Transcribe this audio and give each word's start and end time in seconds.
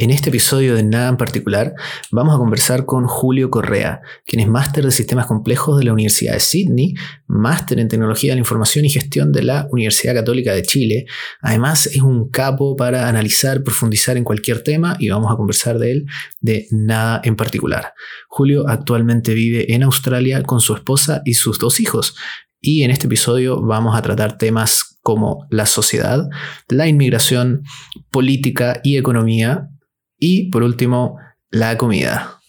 En 0.00 0.10
este 0.12 0.28
episodio 0.28 0.76
de 0.76 0.84
Nada 0.84 1.08
en 1.08 1.16
particular, 1.16 1.74
vamos 2.12 2.32
a 2.32 2.38
conversar 2.38 2.84
con 2.84 3.08
Julio 3.08 3.50
Correa, 3.50 4.00
quien 4.24 4.38
es 4.38 4.46
máster 4.46 4.84
de 4.84 4.92
sistemas 4.92 5.26
complejos 5.26 5.76
de 5.76 5.86
la 5.86 5.92
Universidad 5.92 6.34
de 6.34 6.38
Sydney, 6.38 6.94
máster 7.26 7.80
en 7.80 7.88
tecnología 7.88 8.30
de 8.30 8.36
la 8.36 8.42
información 8.42 8.84
y 8.84 8.90
gestión 8.90 9.32
de 9.32 9.42
la 9.42 9.66
Universidad 9.72 10.14
Católica 10.14 10.54
de 10.54 10.62
Chile. 10.62 11.06
Además, 11.42 11.86
es 11.86 12.00
un 12.00 12.30
capo 12.30 12.76
para 12.76 13.08
analizar, 13.08 13.64
profundizar 13.64 14.16
en 14.16 14.22
cualquier 14.22 14.62
tema 14.62 14.96
y 15.00 15.08
vamos 15.08 15.32
a 15.32 15.36
conversar 15.36 15.80
de 15.80 15.90
él 15.90 16.06
de 16.40 16.68
nada 16.70 17.20
en 17.24 17.34
particular. 17.34 17.92
Julio 18.28 18.68
actualmente 18.68 19.34
vive 19.34 19.74
en 19.74 19.82
Australia 19.82 20.44
con 20.44 20.60
su 20.60 20.74
esposa 20.74 21.22
y 21.24 21.34
sus 21.34 21.58
dos 21.58 21.80
hijos. 21.80 22.14
Y 22.60 22.84
en 22.84 22.92
este 22.92 23.08
episodio 23.08 23.60
vamos 23.60 23.98
a 23.98 24.02
tratar 24.02 24.38
temas 24.38 25.00
como 25.02 25.48
la 25.50 25.66
sociedad, 25.66 26.28
la 26.68 26.86
inmigración, 26.86 27.64
política 28.12 28.80
y 28.84 28.96
economía 28.96 29.70
y 30.18 30.50
por 30.50 30.62
último, 30.62 31.18
la 31.50 31.78
comida. 31.78 32.40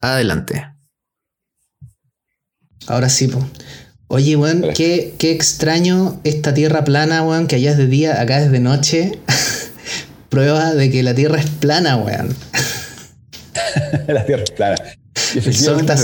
Adelante. 0.00 0.66
Ahora 2.86 3.08
sí, 3.08 3.28
po. 3.28 3.46
Oye, 4.08 4.34
weón, 4.34 4.64
qué, 4.74 5.14
qué, 5.18 5.30
extraño 5.30 6.20
esta 6.24 6.52
tierra 6.52 6.82
plana, 6.82 7.22
weón, 7.22 7.46
que 7.46 7.56
allá 7.56 7.70
es 7.72 7.76
de 7.76 7.86
día, 7.86 8.20
acá 8.20 8.42
es 8.42 8.50
de 8.50 8.58
noche. 8.58 9.12
Prueba 10.30 10.74
de 10.74 10.90
que 10.90 11.02
la 11.02 11.14
tierra 11.14 11.38
es 11.38 11.48
plana, 11.48 11.96
weón. 11.96 12.34
la 14.08 14.24
tierra 14.24 14.42
es 14.42 14.50
plana. 14.50 14.76
Y, 15.34 15.38
el 15.38 15.54
sol 15.54 15.80
está, 15.80 15.96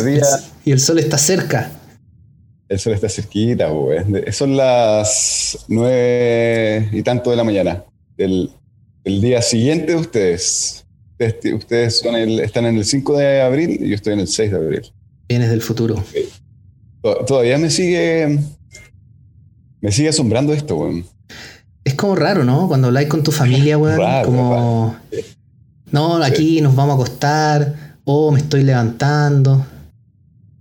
y 0.65 0.71
el 0.71 0.79
sol 0.79 0.99
está 1.01 1.19
cerca. 1.19 1.73
El 2.69 2.79
sol 2.79 2.93
está 2.93 3.09
cerquita, 3.09 3.73
weón. 3.73 4.23
Son 4.31 4.57
las 4.57 5.65
nueve 5.67 6.89
y 6.93 7.03
tanto 7.03 7.31
de 7.31 7.37
la 7.37 7.45
mañana 7.45 7.85
del, 8.17 8.53
del 9.03 9.21
día 9.21 9.43
siguiente 9.43 9.93
de 9.93 9.99
ustedes. 9.99 10.86
Ustedes, 11.19 12.03
están 12.43 12.67
en 12.67 12.77
el 12.77 12.85
5 12.85 13.17
de 13.17 13.41
abril 13.41 13.79
y 13.81 13.89
yo 13.89 13.95
estoy 13.95 14.13
en 14.13 14.21
el 14.21 14.29
6 14.29 14.51
de 14.51 14.57
abril. 14.57 14.93
Vienes 15.29 15.51
del 15.51 15.63
futuro. 15.63 16.03
Todavía 17.27 17.59
me 17.59 17.71
sigue. 17.71 18.39
Me 19.81 19.93
sigue 19.93 20.09
asombrando 20.09 20.53
esto, 20.53 20.77
weón. 20.77 21.05
Es 21.85 21.95
como 21.95 22.17
raro, 22.17 22.45
¿no? 22.45 22.69
Cuando 22.69 22.89
habláis 22.89 23.09
con 23.09 23.23
tu 23.23 23.33
familia, 23.33 23.79
weón. 23.79 24.25
como. 24.25 24.97
No, 25.91 26.23
aquí 26.23 26.61
nos 26.61 26.75
vamos 26.75 26.93
a 26.93 26.95
acostar. 26.97 27.97
O 28.05 28.29
oh, 28.29 28.33
me 28.33 28.39
estoy 28.39 28.63
levantando. 28.63 29.65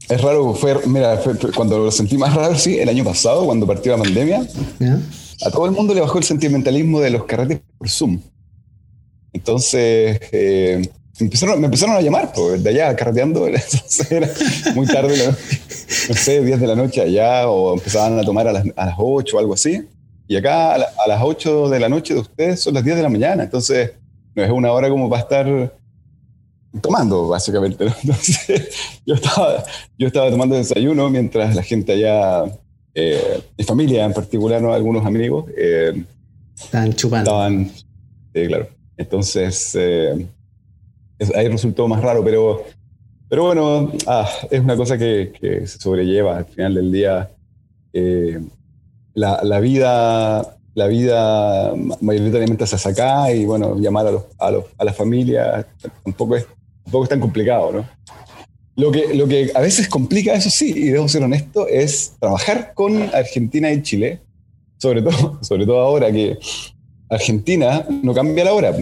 Es 0.08 0.22
raro, 0.22 0.54
fue, 0.54 0.80
mira, 0.88 1.20
cuando 1.56 1.80
lo 1.80 1.92
sentí 1.92 2.18
más 2.18 2.34
raro, 2.34 2.56
sí, 2.56 2.78
el 2.78 2.90
año 2.90 3.04
pasado, 3.04 3.46
cuando 3.46 3.66
partió 3.66 3.98
la 3.98 4.04
pandemia, 4.04 4.48
a 5.46 5.52
todo 5.52 5.66
el 5.66 5.72
mundo 5.72 5.96
le 5.96 6.02
bajó 6.02 6.20
el 6.20 6.24
sentimentalismo 6.24 7.00
de 7.00 7.10
los 7.10 7.26
carretes 7.26 7.62
por 7.78 7.90
Zoom. 7.90 8.20
Entonces, 9.36 10.18
eh, 10.32 10.90
empezaron, 11.20 11.60
me 11.60 11.66
empezaron 11.66 11.98
a 11.98 12.02
llamar, 12.02 12.32
pues, 12.34 12.64
de 12.64 12.70
allá, 12.70 12.96
carreteando. 12.96 13.46
era 14.10 14.30
muy 14.74 14.88
tarde, 14.88 15.28
no 15.28 16.16
sé, 16.16 16.42
10 16.42 16.62
de 16.62 16.68
la 16.68 16.76
noche 16.76 17.02
allá, 17.02 17.50
o 17.50 17.74
empezaban 17.74 18.18
a 18.18 18.24
tomar 18.24 18.48
a 18.48 18.54
las, 18.54 18.66
a 18.78 18.86
las 18.86 18.96
8 18.98 19.36
o 19.36 19.40
algo 19.40 19.54
así. 19.54 19.84
Y 20.26 20.38
acá 20.38 20.76
a, 20.76 21.08
las 21.08 21.22
8 21.22 21.68
de 21.68 21.80
la 21.82 21.90
noche 21.90 22.14
de 22.14 22.22
ustedes 22.22 22.62
son 22.62 22.76
las 22.76 22.86
10 22.86 22.96
de 22.96 23.04
la 23.04 23.10
mañana. 23.10 23.44
Entonces, 23.44 23.92
no 24.34 24.42
es 24.42 24.50
una 24.50 24.72
hora 24.72 24.90
como 24.90 25.10
para 25.10 25.24
estar 25.24 25.74
tomando, 26.82 27.28
básicamente. 27.28 27.88
Entonces, 28.04 28.70
yo 29.06 29.16
estaba, 29.16 29.66
yo 29.98 30.08
estaba 30.08 30.30
tomando 30.32 30.56
desayuno 30.56 31.10
mientras 31.10 31.54
la 31.54 31.62
gente 31.62 31.92
allá, 31.92 32.46
eh, 32.94 33.42
mi 33.58 33.66
familia 33.66 34.06
en 34.06 34.14
particular, 34.14 34.62
¿no? 34.62 34.74
algunos 34.74 35.06
amigos, 35.06 35.46
eh, 35.58 36.06
estaban 36.58 36.94
chupando. 36.94 37.32
Estaban, 37.32 37.70
sí, 38.34 38.48
claro. 38.48 38.75
Entonces, 38.98 39.76
eh, 39.76 40.26
ahí 41.36 41.48
resultó 41.48 41.88
más 41.88 42.02
raro, 42.02 42.24
pero, 42.24 42.64
pero 43.30 43.44
bueno, 43.44 43.92
ah, 44.08 44.30
es 44.50 44.60
una 44.60 44.76
cosa 44.76 44.98
que, 44.98 45.34
se 45.66 45.80
sobrelleva 45.80 46.38
al 46.38 46.46
final 46.46 46.76
del 46.76 46.92
día. 46.92 47.32
Eh, 47.94 48.40
la, 49.14 49.60
vida, 49.60 50.58
la 50.74 50.88
vida 50.88 51.74
mayoritariamente 52.02 52.68
se 52.68 52.90
acá 52.90 53.32
y 53.32 53.46
bueno, 53.46 53.78
llamar 53.80 54.08
a, 54.08 54.12
los, 54.12 54.24
a, 54.38 54.52
los, 54.52 54.66
a 54.78 54.84
la 54.84 54.94
familia 54.94 55.66
tampoco 56.04 56.36
es, 56.36 56.46
tampoco 56.84 57.04
es 57.06 57.10
tan 57.10 57.22
complicado, 57.22 57.72
¿no? 57.72 57.96
Lo 58.78 58.92
que, 58.92 59.14
lo 59.14 59.26
que 59.26 59.52
a 59.56 59.62
veces 59.62 59.88
complica, 59.88 60.34
eso 60.34 60.50
sí, 60.50 60.74
y 60.76 60.90
debo 60.90 61.08
ser 61.08 61.24
honesto, 61.24 61.66
es 61.68 62.14
trabajar 62.20 62.74
con 62.74 63.04
Argentina 63.16 63.72
y 63.72 63.82
Chile, 63.82 64.20
sobre 64.78 65.02
todo, 65.02 65.40
sobre 65.42 65.66
todo 65.66 65.80
ahora 65.80 66.12
que 66.12 66.38
Argentina 67.10 67.86
no 68.04 68.14
cambia 68.14 68.46
la 68.46 68.54
hora. 68.54 68.76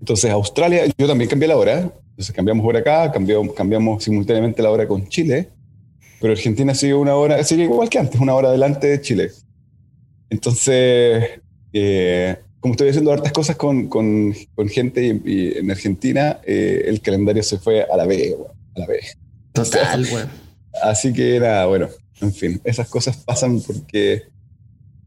Entonces 0.00 0.30
Australia, 0.30 0.84
yo 0.98 1.06
también 1.06 1.30
cambié 1.30 1.48
la 1.48 1.56
hora. 1.56 1.92
Entonces 2.10 2.34
cambiamos 2.34 2.66
hora 2.66 2.80
acá, 2.80 3.10
cambiamos, 3.10 3.54
cambiamos 3.54 4.04
simultáneamente 4.04 4.62
la 4.62 4.70
hora 4.70 4.86
con 4.86 5.08
Chile, 5.08 5.48
pero 6.20 6.34
Argentina 6.34 6.74
sigue 6.74 6.94
una 6.94 7.14
hora, 7.14 7.42
sigue 7.42 7.64
igual 7.64 7.88
que 7.88 7.98
antes, 7.98 8.20
una 8.20 8.34
hora 8.34 8.48
adelante 8.48 8.86
de 8.86 9.00
Chile. 9.00 9.30
Entonces, 10.28 11.40
eh, 11.72 12.36
como 12.60 12.74
estoy 12.74 12.90
haciendo 12.90 13.12
hartas 13.12 13.32
cosas 13.32 13.56
con, 13.56 13.88
con, 13.88 14.34
con 14.54 14.68
gente 14.68 15.20
y, 15.24 15.58
en 15.58 15.70
Argentina, 15.70 16.40
eh, 16.44 16.84
el 16.86 17.00
calendario 17.00 17.42
se 17.42 17.58
fue 17.58 17.82
a 17.82 17.96
la 17.96 18.04
B, 18.06 18.36
a 18.76 18.78
la 18.80 18.86
B. 18.86 19.00
Total, 19.52 20.06
güey. 20.10 20.24
Así 20.82 21.12
que 21.12 21.36
era, 21.36 21.66
bueno, 21.66 21.88
en 22.20 22.32
fin, 22.32 22.60
esas 22.64 22.88
cosas 22.88 23.16
pasan 23.16 23.60
porque 23.60 24.22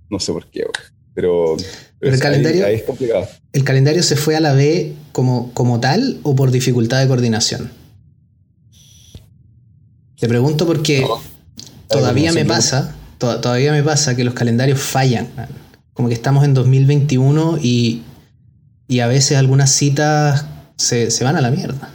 no 0.10 0.20
sé 0.20 0.34
por 0.34 0.50
qué, 0.50 0.62
güey. 0.64 0.95
Pero, 1.16 1.56
el 2.02 2.20
calendario, 2.20 2.68
es 2.68 2.84
complicado. 2.84 3.28
¿El 3.54 3.64
calendario 3.64 4.04
se 4.04 4.18
fue 4.18 4.36
a 4.36 4.42
la 4.42 4.54
B 4.54 4.94
como, 5.14 5.52
como 5.54 5.80
tal 5.80 6.20
o 6.24 6.36
por 6.36 6.52
dificultad 6.52 7.02
de 7.02 7.08
coordinación? 7.08 7.72
Te 10.20 10.28
pregunto 10.28 10.66
porque 10.66 11.06
todavía 11.88 12.34
me 12.34 12.46
pasa, 12.46 12.96
todavía 13.18 13.72
me 13.72 13.82
pasa 13.82 14.16
que 14.16 14.26
los 14.26 14.34
calendarios 14.34 14.80
fallan. 14.80 15.28
Como 15.94 16.10
que 16.10 16.14
estamos 16.14 16.44
en 16.44 16.54
2021 16.54 17.60
y, 17.62 18.04
y 18.90 19.00
a 19.00 19.08
veces 19.08 19.38
algunas 19.38 19.72
citas 19.72 20.46
se, 20.78 21.24
van 21.24 21.38
a 21.38 21.42
la 21.42 21.50
mierda. 21.50 21.90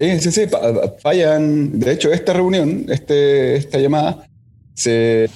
Sí, 0.00 0.18
sí, 0.20 0.32
sí, 0.32 0.42
fallan. 1.00 1.78
De 1.78 1.92
hecho, 1.92 2.12
esta 2.12 2.32
reunión, 2.32 2.86
este, 2.88 3.56
esta 3.56 3.78
llamada, 3.78 4.26
se, 4.74 5.30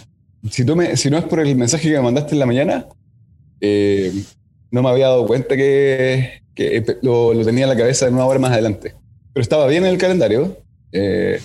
si, 0.50 0.64
tú 0.64 0.76
me, 0.76 0.96
si 0.96 1.10
no 1.10 1.18
es 1.18 1.24
por 1.24 1.40
el 1.40 1.56
mensaje 1.56 1.88
que 1.88 1.96
me 1.96 2.02
mandaste 2.02 2.34
en 2.34 2.38
la 2.38 2.46
mañana, 2.46 2.86
eh, 3.60 4.12
no 4.70 4.82
me 4.82 4.88
había 4.90 5.08
dado 5.08 5.26
cuenta 5.26 5.56
que, 5.56 6.42
que 6.54 6.84
lo, 7.02 7.32
lo, 7.32 7.44
tenía 7.44 7.64
en 7.64 7.70
la 7.70 7.76
cabeza 7.76 8.06
en 8.06 8.14
una 8.14 8.26
hora 8.26 8.38
más 8.38 8.52
adelante. 8.52 8.94
Pero 9.32 9.42
estaba 9.42 9.66
bien 9.66 9.84
en 9.84 9.90
el 9.90 9.98
calendario. 9.98 10.56
Eh, 10.92 11.40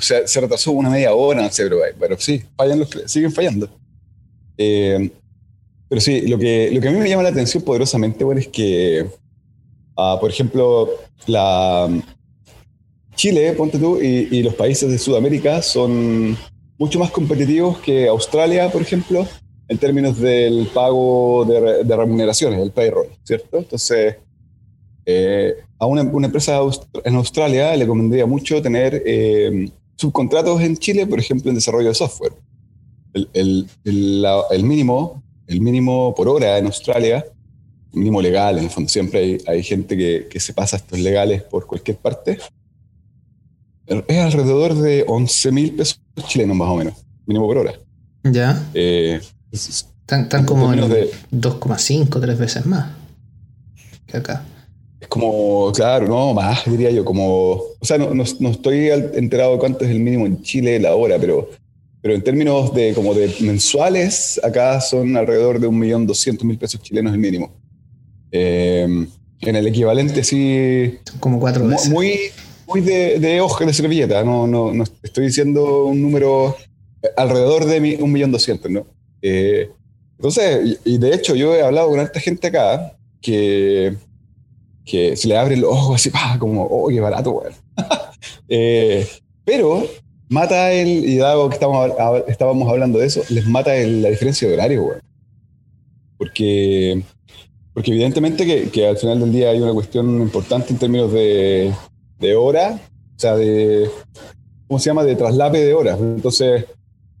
se, 0.00 0.26
se, 0.26 0.40
retrasó 0.40 0.72
una 0.72 0.90
media 0.90 1.14
hora, 1.14 1.42
no 1.42 1.50
sé, 1.50 1.64
pero, 1.64 1.78
pero 1.98 2.18
sí, 2.18 2.42
fallan 2.56 2.80
los, 2.80 2.90
siguen 3.06 3.32
fallando. 3.32 3.68
Eh, 4.58 5.10
pero 5.88 6.00
sí, 6.00 6.28
lo 6.28 6.38
que, 6.38 6.70
lo 6.72 6.80
que 6.80 6.88
a 6.88 6.92
mí 6.92 6.98
me 6.98 7.08
llama 7.08 7.22
la 7.22 7.30
atención 7.30 7.62
poderosamente, 7.62 8.22
bueno, 8.22 8.40
es 8.40 8.48
que, 8.48 9.06
ah, 9.96 10.18
por 10.20 10.30
ejemplo, 10.30 10.90
la 11.26 11.88
Chile, 13.16 13.52
ponte 13.54 13.78
tú, 13.78 14.00
y, 14.00 14.28
y 14.30 14.42
los 14.42 14.54
países 14.54 14.90
de 14.90 14.98
Sudamérica 14.98 15.62
son 15.62 16.36
mucho 16.80 16.98
más 16.98 17.10
competitivos 17.10 17.78
que 17.78 18.08
Australia, 18.08 18.72
por 18.72 18.80
ejemplo, 18.80 19.28
en 19.68 19.76
términos 19.76 20.18
del 20.18 20.66
pago 20.72 21.44
de, 21.44 21.94
remuneraciones, 21.94 22.58
el 22.58 22.70
payroll, 22.70 23.08
¿cierto? 23.22 23.58
Entonces, 23.58 24.16
eh, 25.04 25.56
a 25.78 25.84
una, 25.84 26.00
empresa 26.00 26.58
en 27.04 27.14
Australia 27.16 27.76
le 27.76 27.86
convendría 27.86 28.24
mucho 28.24 28.62
tener 28.62 29.02
eh, 29.04 29.70
subcontratos 29.94 30.58
en 30.62 30.78
Chile, 30.78 31.06
por 31.06 31.20
ejemplo, 31.20 31.50
en 31.50 31.56
desarrollo 31.56 31.88
de 31.88 31.94
software. 31.94 32.32
El, 33.12 33.68
el, 33.84 34.64
mínimo, 34.64 35.22
el 35.48 35.60
mínimo 35.60 36.14
por 36.14 36.28
hora 36.28 36.56
en 36.56 36.64
Australia, 36.64 37.26
mínimo 37.92 38.22
legal, 38.22 38.56
en 38.56 38.64
el 38.64 38.70
fondo 38.70 38.88
siempre 38.88 39.20
hay, 39.20 39.38
hay 39.46 39.62
gente 39.62 39.98
que, 39.98 40.28
que, 40.30 40.40
se 40.40 40.54
pasa 40.54 40.76
estos 40.76 40.98
legales 40.98 41.42
por 41.42 41.66
cualquier 41.66 41.98
parte, 41.98 42.38
es 43.90 44.18
alrededor 44.18 44.74
de 44.74 45.04
11 45.06 45.52
mil 45.52 45.72
pesos 45.72 46.00
chilenos 46.26 46.56
más 46.56 46.68
o 46.68 46.76
menos, 46.76 46.94
mínimo 47.26 47.46
por 47.46 47.58
hora. 47.58 47.74
Ya. 48.24 48.62
Eh, 48.74 49.20
están, 49.52 50.44
como 50.44 50.72
en 50.72 50.80
2,5, 50.80 52.20
3 52.20 52.38
veces 52.38 52.66
más 52.66 52.92
que 54.06 54.16
acá. 54.18 54.44
Es 55.00 55.08
como, 55.08 55.72
claro, 55.72 56.06
no, 56.06 56.34
más 56.34 56.64
diría 56.66 56.90
yo, 56.90 57.04
como, 57.04 57.52
o 57.52 57.78
sea, 57.82 57.96
no, 57.96 58.12
no, 58.12 58.50
estoy 58.50 58.90
enterado 58.90 59.52
de 59.52 59.58
cuánto 59.58 59.84
es 59.84 59.90
el 59.90 60.00
mínimo 60.00 60.26
en 60.26 60.42
Chile 60.42 60.78
la 60.78 60.94
hora, 60.94 61.18
pero, 61.18 61.48
pero 62.02 62.14
en 62.14 62.22
términos 62.22 62.74
de 62.74 62.92
como 62.92 63.14
de 63.14 63.34
mensuales, 63.40 64.40
acá 64.44 64.80
son 64.80 65.16
alrededor 65.16 65.58
de 65.58 65.68
1.200.000 65.68 66.58
pesos 66.58 66.82
chilenos 66.82 67.14
el 67.14 67.18
mínimo. 67.18 67.50
Eh, 68.30 69.06
en 69.40 69.56
el 69.56 69.66
equivalente 69.66 70.22
sí... 70.22 70.98
como 71.18 71.40
cuatro 71.40 71.66
veces. 71.66 71.88
Muy, 71.88 72.30
muy 72.70 72.80
de, 72.80 73.18
de 73.18 73.40
hoja 73.40 73.64
de 73.64 73.72
servilleta, 73.72 74.22
no, 74.24 74.46
no, 74.46 74.72
no 74.72 74.84
estoy 75.02 75.26
diciendo 75.26 75.84
un 75.84 76.00
número 76.00 76.56
alrededor 77.16 77.64
de 77.64 77.98
un 78.00 78.12
millón 78.12 78.32
doscientos, 78.32 78.70
¿no? 78.70 78.86
Eh, 79.22 79.70
entonces, 80.16 80.78
y, 80.84 80.98
de 80.98 81.14
hecho 81.14 81.34
yo 81.34 81.54
he 81.54 81.62
hablado 81.62 81.88
con 81.88 82.00
esta 82.00 82.20
gente 82.20 82.48
acá 82.48 82.96
que 83.20 83.96
que 84.84 85.16
se 85.16 85.28
le 85.28 85.36
abre 85.36 85.54
el 85.54 85.64
ojo 85.64 85.94
así, 85.94 86.10
como, 86.38 86.64
oh, 86.64 86.88
qué 86.88 87.00
barato, 87.00 87.30
weón. 87.30 87.54
Eh, 88.52 89.06
pero 89.44 89.86
mata 90.28 90.72
el, 90.72 90.88
y 90.88 91.16
dado 91.16 91.48
que 91.48 91.54
estábamos, 91.54 91.92
estábamos 92.26 92.68
hablando 92.68 92.98
de 92.98 93.06
eso, 93.06 93.22
les 93.30 93.46
mata 93.46 93.72
la 93.74 94.10
diferencia 94.10 94.46
de 94.46 94.54
horario, 94.54 94.82
weón. 94.82 95.00
Porque, 96.18 97.02
porque 97.72 97.92
evidentemente 97.92 98.44
que, 98.44 98.68
que, 98.70 98.88
al 98.88 98.98
final 98.98 99.20
del 99.20 99.32
día 99.32 99.50
hay 99.50 99.60
una 99.60 99.72
cuestión 99.72 100.20
importante 100.20 100.72
en 100.72 100.78
términos 100.78 101.12
de, 101.12 101.72
de 102.20 102.36
hora, 102.36 102.78
o 103.16 103.18
sea, 103.18 103.36
de, 103.36 103.90
¿cómo 104.68 104.78
se 104.78 104.90
llama?, 104.90 105.04
de 105.04 105.16
traslape 105.16 105.58
de 105.58 105.74
horas. 105.74 105.98
Entonces, 105.98 106.66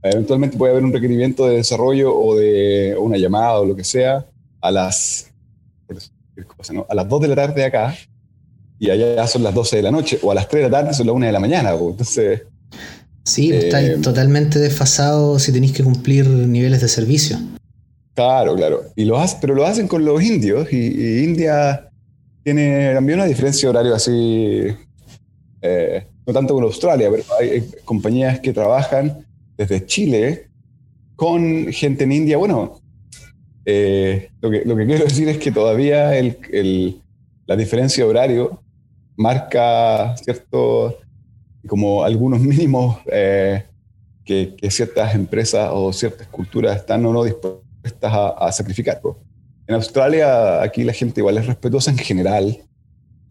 eventualmente 0.02 0.56
puede 0.56 0.72
haber 0.72 0.84
un 0.84 0.92
requerimiento 0.92 1.46
de 1.46 1.56
desarrollo 1.56 2.14
o 2.14 2.36
de 2.36 2.96
una 2.98 3.16
llamada 3.16 3.58
o 3.58 3.64
lo 3.64 3.76
que 3.76 3.84
sea 3.84 4.26
a 4.60 4.70
las 4.70 5.26
a 6.88 6.94
las 6.94 7.08
2 7.08 7.20
de 7.20 7.28
la 7.28 7.34
tarde 7.34 7.64
acá, 7.64 7.94
y 8.78 8.90
allá 8.90 9.26
son 9.26 9.42
las 9.42 9.54
12 9.54 9.76
de 9.76 9.82
la 9.82 9.90
noche, 9.90 10.18
o 10.22 10.30
a 10.30 10.34
las 10.34 10.48
3 10.48 10.64
de 10.64 10.70
la 10.70 10.80
tarde 10.80 10.94
son 10.94 11.06
las 11.06 11.16
1 11.16 11.26
de 11.26 11.32
la 11.32 11.40
mañana. 11.40 11.72
Entonces. 11.72 12.42
Sí, 13.24 13.50
pues, 13.50 13.64
está 13.64 13.82
eh, 13.82 13.98
totalmente 13.98 14.58
desfasado 14.58 15.38
si 15.38 15.52
tenéis 15.52 15.72
que 15.72 15.84
cumplir 15.84 16.26
niveles 16.28 16.80
de 16.80 16.88
servicio. 16.88 17.38
Claro, 18.14 18.56
claro. 18.56 18.82
Y 18.96 19.04
lo 19.04 19.22
pero 19.40 19.54
lo 19.54 19.66
hacen 19.66 19.86
con 19.86 20.04
los 20.04 20.22
indios, 20.22 20.72
y, 20.72 21.22
India 21.24 21.90
tiene 22.42 22.94
también 22.94 23.18
una 23.18 23.28
diferencia 23.28 23.66
de 23.66 23.70
horario 23.70 23.94
así. 23.94 24.66
Eh, 25.62 26.06
no 26.26 26.32
tanto 26.32 26.54
con 26.54 26.64
Australia, 26.64 27.08
pero 27.10 27.24
hay 27.38 27.68
compañías 27.84 28.40
que 28.40 28.52
trabajan 28.52 29.26
desde 29.56 29.84
Chile 29.84 30.48
con 31.16 31.66
gente 31.72 32.04
en 32.04 32.12
India. 32.12 32.38
Bueno, 32.38 32.80
eh, 33.64 34.30
lo, 34.40 34.50
que, 34.50 34.64
lo, 34.64 34.76
que, 34.76 34.86
quiero 34.86 35.04
decir 35.10 35.28
es 35.28 35.38
que 35.38 35.52
todavía 35.52 36.16
el, 36.16 37.02
la 37.46 37.56
diferencia 37.56 38.04
de 38.04 38.10
horario 38.10 38.62
marca 39.16 40.16
cierto, 40.16 40.98
como 41.66 42.04
algunos 42.04 42.40
mínimos 42.40 42.98
eh, 43.12 43.64
que, 44.24 44.56
ciertas 44.70 45.14
empresas 45.14 45.68
o 45.72 45.92
ciertas 45.92 46.26
culturas 46.28 46.76
están 46.76 47.04
o 47.04 47.12
no 47.12 47.24
dispuestas 47.24 47.62
a, 48.12 48.50
sacrificar. 48.52 49.00
En 49.66 49.74
Australia, 49.74 50.62
aquí 50.62 50.84
la 50.84 50.92
gente 50.92 51.20
igual 51.20 51.38
es 51.38 51.46
respetuosa 51.46 51.90
en 51.90 51.98
general 51.98 52.58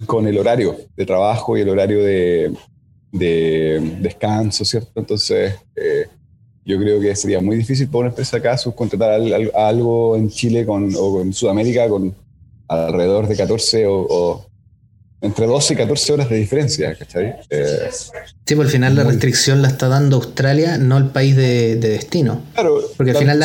con 0.05 0.27
el 0.27 0.37
horario 0.37 0.75
de 0.95 1.05
trabajo 1.05 1.57
y 1.57 1.61
el 1.61 1.69
horario 1.69 2.03
de, 2.03 2.53
de 3.11 3.97
descanso, 4.01 4.65
¿cierto? 4.65 4.91
Entonces, 4.95 5.53
eh, 5.75 6.07
yo 6.65 6.77
creo 6.77 6.99
que 7.01 7.15
sería 7.15 7.41
muy 7.41 7.57
difícil 7.57 7.87
para 7.87 7.99
una 7.99 8.09
empresa 8.09 8.37
acá 8.37 8.57
subcontratar 8.57 9.21
algo 9.55 10.15
en 10.15 10.29
Chile 10.29 10.65
con, 10.65 10.93
o 10.95 11.21
en 11.21 11.33
Sudamérica 11.33 11.87
con 11.89 12.15
alrededor 12.67 13.27
de 13.27 13.35
14 13.35 13.85
o, 13.87 14.45
entre 15.21 15.47
12 15.47 15.73
y 15.73 15.77
14 15.77 16.13
horas 16.13 16.29
de 16.29 16.37
diferencia, 16.37 16.95
¿cachai? 16.95 17.35
Eh, 17.49 17.89
sí, 18.45 18.55
por 18.55 18.65
al 18.65 18.71
final 18.71 18.95
la 18.95 19.03
restricción 19.03 19.61
la 19.61 19.67
está 19.67 19.87
dando 19.87 20.17
Australia, 20.17 20.77
no 20.77 20.97
el 20.97 21.07
país 21.07 21.35
de, 21.35 21.75
destino. 21.75 22.41
Claro. 22.53 22.79
Porque 22.95 23.11
al 23.11 23.17
final 23.17 23.39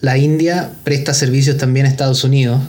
la, 0.00 0.18
India 0.18 0.72
presta 0.84 1.14
servicios 1.14 1.56
también 1.56 1.86
a 1.86 1.88
Estados 1.88 2.24
Unidos, 2.24 2.60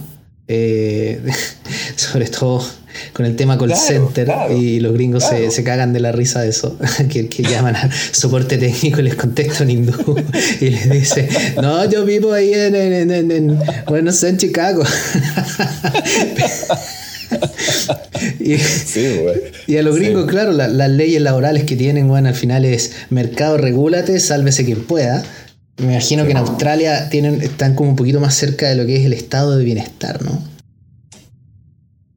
eh, 0.47 1.21
sobre 1.95 2.27
todo 2.27 2.63
con 3.11 3.25
el 3.25 3.35
tema 3.35 3.57
call 3.57 3.75
center 3.75 4.31
y 4.55 4.79
los 4.79 4.94
gringos 4.94 5.25
se, 5.25 5.63
cagan 5.63 5.94
de 5.94 6.00
la 6.00 6.11
risa 6.11 6.41
de 6.41 6.50
eso, 6.50 6.77
que, 7.09 7.27
que 7.27 7.44
llaman 7.44 7.75
a 7.75 7.89
soporte 8.11 8.57
técnico 8.57 9.00
y 9.00 9.03
les 9.03 9.15
contesta 9.15 9.63
en 9.63 9.69
hindú 9.69 10.15
y 10.59 10.69
les 10.69 10.89
dice, 10.89 11.27
no, 11.61 11.89
yo 11.89 12.05
vivo 12.05 12.33
ahí 12.33 12.53
en, 12.53 12.75
en, 13.11 13.59
bueno, 13.88 14.11
sé, 14.11 14.29
en 14.29 14.38
Chicago. 14.38 14.83
y, 18.39 18.53
y, 19.67 19.77
a 19.77 19.83
los 19.83 19.95
gringos, 19.95 20.27
claro, 20.27 20.51
las 20.51 20.89
leyes 20.89 21.21
laborales 21.21 21.63
que 21.63 21.75
tienen, 21.75 22.07
bueno, 22.07 22.29
al 22.29 22.35
final 22.35 22.65
es 22.65 22.94
mercado 23.09 23.57
regúlate, 23.57 24.19
sálvese 24.19 24.65
quien 24.65 24.83
pueda. 24.83 25.23
Me 25.77 25.94
imagino 25.94 26.25
que 26.25 26.31
en 26.31 26.38
Australia 26.38 27.09
tienen, 27.09 27.41
están 27.41 27.73
como 27.73 27.89
un 27.89 27.95
poquito 27.95 28.19
más 28.19 28.35
cerca 28.35 28.69
de 28.69 28.75
lo 28.75 28.85
que 28.85 28.97
es 28.97 29.05
el 29.05 29.13
estado 29.13 29.57
de 29.57 29.65
bienestar, 29.65 30.21
¿no? 30.23 30.52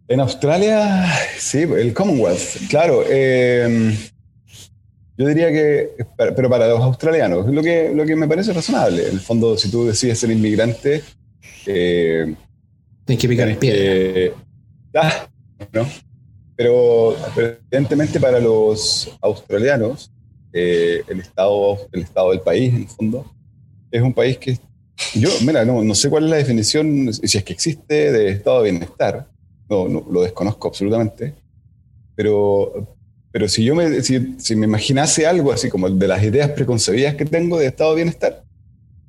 En 0.09 0.21
Australia, 0.21 1.05
sí, 1.37 1.63
el 1.63 1.93
Commonwealth, 1.93 2.69
claro. 2.71 3.05
Em, 3.09 3.93
yo 5.17 5.27
diría 5.27 5.51
que, 5.51 5.97
pero 6.17 6.49
para 6.49 6.69
los 6.69 6.81
australianos, 6.81 7.49
lo 7.49 7.61
que, 7.61 7.91
lo 7.93 8.07
que 8.07 8.15
me 8.15 8.29
parece 8.29 8.53
razonable. 8.53 9.09
En 9.09 9.15
el 9.15 9.21
fondo, 9.21 9.59
si 9.59 9.69
tú 9.69 9.85
decides 9.85 10.21
ser 10.21 10.31
inmigrante, 10.31 11.03
eh, 11.67 12.35
tienes 13.05 13.21
que 13.21 13.29
picar 13.29 13.49
el 13.49 13.57
pie. 13.57 14.33
Ah, 14.95 15.29
¿no? 15.73 15.89
Pero, 16.55 17.17
evidentemente 17.37 18.21
para 18.21 18.39
los 18.39 19.11
australianos, 19.21 20.13
eh, 20.53 21.03
el, 21.09 21.19
estado, 21.19 21.79
el 21.91 22.03
estado 22.03 22.31
del 22.31 22.43
país, 22.43 22.73
en 22.73 22.83
el 22.83 22.89
fondo, 22.89 23.35
es 23.91 24.03
un 24.03 24.15
país 24.15 24.39
que 24.39 24.57
yo, 25.15 25.29
mira, 25.45 25.65
no, 25.65 25.83
no 25.83 25.95
sé 25.97 26.09
cuál 26.09 26.25
es 26.25 26.31
la 26.31 26.37
definición, 26.37 27.13
si 27.13 27.39
es 27.39 27.45
que 27.45 27.53
existe, 27.53 28.13
de 28.13 28.31
estado 28.31 28.63
de 28.63 28.71
bienestar 28.71 29.27
no, 29.69 29.89
no, 29.89 30.07
lo 30.11 30.23
desconozco 30.23 30.69
absolutamente, 30.69 31.35
pero, 32.15 32.97
pero 33.33 33.49
si 33.49 33.65
yo 33.65 33.75
me, 33.75 34.03
si, 34.03 34.37
si, 34.39 34.57
me 34.57 34.67
imaginase 34.67 35.27
algo 35.27 35.53
así 35.53 35.69
como 35.69 35.89
de 35.91 36.09
las 36.09 36.23
ideas 36.23 36.51
preconcebidas 36.51 37.15
que 37.15 37.25
tengo 37.25 37.59
de 37.59 37.67
estado 37.67 37.91
de 37.91 37.97
bienestar, 37.97 38.45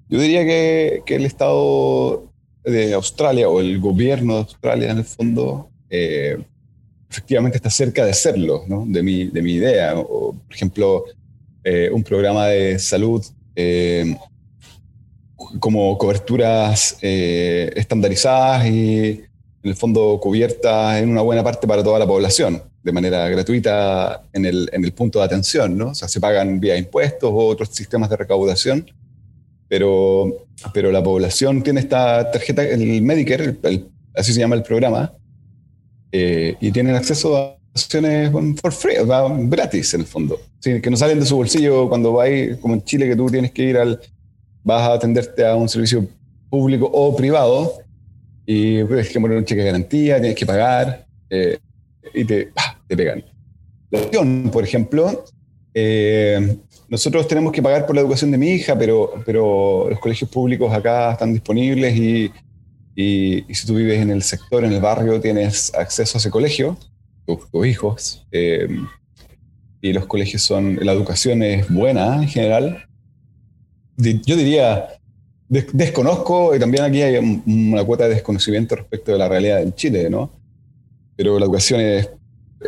yo 0.10 0.20
diría 0.20 0.46
que, 0.46 1.02
que 1.06 1.16
el 1.16 1.26
estado 1.26 2.32
de 2.64 2.94
Australia 2.94 3.50
o 3.50 3.60
el 3.60 3.80
gobierno 3.80 4.34
de 4.34 4.40
Australia 4.40 4.92
en 4.92 4.98
el 4.98 5.06
fondo 5.06 5.70
eh, 5.90 6.38
efectivamente 7.10 7.58
está 7.58 7.70
cerca 7.70 8.06
de 8.06 8.14
serlo, 8.14 8.64
¿no? 8.68 8.86
de, 8.86 9.02
mi, 9.02 9.26
de 9.26 9.42
mi 9.42 9.54
idea. 9.54 9.96
Por 9.96 10.36
ejemplo, 10.50 11.06
eh, 11.64 11.90
un 11.92 12.04
programa 12.04 12.48
de 12.48 12.78
salud 12.78 13.26
eh, 13.56 14.16
como 15.60 15.98
coberturas 15.98 16.98
estandarizadas 17.02 18.68
y 18.68 19.22
en 19.68 19.72
el 19.72 19.76
fondo 19.76 20.18
cubierta 20.22 20.98
en 20.98 21.10
una 21.10 21.22
buena 21.22 21.44
parte 21.44 21.68
para 21.68 21.84
toda 21.84 22.00
la 22.00 22.08
población, 22.08 22.64
de 22.82 22.92
manera 22.94 23.28
gratuita 23.28 24.24
en 24.32 24.46
el, 24.46 24.70
en 24.72 24.86
el 24.86 24.94
punto 24.94 25.20
de 25.20 25.26
atención, 25.26 25.78
¿no? 25.78 25.90
O 25.90 25.94
sea, 25.94 26.08
se 26.08 26.22
pagan 26.22 26.62
vía 26.62 26.78
impuestos 26.78 27.30
o 27.30 27.48
otros 27.48 27.68
sistemas 27.70 28.10
de 28.10 28.16
recaudación, 28.16 28.90
pero, 29.68 30.48
pero 30.74 30.90
la 30.90 31.04
población 31.04 31.62
tiene 31.64 31.82
esta 31.82 32.32
tarjeta, 32.32 32.64
el 32.64 33.02
Medicare, 33.02 33.58
así 34.16 34.32
se 34.32 34.40
llama 34.40 34.56
el 34.56 34.64
programa, 34.64 35.14
eh, 36.14 36.56
y 36.62 36.72
tienen 36.72 36.96
acceso 36.96 37.36
a 37.36 37.58
acciones 37.74 38.32
for 38.62 38.72
free, 38.72 38.96
gratis 39.50 39.94
en 39.96 40.02
el 40.02 40.08
fondo, 40.08 40.40
que 40.62 40.90
no 40.90 40.96
salen 40.96 41.20
de 41.20 41.26
su 41.26 41.36
bolsillo 41.36 41.90
cuando 41.90 42.14
vas, 42.14 42.30
como 42.62 42.76
en 42.76 42.84
Chile, 42.86 43.10
que 43.10 43.18
tú 43.18 43.28
tienes 43.28 43.52
que 43.52 43.64
ir 43.64 43.78
al, 43.78 44.00
vas 44.64 44.84
a 44.84 44.94
atenderte 44.94 45.46
a 45.46 45.58
un 45.58 45.68
servicio 45.68 46.08
público 46.50 46.90
o 46.90 47.14
privado, 47.18 47.82
y 48.50 48.78
pues, 48.78 48.88
tienes 48.88 49.10
que 49.10 49.20
poner 49.20 49.38
un 49.38 49.46
cheque 49.46 49.60
de 49.60 49.68
garantía, 49.68 50.22
tienes 50.22 50.38
que 50.38 50.46
pagar 50.46 51.06
eh, 51.30 51.60
y 52.14 52.24
te, 52.24 52.54
te 52.88 52.96
pegan. 52.96 53.24
La 53.92 54.00
educación, 54.00 54.50
por 54.52 54.64
ejemplo, 54.64 55.26
eh, 55.74 56.58
nosotros 56.88 57.28
tenemos 57.28 57.52
que 57.52 57.62
pagar 57.62 57.86
por 57.86 57.94
la 57.94 58.02
educación 58.02 58.32
de 58.32 58.38
mi 58.38 58.52
hija, 58.52 58.78
pero, 58.78 59.22
pero 59.26 59.90
los 59.90 60.00
colegios 60.00 60.30
públicos 60.30 60.74
acá 60.74 61.12
están 61.12 61.34
disponibles 61.34 61.98
y, 61.98 62.32
y, 62.96 63.44
si 63.54 63.68
tú 63.68 63.76
vives 63.76 64.02
en 64.02 64.12
el 64.12 64.24
sector, 64.24 64.64
en 64.64 64.72
el 64.72 64.80
barrio, 64.80 65.20
tienes 65.20 65.76
acceso 65.76 66.18
a 66.18 66.20
ese 66.20 66.32
colegio, 66.32 66.78
tus, 67.26 67.68
hijos. 67.68 68.26
Eh, 68.32 68.70
y 69.82 69.92
los 69.92 70.06
colegios 70.06 70.42
son, 70.42 70.80
la 70.82 70.94
educación 70.94 71.44
es 71.44 71.70
buena 71.70 72.16
en 72.16 72.30
general. 72.30 72.88
Yo 73.98 74.38
diría, 74.38 74.88
desconozco, 75.50 76.56
y 76.56 76.60
también 76.60 76.84
aquí 76.84 77.02
hay 77.02 77.42
una 77.46 77.84
cuota 77.84 78.08
de 78.08 78.16
desconocimiento 78.16 78.76
respecto 78.76 79.12
de 79.12 79.18
la 79.18 79.30
realidad 79.30 79.62
en 79.62 79.74
Chile, 79.74 80.10
¿no? 80.10 80.32
Pero 81.16 81.40
la 81.40 81.46
educación 81.46 81.80
es 81.82 82.10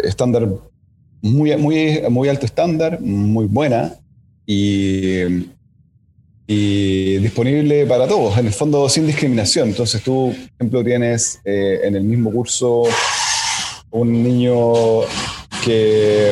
estándar, 0.03 0.47
muy, 1.21 1.55
muy, 1.57 2.01
muy 2.09 2.29
alto 2.29 2.45
estándar, 2.45 2.99
muy 3.01 3.45
buena 3.45 3.95
y, 4.45 5.21
y 6.47 7.17
disponible 7.17 7.85
para 7.85 8.07
todos, 8.07 8.37
en 8.37 8.47
el 8.47 8.53
fondo 8.53 8.87
sin 8.87 9.05
discriminación. 9.05 9.69
Entonces 9.69 10.01
tú, 10.01 10.33
por 10.33 10.51
ejemplo, 10.57 10.83
tienes 10.83 11.41
eh, 11.43 11.81
en 11.83 11.95
el 11.95 12.03
mismo 12.03 12.31
curso 12.31 12.83
un 13.91 14.23
niño 14.23 15.01
que 15.63 16.31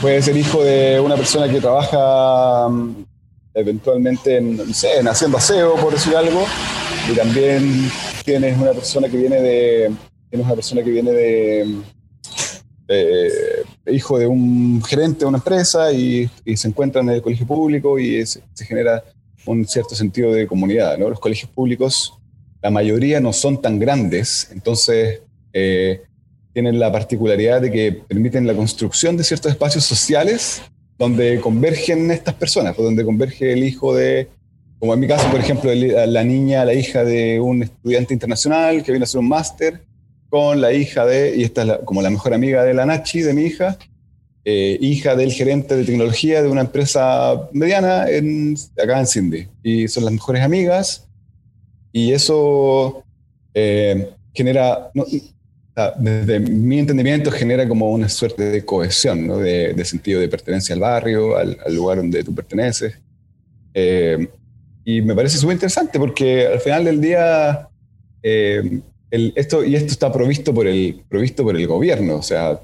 puede 0.00 0.22
ser 0.22 0.36
hijo 0.36 0.64
de 0.64 0.98
una 0.98 1.16
persona 1.16 1.48
que 1.48 1.60
trabaja 1.60 2.68
eventualmente 3.54 4.36
en, 4.36 4.56
no 4.56 4.74
sé, 4.74 4.98
en 4.98 5.08
haciendo 5.08 5.38
aseo, 5.38 5.76
por 5.76 5.92
decir 5.92 6.16
algo, 6.16 6.44
y 7.10 7.16
también 7.16 7.90
tienes 8.24 8.58
una 8.58 8.72
persona 8.72 9.08
que 9.08 9.16
viene 9.16 9.40
de, 9.40 9.92
tienes 10.30 10.46
una 10.46 10.54
persona 10.54 10.82
que 10.82 10.90
viene 10.90 11.10
de, 11.10 11.82
hijo 13.86 14.18
de 14.18 14.26
un 14.26 14.82
gerente 14.82 15.20
de 15.20 15.26
una 15.26 15.38
empresa 15.38 15.92
y, 15.92 16.28
se 16.54 16.68
encuentra 16.68 17.02
en 17.02 17.10
el 17.10 17.22
colegio 17.22 17.46
público 17.46 17.98
y 17.98 18.24
se, 18.26 18.42
genera 18.64 19.02
un 19.46 19.66
cierto 19.66 19.94
sentido 19.94 20.32
de 20.32 20.46
comunidad. 20.46 20.98
Los 20.98 21.20
colegios 21.20 21.50
públicos, 21.50 22.14
la 22.62 22.70
mayoría 22.70 23.20
no 23.20 23.32
son 23.32 23.60
tan 23.60 23.78
grandes, 23.78 24.48
entonces 24.52 25.20
eh, 25.52 26.02
tienen 26.52 26.78
la 26.78 26.92
particularidad 26.92 27.60
de 27.60 27.70
que 27.70 27.92
permiten 27.92 28.46
la 28.46 28.54
construcción 28.54 29.16
de 29.16 29.24
ciertos 29.24 29.50
espacios 29.50 29.84
sociales 29.84 30.62
donde 31.02 31.40
convergen 31.40 32.10
estas 32.10 32.34
personas, 32.34 32.74
pues, 32.74 32.84
donde 32.84 33.04
converge 33.04 33.52
el 33.52 33.64
hijo 33.64 33.94
de, 33.94 34.28
como 34.78 34.94
en 34.94 35.00
mi 35.00 35.08
caso, 35.08 35.28
por 35.30 35.40
ejemplo, 35.40 35.72
la 35.74 36.24
niña, 36.24 36.64
la 36.64 36.74
hija 36.74 37.04
de 37.04 37.40
un 37.40 37.64
estudiante 37.64 38.14
internacional 38.14 38.82
que 38.82 38.92
viene 38.92 39.02
a 39.02 39.06
hacer 39.06 39.18
un 39.18 39.28
máster, 39.28 39.80
con 40.28 40.60
la 40.60 40.72
hija 40.72 41.04
de, 41.04 41.36
y 41.36 41.42
esta 41.42 41.62
es 41.62 41.78
como 41.84 42.02
la 42.02 42.08
mejor 42.08 42.32
amiga 42.32 42.62
de 42.62 42.72
la 42.72 42.86
Nachi, 42.86 43.20
de 43.20 43.34
mi 43.34 43.42
hija, 43.42 43.76
eh, 44.44 44.78
hija 44.80 45.14
del 45.14 45.32
gerente 45.32 45.76
de 45.76 45.84
tecnología 45.84 46.40
de 46.40 46.48
una 46.48 46.62
empresa 46.62 47.48
mediana 47.52 48.08
en, 48.08 48.56
acá 48.82 48.98
en 49.00 49.06
Cindy. 49.06 49.48
Y 49.62 49.88
son 49.88 50.04
las 50.04 50.12
mejores 50.12 50.42
amigas. 50.42 51.06
Y 51.92 52.12
eso 52.12 53.04
eh, 53.54 54.10
genera, 54.32 54.90
desde 55.98 56.38
mi 56.40 56.78
entendimiento, 56.78 57.30
genera 57.30 57.66
como 57.66 57.90
una 57.90 58.08
suerte 58.08 58.44
de 58.44 58.64
cohesión, 58.64 59.26
¿no? 59.26 59.38
de, 59.38 59.84
sentido 59.84 60.20
de 60.20 60.28
pertenencia 60.28 60.74
al 60.74 60.80
barrio, 60.80 61.36
al, 61.36 61.56
lugar 61.70 61.98
donde 61.98 62.22
tú 62.22 62.34
perteneces. 62.34 62.98
Eh, 63.74 64.28
y 64.84 65.00
me 65.00 65.14
parece 65.14 65.38
súper 65.38 65.54
interesante 65.54 65.98
porque 65.98 66.46
al 66.46 66.60
final 66.60 66.84
del 66.84 67.00
día, 67.00 67.68
el, 68.22 68.82
esto, 69.34 69.64
y 69.64 69.76
esto 69.76 69.92
está 69.92 70.12
provisto 70.12 70.52
por 70.52 70.66
el, 70.66 71.02
provisto 71.08 71.42
por 71.42 71.56
el 71.56 71.66
gobierno, 71.66 72.16
o 72.16 72.22
sea, 72.22 72.60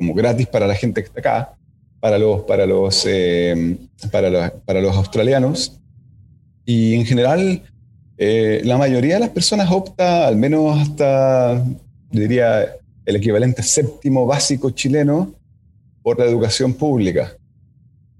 como 0.00 0.14
gratis 0.14 0.46
para 0.46 0.66
la 0.66 0.74
gente 0.74 1.02
que 1.02 1.08
está 1.08 1.20
acá, 1.20 1.54
para 2.00 2.18
los, 2.18 2.40
para 2.42 2.64
los, 2.66 3.04
eh, 3.06 3.76
para 4.10 4.30
los, 4.30 4.50
para 4.64 4.80
los 4.80 4.96
australianos. 4.96 5.78
Y 6.64 6.94
en 6.94 7.04
general, 7.04 7.62
eh, 8.16 8.62
la 8.64 8.78
mayoría 8.78 9.14
de 9.14 9.20
las 9.20 9.28
personas 9.28 9.70
opta, 9.70 10.26
al 10.26 10.36
menos 10.36 10.80
hasta, 10.80 11.62
diría, 12.10 12.76
el 13.04 13.16
equivalente 13.16 13.62
séptimo 13.62 14.26
básico 14.26 14.70
chileno, 14.70 15.34
por 16.02 16.18
la 16.18 16.24
educación 16.24 16.74
pública. 16.74 17.36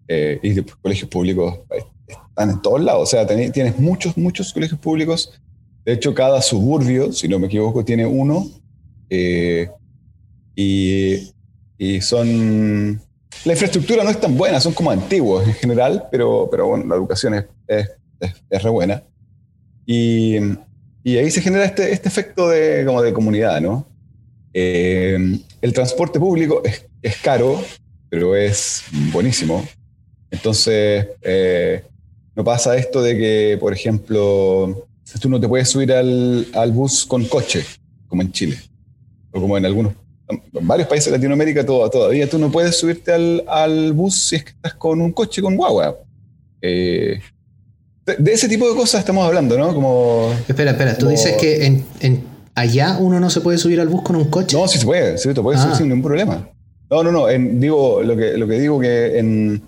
Eh, 0.09 0.39
y 0.43 0.51
después 0.51 0.77
colegios 0.83 1.09
públicos 1.09 1.61
están 2.07 2.51
en 2.51 2.61
todos 2.63 2.81
lados. 2.81 3.03
O 3.03 3.07
sea, 3.07 3.27
tienes 3.27 3.79
muchos, 3.79 4.17
muchos 4.17 4.53
colegios 4.53 4.79
públicos. 4.81 5.41
De 5.85 5.93
hecho, 5.93 6.15
cada 6.15 6.43
suburbio, 6.43 7.13
si 7.13 7.29
no 7.29 7.39
me 7.39 7.47
equivoco, 7.47 7.85
tiene 7.85 8.05
uno. 8.07 8.47
y 10.55 11.31
y 11.81 12.03
son... 12.03 13.01
La 13.47 13.53
infraestructura 13.53 14.05
no 14.05 14.11
es 14.11 14.21
tan 14.21 14.37
buena, 14.37 14.61
son 14.61 14.75
como 14.75 14.91
antiguos 14.91 15.47
en 15.49 15.55
general, 15.55 16.09
pero, 16.11 16.47
pero 16.51 16.67
bueno, 16.67 16.85
la 16.85 16.95
educación 16.95 17.35
es, 17.35 17.47
es, 17.67 17.89
es, 18.51 18.63
re 18.63 18.69
buena. 18.69 19.03
Y, 19.87 20.37
y, 21.03 21.17
ahí 21.17 21.31
se 21.31 21.41
genera 21.41 21.65
este, 21.65 21.93
este 21.93 22.09
efecto 22.09 22.49
de, 22.49 22.85
como 22.85 23.03
de 23.03 23.13
comunidad, 23.13 23.61
¿no? 23.61 23.87
Eh, 24.53 25.39
el 25.61 25.73
transporte 25.73 26.19
público 26.19 26.63
es, 26.65 26.87
es, 27.03 27.17
caro, 27.19 27.63
pero 28.09 28.35
es 28.35 28.85
buenísimo. 29.13 29.67
Entonces, 30.31 31.09
eh, 31.23 31.83
no 32.35 32.45
pasa 32.45 32.77
esto 32.77 33.03
de 33.03 33.17
que, 33.17 33.59
por 33.61 33.73
ejemplo, 33.73 34.89
tú 35.21 35.29
no 35.29 35.41
te 35.41 35.49
puedes 35.49 35.69
subir 35.69 35.93
al, 35.93 36.47
al 36.53 36.73
bus 36.73 37.05
con 37.07 37.25
coche, 37.27 37.65
como 38.09 38.23
en 38.23 38.33
Chile, 38.33 38.59
o 39.33 39.41
como 39.41 39.57
en 39.57 39.67
algunos 39.67 39.95
varios 40.63 40.89
países 40.89 41.07
de 41.07 41.19
Latinoamérica 41.19 41.65
todavía 41.65 42.29
tú 42.29 42.39
no 42.39 42.51
puedes 42.51 42.79
subirte 42.79 43.13
al, 43.13 43.93
bus 43.93 44.21
si 44.21 44.37
es 44.37 44.45
que 44.45 44.51
estás 44.51 44.75
con 44.75 45.01
un 45.01 45.13
coche 45.13 45.43
con 45.43 45.57
guagua. 45.57 45.99
Eh, 46.63 47.21
de, 48.19 48.33
ese 48.33 48.49
tipo 48.49 48.69
de 48.69 48.75
cosas 48.75 49.01
estamos 49.01 49.27
hablando, 49.27 49.59
¿no? 49.59 49.75
Como, 49.75 50.33
espera, 50.49 50.73
espera, 50.73 50.97
tú 50.97 51.09
dices 51.09 51.37
que 51.37 51.65
en, 52.01 52.25
allá 52.55 52.97
uno 52.99 53.21
no 53.21 53.31
se 53.31 53.41
puede 53.41 53.59
subir 53.59 53.81
al 53.81 53.89
bus 53.89 54.03
con 54.03 54.17
un 54.17 54.25
coche. 54.25 54.57
No, 54.57 54.69
sí 54.69 54.79
se 54.79 54.87
puede, 54.87 55.19
sí 55.19 55.33
te 55.33 55.41
puedes 55.41 55.61
subir 55.61 55.75
ah. 55.75 55.79
sin 55.79 55.89
ningún 55.89 56.03
problema. 56.03 56.49
No, 56.91 57.03
no, 57.05 57.13
no, 57.13 57.27
digo, 57.29 58.03
lo 58.03 58.17
que, 58.17 58.37
lo 58.37 58.49
que 58.49 58.59
digo 58.59 58.81
que 58.81 59.19
en, 59.19 59.63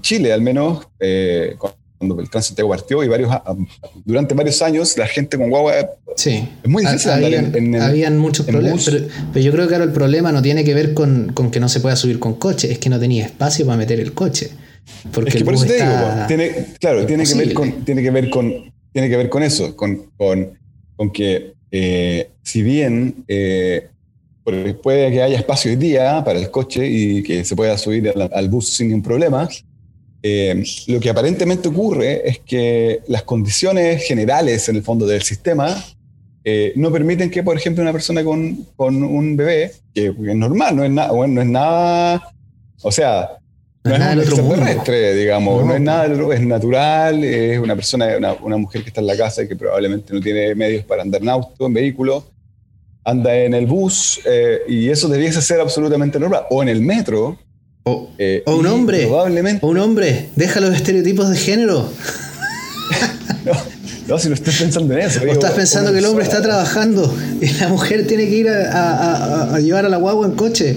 Chile 0.00 0.32
al 0.32 0.40
menos, 0.40 0.88
eh, 0.98 1.56
cuando 1.98 2.20
el 2.20 2.30
tránsito 2.30 2.68
partió 2.68 3.04
y 3.04 3.08
varios, 3.08 3.30
durante 4.04 4.34
varios 4.34 4.60
años 4.62 4.96
la 4.96 5.06
gente 5.06 5.36
con 5.36 5.50
guagua 5.50 5.74
sí. 6.16 6.48
es 6.62 6.68
muy 6.68 6.84
difícil 6.84 7.10
habían, 7.10 7.44
andar 7.46 7.56
en, 7.56 7.82
Habían 7.82 8.18
muchos 8.18 8.46
problemas, 8.46 8.84
pero, 8.84 9.44
yo 9.44 9.52
creo 9.52 9.68
que 9.68 9.74
ahora 9.74 9.84
el 9.84 9.92
problema 9.92 10.32
no 10.32 10.42
tiene 10.42 10.64
que 10.64 10.74
ver 10.74 10.94
con, 10.94 11.32
con, 11.34 11.50
que 11.50 11.60
no 11.60 11.68
se 11.68 11.80
pueda 11.80 11.96
subir 11.96 12.18
con 12.18 12.34
coche, 12.34 12.72
es 12.72 12.78
que 12.78 12.88
no 12.88 12.98
tenía 12.98 13.26
espacio 13.26 13.66
para 13.66 13.76
meter 13.76 14.00
el 14.00 14.14
coche. 14.14 14.50
Porque 15.12 15.30
es 15.30 15.36
que 15.36 15.44
por 15.44 15.54
eso 15.54 15.66
te 15.66 15.74
digo, 15.74 15.86
tiene, 16.26 16.50
claro, 16.80 17.06
tiene 17.06 17.24
que, 17.24 17.34
ver 17.34 17.52
con, 17.54 17.84
tiene 17.84 18.02
que 18.02 18.10
ver 18.10 18.30
con 18.30 18.72
tiene 18.92 19.08
que 19.08 19.16
ver 19.16 19.28
con 19.28 19.42
eso, 19.42 19.76
con, 19.76 20.10
con, 20.16 20.58
con 20.96 21.10
que 21.12 21.54
eh, 21.70 22.30
si 22.42 22.62
bien 22.62 23.24
eh, 23.28 23.88
puede 24.82 25.10
que 25.10 25.22
haya 25.22 25.36
espacio 25.36 25.70
hoy 25.70 25.76
día 25.76 26.22
para 26.24 26.38
el 26.38 26.50
coche 26.50 26.86
y 26.88 27.22
que 27.22 27.44
se 27.44 27.54
pueda 27.54 27.76
subir 27.76 28.08
al, 28.08 28.30
al 28.32 28.48
bus 28.48 28.70
sin 28.70 28.88
ningún 28.88 29.02
problema, 29.02 29.48
eh, 30.22 30.64
lo 30.88 30.98
que 30.98 31.10
aparentemente 31.10 31.68
ocurre 31.68 32.28
es 32.28 32.40
que 32.40 33.02
las 33.06 33.22
condiciones 33.22 34.04
generales 34.04 34.68
en 34.68 34.76
el 34.76 34.82
fondo 34.82 35.06
del 35.06 35.22
sistema 35.22 35.84
eh, 36.42 36.72
no 36.76 36.90
permiten 36.90 37.30
que, 37.30 37.42
por 37.42 37.56
ejemplo, 37.56 37.82
una 37.82 37.92
persona 37.92 38.24
con, 38.24 38.66
con 38.74 39.02
un 39.02 39.36
bebé, 39.36 39.72
que, 39.94 40.06
es 40.06 40.36
normal, 40.36 40.74
no 40.74 40.84
es, 40.84 40.90
nada 40.90 41.12
bueno, 41.12 41.34
no 41.34 41.42
es 41.42 41.46
nada, 41.46 42.32
o 42.82 42.90
sea, 42.90 43.38
no, 43.84 43.94
es, 43.94 44.00
nada 44.00 45.12
digamos, 45.12 45.64
no. 45.64 45.74
es 45.74 45.80
nada, 45.80 46.34
es 46.34 46.40
natural, 46.42 47.24
es 47.24 47.58
una 47.58 47.74
persona, 47.74 48.16
una, 48.18 48.32
una, 48.34 48.56
mujer 48.56 48.82
que 48.82 48.88
está 48.88 49.00
en 49.00 49.06
la 49.06 49.16
casa 49.16 49.42
y 49.42 49.48
que 49.48 49.56
probablemente 49.56 50.12
no 50.12 50.20
tiene 50.20 50.54
medios 50.54 50.84
para 50.84 51.02
andar 51.02 51.22
en 51.22 51.28
auto, 51.28 51.66
en 51.66 51.72
vehículo, 51.72 52.24
anda 53.04 53.34
en 53.34 53.54
el 53.54 53.66
bus 53.66 54.20
eh, 54.26 54.60
y 54.68 54.90
eso 54.90 55.08
debiese 55.08 55.40
ser 55.40 55.60
absolutamente 55.60 56.18
normal, 56.18 56.42
o 56.50 56.62
en 56.62 56.68
el 56.68 56.82
metro, 56.82 57.38
eh, 58.18 58.42
o, 58.46 58.56
un 58.56 58.66
hombre. 58.66 59.06
Probablemente. 59.06 59.64
O 59.64 59.70
un 59.70 59.78
hombre. 59.78 60.28
Deja 60.36 60.60
los 60.60 60.74
estereotipos 60.74 61.30
de 61.30 61.36
género. 61.36 61.88
no, 64.08 64.18
si 64.18 64.28
no 64.28 64.34
estás 64.34 64.56
pensando 64.58 64.94
en 64.94 65.00
eso. 65.00 65.20
O 65.22 65.26
estás 65.26 65.52
pensando 65.52 65.92
que 65.92 65.98
el 65.98 66.06
hombre 66.06 66.24
está 66.24 66.42
trabajando 66.42 67.14
y 67.40 67.48
la 67.54 67.68
mujer 67.68 68.06
tiene 68.06 68.26
que 68.26 68.36
ir 68.36 68.48
a, 68.48 69.58
llevar 69.60 69.86
a 69.86 69.88
la 69.88 69.96
guagua 69.96 70.26
en 70.26 70.32
coche. 70.34 70.76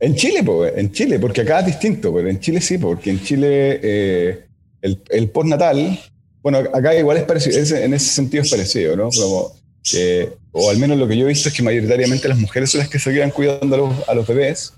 En 0.00 0.14
Chile, 0.14 0.42
pues, 0.44 0.72
en 0.76 0.92
Chile, 0.92 1.18
porque 1.18 1.40
acá 1.40 1.60
es 1.60 1.66
distinto, 1.66 2.14
pero 2.14 2.28
en 2.28 2.38
Chile 2.38 2.60
sí, 2.60 2.78
porque 2.78 3.10
en 3.10 3.22
Chile 3.22 3.80
eh, 3.82 4.44
el, 4.80 5.02
el, 5.08 5.28
postnatal, 5.30 5.98
bueno, 6.40 6.58
acá 6.58 6.94
igual 6.94 7.16
es 7.16 7.24
parecido, 7.24 7.58
en 7.58 7.94
ese 7.94 8.14
sentido 8.14 8.44
es 8.44 8.50
parecido, 8.50 8.96
¿no? 8.96 9.10
Como 9.10 9.52
que, 9.82 10.32
o 10.52 10.70
al 10.70 10.78
menos 10.78 10.98
lo 10.98 11.08
que 11.08 11.16
yo 11.16 11.24
he 11.24 11.28
visto 11.28 11.48
es 11.48 11.54
que 11.54 11.62
mayoritariamente 11.62 12.28
las 12.28 12.38
mujeres 12.38 12.70
son 12.70 12.80
las 12.80 12.88
que 12.88 12.98
se 12.98 13.12
quedan 13.12 13.30
cuidando 13.30 13.74
a 13.74 13.78
los, 13.78 14.08
a 14.08 14.14
los 14.14 14.26
bebés 14.26 14.74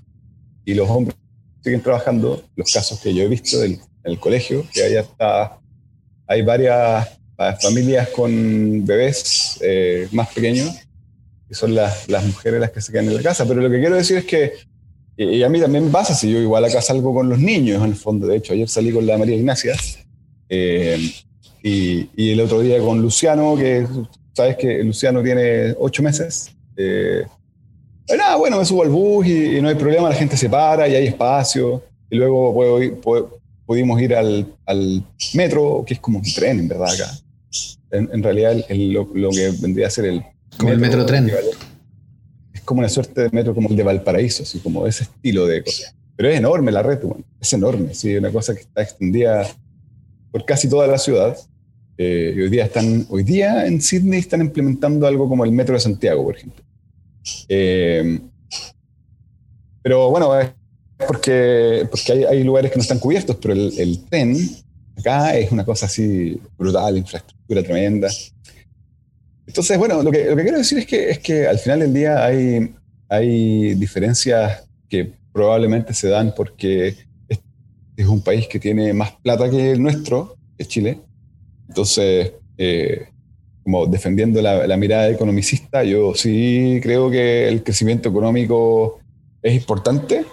y 0.65 0.73
los 0.73 0.89
hombres 0.89 1.15
siguen 1.63 1.81
trabajando. 1.81 2.43
Los 2.55 2.71
casos 2.71 2.99
que 2.99 3.13
yo 3.13 3.23
he 3.23 3.27
visto 3.27 3.63
en 3.63 3.79
el 4.03 4.19
colegio, 4.19 4.65
que 4.73 4.83
allá 4.83 5.01
está, 5.01 5.59
hay 6.27 6.41
varias 6.41 7.07
familias 7.61 8.09
con 8.09 8.85
bebés 8.85 9.57
eh, 9.61 10.07
más 10.11 10.29
pequeños, 10.33 10.75
y 11.49 11.53
son 11.53 11.75
las, 11.75 12.07
las, 12.07 12.23
mujeres 12.25 12.61
las 12.61 12.71
que 12.71 12.81
se 12.81 12.91
quedan 12.91 13.07
en 13.07 13.15
la 13.15 13.21
casa. 13.21 13.45
Pero 13.47 13.61
lo 13.61 13.69
que 13.69 13.79
quiero 13.79 13.95
decir 13.95 14.17
es 14.17 14.25
que, 14.25 14.53
y 15.17 15.43
a 15.43 15.49
mí 15.49 15.59
también 15.59 15.85
me 15.85 15.91
pasa, 15.91 16.15
si 16.15 16.31
yo 16.31 16.39
igual 16.39 16.65
acá 16.65 16.81
salgo 16.81 17.13
con 17.13 17.29
los 17.29 17.39
niños, 17.39 17.83
en 17.83 17.89
el 17.89 17.95
fondo, 17.95 18.27
de 18.27 18.37
hecho, 18.37 18.53
ayer 18.53 18.67
salí 18.67 18.91
con 18.91 19.05
la 19.05 19.17
María 19.17 19.35
Ignacia, 19.35 19.75
eh, 20.49 21.11
y, 21.63 22.09
y, 22.15 22.31
el 22.31 22.41
otro 22.41 22.61
día 22.61 22.79
con 22.79 23.01
Luciano, 23.01 23.55
que 23.55 23.85
sabes 24.33 24.57
que 24.57 24.83
Luciano 24.83 25.21
tiene 25.21 25.75
ocho 25.77 26.01
meses. 26.01 26.51
Eh, 26.75 27.23
nada, 28.17 28.35
bueno, 28.35 28.57
me 28.57 28.65
subo 28.65 28.83
al 28.83 28.89
bus 28.89 29.27
y, 29.27 29.61
no 29.61 29.69
hay 29.69 29.75
problema, 29.75 30.09
la 30.09 30.15
gente 30.15 30.37
se 30.37 30.49
para 30.49 30.87
y 30.87 30.95
hay 30.95 31.07
espacio. 31.07 31.83
Y 32.09 32.17
luego 32.17 32.53
puedo 33.01 33.41
pudimos 33.65 34.01
ir 34.01 34.13
al, 34.15 34.45
al, 34.65 35.03
metro, 35.33 35.83
que 35.87 35.93
es 35.93 35.99
como 35.99 36.19
un 36.19 36.33
tren, 36.33 36.59
en 36.59 36.67
verdad, 36.67 36.93
acá. 36.93 37.11
En, 37.91 38.23
realidad, 38.23 38.53
lo, 38.69 39.29
que 39.29 39.51
vendría 39.61 39.87
a 39.87 39.89
ser 39.89 40.05
el. 40.05 40.23
Como 40.57 40.71
el 40.71 40.79
metro 40.79 41.05
tren. 41.05 41.31
Como 42.71 42.79
una 42.79 42.87
suerte 42.87 43.23
de 43.23 43.29
metro 43.31 43.53
como 43.53 43.67
el 43.67 43.75
de 43.75 43.83
Valparaíso, 43.83 44.43
así 44.43 44.59
como 44.59 44.87
ese 44.87 45.03
estilo 45.03 45.45
de 45.45 45.61
cosas. 45.61 45.93
Pero 46.15 46.29
es 46.29 46.37
enorme 46.37 46.71
la 46.71 46.81
red, 46.81 46.99
es 47.41 47.51
enorme, 47.51 47.93
sí, 47.93 48.15
una 48.15 48.31
cosa 48.31 48.55
que 48.55 48.61
está 48.61 48.81
extendida 48.81 49.45
por 50.31 50.45
casi 50.45 50.69
toda 50.69 50.87
la 50.87 50.97
ciudad. 50.97 51.37
Eh, 51.97 52.33
hoy 52.33 52.49
día 52.49 52.63
están, 52.63 53.05
hoy 53.09 53.23
día 53.23 53.65
en 53.67 53.81
Sydney 53.81 54.19
están 54.19 54.39
implementando 54.39 55.05
algo 55.05 55.27
como 55.27 55.43
el 55.43 55.51
metro 55.51 55.73
de 55.73 55.81
Santiago, 55.81 56.23
por 56.23 56.37
ejemplo. 56.37 56.63
Eh, 57.49 58.21
pero 59.83 60.09
bueno, 60.09 60.39
es 60.39 60.49
porque, 61.05 61.85
porque 61.91 62.13
hay, 62.13 62.23
hay, 62.23 62.43
lugares 62.45 62.71
que 62.71 62.77
no 62.77 62.83
están 62.83 62.99
cubiertos, 62.99 63.35
pero 63.41 63.53
el, 63.53 63.77
el, 63.77 64.05
tren 64.05 64.37
acá 64.97 65.35
es 65.35 65.51
una 65.51 65.65
cosa 65.65 65.87
así 65.87 66.39
brutal, 66.57 66.97
infraestructura 66.97 67.63
tremenda. 67.63 68.09
Entonces, 69.51 69.77
bueno, 69.77 70.01
lo 70.01 70.09
que, 70.11 70.29
lo 70.29 70.35
que 70.37 70.43
quiero 70.43 70.59
decir 70.59 70.77
es 70.77 70.85
que, 70.85 71.09
es 71.09 71.19
que 71.19 71.45
al 71.45 71.59
final 71.59 71.81
del 71.81 71.93
día 71.93 72.23
hay, 72.23 72.73
hay 73.09 73.73
diferencias 73.73 74.63
que 74.87 75.11
probablemente 75.33 75.93
se 75.93 76.07
dan 76.07 76.33
porque 76.33 76.95
es, 77.97 78.07
un 78.07 78.21
país 78.21 78.47
que 78.47 78.61
tiene 78.61 78.93
más 78.93 79.11
plata 79.21 79.49
que 79.49 79.71
el 79.71 79.83
nuestro, 79.83 80.37
que 80.57 80.65
Chile. 80.65 80.99
Entonces, 81.67 82.31
eh, 82.57 83.09
como 83.61 83.87
defendiendo 83.87 84.41
la, 84.41 84.77
mirada 84.77 85.09
economicista, 85.09 85.83
yo 85.83 86.15
sí 86.15 86.79
creo 86.81 87.11
que 87.11 87.49
el 87.49 87.61
crecimiento 87.61 88.07
económico 88.07 89.01
es 89.41 89.53
importante. 89.53 90.23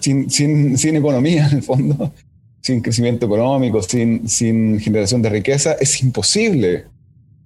sin, 0.00 0.30
sin, 0.30 0.78
sin, 0.78 0.94
economía, 0.94 1.48
en 1.48 1.56
el 1.56 1.62
fondo, 1.64 2.12
sin 2.60 2.80
crecimiento 2.82 3.26
económico, 3.26 3.82
sin, 3.82 4.28
sin 4.28 4.78
generación 4.78 5.22
de 5.22 5.30
riqueza, 5.30 5.72
es 5.72 6.00
imposible 6.04 6.93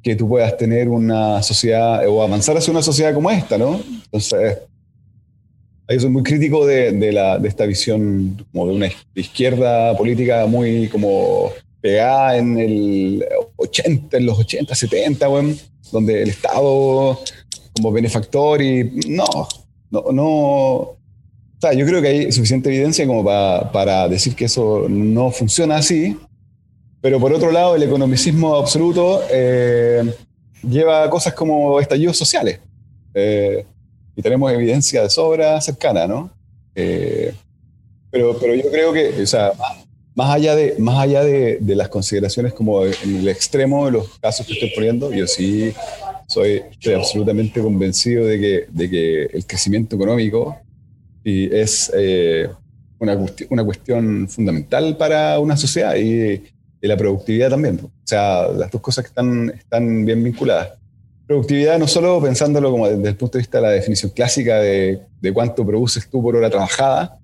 que 0.03 0.15
tú 0.15 0.29
puedas 0.29 0.57
tener 0.57 0.89
una 0.89 1.43
sociedad 1.43 2.07
o 2.09 2.23
avanzar 2.23 2.57
hacia 2.57 2.71
una 2.71 2.83
sociedad 2.83 3.15
como 3.15 3.31
esta, 3.31 3.59
¿no? 3.59 3.81
Entonces, 4.05 4.59
yo 5.89 6.01
soy 6.01 6.11
muy 6.11 6.23
crítico 6.23 6.67
de, 6.67 6.93
de, 6.93 7.13
la, 7.13 7.39
de 7.39 7.49
esta 7.49 7.67
visión 7.67 8.45
como 8.53 8.69
de 8.69 8.75
una 8.75 8.89
izquierda 9.15 9.97
política 9.97 10.47
muy 10.47 10.89
como 10.89 11.51
pegada 11.81 12.37
en 12.37 12.59
el 12.59 13.25
80, 13.57 14.17
en 14.17 14.27
los 14.27 14.39
80, 14.39 14.75
70, 14.75 15.27
bueno, 15.29 15.55
donde 15.91 16.23
el 16.23 16.31
Estado 16.31 17.19
como 17.75 17.93
benefactor 17.93 18.61
y 18.61 18.85
no, 19.09 19.49
no, 19.91 20.05
no. 20.13 20.95
Yo 21.77 21.87
creo 21.87 22.01
que 22.01 22.09
hay 22.09 22.33
suficiente 22.33 22.69
evidencia 22.69 23.07
como 23.07 23.25
para, 23.25 23.73
para 23.73 24.09
decir 24.09 24.37
que 24.37 24.45
eso 24.45 24.87
no 24.89 25.31
funciona 25.31 25.77
así, 25.77 26.17
pero 27.01 27.21
por 27.21 27.33
otro 27.33 27.51
lado, 27.53 27.77
el 27.77 27.83
economicismo 27.83 28.57
absoluto 28.57 29.23
eh, 29.31 30.03
lleva 30.63 31.09
cosas 31.11 31.35
como 31.35 31.81
estallidos 31.81 32.17
sociales. 32.17 32.61
Eh, 33.15 33.65
y 34.17 34.23
tenemos 34.23 34.53
evidencia 34.53 35.03
de 35.03 35.11
sobra 35.11 35.61
cercana, 35.61 36.07
¿no? 36.07 36.31
Eh, 36.75 37.33
pero, 38.11 38.37
pero 38.39 38.55
yo 38.55 38.71
creo 38.71 38.93
que, 38.93 39.23
o 39.23 39.27
sea, 39.27 39.53
más 40.15 40.31
allá 40.31 40.57
de, 40.57 40.75
más 40.79 40.99
allá 40.99 41.23
de, 41.23 41.59
de, 41.61 41.77
las 41.77 41.89
consideraciones 41.89 42.53
como 42.53 42.85
en 42.85 43.17
el 43.17 43.29
extremo 43.29 43.87
de 43.87 43.93
los 43.93 44.19
casos 44.19 44.47
que 44.47 44.55
estoy 44.55 44.71
poniendo, 44.75 45.13
yo 45.13 45.27
sí 45.27 45.73
soy, 46.27 46.63
estoy 46.71 46.95
absolutamente 46.95 47.61
convencido 47.61 48.27
de 48.27 48.41
que, 48.41 48.67
de 48.69 48.91
que 48.91 49.23
el 49.25 49.47
crecimiento 49.47 49.97
económico 49.97 50.57
y 51.25 51.55
es 51.55 51.91
eh, 51.95 52.49
una, 52.99 53.19
una, 53.51 53.65
cuestión 53.65 54.29
fundamental 54.29 54.97
para 54.97 55.39
una 55.39 55.57
sociedad 55.57 55.97
y, 55.97 56.43
y, 56.81 56.87
la 56.87 56.97
productividad 56.97 57.51
también. 57.51 57.81
O 57.83 57.91
sea, 58.05 58.49
las 58.49 58.71
dos 58.71 58.81
cosas 58.81 59.05
que 59.05 59.09
están, 59.09 59.51
están 59.51 60.05
bien 60.05 60.23
vinculadas. 60.23 60.79
Productividad 61.27 61.79
no 61.79 61.87
solo 61.87 62.21
pensándolo 62.23 62.71
como 62.71 62.89
desde 62.89 63.09
el 63.09 63.17
punto 63.17 63.37
de 63.37 63.43
vista 63.43 63.59
de 63.59 63.63
la 63.63 63.71
definición 63.71 64.13
clásica 64.13 64.59
de, 64.59 65.01
de 65.21 65.33
cuánto 65.33 65.67
produces 65.67 66.09
tú 66.09 66.23
por 66.23 66.37
hora 66.37 66.49
trabajada, 66.49 67.19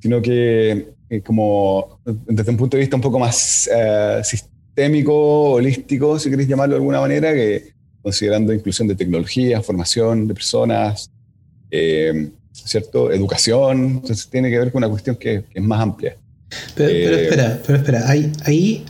sino 0.00 0.22
que 0.22 0.94
eh, 1.12 1.20
como 1.20 2.00
desde 2.04 2.50
un 2.50 2.56
punto 2.56 2.78
de 2.78 2.80
vista 2.80 2.96
un 2.96 3.02
poco 3.02 3.18
más 3.18 3.68
eh, 3.70 4.22
sistémico, 4.24 5.52
holístico, 5.52 6.18
si 6.18 6.30
queréis 6.30 6.48
llamarlo 6.48 6.74
de 6.74 6.78
alguna 6.78 7.00
manera, 7.02 7.34
que 7.34 7.74
considerando 8.00 8.54
inclusión 8.54 8.88
de 8.88 8.94
tecnología, 8.94 9.60
formación 9.60 10.26
de 10.26 10.32
personas, 10.32 11.12
eh, 11.70 12.30
¿cierto? 12.50 13.12
Educación, 13.12 14.00
entonces 14.00 14.26
tiene 14.30 14.48
que 14.48 14.58
ver 14.58 14.72
con 14.72 14.80
una 14.80 14.88
cuestión 14.88 15.16
que, 15.16 15.44
es 15.52 15.62
más 15.62 15.82
amplia. 15.82 16.16
Pero, 16.74 17.16
espera, 17.16 17.60
pero 17.66 17.78
espera, 17.78 18.08
ahí, 18.08 18.32
ahí 18.44 18.84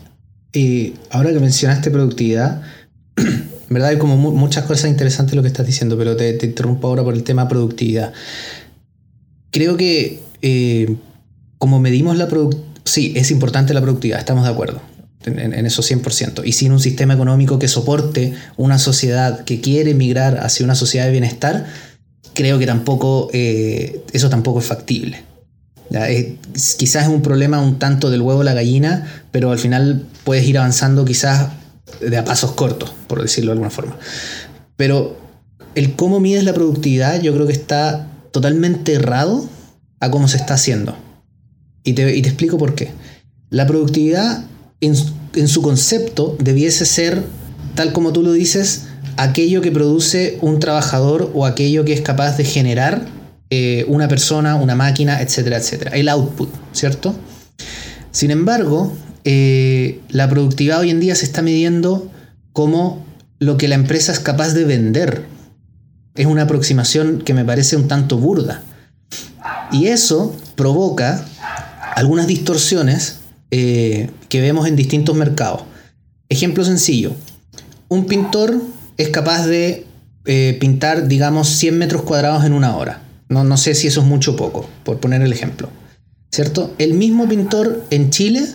ahora 1.11 1.33
que 1.33 1.41
mencionaste 1.41 1.91
productividad, 1.91 2.63
verdad 3.69 3.91
hay 3.91 3.99
como 3.99 4.17
muchas 4.17 4.65
cosas 4.65 4.91
interesantes 4.91 5.35
lo 5.35 5.43
que 5.43 5.49
estás 5.49 5.67
diciendo, 5.67 5.97
pero 5.97 6.17
te, 6.17 6.39
interrumpo 6.45 6.89
ahora 6.89 7.03
por 7.03 7.15
el 7.15 7.23
tema 7.25 7.49
productividad. 7.49 8.13
Creo 9.51 9.77
que 9.77 10.21
como 11.59 11.79
medimos 11.79 12.17
la 12.17 12.29
productividad, 12.29 12.73
sí, 12.85 13.13
es 13.17 13.31
importante 13.31 13.75
la 13.75 13.81
productividad, 13.81 14.19
estamos 14.19 14.45
de 14.45 14.51
acuerdo. 14.51 14.81
En, 15.25 15.67
eso 15.67 15.83
100%. 15.83 16.43
Y 16.45 16.53
sin 16.53 16.73
un 16.73 16.81
sistema 16.81 17.15
económico 17.15 17.59
que 17.61 17.69
soporte 17.69 18.35
una 18.57 18.79
sociedad 18.81 19.45
que 19.45 19.61
quiere 19.61 19.95
migrar 19.95 20.39
hacia 20.39 20.65
una 20.65 20.75
sociedad 20.75 21.07
de 21.07 21.13
bienestar, 21.13 21.67
creo 22.35 22.59
que 22.59 22.67
tampoco, 22.67 23.31
eh, 23.33 24.03
eso 24.13 24.29
tampoco 24.29 24.59
es 24.59 24.67
factible. 24.67 25.23
Quizás 26.79 27.05
es 27.05 27.09
un 27.09 27.23
problema 27.23 27.61
un 27.61 27.79
tanto 27.79 28.11
del 28.11 28.23
huevo 28.23 28.43
la 28.43 28.55
gallina, 28.55 29.07
pero 29.31 29.51
al 29.51 29.59
final 29.59 30.07
puedes 30.25 30.47
ir 30.47 30.59
avanzando 30.59 31.05
quizás 31.05 31.49
de 32.01 32.17
a 32.17 32.25
pasos 32.25 32.53
cortos, 32.53 32.93
por 33.07 33.21
decirlo 33.21 33.51
de 33.51 33.53
alguna 33.53 33.71
forma. 33.71 33.97
Pero 34.77 35.17
el 35.75 35.95
cómo 35.95 36.21
mides 36.21 36.45
la 36.45 36.55
productividad 36.55 37.21
yo 37.21 37.35
creo 37.35 37.47
que 37.47 37.53
está 37.53 38.09
totalmente 38.31 38.95
errado 38.95 39.49
a 40.01 40.11
cómo 40.11 40.29
se 40.29 40.37
está 40.37 40.55
haciendo. 40.55 40.97
Y 41.85 41.95
te, 41.95 42.19
explico 42.19 42.59
por 42.59 42.75
qué. 42.75 42.91
La 43.51 43.67
productividad 43.67 44.45
en, 44.81 44.97
su 44.97 45.63
concepto 45.63 46.37
debiese 46.41 46.87
ser, 46.87 47.23
tal 47.75 47.93
como 47.93 48.13
tú 48.13 48.23
lo 48.23 48.33
dices, 48.33 48.87
aquello 49.17 49.61
que 49.61 49.71
produce 49.71 50.39
un 50.41 50.59
trabajador 50.59 51.31
o 51.35 51.47
aquello 51.47 51.85
que 51.85 51.93
es 51.93 52.01
capaz 52.01 52.37
de 52.37 52.45
generar 52.45 53.07
eh, 53.55 53.85
una 53.87 54.09
persona, 54.09 54.55
una 54.55 54.75
máquina, 54.75 55.21
etcétera, 55.21 55.59
etcétera. 55.59 55.91
El 55.91 56.09
output, 56.09 56.49
¿cierto? 56.73 57.15
Sin 58.11 58.31
embargo, 58.31 58.97
eh, 59.25 60.01
la 60.09 60.27
productividad 60.31 60.81
hoy 60.81 60.89
en 60.89 61.01
día 61.01 61.15
se 61.15 61.27
está 61.27 61.43
midiendo 61.43 62.11
como 62.55 63.05
lo 63.41 63.59
que 63.59 63.69
la 63.69 63.75
empresa 63.75 64.11
es 64.11 64.21
capaz 64.21 64.55
de 64.55 64.65
vender. 64.65 65.27
Es 66.15 66.25
una 66.25 66.45
aproximación 66.45 67.21
que 67.21 67.35
me 67.35 67.45
parece 67.45 67.77
un 67.77 67.89
tanto 67.89 68.17
burda. 68.17 68.63
Y 69.71 69.89
eso 69.89 70.35
provoca 70.57 71.23
algunas 71.95 72.27
distorsiones 72.27 73.19
eh, 73.51 74.09
que 74.31 74.41
vemos 74.41 74.67
en 74.67 74.77
distintos 74.77 75.15
mercados. 75.15 75.65
Ejemplo 76.31 76.65
sencillo. 76.65 77.15
Un 77.89 78.07
pintor 78.07 78.63
es 78.97 79.11
capaz 79.11 79.45
de 79.47 79.87
pintar, 80.59 81.07
digamos, 81.07 81.51
100 81.51 81.77
metros 81.77 82.01
cuadrados 82.01 82.47
en 82.47 82.55
una 82.55 82.79
hora. 82.79 83.03
No, 83.33 83.45
no 83.45 83.57
sé 83.57 83.75
si 83.75 83.87
eso 83.87 84.01
es 84.01 84.07
mucho 84.07 84.33
o 84.33 84.37
poco, 84.37 84.69
por 84.85 85.01
poner 85.01 85.23
el 85.23 85.33
ejemplo. 85.33 85.71
¿Cierto? 86.31 86.75
El 86.79 86.95
mismo 86.95 87.29
pintor 87.29 87.85
en 87.91 88.11
Chile, 88.11 88.47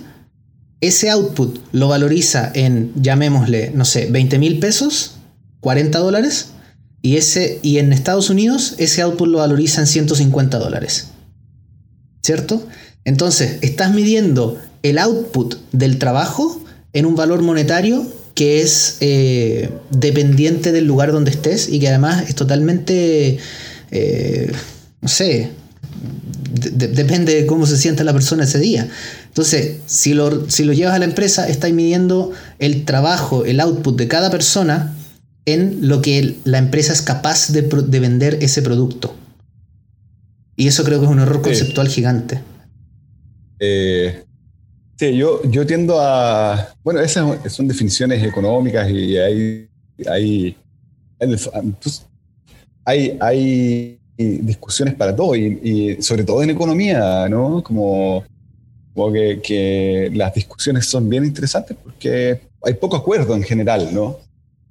ese 0.81 1.09
output 1.09 1.59
lo 1.71 1.87
valoriza 1.87 2.51
en, 2.53 2.91
llamémosle, 2.95 3.71
no 3.73 3.85
sé, 3.85 4.07
20 4.09 4.39
mil 4.39 4.59
pesos, 4.59 5.15
40 5.61 5.97
dólares, 5.99 6.51
y, 7.01 7.17
ese, 7.17 7.59
y 7.61 7.77
en 7.77 7.93
Estados 7.93 8.29
Unidos 8.29 8.75
ese 8.77 9.01
output 9.01 9.27
lo 9.27 9.39
valoriza 9.39 9.81
en 9.81 9.87
150 9.87 10.59
dólares. 10.59 11.09
¿Cierto? 12.23 12.65
Entonces, 13.05 13.59
estás 13.61 13.93
midiendo 13.93 14.57
el 14.83 14.97
output 14.97 15.55
del 15.71 15.97
trabajo 15.97 16.61
en 16.93 17.05
un 17.05 17.15
valor 17.15 17.41
monetario 17.41 18.05
que 18.35 18.61
es 18.61 18.97
eh, 18.99 19.71
dependiente 19.89 20.71
del 20.71 20.85
lugar 20.85 21.11
donde 21.11 21.31
estés 21.31 21.69
y 21.69 21.79
que 21.79 21.87
además 21.87 22.29
es 22.29 22.35
totalmente, 22.35 23.39
eh, 23.91 24.51
no 25.01 25.07
sé, 25.07 25.51
depende 26.53 27.33
de 27.35 27.45
cómo 27.45 27.65
se 27.65 27.77
sienta 27.77 28.03
la 28.03 28.13
persona 28.13 28.43
ese 28.43 28.59
día. 28.59 28.89
Entonces, 29.27 29.77
si 29.85 30.13
lo, 30.13 30.49
si 30.49 30.63
lo 30.63 30.73
llevas 30.73 30.95
a 30.95 30.99
la 30.99 31.05
empresa, 31.05 31.47
estás 31.47 31.71
midiendo 31.71 32.31
el 32.59 32.85
trabajo, 32.85 33.45
el 33.45 33.59
output 33.59 33.97
de 33.97 34.07
cada 34.07 34.31
persona 34.31 34.95
en 35.45 35.87
lo 35.87 36.01
que 36.01 36.35
la 36.43 36.57
empresa 36.57 36.91
es 36.91 37.01
capaz 37.01 37.51
de, 37.51 37.61
vender 37.61 38.37
ese 38.41 38.61
producto. 38.61 39.15
Y 40.55 40.67
eso 40.67 40.83
creo 40.83 40.99
que 40.99 41.05
es 41.05 41.11
un 41.11 41.19
error 41.19 41.41
conceptual 41.41 41.87
gigante. 41.87 42.41
Eh, 43.59 44.23
sí, 44.97 45.15
yo, 45.15 45.41
yo 45.49 45.65
tiendo 45.65 46.01
a. 46.01 46.75
Bueno, 46.83 46.99
esas 46.99 47.53
son 47.53 47.67
definiciones 47.67 48.23
económicas 48.23 48.89
y 48.89 49.17
hay. 49.17 49.69
Hay, 50.09 50.57
hay, 51.19 51.35
hay 52.87 53.99
discusiones 54.17 54.95
para 54.95 55.15
todo 55.15 55.35
y, 55.35 55.97
sobre 56.01 56.23
todo 56.23 56.41
en 56.41 56.49
economía, 56.49 57.27
¿no? 57.29 57.61
Como, 57.63 58.23
como 58.93 59.13
que, 59.13 59.39
que, 59.43 60.11
las 60.13 60.33
discusiones 60.33 60.85
son 60.87 61.07
bien 61.09 61.25
interesantes 61.25 61.77
porque 61.81 62.41
hay 62.63 62.73
poco 62.73 62.97
acuerdo 62.97 63.35
en 63.35 63.43
general, 63.43 63.89
¿no? 63.93 64.17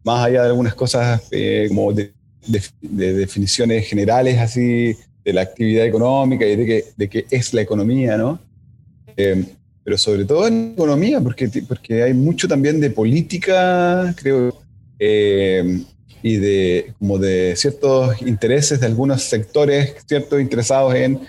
Más 0.02 0.24
allá 0.24 0.42
de 0.42 0.48
algunas 0.48 0.74
cosas 0.74 1.22
eh, 1.31 1.66
como 1.68 1.92
de, 1.92 2.12
de, 2.46 3.12
definiciones 3.14 3.87
generales 3.87 4.38
así 4.38 4.96
de 5.24 5.33
la 5.33 5.42
actividad 5.42 5.87
económica 5.87 6.46
y 6.46 6.57
de 6.57 6.66
qué 6.66 6.85
de 6.96 7.09
que 7.09 7.26
es 7.31 7.52
la 7.55 7.62
economía, 7.62 8.16
¿no? 8.16 8.38
Eh, 9.16 9.44
pero 9.85 9.96
sobre 9.96 10.24
todo 10.24 10.48
en 10.48 10.72
economía, 10.72 11.20
porque, 11.20 11.48
porque 11.68 12.02
hay 12.02 12.12
mucho 12.12 12.48
también 12.48 12.81
de 12.81 12.90
política, 12.90 14.12
creo, 14.16 14.52
eh, 14.98 15.85
y 16.22 16.37
de, 16.37 16.92
como 16.98 17.18
de 17.18 17.55
ciertos 17.57 18.20
intereses 18.22 18.81
de 18.81 18.87
algunos 18.87 19.22
sectores, 19.22 19.94
ciertos 20.07 20.40
interesados 20.40 20.94
en, 20.94 21.20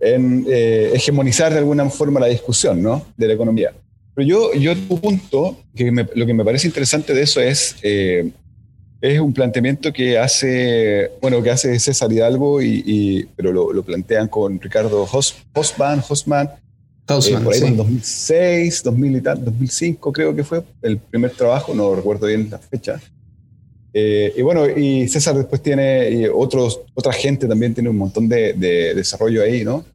en 0.00 0.46
eh, 0.48 0.92
hegemonizar 0.94 1.52
de 1.52 1.58
alguna 1.58 1.88
forma 1.90 2.20
la 2.20 2.26
discusión 2.26 2.82
¿no? 2.82 3.04
de 3.16 3.28
la 3.28 3.34
economía. 3.34 3.72
Pero 4.14 4.28
yo, 4.28 4.54
yo 4.54 4.72
un 4.72 5.00
punto, 5.00 5.58
que 5.74 5.90
lo 6.14 6.26
que 6.26 6.34
me 6.34 6.44
parece 6.44 6.66
interesante 6.66 7.12
de 7.12 7.22
eso 7.22 7.40
es, 7.40 7.76
es 7.82 9.20
un 9.20 9.32
planteamiento 9.34 9.92
que 9.92 10.18
hace, 10.18 11.12
bueno, 11.20 11.42
que 11.42 11.50
hace 11.50 11.78
César 11.78 12.10
Hidalgo, 12.10 12.62
y, 12.62 13.28
pero 13.36 13.52
lo, 13.52 13.72
lo, 13.74 13.82
plantean 13.82 14.28
con 14.28 14.58
Ricardo 14.58 15.06
Hosman, 15.52 16.02
Hosman 16.08 16.50
eh, 17.08 17.38
por 17.42 17.54
ahí 17.54 17.60
en 17.60 17.76
2006, 17.76 18.82
2000 18.82 19.16
y 19.16 19.20
tal, 19.20 19.44
2005 19.44 20.12
creo 20.12 20.34
que 20.34 20.42
fue 20.42 20.64
el 20.82 20.98
primer 20.98 21.30
trabajo, 21.30 21.72
no 21.72 21.94
recuerdo 21.94 22.26
bien 22.26 22.48
la 22.50 22.58
fecha, 22.58 23.00
Eh, 23.98 24.34
y 24.36 24.42
bueno, 24.42 24.68
y 24.68 25.08
César 25.08 25.34
después 25.34 25.62
tiene, 25.62 26.10
y 26.10 26.26
otros, 26.26 26.82
otra 26.92 27.14
gente 27.14 27.48
también 27.48 27.72
tiene 27.72 27.88
un 27.88 27.96
montón 27.96 28.28
de, 28.28 28.52
desarrollo 28.94 29.42
ahí, 29.42 29.64
¿no? 29.64 29.86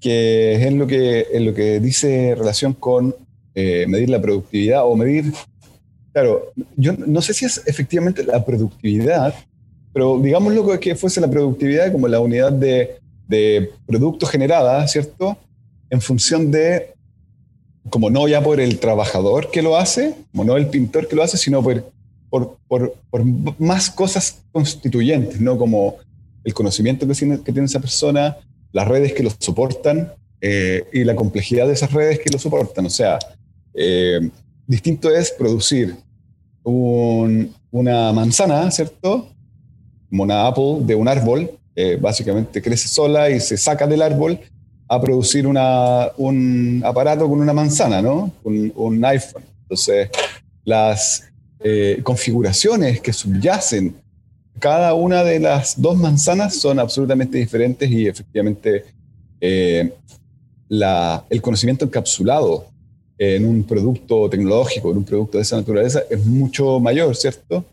Que 0.00 0.54
es 0.54 0.62
en 0.62 0.78
lo 0.78 0.86
que, 0.86 1.26
en 1.30 1.44
lo 1.44 1.52
que 1.52 1.78
dice 1.78 2.34
relación 2.34 2.72
con 2.72 3.14
eh, 3.54 3.84
medir 3.86 4.08
la 4.08 4.22
productividad 4.22 4.86
o 4.86 4.96
medir, 4.96 5.30
claro, 6.10 6.54
yo 6.76 6.94
no 6.94 7.20
sé 7.20 7.34
si 7.34 7.44
es 7.44 7.62
efectivamente 7.66 8.24
la 8.24 8.42
productividad, 8.42 9.34
pero 9.92 10.18
digámoslo 10.18 10.80
que 10.80 10.96
fuese 10.96 11.20
la 11.20 11.30
productividad 11.30 11.92
como 11.92 12.08
la 12.08 12.20
unidad 12.20 12.50
de, 12.50 12.96
de 13.26 13.72
producto 13.86 14.24
generada, 14.24 14.88
¿cierto? 14.88 15.36
En 15.90 16.00
función 16.00 16.50
de 16.50 16.94
como 17.90 18.08
no 18.08 18.26
ya 18.26 18.42
por 18.42 18.58
el 18.58 18.78
trabajador 18.78 19.50
que 19.50 19.60
lo 19.60 19.76
hace, 19.76 20.14
como 20.30 20.44
no 20.44 20.56
el 20.56 20.68
pintor 20.68 21.08
que 21.08 21.16
lo 21.16 21.22
hace, 21.22 21.36
sino 21.36 21.62
por, 21.62 21.84
por, 22.30 22.58
más 23.58 23.90
cosas 23.90 24.42
constituyentes, 24.52 25.40
¿no? 25.40 25.56
Como 25.56 25.96
el 26.44 26.54
conocimiento 26.54 27.06
que 27.06 27.14
tiene, 27.14 27.40
que 27.40 27.52
tiene 27.52 27.66
esa 27.66 27.80
persona, 27.80 28.36
las 28.72 28.86
redes 28.86 29.12
que 29.12 29.22
lo 29.22 29.30
soportan 29.38 30.12
eh, 30.40 30.84
y 30.92 31.04
la 31.04 31.16
complejidad 31.16 31.66
de 31.66 31.72
esas 31.72 31.92
redes 31.92 32.20
que 32.20 32.30
lo 32.30 32.38
soportan. 32.38 32.86
O 32.86 32.90
sea, 32.90 33.18
eh, 33.74 34.30
distinto 34.66 35.10
es 35.10 35.30
producir 35.32 35.96
una 36.64 38.12
manzana, 38.12 38.70
¿cierto? 38.70 39.28
Como 40.10 40.22
una 40.22 40.46
apple 40.46 40.78
de 40.82 40.94
un 40.94 41.08
árbol, 41.08 41.50
eh, 41.74 41.96
básicamente 42.00 42.60
crece 42.60 42.88
sola 42.88 43.30
y 43.30 43.40
se 43.40 43.56
saca 43.56 43.86
del 43.86 44.02
árbol 44.02 44.38
a 44.86 45.00
producir 45.00 45.46
una, 45.46 46.08
un 46.16 46.82
aparato 46.84 47.28
con 47.28 47.40
una 47.40 47.52
manzana, 47.52 48.02
¿no? 48.02 48.32
Un, 48.42 48.72
un 48.74 49.04
iPhone. 49.04 49.44
Entonces, 49.62 50.10
las 50.64 51.24
eh, 51.60 52.00
configuraciones 52.04 53.00
que 53.00 53.12
subyacen 53.12 53.96
cada 54.60 54.94
una 54.94 55.24
de 55.24 55.40
las 55.40 55.80
dos 55.80 55.96
manzanas 55.96 56.54
son 56.54 56.78
absolutamente 56.78 57.38
diferentes 57.38 57.90
y 57.90 58.06
efectivamente 58.06 58.84
eh, 59.40 59.92
la, 60.68 61.24
el 61.28 61.42
conocimiento 61.42 61.84
encapsulado 61.84 62.66
en 63.18 63.44
un 63.44 63.64
producto 63.64 64.30
tecnológico, 64.30 64.92
en 64.92 64.98
un 64.98 65.04
producto 65.04 65.38
de 65.38 65.42
esa 65.42 65.56
naturaleza, 65.56 66.02
es 66.08 66.24
mucho 66.24 66.78
mayor, 66.78 67.16
¿cierto? 67.16 67.64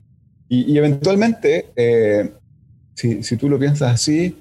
Y, 0.49 0.77
eventualmente, 0.77 1.67
eh, 1.75 2.31
si, 2.95 3.21
si, 3.23 3.37
tú 3.37 3.49
lo 3.49 3.59
piensas 3.59 3.93
así, 3.93 4.35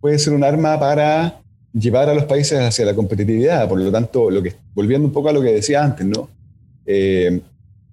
puede 0.00 0.18
ser 0.18 0.32
un 0.32 0.42
arma 0.42 0.78
para 0.80 1.40
llevar 1.72 2.08
a 2.08 2.14
los 2.14 2.24
países 2.24 2.58
hacia 2.58 2.86
la 2.86 2.94
competitividad. 2.94 3.68
Por 3.68 3.78
lo 3.80 3.92
tanto, 3.92 4.30
lo 4.30 4.42
que, 4.42 4.54
volviendo 4.74 5.06
un 5.06 5.12
poco 5.12 5.28
a 5.28 5.32
lo 5.32 5.42
que 5.42 5.52
decía 5.52 5.84
antes, 5.84 6.06
¿no? 6.06 6.28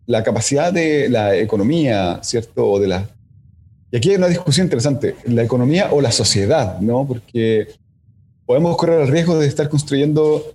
La 0.08 0.24
capacidad 0.24 0.74
de 0.74 1.10
la 1.10 1.36
economía, 1.36 2.20
¿cierto? 2.24 2.68
O 2.68 2.80
de 2.80 2.88
la, 2.88 3.08
y 3.92 3.98
aquí 3.98 4.10
hay 4.10 4.16
una 4.16 4.28
discusión 4.28 4.66
interesante, 4.66 5.16
la 5.26 5.44
economía 5.44 5.90
o 5.92 6.02
la 6.02 6.12
sociedad, 6.12 6.80
¿no? 6.80 7.08
Porque 7.08 7.68
podemos 8.46 8.76
correr 8.76 9.02
el 9.02 9.08
riesgo 9.08 9.38
de 9.38 9.48
estar 9.48 9.70
construyendo 9.70 10.54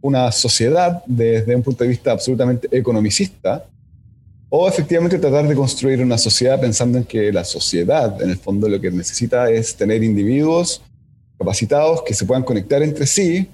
una 0.00 0.30
sociedad 0.30 1.02
desde 1.06 1.56
un 1.56 1.62
punto 1.62 1.84
de 1.84 1.90
vista 1.90 2.12
absolutamente 2.12 2.68
economicista, 2.70 3.64
o 4.48 4.68
efectivamente 4.68 5.18
tratar 5.18 5.48
de 5.48 5.54
construir 5.54 6.00
una 6.02 6.18
sociedad 6.18 6.60
pensando 6.60 6.98
en 6.98 7.04
que 7.04 7.32
la 7.32 7.44
sociedad, 7.44 8.20
en 8.22 8.30
el 8.30 8.36
fondo, 8.36 8.68
lo 8.68 8.80
que 8.80 8.90
necesita 8.90 9.50
es 9.50 9.74
tener 9.74 10.04
individuos 10.04 10.82
capacitados 11.38 12.02
que 12.02 12.14
se 12.14 12.24
puedan 12.24 12.44
conectar 12.44 12.82
entre 12.82 13.06
sí, 13.06 13.48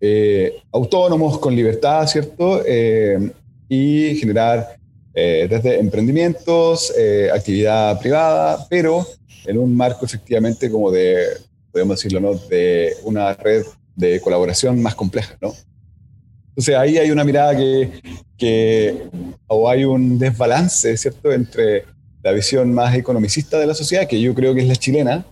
eh, 0.00 0.56
autónomos, 0.72 1.38
con 1.38 1.54
libertad, 1.54 2.06
¿cierto? 2.06 2.62
Eh, 2.66 3.30
y 3.68 4.16
generar 4.16 4.76
eh, 5.14 5.46
desde 5.48 5.78
emprendimientos, 5.78 6.92
actividad 7.32 8.00
privada, 8.00 8.66
pero 8.68 9.06
en 9.44 9.58
un 9.58 9.76
marco 9.76 10.06
efectivamente 10.06 10.70
como 10.70 10.90
de, 10.90 11.26
podemos 11.70 11.96
decirlo, 11.96 12.20
¿no? 12.20 12.34
De 12.34 12.94
una 13.04 13.34
red 13.34 13.64
de 13.94 14.20
colaboración 14.20 14.80
más 14.80 14.94
compleja, 14.94 15.36
¿no? 15.40 15.52
Entonces 16.48 16.76
ahí 16.76 16.98
hay 16.98 17.10
una 17.10 17.24
mirada 17.24 17.56
que, 17.56 17.90
que, 18.36 19.08
o 19.46 19.68
hay 19.68 19.84
un 19.84 20.18
desbalance, 20.18 20.96
¿cierto?, 20.96 21.32
entre 21.32 21.84
la 22.22 22.32
visión 22.32 22.72
más 22.72 22.94
economicista 22.94 23.58
de 23.58 23.66
la 23.66 23.74
sociedad, 23.74 24.06
que 24.06 24.20
yo 24.20 24.34
creo 24.34 24.54
que 24.54 24.60
es 24.60 24.68
la 24.68 24.76
chilena. 24.76 25.26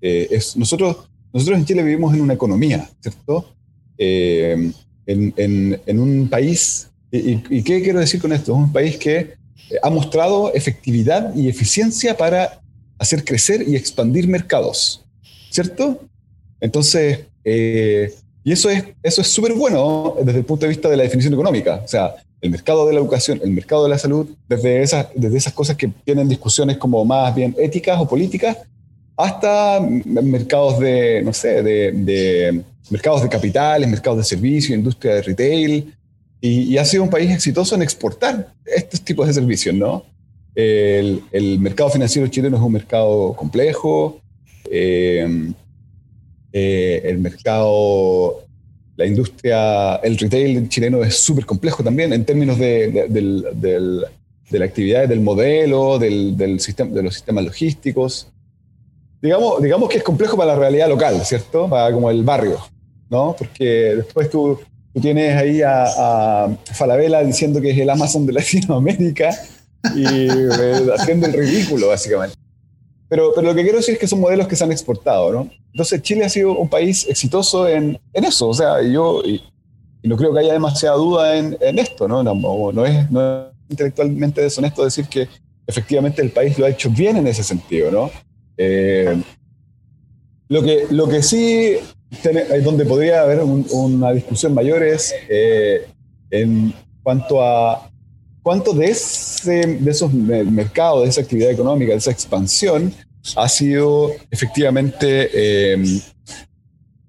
es, 0.00 0.56
nosotros 0.56 1.10
nosotros 1.32 1.58
en 1.58 1.64
Chile 1.64 1.82
vivimos 1.82 2.14
en 2.14 2.20
una 2.20 2.34
economía, 2.34 2.88
¿cierto? 3.00 3.54
Eh, 3.98 4.72
en, 5.06 6.00
un 6.00 6.28
país, 6.28 6.89
y, 7.12 7.62
qué 7.62 7.82
quiero 7.82 7.98
decir 7.98 8.20
con 8.20 8.32
esto? 8.32 8.52
Es 8.52 8.58
un 8.58 8.72
país 8.72 8.96
que 8.96 9.16
eh, 9.18 9.34
ha 9.82 9.90
mostrado 9.90 10.52
efectividad 10.54 11.34
y 11.34 11.48
eficiencia 11.48 12.16
para 12.16 12.60
hacer 12.98 13.24
crecer 13.24 13.66
y 13.66 13.76
expandir 13.76 14.28
mercados, 14.28 15.04
¿cierto? 15.50 16.00
Entonces, 16.60 17.20
eh, 17.44 18.14
y 18.44 18.52
eso 18.52 18.70
es 18.70 18.84
eso 19.02 19.20
es 19.22 19.28
súper 19.28 19.54
bueno 19.54 20.16
desde 20.22 20.38
el 20.40 20.44
punto 20.44 20.66
de 20.66 20.70
vista 20.70 20.88
de 20.88 20.96
la 20.96 21.02
definición 21.02 21.34
económica. 21.34 21.82
O 21.84 21.88
sea, 21.88 22.14
el 22.40 22.50
mercado 22.50 22.86
de 22.86 22.94
la 22.94 23.00
educación, 23.00 23.40
el 23.42 23.50
mercado 23.50 23.84
de 23.84 23.90
la 23.90 23.98
salud, 23.98 24.26
desde 24.48 24.82
esas, 24.82 25.08
desde 25.14 25.36
esas 25.36 25.52
cosas 25.52 25.76
que 25.76 25.88
tienen 26.04 26.28
discusiones 26.28 26.78
como 26.78 27.04
más 27.04 27.34
bien 27.34 27.54
éticas 27.58 28.00
o 28.00 28.08
políticas, 28.08 28.56
hasta 29.16 29.80
mercados 29.80 30.78
de, 30.78 31.22
no 31.22 31.32
sé, 31.32 31.62
de, 31.62 32.62
mercados 32.88 33.22
de 33.22 33.28
capitales, 33.28 33.88
mercados 33.88 34.18
de 34.18 34.24
servicios, 34.24 34.76
industria 34.76 35.16
de 35.16 35.22
retail, 35.22 35.94
y, 36.40 36.76
ha 36.78 36.84
sido 36.84 37.02
un 37.02 37.10
país 37.10 37.30
exitoso 37.30 37.74
en 37.74 37.82
exportar 37.82 38.54
estos 38.64 39.02
tipos 39.02 39.26
de 39.26 39.34
servicios, 39.34 39.74
¿no? 39.74 40.04
El, 40.54 41.22
mercado 41.60 41.90
financiero 41.90 42.28
chileno 42.28 42.56
es 42.56 42.62
un 42.62 42.72
mercado 42.72 43.34
complejo, 43.34 44.20
eh, 44.70 45.52
eh, 46.52 47.02
el 47.04 47.18
mercado, 47.18 48.44
la 48.96 49.06
industria, 49.06 49.96
el 49.96 50.18
retail 50.18 50.68
chileno 50.68 51.02
es 51.02 51.16
súper 51.16 51.46
complejo 51.46 51.82
también 51.82 52.12
en 52.12 52.24
términos 52.24 52.58
de, 52.58 53.06
de 53.08 54.58
la 54.58 54.64
actividad, 54.64 55.08
del 55.08 55.20
modelo, 55.20 55.98
del, 55.98 56.58
sistema, 56.60 56.90
de 56.90 57.02
los 57.02 57.14
sistemas 57.14 57.44
logísticos 57.44 58.28
digamos, 59.20 59.62
digamos 59.62 59.88
que 59.88 59.98
es 59.98 60.02
complejo 60.02 60.36
para 60.36 60.54
la 60.54 60.58
realidad 60.58 60.88
local, 60.88 61.20
¿cierto? 61.24 61.68
Para 61.68 61.92
como 61.92 62.10
el 62.10 62.22
barrio, 62.22 62.58
¿no? 63.08 63.34
Porque 63.36 63.96
después 63.96 64.30
tú, 64.30 64.58
tú 64.92 65.00
tienes 65.00 65.36
ahí 65.36 65.62
a, 65.62 65.84
a, 65.86 66.56
Falabella 66.72 67.22
diciendo 67.22 67.60
que 67.60 67.70
es 67.70 67.78
el 67.78 67.90
Amazon 67.90 68.26
de 68.26 68.32
Latinoamérica 68.34 69.30
y 69.94 70.04
eh, 70.04 70.86
haciendo 70.96 71.26
el 71.26 71.32
ridículo, 71.32 71.88
básicamente. 71.88 72.36
Pero, 73.08 73.32
pero 73.34 73.48
lo 73.48 73.54
que 73.54 73.62
quiero 73.62 73.78
decir 73.78 73.94
es 73.94 74.00
que 74.00 74.06
son 74.06 74.20
modelos 74.20 74.46
que 74.46 74.54
se 74.54 74.62
han 74.62 74.70
exportado, 74.70 75.32
¿no? 75.32 75.50
Entonces 75.72 76.00
Chile 76.02 76.24
ha 76.24 76.28
sido 76.28 76.56
un 76.56 76.68
país 76.68 77.06
exitoso 77.08 77.66
en, 77.66 78.00
en 78.12 78.24
eso, 78.24 78.48
o 78.48 78.54
sea, 78.54 78.82
yo 78.82 79.22
y, 79.24 79.42
no 80.02 80.16
creo 80.16 80.32
que 80.32 80.40
haya 80.40 80.52
demasiada 80.52 80.96
duda 80.96 81.36
en, 81.36 81.56
en 81.60 81.78
esto, 81.78 82.08
¿no? 82.08 82.22
No, 82.22 82.34
no, 82.72 82.86
es, 82.86 83.10
no 83.10 83.40
es 83.40 83.46
intelectualmente 83.68 84.40
deshonesto 84.40 84.84
decir 84.84 85.06
que 85.06 85.28
efectivamente 85.66 86.22
el 86.22 86.30
país 86.30 86.58
lo 86.58 86.66
ha 86.66 86.70
hecho 86.70 86.90
bien 86.90 87.16
en 87.16 87.26
ese 87.26 87.42
sentido, 87.42 87.90
¿no? 87.90 88.10
Eh, 88.56 89.20
lo, 90.48 90.62
que, 90.62 90.86
lo 90.90 91.08
que 91.08 91.22
sí, 91.22 91.76
donde 92.64 92.84
podría 92.84 93.22
haber 93.22 93.40
una 93.40 94.12
discusión 94.12 94.52
mayor 94.52 94.82
es 94.82 95.14
eh, 95.28 95.86
en 96.30 96.74
cuanto 97.02 97.42
a 97.42 97.88
cuánto 98.42 98.72
de, 98.72 98.86
ese, 98.86 99.66
de 99.66 99.90
esos 99.90 100.12
mercados, 100.12 101.04
de 101.04 101.08
esa 101.08 101.20
actividad 101.20 101.50
económica, 101.50 101.92
de 101.92 101.98
esa 101.98 102.10
expansión, 102.10 102.92
ha 103.36 103.48
sido 103.48 104.12
efectivamente 104.30 105.72
em, 105.72 106.00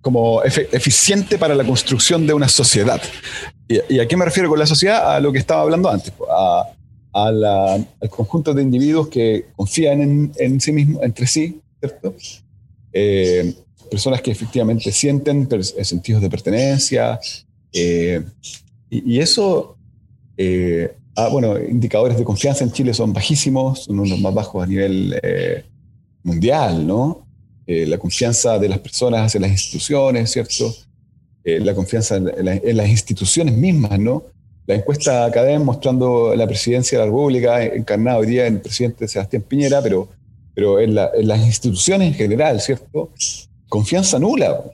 como 0.02 0.44
eficiente 0.44 1.38
para 1.38 1.56
la 1.56 1.64
construcción 1.64 2.28
de 2.28 2.34
una 2.34 2.48
sociedad. 2.48 3.02
¿Y, 3.68 4.00
a 4.00 4.08
qué 4.08 4.18
me 4.18 4.26
refiero 4.26 4.50
con 4.50 4.60
la 4.60 4.66
sociedad? 4.66 5.16
A 5.16 5.20
lo 5.20 5.32
que 5.32 5.40
estaba 5.40 5.62
hablando 5.62 5.90
antes, 5.90 6.14
a, 6.30 6.66
al 7.14 7.88
conjunto 8.10 8.54
de 8.54 8.62
individuos 8.62 9.08
que 9.08 9.46
confían 9.56 10.02
en, 10.02 10.32
en 10.38 10.60
sí 10.60 10.72
mismos, 10.72 11.04
entre 11.04 11.28
sí, 11.28 11.62
¿cierto? 11.80 12.16
Eh, 12.94 13.54
personas 13.92 14.22
que 14.22 14.32
efectivamente 14.32 14.92
sienten 14.92 15.48
eh, 15.52 15.84
sentidos 15.84 16.22
de 16.22 16.30
pertenencia. 16.30 17.20
Eh, 17.74 18.24
y, 18.90 19.20
eso, 19.20 19.78
ah, 21.16 21.28
bueno, 21.30 21.60
indicadores 21.60 22.18
de 22.18 22.24
confianza 22.24 22.64
en 22.64 22.72
Chile 22.72 22.94
son 22.94 23.14
bajísimos, 23.14 23.84
son 23.84 24.00
unos 24.00 24.20
más 24.20 24.34
bajos 24.34 24.64
a 24.64 24.68
nivel 24.68 25.16
mundial, 26.24 26.86
¿no? 26.86 27.26
la 27.68 27.98
confianza 27.98 28.60
de 28.60 28.68
las 28.68 28.80
personas 28.80 29.28
hacia 29.28 29.40
las 29.40 29.52
instituciones, 29.52 30.30
¿cierto? 30.30 30.76
la 31.46 31.74
confianza 31.74 32.18
en, 32.18 32.30
en, 32.46 32.76
las 32.76 32.90
instituciones 32.90 33.56
mismas, 33.56 33.98
¿no? 33.98 34.26
la 34.68 34.76
encuesta 34.76 35.30
CADEM 35.32 35.64
mostrando 35.64 36.36
la 36.36 36.48
presidencia 36.48 36.98
de 36.98 37.06
la 37.06 37.12
República 37.12 37.64
encarnada 37.64 38.18
hoy 38.20 38.28
día 38.28 38.48
en 38.48 38.56
el 38.56 38.62
presidente 38.62 39.08
Sebastián 39.08 39.44
Piñera, 39.44 39.82
pero, 39.82 40.08
pero 40.54 40.80
en, 40.80 40.96
las 40.96 41.46
instituciones 41.46 42.10
en 42.10 42.14
general, 42.14 42.62
¿cierto? 42.62 43.10
Confianza 43.72 44.20
nula. 44.20 44.66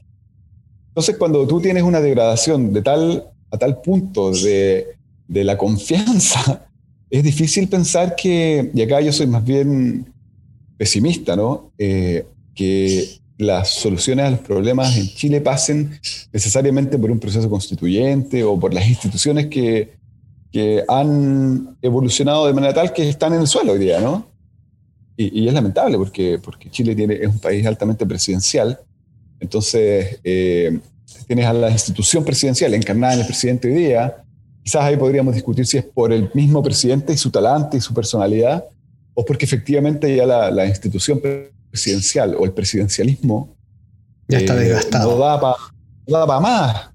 Entonces, 0.87 1.17
cuando 1.17 1.45
tú 1.45 1.61
tienes 1.61 1.83
una 1.83 2.01
degradación 2.01 2.73
de 2.73 2.81
tal, 2.81 3.29
a 3.51 3.57
tal 3.59 3.79
punto 3.79 4.31
de, 4.31 4.97
la 5.27 5.55
confianza 5.55 6.67
es 7.11 7.21
difícil 7.21 7.67
pensar 7.67 8.15
que, 8.15 8.71
y 8.73 8.81
acá 8.81 8.99
yo 8.99 9.13
soy 9.13 9.27
más 9.27 9.45
bien 9.45 10.11
pesimista, 10.77 11.35
¿no? 11.35 11.71
Eh, 11.77 12.25
que 12.55 13.07
las 13.37 13.69
soluciones 13.69 14.25
a 14.25 14.31
los 14.31 14.39
problemas 14.39 14.97
en 14.97 15.07
Chile 15.09 15.41
pasen 15.41 15.91
necesariamente 16.33 16.97
por 16.97 17.11
un 17.11 17.19
proceso 17.19 17.47
constituyente 17.51 18.43
o 18.43 18.59
por 18.59 18.73
las 18.73 18.87
instituciones 18.89 19.45
que, 19.45 19.93
que 20.51 20.83
han 20.87 21.77
evolucionado 21.83 22.47
de 22.47 22.53
manera 22.53 22.73
tal 22.73 22.93
que 22.93 23.07
están 23.07 23.35
en 23.35 23.41
el 23.41 23.47
suelo 23.47 23.73
hoy 23.73 23.79
día, 23.79 23.99
¿no? 23.99 24.25
Y, 25.19 25.47
es 25.47 25.53
lamentable 25.53 25.97
porque, 25.97 26.39
porque 26.41 26.69
Chile 26.69 26.95
tiene, 26.95 27.15
es 27.15 27.27
un 27.27 27.39
país 27.39 27.65
altamente 27.65 28.05
presidencial, 28.05 28.79
entonces 29.39 30.19
eh, 30.23 30.79
tienes 31.25 31.45
a 31.45 31.53
la 31.53 31.71
institución 31.71 32.23
presidencial 32.23 32.73
encarnada 32.75 33.15
en 33.15 33.21
el 33.21 33.25
presidente 33.25 33.67
hoy 33.67 33.73
día, 33.73 34.23
quizás 34.63 34.83
ahí 34.83 34.95
podríamos 34.95 35.33
discutir 35.33 35.65
si 35.65 35.77
es 35.79 35.85
por 35.85 36.13
el 36.13 36.29
mismo 36.35 36.61
presidente 36.61 37.13
y 37.13 37.17
su 37.17 37.31
talante 37.31 37.77
y 37.77 37.81
su 37.81 37.95
personalidad, 37.95 38.65
o 39.15 39.25
porque 39.25 39.45
efectivamente 39.45 40.15
ya 40.15 40.27
la, 40.27 40.51
la 40.51 40.67
institución 40.67 41.19
presidencial 41.71 42.35
o 42.35 42.45
el 42.45 42.51
presidencialismo 42.51 43.57
ya 44.27 44.39
está 44.39 44.55
eh, 44.55 44.59
desgastado. 44.59 45.11
No 45.11 46.17
da 46.19 46.27
para 46.27 46.39
más. 46.39 46.89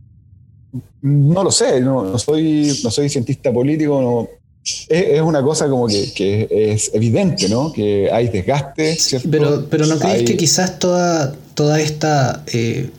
No 1.02 1.42
lo 1.42 1.50
sé, 1.50 1.80
no, 1.80 2.18
soy, 2.18 2.80
no 2.82 2.90
soy 2.90 3.08
cientista 3.08 3.52
político, 3.52 4.00
no, 4.00 4.28
es, 4.64 5.20
una 5.20 5.42
cosa 5.42 5.68
como 5.68 5.86
que, 5.88 6.48
es 6.50 6.90
evidente, 6.94 7.48
¿no? 7.48 7.72
Que 7.72 8.10
hay 8.12 8.28
desgaste, 8.28 8.96
Pero, 9.30 9.66
pero 9.68 9.86
¿no 9.86 9.98
crees 9.98 10.22
que 10.22 10.36
quizás 10.36 10.78
toda, 10.78 11.34
toda 11.54 11.80
esta, 11.80 12.44
eh, 12.52 12.90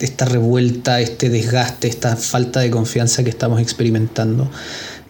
esta 0.00 0.24
revuelta, 0.24 1.00
este 1.00 1.30
desgaste, 1.30 1.88
esta 1.88 2.16
falta 2.16 2.60
de 2.60 2.70
confianza 2.70 3.22
que 3.22 3.30
estamos 3.30 3.60
experimentando 3.60 4.50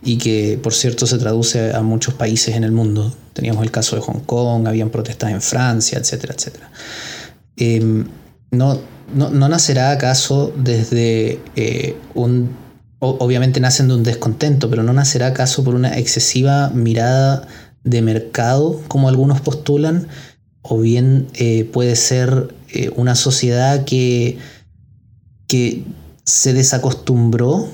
y 0.03 0.19
que, 0.19 0.59
por 0.63 0.75
cierto, 0.75 1.07
se 1.07 1.19
traduce 1.19 1.73
a 1.73 1.81
muchos 1.83 2.15
países 2.15 2.55
en 2.55 2.65
el 2.65 2.73
mundo, 2.73 3.15
teníamos 3.33 3.63
el 3.65 3.71
caso 3.71 3.97
de 3.97 4.03
Hong 4.03 4.21
Kong, 4.21 4.69
habían 4.69 4.91
protestas 4.91 5.31
en 5.31 5.41
Francia, 5.41 5.99
etcétera, 5.99 6.35
etcétera. 6.37 6.71
Em, 7.57 8.07
no, 8.51 8.81
no, 9.15 9.49
nacerá 9.49 9.91
acaso 9.93 10.53
desde 10.57 11.41
eh, 11.57 11.97
un 12.15 12.66
obviamente 13.09 13.61
nacen 13.61 13.89
de 13.89 13.95
un 13.95 14.03
descontento, 14.03 14.71
pero 14.71 14.83
no 14.83 14.93
nacerá 14.93 15.29
acaso 15.29 15.65
por 15.65 15.75
una 15.75 15.99
excesiva 15.99 16.71
mirada 16.71 17.47
de 17.85 18.03
mercado, 18.03 18.81
como 18.89 19.09
algunos 19.09 19.41
postulan, 19.41 20.09
o 20.63 20.79
bien 20.79 21.29
eh, 21.35 21.65
puede 21.73 21.97
ser 21.97 22.55
eh, 22.69 22.91
una 22.97 23.15
sociedad 23.15 23.85
que, 23.85 24.39
que 25.47 25.85
se 26.25 26.53
desacostumbró 26.53 27.69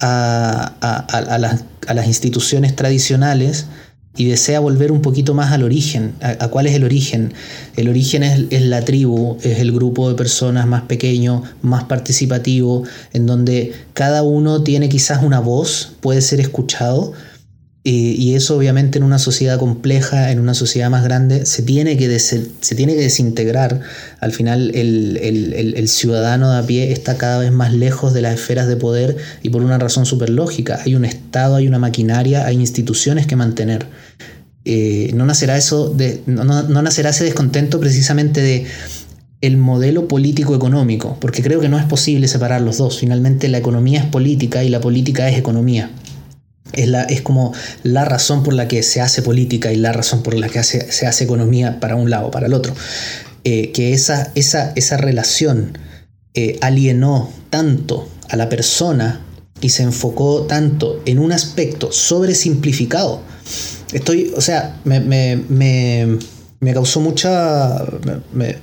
a, 0.00 0.74
a 0.80 1.94
las 1.94 2.06
instituciones 2.06 2.76
tradicionales 2.76 3.66
y 4.16 4.26
desea 4.26 4.60
volver 4.60 4.90
un 4.90 5.02
poquito 5.02 5.34
más 5.34 5.52
al 5.52 5.62
origen. 5.62 6.14
¿A, 6.20 6.48
cuál 6.48 6.66
es 6.66 6.74
el 6.74 6.84
origen? 6.84 7.32
El 7.76 7.88
origen 7.88 8.22
es, 8.22 8.62
la 8.62 8.84
tribu, 8.84 9.38
es 9.42 9.60
el 9.60 9.72
grupo 9.72 10.08
de 10.08 10.16
personas 10.16 10.66
más 10.66 10.82
pequeño, 10.82 11.42
más 11.62 11.84
participativo, 11.84 12.82
en 13.12 13.26
donde 13.26 13.72
cada 13.94 14.22
uno 14.22 14.62
tiene 14.62 14.88
quizás 14.88 15.22
una 15.22 15.40
voz, 15.40 15.92
puede 16.00 16.20
ser 16.22 16.40
escuchado, 16.40 17.12
y 17.82 18.34
eso 18.34 18.58
obviamente 18.58 18.98
en 18.98 19.04
una 19.04 19.18
sociedad 19.18 19.58
compleja, 19.58 20.30
en 20.30 20.38
una 20.38 20.52
sociedad 20.52 20.90
más 20.90 21.02
grande, 21.02 21.46
se 21.46 21.62
tiene 21.62 21.96
que, 21.96 22.18
se 22.18 22.74
tiene 22.76 22.94
que 22.94 23.00
desintegrar. 23.00 23.80
Al 24.20 24.32
final 24.32 24.70
el, 24.74 25.88
ciudadano 25.88 26.50
de 26.52 26.58
a 26.58 26.66
pie 26.66 26.92
está 26.92 27.16
cada 27.16 27.38
vez 27.38 27.52
más 27.52 27.72
lejos 27.72 28.12
de 28.12 28.20
las 28.20 28.34
esferas 28.34 28.68
de 28.68 28.76
poder 28.76 29.16
y 29.42 29.48
por 29.48 29.62
una 29.62 29.78
razón 29.78 30.04
súper 30.04 30.28
lógica. 30.28 30.80
Hay 30.84 30.94
un 30.94 31.06
Estado, 31.06 31.56
hay 31.56 31.68
una 31.68 31.78
maquinaria, 31.78 32.44
hay 32.44 32.56
instituciones 32.56 33.26
que 33.26 33.36
mantener. 33.36 33.86
Eh, 34.66 35.12
no, 35.14 35.24
nacerá 35.24 35.56
eso 35.56 35.96
no, 36.26 36.62
nacerá 36.82 37.10
ese 37.10 37.24
descontento 37.24 37.80
precisamente 37.80 38.42
de 38.42 38.66
el 39.40 39.56
modelo 39.56 40.06
político 40.06 40.54
económico, 40.54 41.16
porque 41.18 41.42
creo 41.42 41.60
que 41.60 41.70
no 41.70 41.78
es 41.78 41.86
posible 41.86 42.28
separar 42.28 42.60
los 42.60 42.76
dos. 42.76 42.98
Finalmente 42.98 43.48
la 43.48 43.56
economía 43.56 44.00
es 44.00 44.06
política 44.06 44.62
y 44.62 44.68
la 44.68 44.82
política 44.82 45.30
es 45.30 45.38
economía. 45.38 45.90
Es, 46.72 46.88
la, 46.88 47.02
es 47.02 47.22
como 47.22 47.52
la 47.82 48.04
razón 48.04 48.42
por 48.42 48.54
la 48.54 48.68
que 48.68 48.82
se 48.82 49.00
hace 49.00 49.22
política 49.22 49.72
y 49.72 49.76
la 49.76 49.92
razón 49.92 50.22
por 50.22 50.34
la 50.34 50.48
que 50.48 50.62
se 50.62 51.06
hace 51.06 51.24
economía 51.24 51.80
para 51.80 51.96
un 51.96 52.10
lado 52.10 52.30
para 52.30 52.46
el 52.46 52.54
otro. 52.54 52.74
Eh, 53.42 53.72
que 53.72 53.94
esa, 53.94 54.32
esa, 54.34 54.72
esa 54.76 54.98
relación 54.98 55.78
eh, 56.34 56.58
alienó 56.60 57.32
tanto 57.48 58.06
a 58.28 58.36
la 58.36 58.50
persona 58.50 59.22
y 59.62 59.70
se 59.70 59.82
enfocó 59.82 60.42
tanto 60.42 61.00
en 61.06 61.18
un 61.18 61.32
aspecto 61.32 61.90
sobresimplificado. 61.90 63.22
Estoy, 63.92 64.32
o 64.36 64.42
sea, 64.42 64.78
me, 64.84 65.00
me, 65.00 66.74
causó 66.74 67.00
mucha... 67.00 67.82
Me, 68.32 68.56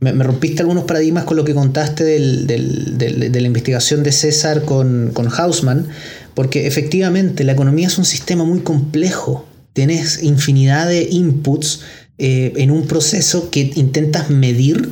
rompiste 0.00 0.62
algunos 0.62 0.84
paradigmas 0.84 1.24
con 1.24 1.36
lo 1.36 1.44
que 1.44 1.54
contaste 1.54 2.02
de 2.04 3.40
la 3.40 3.46
investigación 3.46 4.02
de 4.02 4.10
César 4.12 4.62
con, 4.62 5.10
con 5.12 5.28
Hausman, 5.28 5.86
porque 6.34 6.66
efectivamente 6.66 7.44
la 7.44 7.52
economía 7.52 7.86
es 7.86 7.98
un 7.98 8.04
sistema 8.04 8.44
muy 8.44 8.60
complejo. 8.60 9.46
Tienes 9.72 10.22
infinidad 10.22 10.88
de 10.88 11.08
inputs 11.10 11.80
eh, 12.18 12.52
en 12.56 12.70
un 12.70 12.86
proceso 12.86 13.50
que 13.50 13.72
intentas 13.74 14.30
medir 14.30 14.90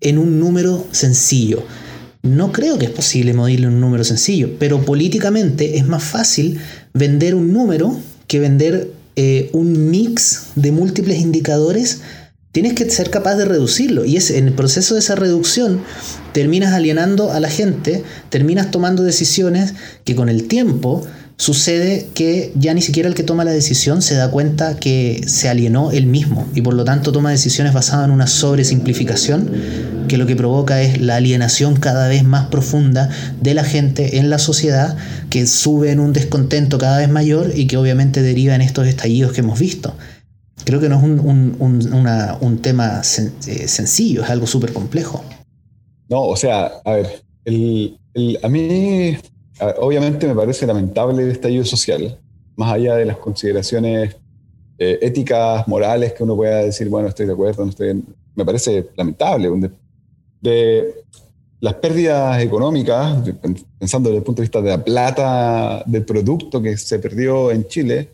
en 0.00 0.18
un 0.18 0.38
número 0.40 0.86
sencillo. 0.92 1.64
No 2.22 2.50
creo 2.50 2.78
que 2.78 2.86
es 2.86 2.90
posible 2.90 3.34
medirlo 3.34 3.68
en 3.68 3.74
un 3.74 3.80
número 3.80 4.04
sencillo, 4.04 4.50
pero 4.58 4.84
políticamente 4.84 5.78
es 5.78 5.86
más 5.86 6.02
fácil 6.02 6.58
vender 6.92 7.34
un 7.34 7.52
número 7.52 7.96
que 8.26 8.40
vender 8.40 8.90
eh, 9.14 9.48
un 9.52 9.90
mix 9.90 10.48
de 10.56 10.72
múltiples 10.72 11.20
indicadores. 11.20 12.00
Tienes 12.56 12.72
que 12.72 12.88
ser 12.88 13.10
capaz 13.10 13.34
de 13.34 13.44
reducirlo 13.44 14.06
y 14.06 14.16
es 14.16 14.30
en 14.30 14.46
el 14.46 14.54
proceso 14.54 14.94
de 14.94 15.00
esa 15.00 15.14
reducción 15.14 15.82
terminas 16.32 16.72
alienando 16.72 17.30
a 17.30 17.38
la 17.38 17.50
gente, 17.50 18.02
terminas 18.30 18.70
tomando 18.70 19.02
decisiones 19.02 19.74
que 20.04 20.16
con 20.16 20.30
el 20.30 20.48
tiempo 20.48 21.06
sucede 21.36 22.08
que 22.14 22.52
ya 22.54 22.72
ni 22.72 22.80
siquiera 22.80 23.10
el 23.10 23.14
que 23.14 23.24
toma 23.24 23.44
la 23.44 23.50
decisión 23.50 24.00
se 24.00 24.14
da 24.14 24.30
cuenta 24.30 24.76
que 24.76 25.20
se 25.26 25.50
alienó 25.50 25.90
él 25.90 26.06
mismo 26.06 26.48
y 26.54 26.62
por 26.62 26.72
lo 26.72 26.84
tanto 26.84 27.12
toma 27.12 27.30
decisiones 27.30 27.74
basadas 27.74 28.06
en 28.06 28.10
una 28.10 28.26
sobresimplificación 28.26 29.50
que 30.08 30.16
lo 30.16 30.26
que 30.26 30.34
provoca 30.34 30.80
es 30.80 30.98
la 30.98 31.16
alienación 31.16 31.76
cada 31.76 32.08
vez 32.08 32.24
más 32.24 32.46
profunda 32.46 33.10
de 33.38 33.52
la 33.52 33.64
gente 33.64 34.16
en 34.16 34.30
la 34.30 34.38
sociedad 34.38 34.96
que 35.28 35.46
sube 35.46 35.90
en 35.90 36.00
un 36.00 36.14
descontento 36.14 36.78
cada 36.78 36.96
vez 36.96 37.10
mayor 37.10 37.52
y 37.54 37.66
que 37.66 37.76
obviamente 37.76 38.22
deriva 38.22 38.54
en 38.54 38.62
estos 38.62 38.86
estallidos 38.86 39.32
que 39.32 39.42
hemos 39.42 39.58
visto. 39.58 39.94
Creo 40.66 40.80
que 40.80 40.88
no 40.88 40.96
es 40.96 41.02
un, 41.04 42.58
tema 42.60 42.98
eh, 42.98 43.68
sencillo, 43.68 44.24
es 44.24 44.30
algo 44.30 44.48
súper 44.48 44.72
complejo. 44.72 45.22
No, 46.08 46.24
o 46.24 46.34
sea, 46.34 46.72
a 46.84 46.92
ver, 46.92 47.22
el, 47.44 47.96
a 48.42 48.48
mí 48.48 49.16
obviamente 49.78 50.26
me 50.26 50.34
parece 50.34 50.66
lamentable 50.66 51.22
el 51.22 51.30
estallido 51.30 51.64
social, 51.64 52.18
más 52.56 52.72
allá 52.72 52.96
de 52.96 53.04
las 53.04 53.16
consideraciones 53.18 54.16
eh, 54.76 54.98
éticas, 55.02 55.68
morales, 55.68 56.14
que 56.14 56.24
uno 56.24 56.34
pueda 56.34 56.64
decir, 56.64 56.88
bueno, 56.88 57.06
estoy 57.08 57.26
de 57.26 57.32
acuerdo, 57.32 57.64
no 57.64 57.70
estoy... 57.70 58.02
Me 58.34 58.44
parece 58.44 58.88
lamentable. 58.96 59.70
De, 60.40 60.94
las 61.60 61.74
pérdidas 61.74 62.42
económicas, 62.42 63.18
pensando 63.78 64.10
desde 64.10 64.18
el 64.18 64.24
punto 64.24 64.42
de 64.42 64.46
vista 64.46 64.60
de 64.60 64.70
la 64.70 64.84
plata, 64.84 65.84
del 65.86 66.04
producto 66.04 66.60
que 66.60 66.76
se 66.76 66.98
perdió 66.98 67.52
en 67.52 67.68
Chile, 67.68 68.10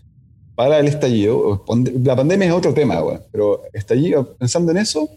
para 0.54 0.78
el 0.78 0.86
estallido, 0.86 1.64
la 2.02 2.16
pandemia 2.16 2.48
es 2.48 2.52
otro 2.52 2.74
tema, 2.74 3.02
pero 3.30 3.62
estallido, 3.72 4.34
pensando 4.34 4.72
en 4.72 4.78
eso, 4.78 5.08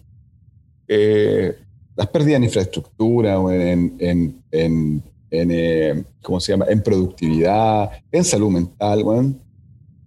eh, 0.87 1.55
las 1.95 2.07
pérdidas 2.07 2.37
en 2.37 2.43
infraestructura, 2.45 3.39
o 3.39 3.51
en, 3.51 3.95
en, 4.51 5.03
eh, 5.31 6.03
¿cómo 6.21 6.39
se 6.39 6.53
llama? 6.53 6.65
En 6.69 6.81
productividad, 6.81 7.89
en 8.11 8.23
salud 8.23 8.49
mental, 8.49 9.03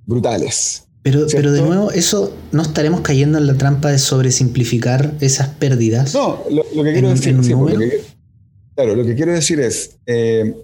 brutales. 0.06 0.84
Pero, 1.02 1.26
pero 1.30 1.52
de 1.52 1.62
nuevo, 1.62 1.90
eso 1.90 2.34
no 2.52 2.62
estaremos 2.62 3.00
cayendo 3.00 3.38
en 3.38 3.46
la 3.46 3.54
trampa 3.54 3.90
de 3.90 3.98
sobresimplificar 3.98 5.14
esas 5.20 5.48
pérdidas. 5.48 6.14
No, 6.14 6.42
lo, 6.50 6.64
que 6.84 6.92
quiero 6.92 7.08
decir, 7.10 7.36
claro, 8.74 8.94
lo 8.94 9.04
que 9.04 9.14
quiero 9.14 9.32
decir 9.32 9.60
es, 9.60 9.98
eh, 10.06 10.54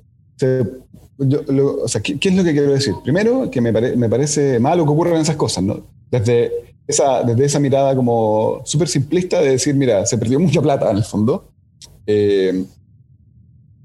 o 1.18 1.88
sea, 1.88 2.00
¿qué, 2.00 2.18
es 2.20 2.34
lo 2.34 2.42
que 2.42 2.52
quiero 2.52 2.72
decir? 2.72 2.94
Primero, 3.02 3.50
que 3.50 3.60
me, 3.60 3.72
me 3.72 4.08
parece 4.08 4.58
malo 4.58 4.84
que 4.84 4.90
ocurran 4.90 5.20
esas 5.20 5.36
cosas, 5.36 5.62
¿no? 5.62 5.80
Desde 6.10 6.74
esa, 6.86 7.22
desde 7.22 7.44
esa 7.44 7.60
mirada 7.60 7.94
como 7.96 8.60
súper 8.64 8.88
simplista 8.88 9.40
de 9.40 9.50
decir, 9.50 9.74
mira, 9.74 10.04
se 10.06 10.18
perdió 10.18 10.38
mucha 10.38 10.60
plata 10.60 10.90
en 10.90 10.98
el 10.98 11.04
fondo. 11.04 11.50
Eh, 12.06 12.64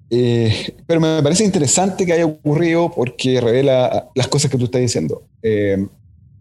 eh, 0.09 0.75
pero 0.85 0.99
me 0.99 1.21
parece 1.21 1.45
interesante 1.45 2.05
que 2.05 2.13
haya 2.13 2.25
ocurrido 2.25 2.91
porque 2.93 3.39
revela 3.39 4.09
las 4.15 4.27
cosas 4.27 4.49
que 4.51 4.57
tú 4.57 4.65
estás 4.65 4.81
diciendo. 4.81 5.23
Eh, 5.41 5.85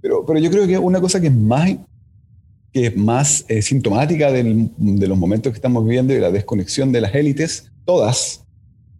pero, 0.00 0.24
pero 0.26 0.38
yo 0.38 0.50
creo 0.50 0.66
que 0.66 0.78
una 0.78 1.00
cosa 1.00 1.20
que 1.20 1.28
es 1.28 1.34
más, 1.34 1.76
que 2.72 2.86
es 2.86 2.96
más 2.96 3.44
sintomática 3.60 4.32
de 4.32 4.70
los 5.06 5.18
momentos 5.18 5.52
que 5.52 5.56
estamos 5.58 5.84
viviendo 5.84 6.14
y 6.14 6.18
la 6.18 6.30
desconexión 6.30 6.92
de 6.92 7.00
las 7.00 7.14
élites, 7.14 7.70
todas, 7.84 8.44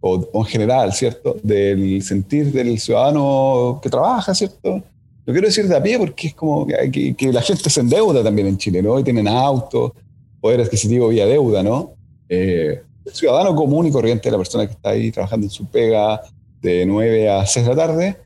o, 0.01 0.29
en 0.33 0.45
general, 0.45 0.93
¿cierto? 0.93 1.37
Del 1.43 2.01
sentir 2.01 2.51
del 2.51 2.79
ciudadano 2.79 3.79
que 3.81 3.89
trabaja, 3.89 4.33
¿cierto? 4.33 4.83
Lo 5.25 5.33
quiero 5.33 5.47
decir 5.47 5.67
de 5.67 5.75
a 5.75 5.83
pie 5.83 5.99
porque 5.99 6.27
es 6.27 6.33
como 6.33 6.65
que, 6.65 7.13
que 7.15 7.33
la 7.33 7.41
gente 7.41 7.69
se 7.69 7.81
endeuda 7.81 8.23
también 8.23 8.47
en 8.47 8.57
Chile, 8.57 8.81
¿no? 8.81 8.99
Y 8.99 9.03
tienen 9.03 9.27
autos, 9.27 9.91
poder 10.39 10.61
adquisitivo 10.61 11.09
vía 11.09 11.25
deuda, 11.25 11.61
¿no? 11.61 11.93
Eh, 12.27 12.81
el 13.05 13.13
ciudadano 13.13 13.55
común 13.55 13.87
y 13.87 13.91
corriente, 13.91 14.31
la 14.31 14.37
persona 14.37 14.65
que 14.65 14.73
está 14.73 14.91
ahí 14.91 15.11
trabajando 15.11 15.45
en 15.45 15.51
su 15.51 15.65
pega 15.65 16.21
de 16.61 16.85
9 16.85 17.29
a 17.29 17.45
6 17.45 17.65
de 17.65 17.75
la 17.75 17.87
tarde, 17.87 18.17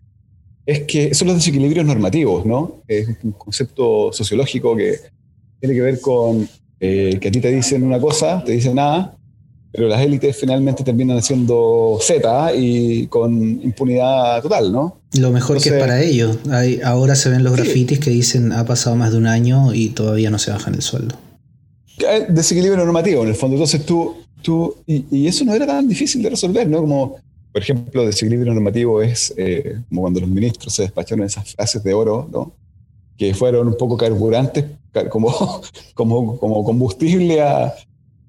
es 0.65 0.81
que 0.81 1.13
son 1.13 1.27
los 1.27 1.37
desequilibrios 1.37 1.85
normativos, 1.85 2.45
¿no? 2.45 2.81
Es 2.87 3.07
un 3.23 3.31
concepto 3.33 4.13
sociológico 4.13 4.75
que 4.75 4.97
tiene 5.59 5.75
que 5.75 5.81
ver 5.81 5.99
con 5.99 6.47
eh, 6.79 7.17
que 7.19 7.27
a 7.27 7.31
ti 7.31 7.39
te 7.39 7.51
dicen 7.51 7.83
una 7.83 7.99
cosa, 7.99 8.43
te 8.43 8.53
dicen 8.53 8.75
nada, 8.75 9.15
pero 9.73 9.87
las 9.87 10.01
élites 10.01 10.37
finalmente 10.37 10.83
terminan 10.83 11.17
haciendo 11.17 11.97
Z 11.99 12.53
y 12.55 13.07
con 13.07 13.33
impunidad 13.63 14.39
total, 14.43 14.71
¿no? 14.71 14.99
Lo 15.17 15.31
mejor 15.31 15.59
que 15.59 15.69
es 15.69 15.75
para 15.75 15.99
ellos. 15.99 16.37
ahora 16.83 17.15
se 17.15 17.31
ven 17.31 17.43
los 17.43 17.53
grafitis 17.53 17.97
que 17.97 18.11
dicen 18.11 18.51
ha 18.51 18.65
pasado 18.65 18.95
más 18.95 19.11
de 19.11 19.17
un 19.17 19.25
año 19.25 19.73
y 19.73 19.89
todavía 19.89 20.29
no 20.29 20.37
se 20.37 20.51
bajan 20.51 20.75
el 20.75 20.83
sueldo. 20.83 21.15
Desequilibrio 22.29 22.77
normativo, 22.77 23.23
en 23.23 23.29
el 23.29 23.35
fondo. 23.35 23.55
Entonces 23.55 23.83
tú, 23.83 24.15
tú 24.43 24.75
y, 24.85 25.25
eso 25.25 25.43
no 25.43 25.55
era 25.55 25.65
tan 25.65 25.87
difícil 25.87 26.21
de 26.21 26.29
resolver, 26.29 26.69
¿no? 26.69 26.81
Como, 26.81 27.15
por 27.51 27.61
ejemplo, 27.63 28.05
desequilibrio 28.05 28.53
normativo 28.53 29.01
es 29.01 29.33
eh, 29.37 29.79
como 29.89 30.01
cuando 30.01 30.19
los 30.19 30.29
ministros 30.29 30.71
se 30.71 30.83
despacharon 30.83 31.25
esas 31.25 31.51
frases 31.51 31.83
de 31.83 31.95
oro, 31.95 32.29
¿no? 32.31 32.53
Que 33.17 33.33
fueron 33.33 33.69
un 33.69 33.77
poco 33.77 33.97
carburantes, 33.97 34.65
como, 35.09 35.33
como, 35.95 36.37
como 36.37 36.63
combustible 36.63 37.41
a, 37.41 37.73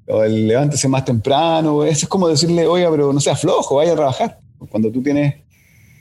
el 0.06 0.46
levántese 0.46 0.88
más 0.88 1.04
temprano. 1.04 1.84
Eso 1.84 2.06
es 2.06 2.08
como 2.08 2.28
decirle, 2.28 2.66
oiga, 2.66 2.90
pero 2.90 3.12
no 3.12 3.20
sea 3.20 3.36
flojo, 3.36 3.76
vaya 3.76 3.92
a 3.92 3.96
trabajar. 3.96 4.38
Cuando 4.70 4.90
tú 4.90 5.02
tienes 5.02 5.34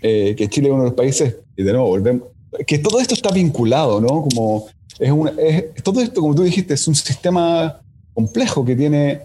eh, 0.01 0.35
que 0.37 0.49
Chile 0.49 0.67
es 0.67 0.73
uno 0.73 0.83
de 0.83 0.89
los 0.89 0.97
países, 0.97 1.37
y 1.55 1.63
de 1.63 1.71
nuevo 1.71 1.87
volvemos, 1.87 2.23
que 2.67 2.77
todo 2.77 2.99
esto 2.99 3.13
está 3.13 3.31
vinculado, 3.31 3.99
¿no? 3.99 4.21
Como 4.21 4.67
es, 4.99 5.11
una, 5.11 5.31
es 5.31 5.81
todo 5.83 6.01
esto, 6.01 6.21
como 6.21 6.35
tú 6.35 6.43
dijiste, 6.43 6.73
es 6.73 6.87
un 6.87 6.95
sistema 6.95 7.81
complejo 8.13 8.63
que 8.63 8.75
tiene, 8.75 9.21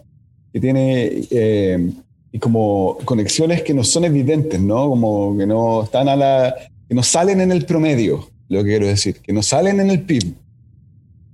que 0.52 0.60
tiene 0.60 1.26
eh, 1.30 1.90
y 2.32 2.38
como 2.38 2.98
conexiones 3.04 3.62
que 3.62 3.74
no 3.74 3.84
son 3.84 4.04
evidentes, 4.04 4.60
¿no? 4.60 4.88
Como 4.88 5.36
que 5.36 5.46
no 5.46 5.82
están 5.82 6.08
a 6.08 6.16
la, 6.16 6.54
que 6.88 6.94
no 6.94 7.02
salen 7.02 7.40
en 7.40 7.52
el 7.52 7.64
promedio, 7.64 8.28
lo 8.48 8.62
que 8.62 8.70
quiero 8.70 8.86
decir, 8.86 9.20
que 9.20 9.32
no 9.32 9.42
salen 9.42 9.80
en 9.80 9.90
el 9.90 10.02
PIB. 10.02 10.34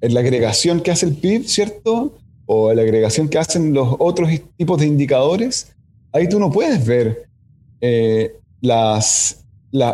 En 0.01 0.15
la 0.15 0.21
agregación 0.21 0.81
que 0.81 0.91
hace 0.91 1.07
el 1.07 1.15
PIB, 1.15 1.45
¿cierto? 1.47 2.13
O 2.47 2.73
la 2.73 2.83
agregación 2.83 3.29
que 3.29 3.39
hacen 3.39 3.73
los 3.73 3.97
otros 3.99 4.31
tipos 4.57 4.79
de 4.79 4.87
indicadores, 4.87 5.75
ahí 6.13 6.29
tú 6.29 6.39
no 6.39 6.51
puedes 6.51 6.85
ver 6.87 7.27
eh, 7.81 8.37
las, 8.61 9.45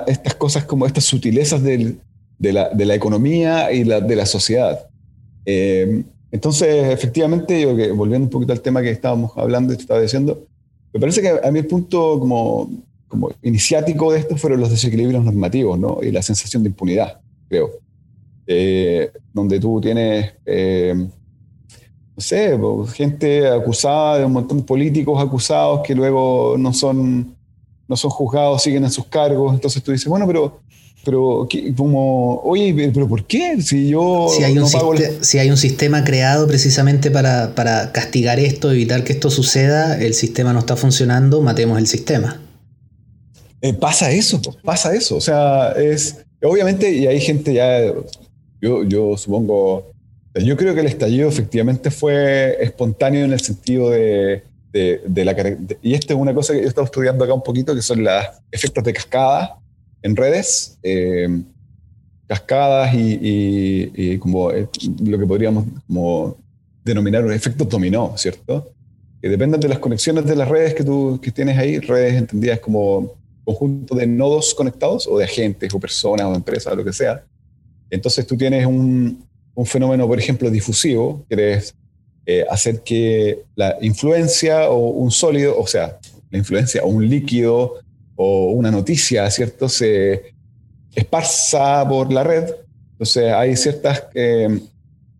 estas 0.07 0.35
cosas 0.35 0.65
como 0.65 0.87
estas 0.87 1.05
sutilezas 1.05 1.63
del, 1.63 2.01
de 2.39 2.53
la, 2.53 2.71
de 2.71 2.87
la 2.87 2.95
economía 2.95 3.71
y 3.73 3.85
la, 3.85 4.01
de 4.01 4.17
la 4.17 4.27
sociedad. 4.27 4.87
Eh, 5.45 6.03
entonces, 6.33 6.87
efectivamente, 6.89 7.61
yo 7.61 7.77
que, 7.77 7.91
volviendo 7.93 8.27
un 8.27 8.31
poquito 8.31 8.53
al 8.53 8.61
tema 8.61 8.83
que 8.83 8.91
estábamos 8.91 9.33
hablando 9.37 9.75
te 9.75 9.83
estaba 9.83 10.01
diciendo, 10.01 10.47
me 10.93 11.01
parece 11.01 11.21
que 11.21 11.29
a 11.43 11.51
mí 11.51 11.59
el 11.59 11.67
punto 11.67 12.19
como, 12.19 12.71
como 13.09 13.31
iniciático 13.43 14.13
de 14.13 14.21
esto 14.21 14.37
fueron 14.37 14.61
los 14.61 14.71
desequilibrios 14.71 15.25
normativos 15.25 15.79
¿no? 15.79 15.99
y 16.03 16.11
la 16.11 16.23
sensación 16.23 16.63
de 16.63 16.71
impunidad, 16.71 17.21
creo. 17.49 17.71
Eh, 18.47 19.11
donde 19.33 19.61
tú 19.61 19.81
tienes, 19.81 20.33
eh, 20.47 21.09
no 22.21 22.85
sé, 22.87 22.95
gente 22.95 23.49
acusada 23.49 24.19
de 24.19 24.25
un 24.27 24.33
montón 24.33 24.59
de 24.59 24.65
políticos 24.65 25.23
acusados 25.23 25.81
que 25.83 25.95
luego 25.95 26.57
no 26.59 26.75
son, 26.75 27.35
no 27.89 27.97
son 27.97 28.11
juzgados, 28.11 28.63
siguen 28.63 28.85
en 28.85 28.91
sus 28.91 29.07
cargos. 29.07 29.55
Entonces 29.55 29.83
tú 29.83 29.93
dices, 29.93 30.07
bueno, 30.07 30.27
pero 30.27 30.61
pero 31.03 31.49
como, 31.79 32.43
oye, 32.43 32.91
pero 32.93 33.09
¿por 33.09 33.25
qué? 33.25 33.63
Si 33.63 33.89
yo 33.89 34.29
si 34.29 34.45
hay, 34.45 34.59
un, 34.59 34.69
si 35.23 35.39
hay 35.39 35.51
un 35.51 35.57
sistema 35.57 36.05
creado 36.05 36.47
precisamente 36.47 37.11
para, 37.11 37.55
para, 37.55 37.91
castigar 37.91 38.39
esto, 38.39 38.71
evitar 38.71 39.03
que 39.03 39.15
esto 39.15 39.31
suceda, 39.31 39.99
el 39.99 40.13
sistema 40.13 40.53
no 40.53 40.59
está 40.59 40.77
funcionando, 40.77 41.41
matemos 41.41 41.79
el 41.79 41.87
sistema. 41.87 42.43
Eh, 43.63 43.73
pasa 43.73 44.11
eso, 44.11 44.43
pasa 44.63 44.95
eso. 44.95 45.17
O 45.17 45.23
sea, 45.23 45.73
es 45.73 46.19
obviamente, 46.43 46.93
y 46.93 47.07
hay 47.07 47.19
gente 47.19 47.55
ya, 47.55 47.81
yo, 48.61 48.85
yo 48.85 49.17
supongo, 49.17 49.90
yo 50.35 50.57
creo 50.57 50.75
que 50.75 50.81
el 50.81 50.87
estallido 50.87 51.29
efectivamente 51.29 51.91
fue 51.91 52.57
espontáneo 52.63 53.25
en 53.25 53.33
el 53.33 53.41
sentido 53.41 53.91
de, 53.91 54.45
de, 54.73 55.03
de 55.07 55.25
la... 55.25 55.35
y 55.83 55.95
esto 55.95 56.15
es 56.15 56.21
una 56.21 56.33
cosa 56.35 56.53
que 56.53 56.61
yo 56.61 56.67
he 56.67 56.69
estado 56.69 56.85
estudiando 56.85 57.25
acá 57.25 57.35
un 57.35 57.43
poquito, 57.43 57.75
que 57.75 57.83
son 57.83 58.05
los 58.05 58.25
efectos 58.51 58.85
de 58.85 58.93
cascada 58.93 59.59
en 60.03 60.17
redes, 60.17 60.79
eh, 60.83 61.43
cascadas 62.27 62.93
y, 62.95 64.19
como 64.19 64.53
eh, 64.53 64.69
lo 65.05 65.19
que 65.19 65.27
podríamos 65.27 65.65
como 65.87 66.37
denominar 66.85 67.25
un 67.25 67.33
efecto 67.33 67.65
dominó, 67.65 68.17
¿cierto? 68.17 68.73
Que 69.21 69.29
dependen 69.29 69.61
de 69.61 69.69
las 69.69 69.81
conexiones 69.81 70.25
de 70.25 70.37
las 70.37 70.49
redes 70.49 70.75
que 70.75 70.85
tú 70.85 71.19
que 71.21 71.33
tienes 71.33 71.59
ahí, 71.59 71.79
redes 71.81 72.15
entendidas 72.15 72.61
como 72.61 73.15
conjunto 73.45 73.97
de 73.97 74.07
nodos 74.07 74.55
conectados 74.55 75.09
o 75.09 75.19
de 75.19 75.25
agentes 75.25 75.75
o 75.75 75.81
personas 75.81 76.27
o 76.27 76.35
empresas 76.35 76.73
o 76.73 76.77
lo 76.77 76.85
que 76.85 76.93
sea. 76.93 77.25
Entonces 77.91 78.25
tú 78.27 78.37
tienes 78.37 78.65
un, 78.65 79.25
un 79.55 79.67
fenómeno, 79.67 80.07
por 80.07 80.19
ejemplo, 80.19 80.51
difusivo, 80.51 81.25
que 81.29 81.53
es 81.55 81.75
eh, 82.27 82.45
hacer 82.51 82.83
que 82.83 83.41
la 83.57 83.77
influencia 83.81 84.71
o 84.71 84.91
un 84.91 85.11
sólido, 85.11 85.59
o 85.59 85.67
sea, 85.67 85.99
la 86.31 86.39
influencia 86.39 86.83
o 86.83 86.89
un 86.89 87.09
líquido 87.09 87.75
o 88.15 88.53
una 88.53 88.71
noticia, 88.71 89.31
¿cierto? 89.31 89.69
Se 89.69 90.35
esparza 90.95 91.87
por 91.89 92.13
la 92.13 92.23
red. 92.23 92.51
Entonces 92.93 93.33
hay 93.33 93.57
ciertas 93.57 94.05
eh, 94.15 94.61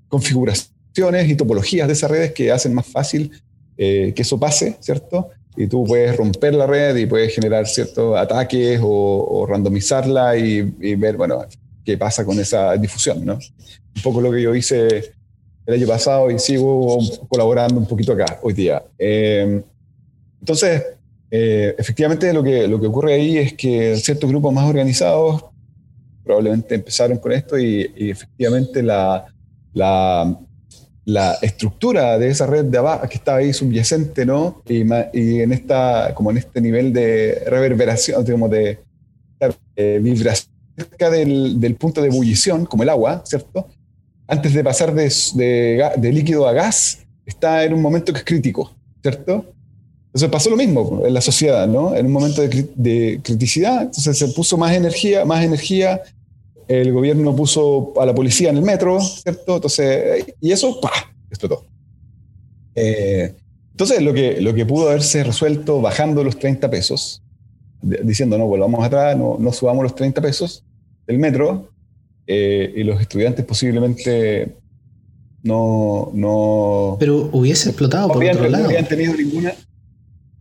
configuraciones 0.09 1.29
y 1.29 1.35
topologías 1.35 1.87
de 1.87 1.95
esas 1.95 2.11
redes 2.11 2.33
que 2.33 2.53
hacen 2.53 2.75
más 2.75 2.87
fácil 2.87 3.33
eh, 3.77 4.13
que 4.15 4.23
eso 4.23 4.39
pase, 4.39 4.77
¿cierto? 4.81 5.31
Y 5.57 5.67
tú 5.67 5.85
puedes 5.85 6.15
romper 6.17 6.55
la 6.55 6.67
red 6.67 6.97
y 6.97 7.07
puedes 7.07 7.35
generar 7.35 7.67
ciertos 7.67 8.17
ataques 8.19 8.79
o, 8.83 9.47
randomizarla 9.49 10.37
y, 10.37 10.95
ver, 10.97 11.17
bueno, 11.17 11.47
qué 11.85 11.97
pasa 11.97 12.25
con 12.25 12.39
esa 12.39 12.77
difusión, 12.77 13.25
¿no? 13.25 13.39
Un 13.97 14.03
poco 14.03 14.21
lo 14.21 14.31
que 14.31 14.43
yo 14.43 14.55
hice 14.55 15.13
el 15.67 15.75
año 15.75 15.87
pasado 15.87 16.31
y 16.31 16.39
sigo 16.39 16.99
colaborando 17.29 17.79
un 17.79 17.87
poquito 17.87 18.13
acá 18.13 18.39
hoy 18.43 18.53
día. 18.53 18.83
Eh, 18.99 19.63
entonces, 20.41 20.83
eh, 21.31 21.75
efectivamente, 21.79 22.33
lo 22.33 22.43
que, 22.43 22.67
lo 22.67 22.81
que 22.81 22.87
ocurre 22.87 23.15
ahí 23.15 23.39
es 23.39 23.55
que 23.55 23.97
ciertos 23.97 24.29
grupos 24.29 24.53
más 24.53 24.69
organizados 24.69 25.45
probablemente 26.25 26.75
empezaron 26.75 27.19
con 27.19 27.33
esto 27.33 27.59
y, 27.59 27.91
efectivamente 27.97 28.83
la, 28.83 29.27
la, 29.73 30.39
la, 31.05 31.35
estructura 31.43 32.19
de 32.19 32.29
esa 32.29 32.47
red 32.47 32.65
de 32.65 32.79
abajo 32.79 33.09
que 33.09 33.17
estaba 33.17 33.39
ahí 33.39 33.53
subyacente, 33.53 34.27
¿no? 34.27 34.63
Y, 34.69 34.81
en 34.83 35.53
esta, 35.53 36.13
como 36.15 36.31
en 36.31 36.39
este 36.39 36.61
nivel 36.61 36.93
de 36.93 37.43
reverberación, 37.47 38.25
digamos, 38.25 38.51
de, 38.51 38.81
vibración 39.77 40.53
cerca 40.77 41.11
del, 41.11 41.61
del, 41.61 41.77
punto 41.77 42.01
de 42.01 42.09
ebullición, 42.09 42.67
como 42.67 42.83
el 42.83 42.89
agua, 42.89 43.23
¿cierto? 43.25 43.69
Antes 44.31 44.55
de 44.55 44.63
pasar 44.63 44.95
de, 44.95 45.11
de, 45.97 46.13
líquido 46.13 46.47
a 46.47 46.53
gas, 46.53 47.01
está 47.27 47.65
en 47.65 47.75
un 47.75 47.83
momento 47.83 48.13
que 48.13 48.21
es 48.21 48.25
crítico, 48.25 48.73
¿cierto? 49.03 49.45
Entonces 50.07 50.29
pasó 50.31 50.51
lo 50.51 50.57
mismo 50.57 51.03
en 51.05 51.13
la 51.13 51.21
sociedad, 51.21 51.67
¿no? 51.67 51.97
En 51.97 52.07
un 52.07 52.13
momento 52.13 52.41
de, 52.41 53.21
criticidad, 53.25 53.83
entonces 53.83 54.17
se 54.17 54.29
puso 54.29 54.57
más 54.57 54.73
energía, 54.73 55.25
más 55.25 55.45
energía, 55.45 56.03
el 56.69 56.93
gobierno 56.93 57.35
puso 57.35 57.93
a 58.01 58.07
la 58.07 58.15
policía 58.15 58.51
en 58.51 58.59
el 58.59 58.63
metro, 58.63 59.01
¿cierto? 59.01 59.57
Entonces, 59.57 60.27
y 60.41 60.53
eso, 60.53 60.81
¡pah!, 60.81 61.13
explotó. 61.29 61.67
Eh, 62.77 63.35
entonces, 63.73 64.01
lo 64.01 64.15
que, 64.15 64.41
lo 64.41 64.55
que 64.55 64.65
pudo 64.65 64.91
haberse 64.91 65.25
resuelto 65.25 65.81
bajando 65.81 66.23
los 66.23 66.39
30 66.39 66.71
pesos, 66.71 67.21
diciendo, 67.83 68.39
no, 68.39 68.47
volvamos 68.47 68.85
atrás, 68.85 69.17
no 69.17 69.53
subamos 69.53 69.83
los 69.83 69.97
30 69.97 70.23
pesos 70.23 70.65
del 71.09 71.19
metro, 71.19 71.69
eh, 72.27 72.73
y 72.77 72.85
los 72.85 73.01
estudiantes 73.01 73.45
posiblemente 73.45 74.57
no, 75.43 76.11
no... 76.15 76.97
Pero 76.99 77.31
hubiese 77.33 77.71
explotado 77.71 78.09
por 78.09 78.25
otro 78.25 78.49
lado. 78.49 78.65
No 78.65 78.69
habían 78.69 78.87
tenido 78.87 79.15
ninguna 79.15 79.55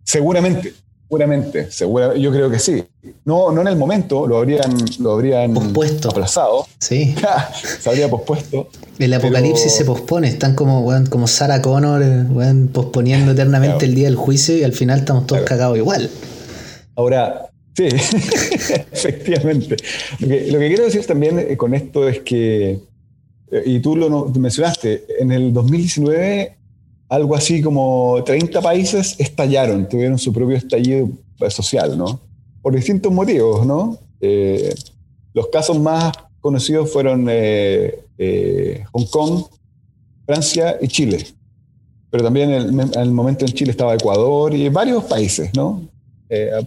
Seguramente, 0.09 0.73
seguramente, 1.03 1.69
segura, 1.69 2.15
yo 2.15 2.31
creo 2.31 2.49
que 2.49 2.57
sí. 2.57 2.83
No, 3.25 3.51
no 3.51 3.61
en 3.61 3.67
el 3.67 3.75
momento, 3.75 4.25
lo 4.25 4.39
habrían, 4.39 4.75
lo 4.99 5.11
habrían 5.11 5.53
pospuesto. 5.53 6.09
aplazado. 6.09 6.65
Sí. 6.79 7.13
se 7.79 7.87
habría 7.87 8.09
pospuesto. 8.09 8.69
El 8.97 9.13
apocalipsis 9.13 9.71
se 9.71 9.85
pospone, 9.85 10.27
están 10.27 10.55
como, 10.55 10.91
como 11.11 11.27
Sarah 11.27 11.61
Connor 11.61 12.03
posponiendo 12.73 13.33
eternamente 13.33 13.85
el 13.85 13.93
día 13.93 14.05
del 14.05 14.15
juicio 14.15 14.57
y 14.57 14.63
al 14.63 14.73
final 14.73 15.01
estamos 15.01 15.27
todos 15.27 15.43
cagados 15.43 15.77
igual. 15.77 16.09
Ahora, 16.95 17.48
sí, 17.87 17.87
efectivamente. 18.91 19.77
Lo 20.19 20.59
que, 20.59 20.67
quiero 20.67 20.85
decir 20.85 21.05
también 21.05 21.39
eh, 21.39 21.57
con 21.57 21.73
esto 21.73 22.07
es 22.07 22.19
que, 22.21 22.79
eh, 23.51 23.63
y 23.65 23.79
tú 23.79 23.95
lo 23.95 24.25
mencionaste, 24.27 25.05
en 25.19 25.31
el 25.31 25.53
2019 25.53 26.59
algo 27.09 27.35
así 27.35 27.61
como 27.61 28.23
30 28.23 28.61
países 28.61 29.15
estallaron, 29.19 29.89
tuvieron 29.89 30.17
su 30.17 30.31
propio 30.31 30.55
estallido 30.55 31.09
social, 31.49 31.97
¿no? 31.97 32.19
Por 32.61 32.75
distintos 32.75 33.11
motivos, 33.11 33.65
¿no? 33.65 33.97
Eh, 34.21 34.73
los 35.33 35.47
casos 35.47 35.79
más 35.79 36.13
conocidos 36.39 36.91
fueron 36.91 37.27
eh, 37.29 37.99
eh, 38.17 38.83
Hong 38.91 39.05
Kong, 39.07 39.43
Francia 40.25 40.77
y 40.79 40.87
Chile. 40.87 41.25
Pero 42.11 42.23
también 42.23 42.51
en 42.51 42.79
el, 42.79 43.11
momento 43.11 43.45
en 43.45 43.53
Chile 43.53 43.71
estaba 43.71 43.95
Ecuador 43.95 44.53
y 44.53 44.69
varios 44.69 45.03
países, 45.05 45.51
¿no? 45.55 45.81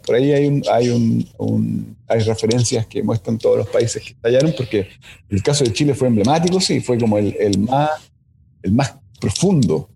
Por 0.05 0.17
ahí 0.17 0.33
hay, 0.33 0.63
hay, 0.71 0.89
un, 0.89 1.97
hay 2.09 2.21
referencias 2.21 2.87
que 2.87 3.03
muestran 3.03 3.39
todos 3.39 3.59
los 3.59 3.69
países 3.69 4.03
que 4.03 4.11
estallaron, 4.11 4.53
porque 4.57 4.89
el 5.29 5.43
caso 5.43 5.65
de 5.65 5.73
Chile 5.73 5.95
fue 5.95 6.09
emblemático, 6.09 6.61
sí, 6.61 6.81
fue 6.81 6.99
como 6.99 7.19
el, 7.19 7.37
el 7.39 7.59
más, 7.59 7.91
el 8.63 8.73
más 8.73 8.97
profundo 9.21 9.89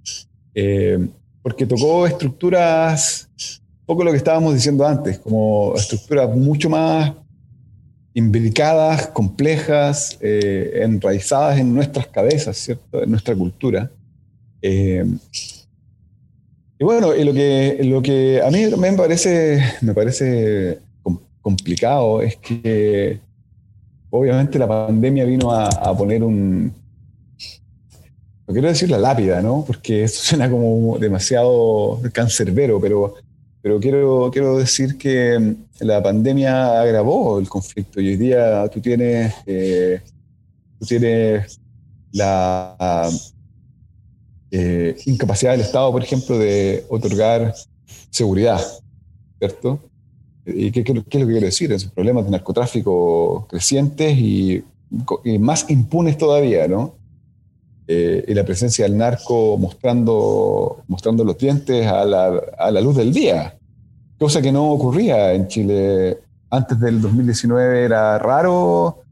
eh, 0.59 1.07
porque 1.43 1.67
tocó 1.67 2.07
estructuras, 2.07 3.29
un 3.81 3.87
poco 3.87 4.03
lo 4.03 4.11
que 4.11 4.17
estábamos 4.17 4.55
diciendo 4.55 4.87
antes, 4.87 5.19
como 5.19 5.75
estructuras 5.77 6.35
mucho 6.35 6.71
más 6.71 7.13
imbricadas, 8.15 9.09
complejas, 9.09 10.17
eh, 10.23 10.81
enraizadas 10.83 11.59
en 11.59 11.75
nuestras 11.75 12.07
cabezas, 12.07 12.57
¿cierto? 12.57 13.03
En 13.03 13.11
nuestra 13.11 13.37
cultura. 13.37 13.91
Eh, 14.63 15.05
y 16.79 16.85
bueno, 16.85 17.15
y 17.15 17.25
lo, 17.25 17.33
que, 17.33 17.79
lo 17.83 18.03
que 18.03 18.43
a 18.43 18.51
mí 18.51 18.71
también 18.71 18.97
parece, 18.97 19.63
me 19.83 19.95
parece 19.95 20.81
complicado 21.41 22.23
es 22.23 22.37
que 22.37 23.21
obviamente 24.11 24.59
la 24.59 24.67
pandemia 24.67 25.25
vino 25.25 25.53
a 25.53 25.97
poner 25.97 26.25
un, 26.25 26.73
no 28.47 28.53
quiero 28.53 28.69
decir 28.69 28.91
la 28.91 28.99
lápida, 28.99 29.43
¿no? 29.43 29.65
Porque 29.67 30.05
eso 30.05 30.23
suena 30.31 30.51
como 30.51 30.99
demasiado 30.99 32.01
cancerbero, 32.13 32.81
pero, 32.81 33.15
pero 33.61 33.81
quiero, 33.81 34.31
quiero 34.33 34.59
decir 34.59 34.97
que 34.97 35.57
la 35.81 36.03
pandemia 36.03 36.81
agravó 36.81 37.39
el 37.39 37.49
conflicto 37.49 38.01
y 38.01 38.09
hoy 38.09 38.17
día 38.17 38.69
tú 38.69 38.81
tienes, 38.81 39.35
eh, 39.47 40.01
tú 40.79 40.87
tienes 40.87 41.61
la 42.13 43.09
eh, 44.51 44.97
incapacidad 45.07 45.53
del 45.53 45.63
Estado, 45.63 45.91
por 45.93 46.03
ejemplo, 46.03 46.39
de 46.39 46.85
otorgar 46.89 47.55
seguridad, 48.11 48.61
¿cierto? 49.39 49.81
¿Y 50.45 50.71
qué, 50.71 50.85
qué, 50.85 50.93
es 50.93 50.97
lo 50.97 51.05
que 51.05 51.11
quiero 51.11 51.41
decir? 51.41 51.73
Esos 51.73 51.91
problemas 51.91 52.25
de 52.25 52.31
narcotráfico 52.31 53.47
crecientes 53.49 54.17
y, 54.17 54.65
y 55.25 55.39
más 55.39 55.69
impunes 55.69 56.17
todavía, 56.17 56.69
¿no? 56.69 56.95
Eh, 57.89 58.25
y 58.27 58.35
la 58.35 58.45
presencia 58.45 58.85
del 58.85 58.97
narco 58.97 59.57
mostrando, 59.59 60.83
mostrando 60.89 61.23
los 61.23 61.39
dientes 61.39 61.87
a 61.87 62.05
la, 62.05 62.41
a 62.59 62.71
la, 62.73 62.81
luz 62.81 62.97
del 62.97 63.13
día, 63.13 63.57
cosa 64.19 64.43
que 64.43 64.51
no 64.51 64.73
ocurría 64.73 65.33
en 65.35 65.47
Chile 65.47 66.19
antes 66.51 66.81
del 66.81 67.01
2019, 67.01 67.85
era 67.85 68.19
raro, 68.19 69.03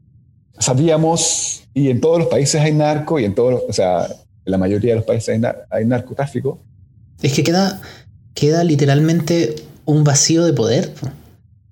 sabíamos, 0.59 1.63
y 1.73 1.89
en 1.89 2.01
todos 2.01 2.19
los 2.19 2.27
países 2.27 2.59
hay 2.59 2.73
narco, 2.73 3.17
y 3.17 3.23
en 3.23 3.33
todos, 3.33 3.61
o 3.67 3.71
sea, 3.71 4.07
en 4.45 4.51
la 4.51 4.57
mayoría 4.57 4.91
de 4.91 4.97
los 4.97 5.05
países 5.05 5.41
hay, 5.69 5.85
narcotráfico. 5.85 6.59
Es 7.21 7.33
que 7.33 7.43
queda, 7.43 7.81
queda 8.33 8.63
literalmente 8.63 9.55
un 9.85 10.03
vacío 10.03 10.45
de 10.45 10.53
poder. 10.53 10.91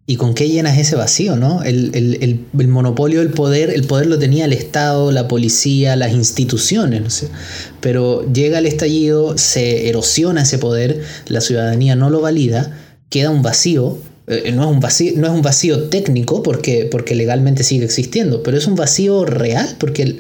¿Y 0.06 0.18
con 0.18 0.34
qué 0.34 0.50
llenas 0.50 0.78
ese 0.78 0.98
vacío, 0.98 1.38
no? 1.38 1.64
El, 1.64 2.46
monopolio 2.68 3.22
del 3.22 3.30
poder, 3.30 3.70
el 3.70 3.86
poder 3.86 4.08
lo 4.08 4.20
tenía 4.20 4.44
el 4.44 4.52
Estado, 4.52 5.14
la 5.14 5.30
policía, 5.30 5.96
las 5.96 6.12
instituciones. 6.12 7.28
Pero 7.80 8.30
llega 8.34 8.60
el 8.60 8.66
estallido, 8.66 9.38
se 9.38 9.88
erosiona 9.88 10.42
ese 10.42 10.58
poder, 10.58 11.02
la 11.28 11.40
ciudadanía 11.40 11.96
no 11.96 12.10
lo 12.10 12.20
valida, 12.20 12.78
queda 13.10 13.30
un 13.30 13.44
vacío. 13.44 13.98
Eh, 14.28 14.52
no, 14.54 14.64
es 14.64 14.70
un 14.70 14.80
vacío 14.80 15.14
no 15.18 15.28
es 15.28 15.34
un 15.34 15.42
vacío 15.42 15.90
técnico 15.90 16.44
porque, 16.44 16.88
porque 16.90 17.14
legalmente 17.14 17.64
sigue 17.64 17.84
existiendo, 17.84 18.42
pero 18.42 18.58
es 18.58 18.68
un 18.68 18.76
vacío 18.76 19.26
real 19.26 19.76
porque 19.80 20.18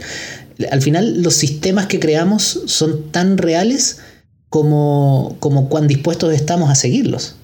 al 0.72 0.82
final 0.82 1.22
los 1.22 1.36
sistemas 1.36 1.88
que 1.88 1.99
creamos 1.99 2.64
son 2.66 3.12
tan 3.12 3.38
reales 3.38 3.99
como, 4.49 5.36
como 5.39 5.70
cuán 5.70 5.88
dispuestos 5.88 6.34
estamos 6.34 6.70
a 6.70 6.76
seguirlos. 6.76 7.36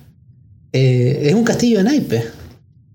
Eh, 0.74 1.22
es 1.24 1.34
un 1.34 1.44
castillo 1.44 1.80
de 1.80 1.84
naipes. 1.86 2.26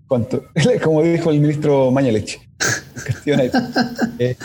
¿Cuánto? 0.07 0.45
Como 0.83 1.01
dijo 1.03 1.31
el 1.31 1.41
ministro 1.41 1.91
Mañalich. 1.91 2.39
Castillo 2.57 3.35
de 3.35 3.37
naipes. 3.37 3.61
Eh, 4.19 4.37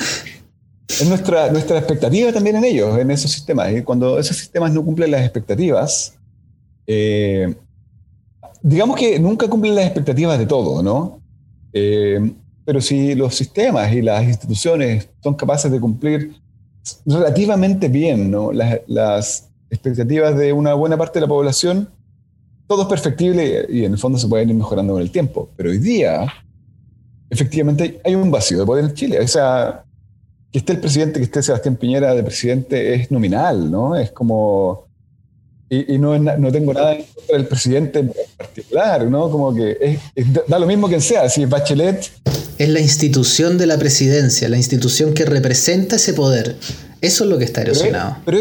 es 0.88 1.08
nuestra, 1.08 1.52
nuestra 1.52 1.78
expectativa 1.78 2.32
también 2.32 2.56
en 2.56 2.64
ellos, 2.64 2.98
en 2.98 3.12
esos 3.12 3.30
sistemas. 3.30 3.72
Y 3.72 3.82
cuando 3.82 4.18
esos 4.18 4.36
sistemas 4.36 4.72
no 4.72 4.84
cumplen 4.84 5.12
las 5.12 5.22
expectativas, 5.22 6.14
eh, 6.88 7.54
digamos 8.60 8.96
que 8.96 9.20
nunca 9.20 9.46
cumplen 9.48 9.76
las 9.76 9.84
expectativas 9.84 10.36
de 10.36 10.46
todo, 10.46 10.82
¿no? 10.82 11.22
Pero 12.70 12.80
si 12.80 13.16
los 13.16 13.34
sistemas 13.34 13.92
y 13.92 14.00
las 14.00 14.22
instituciones 14.22 15.08
son 15.24 15.34
capaces 15.34 15.72
de 15.72 15.80
cumplir 15.80 16.36
relativamente 17.04 17.88
bien 17.88 18.30
¿no? 18.30 18.52
las, 18.52 19.50
expectativas 19.70 20.36
de 20.36 20.52
una 20.52 20.74
buena 20.74 20.96
parte 20.96 21.18
de 21.18 21.22
la 21.22 21.28
población, 21.28 21.88
todo 22.68 22.82
es 22.82 22.88
perfectible 22.88 23.66
y 23.68 23.84
en 23.84 23.94
el 23.94 23.98
fondo 23.98 24.20
se 24.20 24.28
puede 24.28 24.44
ir 24.44 24.54
mejorando 24.54 24.92
con 24.92 25.02
el 25.02 25.10
tiempo. 25.10 25.48
Pero 25.56 25.70
hoy 25.70 25.78
día, 25.78 26.32
efectivamente, 27.28 28.00
hay 28.04 28.14
un 28.14 28.30
vacío 28.30 28.60
de 28.60 28.66
poder 28.66 28.84
en 28.84 28.94
Chile. 28.94 29.18
O 29.18 29.26
sea, 29.26 29.82
que 30.52 30.60
esté 30.60 30.74
el 30.74 30.78
presidente, 30.78 31.18
que 31.18 31.24
esté 31.24 31.42
Sebastián 31.42 31.74
Piñera 31.74 32.14
de 32.14 32.22
presidente 32.22 32.94
es 32.94 33.10
nominal, 33.10 33.68
¿no? 33.68 33.96
Es 33.96 34.12
como... 34.12 34.86
Y, 35.72 35.98
no, 35.98 36.18
no, 36.18 36.50
tengo 36.50 36.74
nada 36.74 36.94
en 36.94 37.04
contra 37.04 37.36
del 37.36 37.46
presidente 37.46 38.00
en 38.00 38.12
particular, 38.36 39.06
¿no? 39.06 39.30
Como 39.30 39.54
que 39.54 39.98
da 40.48 40.58
lo 40.58 40.66
mismo 40.66 40.88
quien 40.88 41.00
sea, 41.00 41.28
si 41.28 41.44
es 41.44 41.48
Bachelet... 41.48 42.10
Es 42.58 42.68
la 42.68 42.80
institución 42.80 43.56
de 43.56 43.66
la 43.66 43.78
presidencia, 43.78 44.48
la 44.48 44.56
institución 44.56 45.14
que 45.14 45.24
representa 45.24 45.96
ese 45.96 46.12
poder. 46.12 46.56
Eso 47.00 47.24
es 47.24 47.30
lo 47.30 47.38
que 47.38 47.44
está 47.44 47.62
erosionado. 47.62 48.16
Pero, 48.26 48.38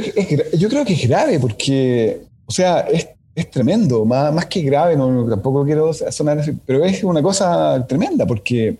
yo 0.57 0.67
creo 0.67 0.83
que 0.83 0.93
es 0.93 1.07
grave 1.07 1.39
porque, 1.39 2.23
o 2.45 2.51
sea, 2.51 2.81
es 2.81 3.07
es 3.39 3.49
tremendo, 3.49 4.05
más, 4.05 4.33
más 4.33 4.45
que 4.47 4.61
grave, 4.61 4.97
no, 4.97 5.25
tampoco 5.29 5.63
quiero 5.63 5.93
sonar 5.93 6.39
así, 6.39 6.51
pero 6.65 6.83
es 6.83 7.03
una 7.03 7.21
cosa 7.21 7.85
tremenda 7.87 8.25
porque, 8.25 8.77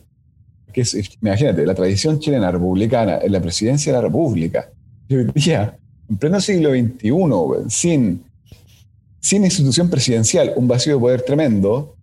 imagínate, 1.21 1.65
la 1.65 1.73
tradición 1.73 2.19
chilena 2.19 2.51
republicana, 2.51 3.19
en 3.21 3.31
la 3.31 3.39
presidencia 3.39 3.93
de 3.93 3.97
la 3.97 4.01
República, 4.01 4.69
hoy 5.09 5.31
día, 5.33 5.77
en 6.09 6.17
pleno 6.17 6.41
siglo 6.41 6.71
XXI, 6.71 7.69
sin, 7.69 8.23
sin 9.19 9.43
institución 9.43 9.89
presidencial, 9.89 10.53
un 10.55 10.67
vacío 10.67 10.95
de 10.95 10.99
poder 10.99 11.21
tremendo, 11.21 11.95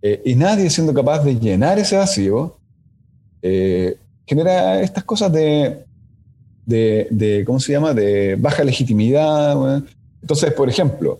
eh, 0.00 0.20
y 0.24 0.34
nadie 0.34 0.70
siendo 0.70 0.92
capaz 0.92 1.22
de 1.24 1.38
llenar 1.38 1.78
ese 1.78 1.96
vacío, 1.96 2.56
eh, 3.42 3.96
genera 4.26 4.80
estas 4.80 5.04
cosas 5.04 5.32
de, 5.32 5.84
de, 6.66 7.42
¿cómo 7.46 7.60
se 7.60 7.72
llama?, 7.72 7.92
de 7.92 8.36
baja 8.36 8.64
legitimidad. 8.64 9.82
Entonces, 10.20 10.52
por 10.52 10.68
ejemplo, 10.68 11.18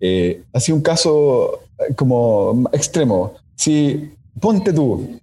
eh, 0.00 0.42
así 0.52 0.72
un 0.72 0.80
caso 0.80 1.60
eh, 1.78 1.94
como 1.94 2.68
extremo. 2.72 3.34
Si 3.56 4.10
ponte 4.40 4.72
tú, 4.72 5.18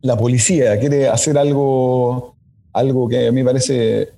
la 0.00 0.16
policía 0.16 0.78
quiere 0.78 1.08
hacer 1.08 1.36
algo, 1.36 2.34
algo 2.72 3.08
que 3.08 3.26
a 3.26 3.32
mí 3.32 3.44
parece 3.44 4.08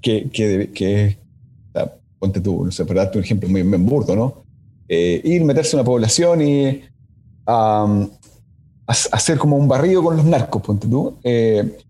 que, 0.00 0.30
que, 0.30 0.70
que, 0.72 1.18
ponte 2.18 2.40
tú, 2.40 2.64
no 2.64 2.70
sé, 2.70 2.84
para 2.84 3.04
darte 3.04 3.18
un 3.18 3.24
ejemplo 3.24 3.48
muy, 3.48 3.62
burdo, 3.62 4.16
¿no? 4.16 4.44
Eh, 4.88 5.20
ir, 5.24 5.44
meterse 5.44 5.76
en 5.76 5.80
una 5.80 5.86
población 5.86 6.42
y 6.42 6.82
hacer 8.86 9.38
como 9.38 9.56
un 9.56 9.68
barrido 9.68 10.02
con 10.02 10.16
los 10.16 10.24
narcos, 10.24 10.62
ponte 10.62 10.88
tú. 10.88 11.16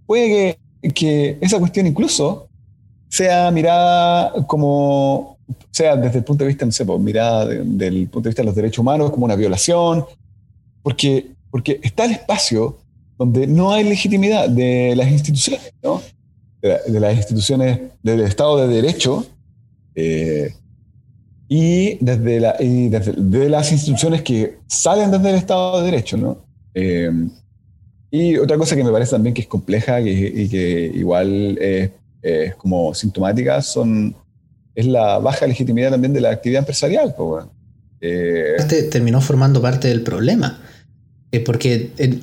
puede 0.07 0.59
que, 0.83 0.91
que 0.93 1.39
esa 1.41 1.59
cuestión 1.59 1.87
incluso 1.87 2.49
sea 3.09 3.51
mirada 3.51 4.33
como 4.47 5.39
sea 5.70 5.97
desde 5.97 6.18
el 6.18 6.24
punto 6.24 6.45
de 6.45 6.49
vista, 6.49 6.66
no 6.66 6.72
sé, 6.72 6.85
pues, 6.85 7.01
mirada 7.01 7.47
del 7.47 8.09
punto 8.09 8.26
de 8.26 8.31
vista 8.31 8.43
de 8.43 8.47
los 8.47 8.55
derechos 8.55 8.79
humanos 8.79 9.11
como 9.11 9.24
una 9.24 9.37
violación, 9.37 10.05
porque, 10.83 11.31
porque 11.51 11.81
está 11.83 12.05
el 12.05 12.12
espacio 12.12 12.79
donde 13.16 13.47
no 13.47 13.72
hay 13.72 13.85
legitimidad 13.85 14.49
de 14.49 14.95
las 14.97 15.11
instituciones, 15.11 15.72
¿no? 15.83 16.01
de, 16.61 17.01
las 17.01 17.16
instituciones 17.16 17.81
del 18.03 18.20
Estado 18.20 18.59
de 18.59 18.68
Derecho 18.68 19.26
eh, 20.01 20.55
y, 21.49 22.05
desde, 22.05 22.40
la, 22.40 22.57
y 22.61 22.88
desde 22.88 23.14
de 23.16 23.49
las 23.49 23.72
instituciones 23.72 24.22
que 24.22 24.59
salen 24.66 25.11
desde 25.11 25.30
el 25.30 25.36
Estado 25.36 25.80
de 25.80 25.90
Derecho. 25.90 26.16
¿no? 26.16 26.44
Eh, 26.74 27.11
y 28.11 28.36
otra 28.36 28.57
cosa 28.57 28.76
que 28.76 28.84
me 28.84 28.92
parece 28.92 29.12
también 29.12 29.34
que 29.34 29.42
es 29.42 29.49
compleja 29.49 30.01
y, 30.01 30.49
que 30.49 30.92
igual 30.94 31.59
es, 31.59 31.90
como 32.57 32.94
sintomática 32.94 33.61
son 33.62 34.14
es 34.74 34.86
la 34.86 35.18
baja 35.18 35.46
legitimidad 35.46 35.90
también 35.90 36.12
de 36.12 36.20
la 36.20 36.30
actividad 36.30 36.61
empresarial. 36.61 37.14
Pues, 37.16 37.44
este 38.01 38.84
terminó 38.84 39.20
formando 39.20 39.61
parte 39.61 39.88
del 39.88 40.03
problema, 40.03 40.61
eh, 41.32 41.40
porque 41.40 41.90
eh, 41.99 42.18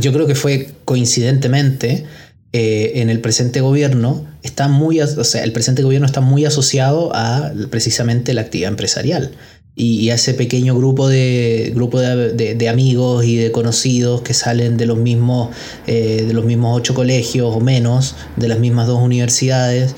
yo 0.00 0.12
creo 0.12 0.26
que 0.26 0.34
fue 0.34 0.68
coincidentemente 0.86 2.04
eh, 2.52 2.92
en 2.96 3.08
el 3.08 3.20
presente 3.20 3.60
gobierno 3.60 4.26
está 4.42 4.68
muy, 4.68 5.00
o 5.00 5.24
sea, 5.24 5.42
el 5.42 5.52
presente 5.52 5.82
gobierno 5.82 6.06
está 6.06 6.20
muy 6.20 6.44
asociado 6.44 7.10
a 7.14 7.50
precisamente 7.70 8.34
la 8.34 8.42
actividad 8.42 8.70
empresarial 8.70 9.32
y, 9.74 10.10
a 10.10 10.14
ese 10.16 10.34
pequeño 10.34 10.76
grupo 10.76 11.08
de 11.08 11.72
grupo 11.74 11.98
de, 11.98 12.68
amigos 12.68 13.24
y 13.24 13.36
de 13.36 13.52
conocidos 13.52 14.20
que 14.20 14.34
salen 14.34 14.76
de 14.76 14.86
los 14.86 14.98
mismos 14.98 15.48
eh, 15.86 16.24
de 16.26 16.34
los 16.34 16.44
mismos 16.44 16.76
ocho 16.76 16.94
colegios 16.94 17.56
o 17.56 17.60
menos 17.60 18.16
de 18.36 18.48
las 18.48 18.58
mismas 18.58 18.86
dos 18.86 19.00
universidades 19.00 19.94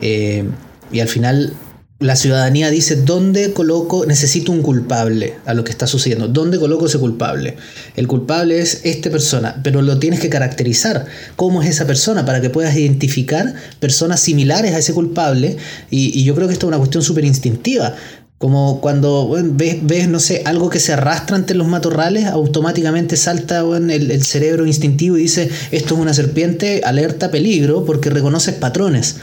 eh, 0.00 0.44
y 0.90 1.00
al 1.00 1.08
final 1.08 1.54
la 2.02 2.16
ciudadanía 2.16 2.70
dice, 2.70 2.96
¿dónde 2.96 3.52
coloco, 3.52 4.04
necesito 4.06 4.52
un 4.52 4.62
culpable 4.62 5.34
a 5.46 5.54
lo 5.54 5.64
que 5.64 5.70
está 5.70 5.86
sucediendo? 5.86 6.28
¿Dónde 6.28 6.58
coloco 6.58 6.86
ese 6.86 6.98
culpable? 6.98 7.56
El 7.96 8.06
culpable 8.06 8.60
es 8.60 8.80
esta 8.84 9.10
persona, 9.10 9.60
pero 9.62 9.82
lo 9.82 9.98
tienes 9.98 10.20
que 10.20 10.28
caracterizar. 10.28 11.06
¿Cómo 11.36 11.62
es 11.62 11.68
esa 11.68 11.86
persona? 11.86 12.24
Para 12.24 12.40
que 12.40 12.50
puedas 12.50 12.76
identificar 12.76 13.54
personas 13.80 14.20
similares 14.20 14.74
a 14.74 14.78
ese 14.78 14.92
culpable. 14.92 15.56
Y, 15.90 16.24
yo 16.24 16.34
creo 16.34 16.46
que 16.46 16.54
esto 16.54 16.66
es 16.66 16.68
una 16.68 16.78
cuestión 16.78 17.02
súper 17.02 17.24
instintiva. 17.24 17.94
Como 18.38 18.80
cuando 18.80 19.36
ves, 19.54 20.08
no 20.08 20.18
sé, 20.18 20.42
algo 20.44 20.68
que 20.68 20.80
se 20.80 20.92
arrastra 20.92 21.36
entre 21.36 21.56
los 21.56 21.68
matorrales, 21.68 22.26
automáticamente 22.26 23.16
salta 23.16 23.60
el, 23.60 24.10
el, 24.10 24.22
cerebro 24.24 24.66
instintivo 24.66 25.16
y 25.16 25.22
dice, 25.22 25.48
esto 25.70 25.94
es 25.94 26.00
una 26.00 26.12
serpiente, 26.12 26.82
alerta, 26.84 27.30
peligro, 27.30 27.84
porque 27.84 28.10
reconoces 28.10 28.56
patrones. 28.56 29.16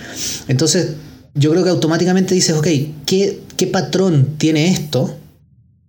Entonces, 0.47 0.91
yo 1.39 1.51
creo 1.51 1.63
que 1.63 1.69
automáticamente 1.69 2.35
dices, 2.35 2.55
ok, 2.55 2.67
¿qué, 3.05 3.39
¿qué 3.55 3.67
patrón 3.67 4.35
tiene 4.37 4.71
esto 4.71 5.15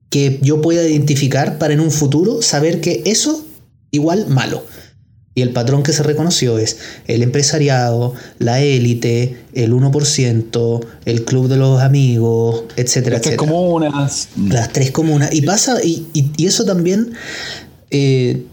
que 0.08 0.38
yo 0.42 0.62
pueda 0.62 0.86
identificar 0.86 1.58
para 1.58 1.74
en 1.74 1.80
un 1.80 1.90
futuro 1.90 2.40
saber 2.40 2.80
que 2.80 3.02
eso 3.04 3.44
igual 3.90 4.28
malo? 4.28 4.64
Y 5.34 5.42
el 5.42 5.50
patrón 5.50 5.82
que 5.82 5.92
se 5.92 6.02
reconoció 6.02 6.58
es 6.58 6.78
el 7.06 7.22
empresariado, 7.22 8.14
la 8.38 8.60
élite, 8.60 9.36
el 9.54 9.72
1%, 9.72 10.86
el 11.04 11.24
club 11.24 11.48
de 11.48 11.56
los 11.56 11.80
amigos, 11.80 12.64
etcétera, 12.76 13.16
Las 13.16 13.22
tres 13.22 13.36
comunas. 13.36 14.28
Las 14.48 14.72
tres 14.72 14.90
comunas. 14.90 15.32
Y 15.32 15.42
pasa, 15.42 15.82
y, 15.82 16.06
eso 16.44 16.64
también 16.64 17.12
eh, 17.90 18.44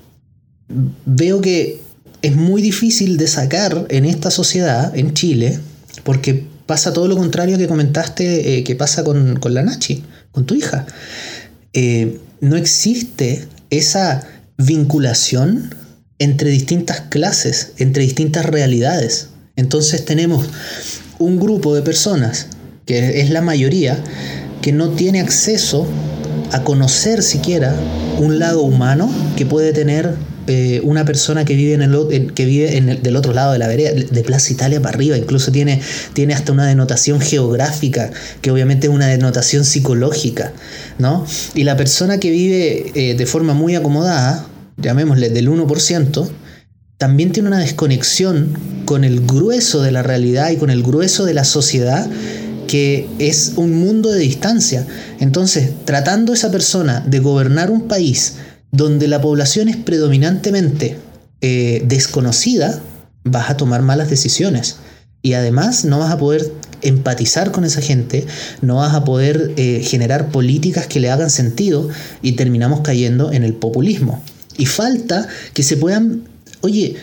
veo 1.05 1.41
que 1.41 1.81
es 2.21 2.35
muy 2.35 2.61
difícil 2.61 3.17
de 3.17 3.27
sacar 3.27 3.85
en 3.89 4.05
esta 4.05 4.29
sociedad, 4.31 4.95
en 4.95 5.13
Chile, 5.13 5.59
porque 6.03 6.45
pasa 6.67 6.93
todo 6.93 7.07
lo 7.07 7.17
contrario 7.17 7.57
que 7.57 7.67
comentaste 7.67 8.57
eh, 8.57 8.63
que 8.63 8.75
pasa 8.75 9.03
con, 9.03 9.39
la 9.49 9.63
Nachi, 9.63 10.03
con 10.31 10.45
tu 10.45 10.53
hija. 10.53 10.85
Eh, 11.73 12.19
no 12.41 12.55
existe 12.55 13.47
esa 13.69 14.27
vinculación 14.57 15.73
entre 16.19 16.49
distintas 16.49 17.01
clases, 17.01 17.71
entre 17.77 18.03
distintas 18.03 18.45
realidades. 18.45 19.29
Entonces 19.55 20.05
tenemos 20.05 20.45
un 21.19 21.39
grupo 21.39 21.73
de 21.73 21.81
personas, 21.81 22.47
que 22.85 23.21
es 23.21 23.29
la 23.29 23.41
mayoría, 23.41 24.03
que 24.61 24.71
no 24.71 24.89
tiene 24.89 25.21
acceso 25.21 25.87
a 26.51 26.63
conocer 26.63 27.23
siquiera 27.23 27.75
un 28.19 28.39
lado 28.39 28.61
humano 28.61 29.11
que 29.35 29.45
puede 29.45 29.73
tener 29.73 30.15
eh, 30.47 30.81
una 30.83 31.05
persona 31.05 31.45
que 31.45 31.55
vive, 31.55 31.73
en 31.73 31.81
el, 31.81 32.33
que 32.33 32.45
vive 32.45 32.77
en 32.77 32.89
el, 32.89 33.03
del 33.03 33.15
otro 33.15 33.33
lado 33.33 33.53
de 33.53 33.59
la 33.59 33.67
vereda, 33.67 33.91
de 33.91 34.23
Plaza 34.23 34.53
Italia 34.53 34.81
para 34.81 34.95
arriba, 34.95 35.17
incluso 35.17 35.51
tiene, 35.51 35.81
tiene 36.13 36.33
hasta 36.33 36.51
una 36.51 36.65
denotación 36.65 37.19
geográfica, 37.19 38.11
que 38.41 38.51
obviamente 38.51 38.87
es 38.87 38.93
una 38.93 39.07
denotación 39.07 39.65
psicológica, 39.65 40.53
¿no? 40.99 41.25
Y 41.53 41.63
la 41.63 41.75
persona 41.75 42.19
que 42.19 42.31
vive 42.31 42.91
eh, 42.95 43.15
de 43.15 43.25
forma 43.25 43.53
muy 43.53 43.75
acomodada, 43.75 44.47
llamémosle 44.77 45.29
del 45.29 45.49
1%, 45.49 46.29
también 46.97 47.31
tiene 47.31 47.49
una 47.49 47.59
desconexión 47.59 48.57
con 48.85 49.03
el 49.03 49.25
grueso 49.25 49.81
de 49.81 49.91
la 49.91 50.01
realidad 50.01 50.49
y 50.51 50.55
con 50.55 50.69
el 50.69 50.81
grueso 50.81 51.25
de 51.25 51.33
la 51.33 51.43
sociedad 51.43 52.09
que 52.67 53.07
es 53.19 53.53
un 53.55 53.73
mundo 53.79 54.11
de 54.11 54.19
distancia. 54.19 54.85
Entonces, 55.19 55.71
tratando 55.85 56.33
esa 56.33 56.51
persona 56.51 57.03
de 57.07 57.19
gobernar 57.19 57.71
un 57.71 57.87
país 57.87 58.35
donde 58.71 59.07
la 59.07 59.21
población 59.21 59.69
es 59.69 59.77
predominantemente 59.77 60.97
eh, 61.41 61.83
desconocida, 61.85 62.81
vas 63.23 63.49
a 63.49 63.57
tomar 63.57 63.81
malas 63.81 64.09
decisiones. 64.09 64.77
Y 65.21 65.33
además 65.33 65.85
no 65.85 65.99
vas 65.99 66.11
a 66.11 66.17
poder 66.17 66.51
empatizar 66.81 67.51
con 67.51 67.65
esa 67.65 67.81
gente, 67.81 68.25
no 68.61 68.75
vas 68.75 68.93
a 68.93 69.03
poder 69.03 69.53
eh, 69.57 69.81
generar 69.83 70.29
políticas 70.29 70.87
que 70.87 70.99
le 70.99 71.09
hagan 71.09 71.29
sentido 71.29 71.89
y 72.21 72.33
terminamos 72.33 72.81
cayendo 72.81 73.31
en 73.31 73.43
el 73.43 73.53
populismo. 73.53 74.23
Y 74.57 74.65
falta 74.65 75.27
que 75.53 75.63
se 75.63 75.77
puedan, 75.77 76.23
oye, 76.61 76.95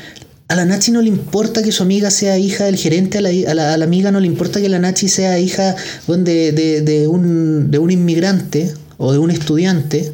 a 0.49 0.57
la 0.57 0.65
Nachi 0.65 0.91
no 0.93 1.01
le 1.01 1.09
importa 1.09 1.63
que 1.63 1.73
su 1.73 1.83
amiga 1.83 2.11
sea 2.11 2.39
hija 2.39 2.65
del 2.65 2.77
gerente, 2.77 3.19
a 3.19 3.55
la, 3.55 3.75
amiga 3.75 4.13
no 4.13 4.21
le 4.21 4.27
importa 4.27 4.61
que 4.61 4.69
la 4.69 4.79
Nachi 4.79 5.09
sea 5.09 5.39
hija 5.39 5.75
de, 6.07 7.07
un, 7.09 7.71
de 7.71 7.79
un 7.79 7.91
inmigrante 7.91 8.73
o 8.99 9.13
de 9.13 9.19
un 9.19 9.31
estudiante, 9.31 10.13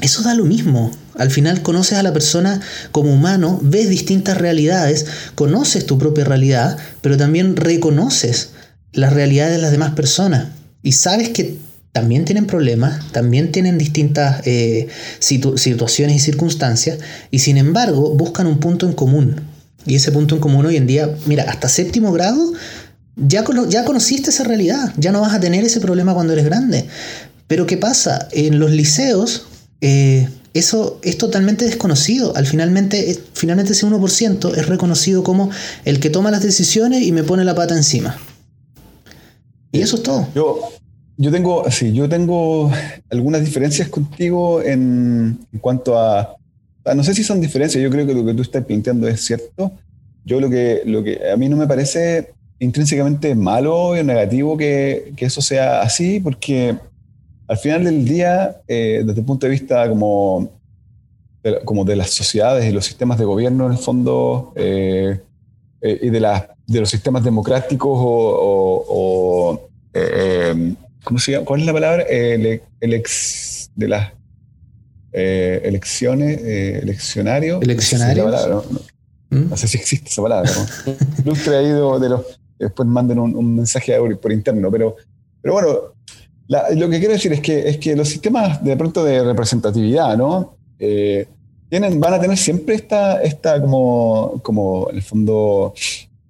eso 0.00 0.22
da 0.22 0.34
lo 0.34 0.44
mismo. 0.44 0.90
Al 1.16 1.30
final 1.30 1.62
conoces 1.62 1.98
a 1.98 2.02
la 2.02 2.12
persona 2.12 2.60
como 2.92 3.12
humano, 3.12 3.58
ves 3.62 3.88
distintas 3.88 4.38
realidades, 4.38 5.06
conoces 5.34 5.86
tu 5.86 5.98
propia 5.98 6.24
realidad, 6.24 6.78
pero 7.00 7.16
también 7.16 7.56
reconoces 7.56 8.50
las 8.92 9.12
realidades 9.12 9.56
de 9.56 9.62
las 9.62 9.72
demás 9.72 9.92
personas. 9.92 10.48
Y 10.82 10.92
sabes 10.92 11.28
que 11.28 11.58
también 11.92 12.24
tienen 12.24 12.46
problemas, 12.46 13.12
también 13.12 13.52
tienen 13.52 13.76
distintas 13.76 14.46
eh, 14.46 14.88
situaciones 15.18 16.16
y 16.16 16.20
circunstancias, 16.20 16.98
y 17.30 17.40
sin 17.40 17.58
embargo 17.58 18.14
buscan 18.14 18.46
un 18.46 18.60
punto 18.60 18.86
en 18.86 18.92
común. 18.92 19.40
Y 19.86 19.96
ese 19.96 20.12
punto 20.12 20.34
en 20.34 20.40
común 20.40 20.66
hoy 20.66 20.76
en 20.76 20.86
día, 20.86 21.14
mira, 21.26 21.44
hasta 21.48 21.68
séptimo 21.68 22.12
grado 22.12 22.52
ya, 23.16 23.44
ya 23.68 23.84
conociste 23.84 24.30
esa 24.30 24.44
realidad, 24.44 24.92
ya 24.96 25.12
no 25.12 25.20
vas 25.20 25.34
a 25.34 25.40
tener 25.40 25.64
ese 25.64 25.80
problema 25.80 26.14
cuando 26.14 26.32
eres 26.32 26.44
grande. 26.44 26.86
Pero 27.46 27.66
¿qué 27.66 27.76
pasa? 27.76 28.28
En 28.32 28.58
los 28.58 28.70
liceos 28.70 29.46
eh, 29.80 30.28
eso 30.52 30.98
es 31.02 31.16
totalmente 31.16 31.64
desconocido. 31.64 32.36
Al 32.36 32.46
finalmente, 32.46 33.10
eh, 33.10 33.18
finalmente 33.34 33.72
ese 33.72 33.86
1% 33.86 34.56
es 34.56 34.66
reconocido 34.66 35.22
como 35.22 35.50
el 35.84 36.00
que 36.00 36.10
toma 36.10 36.30
las 36.30 36.42
decisiones 36.42 37.02
y 37.02 37.12
me 37.12 37.22
pone 37.22 37.44
la 37.44 37.54
pata 37.54 37.76
encima. 37.76 38.16
Y 39.72 39.80
eso 39.80 39.96
es 39.96 40.02
todo. 40.02 40.26
Yo, 40.34 40.60
yo 41.16 41.30
tengo, 41.30 41.70
sí, 41.70 41.92
yo 41.92 42.08
tengo 42.08 42.70
algunas 43.10 43.44
diferencias 43.44 43.88
contigo 43.88 44.60
en, 44.62 45.38
cuanto 45.60 45.98
a, 45.98 46.36
No 46.94 47.04
sé 47.04 47.14
si 47.14 47.22
son 47.22 47.40
diferencias, 47.40 47.82
yo 47.82 47.90
creo 47.90 48.06
que 48.06 48.14
lo 48.14 48.24
que 48.24 48.34
tú 48.34 48.42
estás 48.42 48.64
planteando 48.64 49.06
es 49.06 49.24
cierto. 49.24 49.72
Yo 50.24 50.40
lo 50.40 50.50
que, 50.50 50.82
lo 50.84 51.04
que 51.04 51.30
a 51.32 51.36
mí 51.36 51.48
no 51.48 51.56
me 51.56 51.68
parece 51.68 52.32
intrínsecamente 52.58 53.34
malo 53.34 53.76
o 53.76 54.02
negativo 54.02 54.56
que, 54.56 55.12
que 55.16 55.26
eso 55.26 55.40
sea 55.40 55.80
así, 55.80 56.20
porque 56.20 56.76
al 57.50 57.58
final 57.58 57.82
del 57.82 58.04
día, 58.04 58.62
eh, 58.68 59.02
desde 59.04 59.20
el 59.20 59.26
punto 59.26 59.44
de 59.44 59.50
vista 59.50 59.88
como 59.88 60.52
de, 61.42 61.58
como 61.64 61.84
de 61.84 61.96
las 61.96 62.10
sociedades 62.10 62.64
y 62.64 62.70
los 62.70 62.84
sistemas 62.84 63.18
de 63.18 63.24
gobierno, 63.24 63.66
en 63.66 63.72
el 63.72 63.78
fondo, 63.78 64.52
eh, 64.54 65.18
eh, 65.80 65.98
y 66.00 66.10
de, 66.10 66.20
de 66.20 66.80
los 66.80 66.88
sistemas 66.88 67.24
democráticos 67.24 67.90
o, 67.92 69.68
¿cómo 71.02 71.18
se 71.18 71.32
llama? 71.32 71.44
¿Cuál 71.44 71.60
es 71.60 71.66
la 71.66 71.72
palabra? 71.72 72.04
de 72.04 73.88
las 73.88 74.12
elecciones, 75.10 76.40
eleccionario. 76.44 77.60
Eleccionario. 77.62 78.64
¿Mm? 79.30 79.50
No, 79.50 79.56
sé 79.56 79.66
si 79.66 79.76
existe 79.76 80.08
esa 80.08 80.22
palabra. 80.22 80.52
¿no? 81.24 81.32
traído 81.44 81.98
de 81.98 82.10
los. 82.10 82.40
Después 82.60 82.88
manden 82.88 83.18
un, 83.18 83.34
un 83.34 83.56
mensaje 83.56 83.98
por 84.22 84.30
interno, 84.30 84.70
pero, 84.70 84.94
pero 85.42 85.54
bueno, 85.54 85.94
lo 86.50 86.88
que 86.88 86.98
quiero 86.98 87.12
decir 87.12 87.32
es 87.32 87.40
que, 87.40 87.68
es 87.68 87.78
que 87.78 87.94
los 87.94 88.08
sistemas 88.08 88.62
de 88.62 88.76
pronto 88.76 89.04
de 89.04 89.22
representatividad, 89.22 90.16
¿no? 90.16 90.54
Eh, 90.78 91.26
tienen, 91.68 92.00
van 92.00 92.14
a 92.14 92.20
tener 92.20 92.36
siempre 92.36 92.74
esta, 92.74 93.22
esta 93.22 93.60
como, 93.60 94.40
como, 94.42 94.90
en 94.90 94.96
el 94.96 95.02
fondo, 95.02 95.72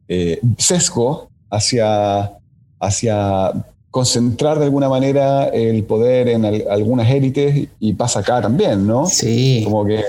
eh, 0.09 0.39
sesgo 0.59 1.31
hacia, 1.49 2.33
hacia 2.79 3.53
concentrar 3.91 4.59
de 4.59 4.67
alguna 4.67 4.91
manera 4.91 5.49
el 5.49 5.83
poder 5.85 6.29
en 6.29 6.45
algunas 6.45 7.11
élites 7.11 7.69
y 7.79 7.95
pasa 7.95 8.21
acá 8.21 8.43
también, 8.43 8.87
¿no? 8.87 9.07
Sí. 9.07 9.63
Como 9.65 9.87
que 9.87 10.05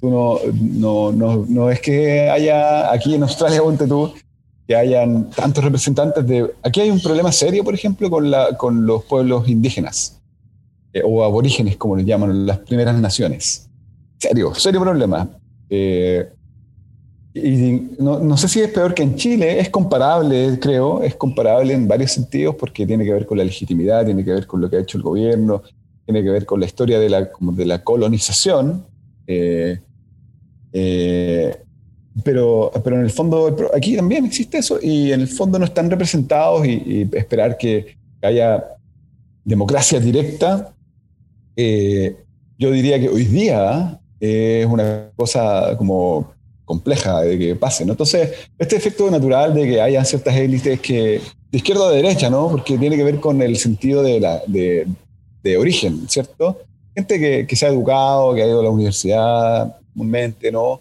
tú 0.00 0.10
no, 0.10 0.38
no, 0.52 1.10
no, 1.10 1.44
no 1.48 1.70
es 1.70 1.80
que 1.80 2.30
haya 2.30 2.92
aquí 2.92 3.16
en 3.16 3.24
Australia, 3.24 3.62
ponte 3.62 3.88
tú, 3.88 4.12
que 4.66 4.74
hayan 4.74 5.30
tantos 5.30 5.62
representantes 5.62 6.26
de... 6.26 6.52
Aquí 6.62 6.80
hay 6.80 6.90
un 6.90 7.00
problema 7.00 7.30
serio, 7.30 7.62
por 7.62 7.74
ejemplo, 7.74 8.10
con, 8.10 8.30
la, 8.30 8.56
con 8.56 8.84
los 8.84 9.04
pueblos 9.04 9.48
indígenas 9.48 10.20
eh, 10.92 11.02
o 11.04 11.22
aborígenes, 11.22 11.76
como 11.76 11.96
les 11.96 12.04
llaman, 12.04 12.46
las 12.46 12.58
primeras 12.58 12.98
naciones. 12.98 13.68
Serio, 14.18 14.54
serio 14.54 14.80
problema. 14.80 15.28
Eh, 15.70 16.28
y 17.34 17.90
no, 17.98 18.18
no, 18.18 18.36
sé 18.36 18.48
si 18.48 18.60
es 18.60 18.70
peor 18.70 18.94
que 18.94 19.02
en 19.02 19.14
Chile, 19.14 19.60
es 19.60 19.68
comparable, 19.68 20.58
creo, 20.58 21.02
es 21.02 21.14
comparable 21.14 21.74
en 21.74 21.86
varios 21.86 22.12
sentidos 22.12 22.54
porque 22.56 22.86
tiene 22.86 23.04
que 23.04 23.12
ver 23.12 23.26
con 23.26 23.36
la 23.36 23.44
legitimidad, 23.44 24.04
tiene 24.06 24.24
que 24.24 24.32
ver 24.32 24.46
con 24.46 24.60
lo 24.60 24.70
que 24.70 24.76
ha 24.76 24.80
hecho 24.80 24.96
el 24.96 25.04
gobierno, 25.04 25.62
tiene 26.06 26.22
que 26.22 26.30
ver 26.30 26.46
con 26.46 26.60
la 26.60 26.66
historia 26.66 26.98
de 26.98 27.10
la, 27.10 27.30
de 27.40 27.66
la 27.66 27.84
colonización. 27.84 28.86
Eh, 29.26 29.78
pero, 32.24 32.70
pero 32.82 32.96
en 32.96 33.02
el 33.02 33.10
fondo, 33.10 33.54
aquí 33.74 33.96
también 33.96 34.24
existe 34.24 34.58
eso 34.58 34.78
y 34.80 35.12
en 35.12 35.20
el 35.20 35.28
fondo 35.28 35.58
no 35.58 35.64
están 35.64 35.90
representados 35.90 36.66
y, 36.66 37.08
esperar 37.12 37.58
que 37.58 37.96
haya 38.22 38.64
democracia 39.44 40.00
directa, 40.00 40.74
eh, 41.56 42.16
yo 42.58 42.70
diría 42.70 42.98
que 42.98 43.08
hoy 43.08 43.24
día 43.24 44.00
es 44.18 44.66
una 44.66 45.10
cosa 45.16 45.76
como 45.76 46.32
compleja 46.64 47.20
de 47.20 47.38
que 47.38 47.54
pase, 47.54 47.84
¿no? 47.84 47.92
Entonces, 47.92 48.30
este 48.58 48.76
efecto 48.76 49.08
natural 49.10 49.54
de 49.54 49.66
que 49.68 49.80
haya 49.80 50.04
ciertas 50.04 50.34
élites 50.34 50.80
que, 50.80 51.20
de 51.50 51.58
izquierda 51.58 51.88
a 51.88 51.92
derecha, 51.92 52.28
¿no? 52.28 52.48
Porque 52.48 52.76
tiene 52.76 52.96
que 52.96 53.04
ver 53.04 53.20
con 53.20 53.40
el 53.40 53.56
sentido 53.56 54.02
de, 54.02 54.20
la, 54.20 54.42
de, 54.46 54.86
de 55.42 55.56
origen, 55.56 56.08
¿cierto? 56.08 56.58
Gente 56.94 57.20
que, 57.20 57.46
que, 57.46 57.56
se 57.56 57.66
ha 57.66 57.68
educado, 57.68 58.34
que 58.34 58.42
ha 58.42 58.46
ido 58.46 58.60
a 58.60 58.64
la 58.64 58.70
universidad 58.70 59.76
comúnmente, 59.92 60.50
¿no? 60.50 60.80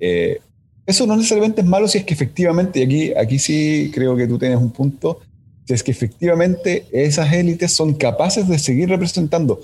Eh, 0.00 0.40
eso 0.86 1.06
no 1.06 1.16
necesariamente 1.16 1.60
es 1.60 1.66
malo 1.66 1.88
si 1.88 1.98
es 1.98 2.04
que 2.04 2.14
efectivamente, 2.14 2.78
y 2.80 2.82
aquí, 2.82 3.14
aquí 3.14 3.38
sí 3.38 3.90
creo 3.92 4.16
que 4.16 4.28
tú 4.28 4.38
tienes 4.38 4.58
un 4.58 4.70
punto, 4.70 5.20
si 5.66 5.74
es 5.74 5.82
que 5.82 5.90
efectivamente 5.90 6.86
esas 6.92 7.32
élites 7.32 7.72
son 7.72 7.94
capaces 7.94 8.46
de 8.46 8.58
seguir 8.58 8.88
representando 8.88 9.60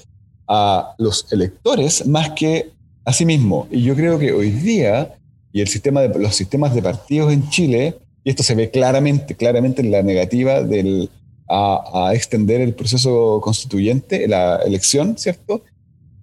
a 0.49 0.95
los 0.99 1.33
electores 1.33 2.07
más 2.07 2.31
que 2.31 2.71
a 3.05 3.13
sí 3.13 3.25
mismos. 3.25 3.69
Y 3.71 3.83
yo 3.83 3.95
creo 3.95 4.19
que 4.19 4.33
hoy 4.33 4.51
día, 4.51 5.15
y 5.53 5.61
el 5.61 5.69
sistema 5.69 6.01
de, 6.01 6.19
los 6.19 6.35
sistemas 6.35 6.75
de 6.75 6.83
partidos 6.83 7.33
en 7.33 7.49
Chile, 7.51 7.99
y 8.25 8.31
esto 8.31 8.43
se 8.43 8.57
ve 8.57 8.71
claramente, 8.71 9.37
claramente 9.37 9.81
en 9.81 9.93
la 9.93 10.03
negativa 10.03 10.63
del, 10.63 11.09
a, 11.49 12.09
a 12.09 12.15
extender 12.15 12.61
el 12.61 12.75
proceso 12.75 13.41
constituyente, 13.41 14.27
la 14.27 14.57
elección, 14.57 15.17
¿cierto? 15.17 15.63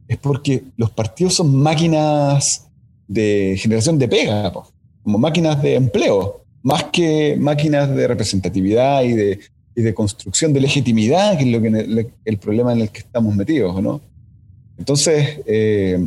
Es 0.10 0.18
porque 0.18 0.64
los 0.76 0.92
partidos 0.92 1.36
son 1.36 1.56
máquinas 1.56 2.68
de 3.08 3.58
generación 3.58 3.98
de 3.98 4.08
pega, 4.08 4.52
como 5.10 5.18
máquinas 5.18 5.60
de 5.64 5.74
empleo, 5.74 6.44
más 6.62 6.84
que 6.84 7.36
máquinas 7.36 7.90
de 7.96 8.08
representatividad 8.08 9.02
y 9.02 9.14
de, 9.14 9.94
construcción 9.96 10.54
de 10.54 10.60
legitimidad, 10.60 11.36
que 11.36 11.46
es 11.46 11.50
lo 11.50 11.60
que 11.60 12.12
el 12.26 12.38
problema 12.38 12.74
en 12.74 12.82
el 12.82 12.90
que 12.90 13.00
estamos 13.00 13.36
metidos, 13.36 13.82
¿no? 13.82 14.02
Entonces, 14.78 15.40
eh, 15.48 16.06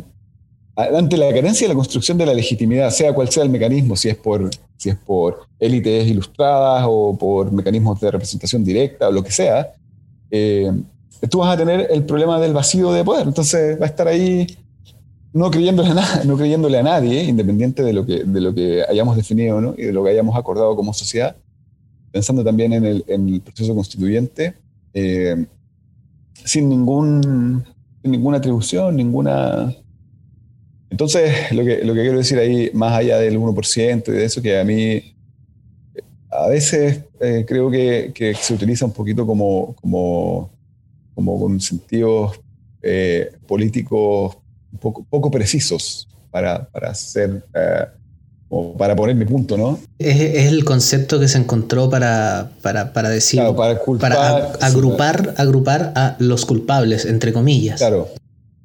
ante 0.77 1.17
la 1.17 1.33
carencia 1.33 1.67
de 1.67 1.73
la 1.73 1.75
construcción 1.75 2.17
de 2.17 2.25
la 2.25 2.33
legitimidad, 2.33 2.91
sea 2.91 3.11
cual 3.13 3.29
sea 3.29 3.43
el 3.43 3.49
mecanismo, 3.49 3.97
si 3.97 4.07
es 4.07 4.15
por, 4.15 4.49
si 4.77 4.89
es 4.89 4.95
por 4.95 5.47
élites 5.59 6.07
ilustradas 6.07 6.85
o 6.87 7.17
por 7.17 7.51
mecanismos 7.51 7.99
de 7.99 8.09
representación 8.09 8.63
directa 8.63 9.09
o 9.09 9.11
lo 9.11 9.21
que 9.21 9.31
sea, 9.31 9.73
eh, 10.31 10.71
tú 11.29 11.39
vas 11.39 11.53
a 11.53 11.57
tener 11.57 11.87
el 11.91 12.05
problema 12.05 12.39
del 12.39 12.53
vacío 12.53 12.93
de 12.93 13.03
poder. 13.03 13.27
Entonces 13.27 13.77
va 13.81 13.85
a 13.85 13.89
estar 13.89 14.07
ahí 14.07 14.47
no 15.33 15.49
creyéndole 15.49 15.89
a, 15.89 16.23
no 16.25 16.37
creyéndole 16.37 16.77
a 16.77 16.83
nadie, 16.83 17.23
independiente 17.23 17.83
de 17.83 17.93
lo, 17.93 18.05
que, 18.05 18.23
de 18.23 18.41
lo 18.41 18.53
que 18.53 18.83
hayamos 18.87 19.17
definido 19.17 19.59
¿no? 19.59 19.73
y 19.77 19.83
de 19.83 19.91
lo 19.91 20.03
que 20.03 20.11
hayamos 20.11 20.37
acordado 20.37 20.75
como 20.75 20.93
sociedad, 20.93 21.35
pensando 22.11 22.43
también 22.43 22.73
en 22.73 22.85
el, 22.85 23.41
proceso 23.41 23.73
constituyente, 23.73 24.53
eh, 24.93 25.45
sin, 26.45 26.69
ningún, 26.69 27.65
ninguna 28.03 28.37
atribución, 28.37 28.95
ninguna... 28.95 29.75
Entonces, 30.91 31.51
lo 31.51 31.65
que, 31.65 31.83
lo 31.83 31.95
que 31.95 32.01
quiero 32.01 32.19
decir 32.19 32.37
ahí, 32.37 32.69
más 32.75 32.93
allá 32.93 33.17
del 33.17 33.39
1% 33.39 34.07
y 34.07 34.11
de 34.11 34.25
eso, 34.25 34.43
que 34.43 34.59
a 34.59 34.63
mí 34.63 35.15
a 36.29 36.47
veces 36.47 37.05
eh, 37.19 37.45
creo 37.47 37.71
que, 37.71 38.11
que, 38.13 38.35
se 38.35 38.53
utiliza 38.53 38.85
un 38.85 38.91
poquito 38.91 39.25
como, 39.25 39.75
como, 39.81 40.51
como 41.15 41.39
con 41.39 41.59
sentidos 41.59 42.39
eh, 42.83 43.31
políticos 43.47 44.37
poco, 44.79 45.05
poco 45.09 45.31
precisos 45.31 46.07
para, 46.31 46.65
para 46.65 46.91
hacer, 46.91 47.43
eh, 47.53 47.85
o 48.49 48.75
para 48.77 48.95
poner 48.95 49.15
mi 49.15 49.25
punto, 49.25 49.57
¿no? 49.57 49.79
Es, 49.99 50.19
es, 50.19 50.51
el 50.51 50.65
concepto 50.65 51.19
que 51.19 51.27
se 51.27 51.37
encontró 51.37 51.89
para, 51.89 52.51
para, 52.61 52.93
para 52.93 53.09
decir, 53.09 53.39
claro, 53.39 53.55
para, 53.55 53.79
culpar, 53.79 54.13
para 54.13 54.45
agrupar, 54.61 55.33
agrupar 55.37 55.93
a 55.95 56.15
los 56.19 56.45
culpables, 56.45 57.05
entre 57.05 57.33
comillas. 57.33 57.79
Claro. 57.79 58.09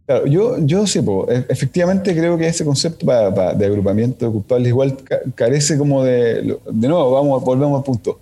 Claro, 0.09 0.27
yo, 0.27 0.57
yo 0.61 0.87
sí, 0.87 1.01
e, 1.29 1.45
efectivamente 1.51 2.17
creo 2.17 2.39
que 2.39 2.49
ese 2.49 2.65
concepto 2.65 3.05
de 3.05 3.67
agrupamiento 3.67 4.25
de 4.25 4.33
culpables 4.33 4.69
igual 4.69 4.97
carece 5.35 5.77
como 5.77 6.03
de, 6.03 6.57
de 6.73 6.89
nuevo, 6.89 7.11
vamos, 7.11 7.45
volvemos 7.45 7.77
al 7.79 7.85
punto, 7.85 8.19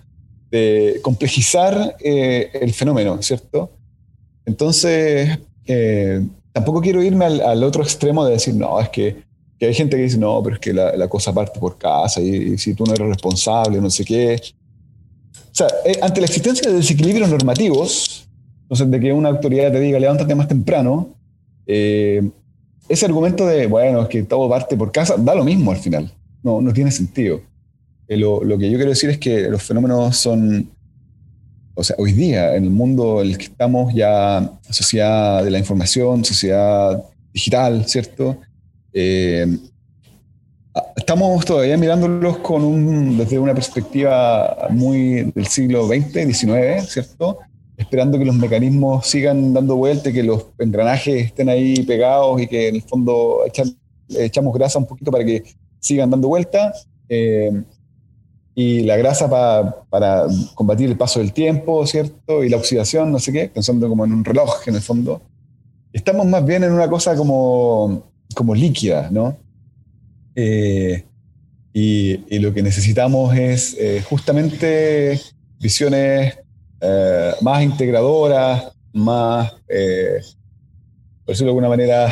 de 0.51 0.99
complejizar 1.01 1.97
eh, 2.01 2.51
el 2.55 2.73
fenómeno, 2.73 3.23
¿cierto? 3.23 3.71
Entonces, 4.45 5.39
eh, 5.65 6.27
tampoco 6.57 6.81
quiero 6.81 7.03
irme 7.03 7.27
al, 7.27 7.63
otro 7.63 7.83
extremo 7.83 8.25
de 8.25 8.33
decir, 8.33 8.55
no, 8.55 8.81
es 8.81 8.89
que, 8.89 9.23
hay 9.61 9.75
gente 9.75 9.95
que 9.95 10.05
dice, 10.05 10.17
no, 10.17 10.43
pero 10.43 10.55
es 10.55 10.61
que 10.61 10.73
la, 10.73 11.07
cosa 11.07 11.31
parte 11.31 11.61
por 11.61 11.77
casa 11.77 12.19
y, 12.19 12.57
si 12.57 12.73
tú 12.73 12.85
no 12.87 12.95
eres 12.95 13.07
responsable, 13.07 13.79
no 13.79 13.91
sé 13.91 14.07
qué. 14.07 14.41
O 15.35 15.55
sea, 15.55 15.67
eh, 15.85 15.99
ante 16.01 16.23
la 16.23 16.27
existencia 16.27 16.71
de 16.71 16.79
desequilibrios 16.79 17.29
normativos, 17.29 18.27
entonces 18.63 18.91
de 18.91 19.01
que 19.01 19.13
una 19.13 19.29
autoridad 19.29 19.71
te 19.71 19.81
diga, 19.81 19.99
levántate 19.99 20.35
más 20.35 20.49
temprano, 20.49 21.11
eh, 21.67 22.27
ese 22.89 23.05
argumento 23.05 23.47
de, 23.47 23.67
bueno, 23.67 24.01
es 24.01 24.09
que 24.09 24.23
todo 24.23 24.49
parte 24.49 24.79
por 24.79 24.91
casa, 24.91 25.17
da 25.19 25.35
lo 25.35 25.45
mismo 25.45 25.73
al 25.73 25.77
final. 25.77 26.11
No, 26.43 26.63
no 26.63 26.73
tiene 26.73 26.91
sentido. 26.91 27.43
Eh, 28.09 28.17
lo, 28.17 28.43
lo, 28.43 28.57
que 28.57 28.71
yo 28.71 28.79
quiero 28.79 28.93
decir 28.93 29.11
es 29.11 29.19
que 29.19 29.43
los 29.51 29.63
fenómenos 29.63 30.17
son 30.17 30.71
o 31.79 31.85
sea, 31.85 31.95
hoy 31.99 32.13
día, 32.13 32.57
en 32.57 32.65
el 32.65 32.71
mundo 32.71 33.21
en 33.21 33.29
el 33.29 33.39
que 33.39 33.45
estamos 33.45 33.93
ya, 33.93 34.51
sociedad 34.71 35.45
de 35.45 35.51
la 35.51 35.59
información, 35.59 36.25
sociedad 36.25 37.05
digital, 37.35 37.87
¿cierto? 37.87 38.39
Eh, 38.95 39.47
estamos 40.97 41.45
todavía 41.45 41.77
mirándolos 41.77 42.39
con 42.39 42.65
un, 42.65 43.19
desde 43.19 43.39
una 43.39 43.53
perspectiva 43.53 44.69
muy 44.71 45.31
del 45.35 45.47
siglo 45.49 45.87
XX, 45.87 46.35
XIX, 46.35 46.89
¿cierto? 46.89 47.41
Esperando 47.77 48.19
que 48.19 48.25
los 48.25 48.37
mecanismos 48.37 49.07
sigan 49.07 49.53
dando 49.53 49.77
vuelta, 49.77 50.11
que 50.11 50.23
los 50.23 50.47
engranajes 50.59 51.27
estén 51.27 51.51
ahí 51.51 51.83
pegados 51.83 52.41
y 52.41 52.47
que 52.47 52.69
en 52.69 52.77
el 52.77 52.83
fondo 52.83 53.41
echamos 54.09 54.55
grasa 54.55 54.79
un 54.79 54.87
poquito 54.87 55.11
para 55.11 55.27
que 55.27 55.43
sigan 55.79 56.09
dando 56.11 56.29
vuelta. 56.29 56.73
Eh, 57.11 57.53
y 58.59 58.81
la 58.81 58.97
grasa 58.97 59.29
para 59.29 60.27
combatir 60.55 60.89
el 60.89 60.97
paso 60.97 61.19
del 61.19 61.35
tiempo, 61.35 61.87
¿cierto? 61.87 62.43
Y 62.43 62.49
la 62.49 62.57
oxidación, 62.57 63.13
no 63.13 63.19
sé 63.19 63.31
qué, 63.31 63.51
pensando 63.51 63.87
como 63.87 64.07
en 64.07 64.15
un 64.15 64.25
reloj 64.25 64.67
en 64.67 64.77
el 64.77 64.81
fondo. 64.81 65.21
Estamos 65.93 66.25
más 66.25 66.43
bien 66.43 66.65
en 66.65 66.73
una 66.73 66.89
cosa 66.89 67.15
como, 67.15 68.05
como 68.35 68.55
líquida, 68.55 69.11
¿no? 69.11 69.37
Eh, 70.35 71.05
y, 71.75 72.39
lo 72.39 72.55
que 72.55 72.63
necesitamos 72.63 73.37
es 73.37 73.77
eh, 73.79 74.03
justamente 74.09 75.21
visiones 75.61 76.39
eh, 76.81 77.33
más 77.43 77.63
integradoras, 77.63 78.73
más, 78.95 79.51
por 79.51 79.67
decirlo 81.27 81.49
de 81.49 81.51
alguna 81.51 81.69
manera, 81.69 82.11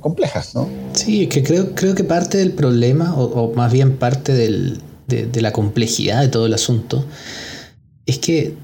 complejas, 0.00 0.52
¿no? 0.56 0.68
Sí, 0.94 1.28
que 1.28 1.44
creo, 1.44 1.76
creo 1.76 1.94
que 1.94 2.02
parte 2.02 2.38
del 2.38 2.54
problema, 2.54 3.14
o 3.14 3.52
más 3.54 3.72
bien 3.72 3.98
parte 3.98 4.32
del, 4.32 4.80
de, 5.12 5.40
la 5.40 5.52
complejidad 5.52 6.22
de 6.22 6.28
todo 6.28 6.46
el 6.46 6.54
asunto, 6.54 7.04
es 8.06 8.18
que 8.18 8.54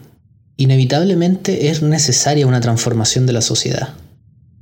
inevitablemente 0.57 1.69
es 1.69 1.83
necesaria 1.83 2.47
una 2.47 2.61
transformación 2.61 3.27
de 3.27 3.33
la 3.33 3.41
sociedad. 3.41 3.95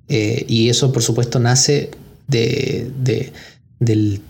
Eh, 0.09 0.45
y 0.49 0.68
eso, 0.68 0.93
por 0.93 1.03
supuesto, 1.03 1.41
nace 1.41 1.91
de, 2.28 2.91
de, 3.80 4.20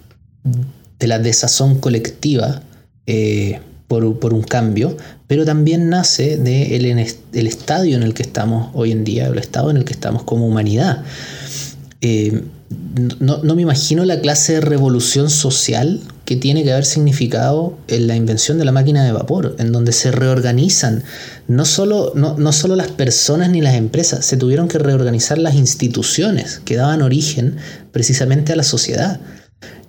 la 1.00 1.18
desazón 1.18 1.78
colectiva 1.78 2.62
eh, 3.06 3.60
por, 3.88 4.04
un 4.04 4.42
cambio, 4.42 4.96
pero 5.26 5.44
también 5.44 5.88
nace 5.88 6.36
del 6.36 6.86
el 6.86 7.46
estadio 7.46 7.96
en 7.96 8.02
el 8.02 8.14
que 8.14 8.22
estamos 8.22 8.70
hoy 8.74 8.92
en 8.92 9.04
día, 9.04 9.26
el 9.26 9.38
estado 9.38 9.70
en 9.70 9.76
el 9.76 9.84
que 9.84 9.92
estamos 9.92 10.22
como 10.24 10.46
humanidad. 10.46 11.04
Eh, 12.00 12.42
no, 12.68 13.54
me 13.54 13.62
imagino 13.62 14.04
la 14.04 14.20
clase 14.20 14.54
de 14.54 14.60
revolución 14.60 15.30
social 15.30 16.00
que 16.24 16.36
tiene 16.36 16.64
que 16.64 16.72
haber 16.72 16.84
significado 16.84 17.78
en 17.86 18.08
la 18.08 18.16
invención 18.16 18.58
de 18.58 18.64
la 18.64 18.72
máquina 18.72 19.04
de 19.04 19.12
vapor, 19.12 19.54
en 19.58 19.70
donde 19.70 19.92
se 19.92 20.10
reorganizan 20.10 21.04
no 21.46 21.64
solo, 21.64 22.12
no, 22.16 22.36
no 22.36 22.52
solo 22.52 22.74
las 22.74 22.90
personas 22.90 23.50
ni 23.50 23.60
las 23.60 23.74
empresas, 23.74 24.24
se 24.24 24.36
tuvieron 24.36 24.66
que 24.66 24.78
reorganizar 24.78 25.38
las 25.38 25.54
instituciones 25.54 26.60
que 26.64 26.76
daban 26.76 27.02
origen 27.02 27.56
precisamente 27.92 28.52
a 28.52 28.56
la 28.56 28.64
sociedad. 28.64 29.20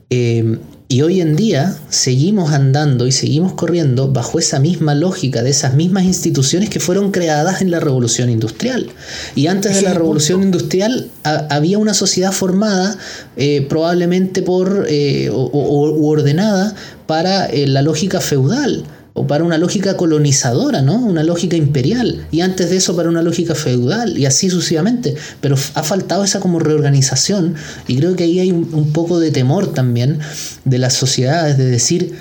Eh, 0.10 0.60
y 0.90 1.02
hoy 1.02 1.20
en 1.20 1.36
día 1.36 1.78
seguimos 1.90 2.54
andando 2.54 3.08
y 3.08 3.12
seguimos 3.12 3.54
corriendo 3.54 4.08
bajo 4.12 4.40
esa 4.40 4.60
misma 4.60 4.96
lógica 4.96 5.44
de 5.44 5.50
esas 5.50 5.74
mismas 5.74 6.06
instituciones 6.06 6.70
que 6.70 6.80
fueron 6.80 7.12
creadas 7.12 7.62
en 7.62 7.72
la 7.72 7.82
revolución 7.82 8.30
industrial. 8.30 8.90
Y 9.36 9.48
antes 9.48 9.76
de 9.76 9.82
la 9.82 9.94
revolución 9.94 10.44
industrial 10.44 11.10
había 11.24 11.78
una 11.78 11.94
sociedad 11.94 12.32
formada 12.32 12.98
eh, 13.36 13.66
probablemente 13.68 14.42
por 14.42 14.86
eh, 14.88 15.30
o, 15.30 16.08
ordenada 16.08 16.74
para 17.06 17.48
eh, 17.48 17.68
la 17.68 17.82
lógica 17.82 18.22
feudal 18.22 18.86
o 19.18 19.26
para 19.26 19.44
una 19.44 19.58
lógica 19.58 19.98
colonizadora, 19.98 20.84
¿no? 20.84 20.96
Una 20.96 21.24
lógica 21.24 21.56
imperial. 21.56 22.28
Y 22.32 22.42
antes 22.42 22.70
de 22.70 22.78
eso 22.78 22.96
para 22.96 23.10
una 23.10 23.24
lógica 23.24 23.56
feudal 23.56 24.16
y 24.16 24.28
así 24.28 24.52
sucesivamente. 24.52 25.16
Pero 25.42 25.56
ha 25.74 25.84
faltado 25.84 26.24
esa 26.24 26.40
como 26.40 26.60
reorganización 26.60 27.56
y 27.88 27.98
creo 27.98 28.16
que 28.16 28.26
ahí 28.26 28.40
hay 28.40 28.52
un, 28.52 28.94
poco 28.94 29.20
de 29.20 29.32
temor 29.32 29.74
también 29.74 30.20
de 30.66 30.78
las 30.78 30.94
sociedades 30.94 31.58
de 31.58 31.66
decir, 31.66 32.14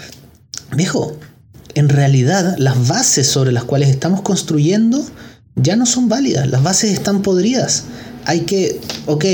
viejo, 0.75 1.19
en 1.75 1.91
realidad 1.91 2.57
las 2.59 2.89
bases 2.89 3.27
sobre 3.27 3.53
las 3.53 3.65
cuales 3.65 3.91
estamos 3.91 4.23
construyendo 4.23 5.05
ya 5.55 5.77
no 5.77 5.85
son 5.85 6.09
válidas, 6.09 6.49
las 6.49 6.63
bases 6.63 6.93
están 6.93 7.21
podridas. 7.23 7.85
Hay 8.25 8.41
que, 8.41 8.81
ok, 9.07 9.25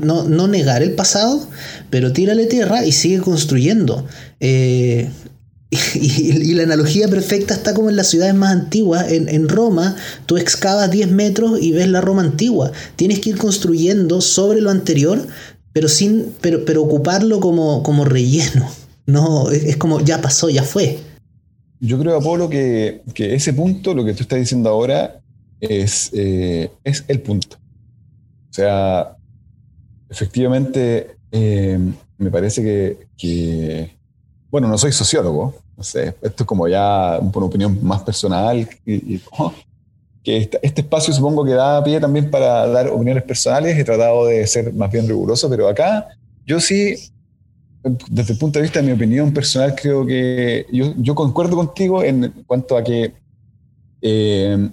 no, 0.00 0.24
no, 0.24 0.48
negar 0.48 0.82
el 0.82 0.92
pasado, 0.92 1.48
pero 1.88 2.12
tírale 2.12 2.46
tierra 2.46 2.84
y 2.84 2.92
sigue 2.92 3.20
construyendo. 3.20 4.06
Eh, 4.40 5.08
y, 5.94 6.54
la 6.54 6.62
analogía 6.62 7.08
perfecta 7.08 7.54
está 7.54 7.74
como 7.74 7.90
en 7.90 7.96
las 7.96 8.08
ciudades 8.08 8.34
más 8.34 8.52
antiguas. 8.52 9.10
En, 9.10 9.48
Roma, 9.48 9.96
tú 10.26 10.36
excavas 10.36 10.90
10 10.90 11.10
metros 11.10 11.60
y 11.60 11.72
ves 11.72 11.88
la 11.88 12.00
Roma 12.00 12.22
antigua. 12.22 12.72
Tienes 12.96 13.20
que 13.20 13.30
ir 13.30 13.38
construyendo 13.38 14.20
sobre 14.20 14.60
lo 14.60 14.70
anterior, 14.70 15.26
pero 15.72 15.88
sin 15.88 16.32
pero, 16.40 16.64
pero 16.64 16.82
ocuparlo 16.82 17.40
como, 17.40 17.82
como 17.82 18.04
relleno. 18.04 18.68
No, 19.06 19.50
es, 19.50 19.76
como 19.76 20.00
ya 20.00 20.20
pasó, 20.20 20.48
ya 20.48 20.62
fue. 20.62 20.98
Yo 21.80 21.98
creo, 21.98 22.16
Apolo, 22.16 22.48
que, 22.48 23.02
que 23.12 23.34
ese 23.34 23.52
punto, 23.52 23.94
lo 23.94 24.04
que 24.04 24.14
tú 24.14 24.22
estás 24.22 24.38
diciendo 24.38 24.70
ahora, 24.70 25.20
es, 25.60 26.10
eh, 26.12 26.70
es 26.84 27.04
el 27.08 27.20
punto. 27.20 27.56
O 28.50 28.52
sea, 28.52 29.16
efectivamente, 30.08 31.16
eh, 31.30 31.78
me 32.18 32.30
parece 32.30 32.62
que 33.16 33.95
bueno, 34.50 34.68
no 34.68 34.78
soy 34.78 34.92
sociólogo, 34.92 35.54
no 35.76 35.82
sé, 35.82 36.14
esto 36.22 36.42
es 36.42 36.46
como 36.46 36.68
ya 36.68 37.18
una 37.20 37.46
opinión 37.46 37.78
más 37.82 38.02
personal, 38.02 38.68
y, 38.84 39.20
oh, 39.38 39.52
que 40.22 40.38
este, 40.38 40.80
espacio 40.80 41.12
supongo 41.12 41.44
que 41.44 41.52
da 41.52 41.82
pie 41.84 42.00
también 42.00 42.30
para 42.30 42.66
dar 42.66 42.88
opiniones 42.88 43.22
personales, 43.24 43.78
he 43.78 43.84
tratado 43.84 44.26
de 44.26 44.46
ser 44.46 44.72
más 44.72 44.90
bien 44.90 45.06
riguroso, 45.06 45.48
pero 45.48 45.68
acá 45.68 46.08
yo 46.44 46.60
sí, 46.60 46.96
desde 48.08 48.32
el 48.32 48.38
punto 48.38 48.58
de 48.58 48.64
vista 48.64 48.80
de 48.80 48.86
mi 48.86 48.92
opinión 48.92 49.32
personal, 49.32 49.74
creo 49.74 50.06
que 50.06 50.66
yo, 50.72 50.94
yo 50.96 51.14
concuerdo 51.14 51.56
contigo 51.56 52.02
en 52.02 52.32
cuanto 52.46 52.76
a 52.76 52.82
que 52.82 53.12
eh, 54.02 54.68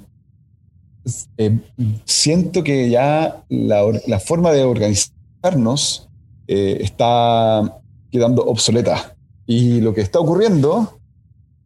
eh, 1.38 1.60
siento 2.06 2.64
que 2.64 2.90
ya 2.90 3.44
la, 3.50 3.84
la 4.08 4.20
forma 4.20 4.52
de 4.52 4.64
organizarnos 4.64 6.10
eh, 6.48 6.78
está 6.82 7.80
quedando 8.12 8.44
obsoleta. 8.46 9.13
Y 9.46 9.82
lo 9.82 9.94
que 9.94 10.02
está 10.02 10.20
ocurriendo, 10.20 11.00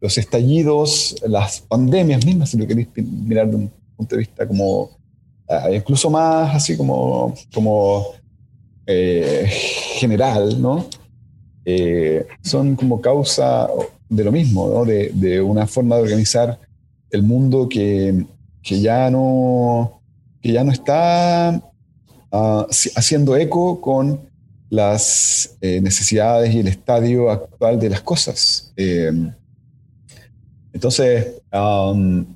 los 0.00 0.18
estallidos, 0.18 1.16
las 1.26 1.60
pandemias 1.60 2.24
mismas, 2.24 2.50
si 2.50 2.58
lo 2.58 2.66
queréis 2.66 2.88
mirar 2.96 3.48
de 3.48 3.56
un 3.56 3.72
punto 3.96 4.16
de 4.16 4.20
vista 4.20 4.46
como 4.46 4.90
ah, 5.48 5.70
incluso 5.72 6.10
más 6.10 6.54
así 6.54 6.76
como, 6.76 7.34
como 7.52 8.06
eh, 8.86 9.46
general, 9.98 10.60
¿no? 10.60 10.86
Eh, 11.64 12.26
son 12.42 12.76
como 12.76 13.00
causa 13.00 13.68
de 14.08 14.24
lo 14.24 14.32
mismo, 14.32 14.68
¿no? 14.68 14.84
de, 14.86 15.10
de, 15.12 15.40
una 15.40 15.66
forma 15.66 15.96
de 15.96 16.02
organizar 16.02 16.58
el 17.10 17.22
mundo 17.22 17.68
que, 17.68 18.24
que 18.62 18.80
ya, 18.80 19.10
no, 19.10 20.00
que 20.40 20.52
ya 20.52 20.64
no 20.64 20.72
está 20.72 21.60
ah, 22.32 22.66
haciendo 22.96 23.36
eco 23.36 23.82
con 23.82 24.27
las 24.70 25.56
eh, 25.60 25.80
necesidades 25.80 26.54
y 26.54 26.60
el 26.60 26.68
estadio 26.68 27.30
actual 27.30 27.78
de 27.78 27.90
las 27.90 28.02
cosas. 28.02 28.72
Eh, 28.76 29.12
entonces, 30.72 31.40
um, 31.52 32.26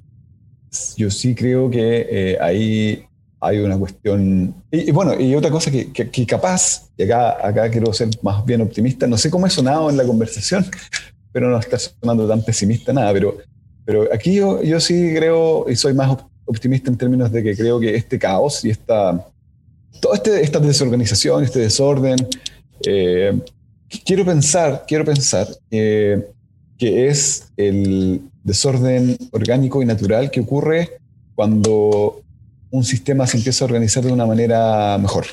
yo 0.97 1.11
sí 1.11 1.35
creo 1.35 1.71
que 1.71 2.07
eh, 2.11 2.39
ahí 2.41 3.05
hay 3.41 3.59
una 3.59 3.77
cuestión. 3.77 4.55
Y, 4.71 4.91
bueno, 4.93 5.19
y 5.21 5.35
otra 5.35 5.51
cosa 5.51 5.71
que, 5.71 5.93
que, 5.93 6.27
capaz, 6.27 6.91
y 6.97 7.03
acá, 7.03 7.47
acá 7.47 7.71
quiero 7.71 7.93
ser 7.93 8.09
más 8.23 8.45
bien 8.45 8.61
optimista, 8.63 9.07
no 9.07 9.19
sé 9.19 9.31
cómo 9.31 9.47
he 9.47 9.51
sonado 9.51 9.91
en 9.91 9.97
la 9.97 10.05
conversación, 10.05 10.65
pero 11.33 11.51
no 11.51 11.59
está 11.59 11.79
sonando 11.79 12.27
tan 12.27 12.43
pesimista 12.43 12.93
nada, 12.93 13.13
pero, 13.13 13.37
pero 13.85 14.09
aquí 14.13 14.35
yo, 14.35 14.63
yo 14.63 14.81
sí 14.81 15.13
creo 15.15 15.69
y 15.69 15.77
soy 15.77 15.93
más 15.93 16.19
optimista 16.47 16.91
en 16.91 16.97
términos 16.97 17.31
de 17.31 17.43
que 17.43 17.57
creo 17.57 17.79
que 17.81 17.95
este 17.95 18.19
caos 18.19 18.65
y 18.65 18.71
esta 18.71 19.27
toda 20.01 20.17
este, 20.17 20.43
esta 20.43 20.59
desorganización, 20.59 21.45
este 21.45 21.61
desorden, 21.61 22.17
eh, 22.87 23.39
quiero 24.05 24.25
pensar, 24.25 24.85
quiero 24.87 25.05
pensar 25.05 25.49
que 25.71 26.25
es 26.79 27.53
el 27.57 28.23
desorden 28.43 29.17
orgánico 29.31 29.83
y 29.83 29.87
natural 29.87 30.31
que 30.31 30.41
ocurre 30.41 30.99
cuando 31.35 32.23
un 32.71 32.85
sistema 32.85 33.27
se 33.27 33.37
empieza 33.37 33.65
a 33.65 33.67
organizar 33.67 34.03
de 34.03 34.13
una 34.13 34.27
manera 34.27 34.99
mejor. 34.99 35.27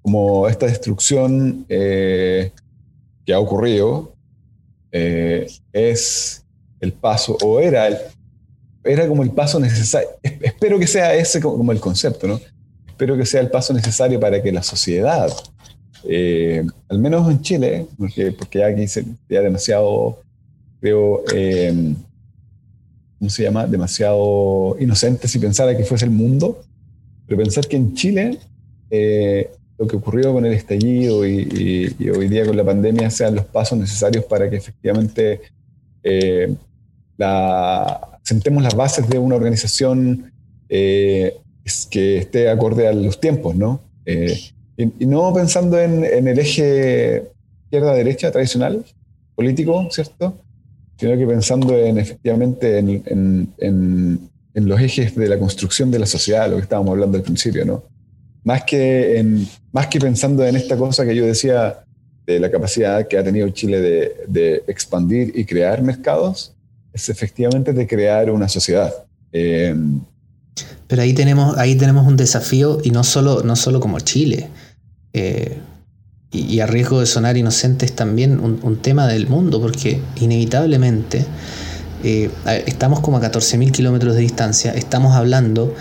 Como 0.00 0.48
esta 0.48 0.66
destrucción 0.66 1.64
eh, 1.68 2.52
que 3.24 3.32
ha 3.32 3.38
ocurrido 3.38 4.14
eh, 4.90 5.46
es 5.72 6.44
el 6.80 6.92
paso, 6.92 7.36
o 7.42 7.60
era, 7.60 7.88
el, 7.88 7.96
era 8.84 9.06
como 9.06 9.22
el 9.22 9.30
paso 9.30 9.60
necesario. 9.60 10.08
Espero 10.22 10.78
que 10.78 10.86
sea 10.86 11.14
ese 11.14 11.40
como 11.40 11.70
el 11.72 11.80
concepto, 11.80 12.26
¿no? 12.26 12.40
Espero 13.02 13.16
que 13.16 13.26
sea 13.26 13.40
el 13.40 13.50
paso 13.50 13.74
necesario 13.74 14.20
para 14.20 14.40
que 14.40 14.52
la 14.52 14.62
sociedad, 14.62 15.28
eh, 16.04 16.64
al 16.88 17.00
menos 17.00 17.28
en 17.28 17.42
Chile, 17.42 17.86
porque, 17.98 18.30
porque 18.30 18.62
aquí 18.62 18.86
sería 18.86 19.42
demasiado, 19.42 20.20
creo, 20.80 21.24
eh, 21.34 21.94
¿cómo 23.18 23.28
se 23.28 23.42
llama? 23.42 23.66
Demasiado 23.66 24.76
inocente 24.78 25.26
si 25.26 25.40
pensara 25.40 25.76
que 25.76 25.82
fuese 25.82 26.04
el 26.04 26.12
mundo, 26.12 26.62
pero 27.26 27.42
pensar 27.42 27.66
que 27.66 27.74
en 27.74 27.92
Chile 27.94 28.38
eh, 28.88 29.50
lo 29.78 29.88
que 29.88 29.96
ocurrió 29.96 30.32
con 30.32 30.46
el 30.46 30.52
estallido 30.52 31.26
y, 31.26 31.96
hoy 32.08 32.28
día 32.28 32.46
con 32.46 32.56
la 32.56 32.64
pandemia 32.64 33.10
sean 33.10 33.34
los 33.34 33.46
pasos 33.46 33.76
necesarios 33.78 34.24
para 34.26 34.48
que 34.48 34.58
efectivamente 34.58 35.40
la, 37.16 38.20
sentemos 38.22 38.62
las 38.62 38.76
bases 38.76 39.08
de 39.08 39.18
una 39.18 39.34
organización 39.34 40.30
que 41.90 42.18
esté 42.18 42.48
acorde 42.48 42.88
a 42.88 42.92
los 42.92 43.20
tiempos, 43.20 43.54
¿no? 43.54 43.80
Eh, 44.04 44.38
y, 44.76 45.06
no 45.06 45.32
pensando 45.32 45.78
en, 45.80 46.04
el 46.04 46.38
eje 46.38 47.24
izquierda-derecha 47.64 48.30
tradicional, 48.32 48.84
político, 49.34 49.88
¿cierto? 49.90 50.36
Sino 50.98 51.16
que 51.16 51.26
pensando 51.26 51.76
en 51.76 51.98
efectivamente 51.98 52.78
en, 52.78 54.28
los 54.54 54.80
ejes 54.80 55.14
de 55.14 55.28
la 55.28 55.38
construcción 55.38 55.90
de 55.90 55.98
la 55.98 56.06
sociedad, 56.06 56.48
lo 56.48 56.56
que 56.56 56.62
estábamos 56.62 56.92
hablando 56.92 57.16
al 57.16 57.24
principio, 57.24 57.64
¿no? 57.64 57.84
Más 58.44 58.64
que, 58.64 59.24
más 59.72 59.86
que 59.86 60.00
pensando 60.00 60.44
en 60.44 60.56
esta 60.56 60.76
cosa 60.76 61.06
que 61.06 61.14
yo 61.14 61.24
decía 61.24 61.84
de 62.26 62.40
la 62.40 62.50
capacidad 62.50 63.06
que 63.06 63.18
ha 63.18 63.24
tenido 63.24 63.48
Chile 63.50 63.80
de, 63.80 64.16
de 64.26 64.62
expandir 64.66 65.32
y 65.34 65.44
crear 65.44 65.82
mercados, 65.82 66.54
es 66.92 67.08
efectivamente 67.08 67.72
de 67.72 67.86
crear 67.86 68.30
una 68.30 68.48
sociedad. 68.48 68.92
Eh, 69.32 69.74
pero 70.92 71.04
ahí 71.04 71.14
tenemos, 71.14 71.56
ahí 71.56 71.74
tenemos 71.74 72.06
un 72.06 72.18
desafío, 72.18 72.78
y 72.84 72.90
no 72.90 73.02
solo, 73.02 73.42
no 73.42 73.56
solo 73.56 73.80
como 73.80 73.98
Chile. 74.00 74.50
Eh, 75.14 75.56
y, 76.30 76.60
a 76.60 76.66
riesgo 76.66 77.00
de 77.00 77.06
sonar 77.06 77.38
inocentes 77.38 77.96
también 77.96 78.38
un, 78.38 78.76
tema 78.76 79.06
del 79.06 79.26
mundo, 79.26 79.58
porque 79.58 80.02
inevitablemente 80.20 81.24
eh, 82.04 82.28
estamos 82.66 83.00
como 83.00 83.16
a 83.16 83.22
14.000 83.22 83.72
kilómetros 83.72 84.14
de 84.14 84.20
distancia, 84.20 84.72
estamos 84.72 85.16
hablando, 85.16 85.74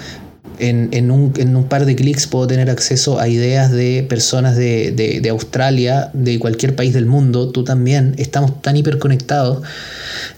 en, 0.59 1.11
un, 1.11 1.65
par 1.67 1.85
de 1.85 1.93
clics 1.97 2.27
puedo 2.27 2.47
tener 2.47 2.69
acceso 2.69 3.19
a 3.19 3.27
ideas 3.27 3.69
de 3.69 4.05
personas 4.07 4.55
de, 4.55 4.93
de, 5.21 5.29
Australia, 5.29 6.09
de 6.13 6.39
cualquier 6.39 6.73
país 6.73 6.93
del 6.93 7.05
mundo, 7.05 7.49
tú 7.49 7.65
también, 7.65 8.15
estamos 8.17 8.61
tan 8.61 8.77
hiperconectados. 8.77 9.61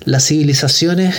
Las 0.05 0.25
civilizaciones 0.25 1.15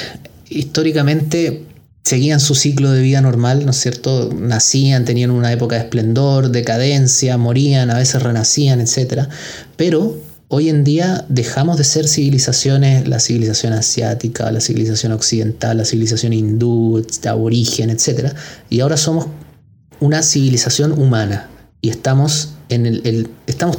históricamente 0.49 1.67
seguían 2.05 2.39
su 2.39 2.55
ciclo 2.55 2.91
de 2.91 3.03
vida 3.03 3.21
normal, 3.23 3.65
¿no 3.65 3.71
es 3.71 3.79
cierto? 3.79 4.31
Nacían, 4.33 5.07
tenían 5.07 5.31
una 5.31 5.53
época 5.53 5.77
de 5.77 5.83
esplendor, 5.83 6.51
decadencia, 6.51 7.39
morían, 7.39 7.91
a 7.91 7.97
veces 7.97 8.23
renacían, 8.23 8.81
etc. 8.81 9.29
Pero 9.77 10.19
hoy 10.49 10.69
en 10.69 10.85
día 10.85 11.25
dejamos 11.31 11.79
de 11.79 11.85
ser 11.85 12.07
civilizaciones, 12.07 13.09
la 13.09 13.21
civilización 13.21 13.73
asiática, 13.73 14.53
la 14.53 14.61
civilización 14.61 15.13
occidental, 15.13 15.79
la 15.79 15.87
civilización 15.87 16.35
hindú, 16.35 17.05
de 17.23 17.29
aborigen, 17.29 17.89
etc. 17.89 18.35
Y 18.69 18.81
ahora 18.81 18.99
somos 18.99 19.27
una 20.01 20.23
civilización 20.23 20.93
humana 20.93 21.49
y 21.81 21.89
estamos 21.89 22.51
en 22.69 22.85
el... 22.85 23.31
estamos, 23.47 23.79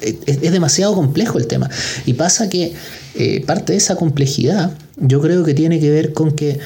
es, 0.00 0.40
demasiado 0.40 0.94
complejo 0.94 1.36
el 1.36 1.46
tema. 1.46 1.68
Y 2.06 2.14
pasa 2.14 2.48
que 2.48 2.72
eh, 3.16 3.44
parte 3.44 3.74
de 3.74 3.78
esa 3.78 3.96
complejidad 3.96 4.72
yo 4.96 5.20
creo 5.20 5.44
que 5.44 5.52
tiene 5.52 5.78
que 5.78 5.90
ver 5.90 6.14
con 6.14 6.32
que 6.32 6.58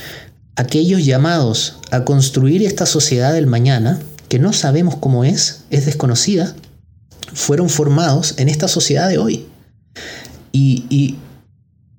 aquellos 0.61 1.07
llamados 1.07 1.77
a 1.91 2.05
construir 2.05 2.63
esta 2.63 2.85
sociedad 2.85 3.33
del 3.33 3.47
mañana, 3.47 3.99
que 4.29 4.39
no 4.39 4.53
sabemos 4.53 4.97
cómo 4.97 5.25
es, 5.25 5.63
es 5.71 5.87
desconocida, 5.87 6.55
fueron 7.33 7.71
formados 7.71 8.35
en 8.37 8.51
esta 8.51 8.69
sociedad 8.69 9.09
de 9.09 9.17
hoy. 9.17 9.47
Y, 10.53 11.17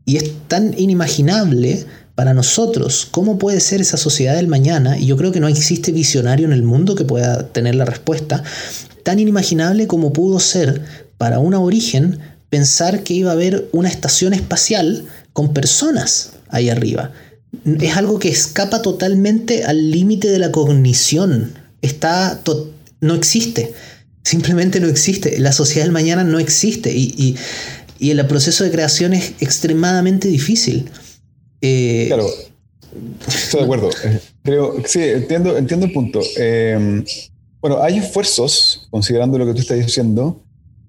es 0.05 0.31
tan 0.49 0.77
inimaginable 0.77 1.85
para 2.15 2.33
nosotros 2.33 3.07
cómo 3.09 3.39
puede 3.39 3.61
ser 3.61 3.79
esa 3.79 3.95
sociedad 3.95 4.35
del 4.35 4.47
mañana, 4.47 4.99
y 4.99 5.05
yo 5.07 5.17
creo 5.17 5.31
que 5.31 5.39
no 5.39 5.47
existe 5.47 5.91
visionario 5.91 6.45
en 6.45 6.51
el 6.51 6.63
mundo 6.63 6.95
que 6.95 7.05
pueda 7.05 7.47
tener 7.47 7.75
la 7.75 7.85
respuesta, 7.85 8.43
tan 9.03 9.19
inimaginable 9.19 9.87
como 9.87 10.11
pudo 10.11 10.39
ser 10.39 10.83
para 11.17 11.39
un 11.39 11.53
origen 11.53 12.19
pensar 12.49 13.03
que 13.03 13.13
iba 13.13 13.31
a 13.31 13.33
haber 13.33 13.69
una 13.71 13.89
estación 13.89 14.33
espacial 14.33 15.05
con 15.31 15.53
personas 15.53 16.33
ahí 16.49 16.69
arriba. 16.69 17.11
Es 17.79 17.97
algo 17.97 18.17
que 18.19 18.29
escapa 18.29 18.81
totalmente 18.81 19.63
al 19.65 19.91
límite 19.91 20.29
de 20.29 20.39
la 20.39 20.51
cognición. 20.51 21.53
Está 21.81 22.41
no 23.01 23.15
existe. 23.15 23.73
Simplemente 24.23 24.79
no 24.79 24.87
existe. 24.87 25.39
La 25.39 25.51
sociedad 25.51 25.85
del 25.85 25.91
mañana 25.91 26.23
no 26.23 26.39
existe. 26.39 26.91
Y, 26.95 27.35
el 27.99 28.25
proceso 28.25 28.63
de 28.63 28.71
creación 28.71 29.13
es 29.13 29.33
extremadamente 29.39 30.27
difícil. 30.27 30.89
Eh, 31.61 32.05
claro. 32.07 32.27
Estoy 33.27 33.59
de 33.59 33.63
acuerdo. 33.63 33.89
Creo, 34.43 34.75
sí, 34.85 35.01
entiendo, 35.01 35.57
entiendo 35.57 35.85
el 35.85 35.91
punto. 35.91 36.19
Eh, 36.37 37.03
bueno, 37.61 37.81
hay 37.81 37.99
esfuerzos, 37.99 38.87
considerando 38.89 39.37
lo 39.37 39.45
que 39.45 39.53
tú 39.53 39.59
estás 39.59 39.77
diciendo, 39.77 40.41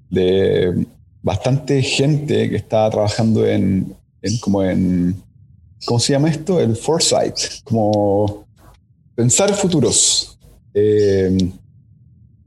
de 0.08 0.86
bastante 1.22 1.82
gente 1.82 2.48
que 2.48 2.56
está 2.56 2.88
trabajando 2.90 3.46
en, 3.46 3.94
como 4.40 4.62
en, 4.62 5.14
¿cómo 5.84 6.00
se 6.00 6.12
llama 6.12 6.30
esto? 6.30 6.60
El 6.60 6.76
foresight, 6.76 7.36
como 7.64 8.46
pensar 9.14 9.52
futuros. 9.54 10.38
Eh, 10.74 11.50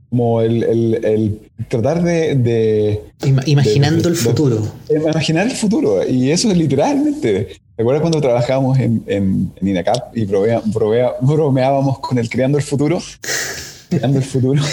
como 0.10 0.42
el, 0.42 1.52
tratar 1.68 2.02
de... 2.02 3.02
Imaginando 3.46 4.08
el 4.08 4.16
futuro. 4.16 4.62
imaginar 4.90 5.48
el 5.48 5.56
futuro. 5.56 6.08
Y 6.08 6.32
eso 6.32 6.50
es 6.50 6.58
literalmente. 6.58 7.58
¿Recuerdas 7.78 8.02
cuando 8.02 8.22
trabajábamos 8.22 8.80
en, 8.80 9.04
en, 9.08 9.52
INACAP 9.62 10.16
y 10.16 10.26
bromeábamos 10.26 12.00
con 12.00 12.18
el 12.18 12.30
creando 12.30 12.58
el 12.58 12.64
futuro? 12.64 13.02
creando 13.90 14.20
el 14.20 14.24
futuro. 14.24 14.64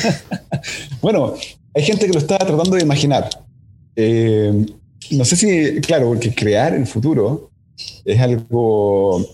bueno, 1.03 1.35
hay 1.75 1.83
gente 1.83 2.07
que 2.07 2.13
lo 2.13 2.21
está 2.21 2.39
tratando 2.39 2.77
de 2.77 2.83
imaginar. 2.83 3.29
Eh, 3.97 4.65
no 5.11 5.25
sé 5.25 5.37
si, 5.37 5.81
claro, 5.81 6.07
porque 6.07 6.33
crear 6.33 6.75
el 6.75 6.87
futuro 6.87 7.52
es 8.05 8.21
algo, 8.21 9.25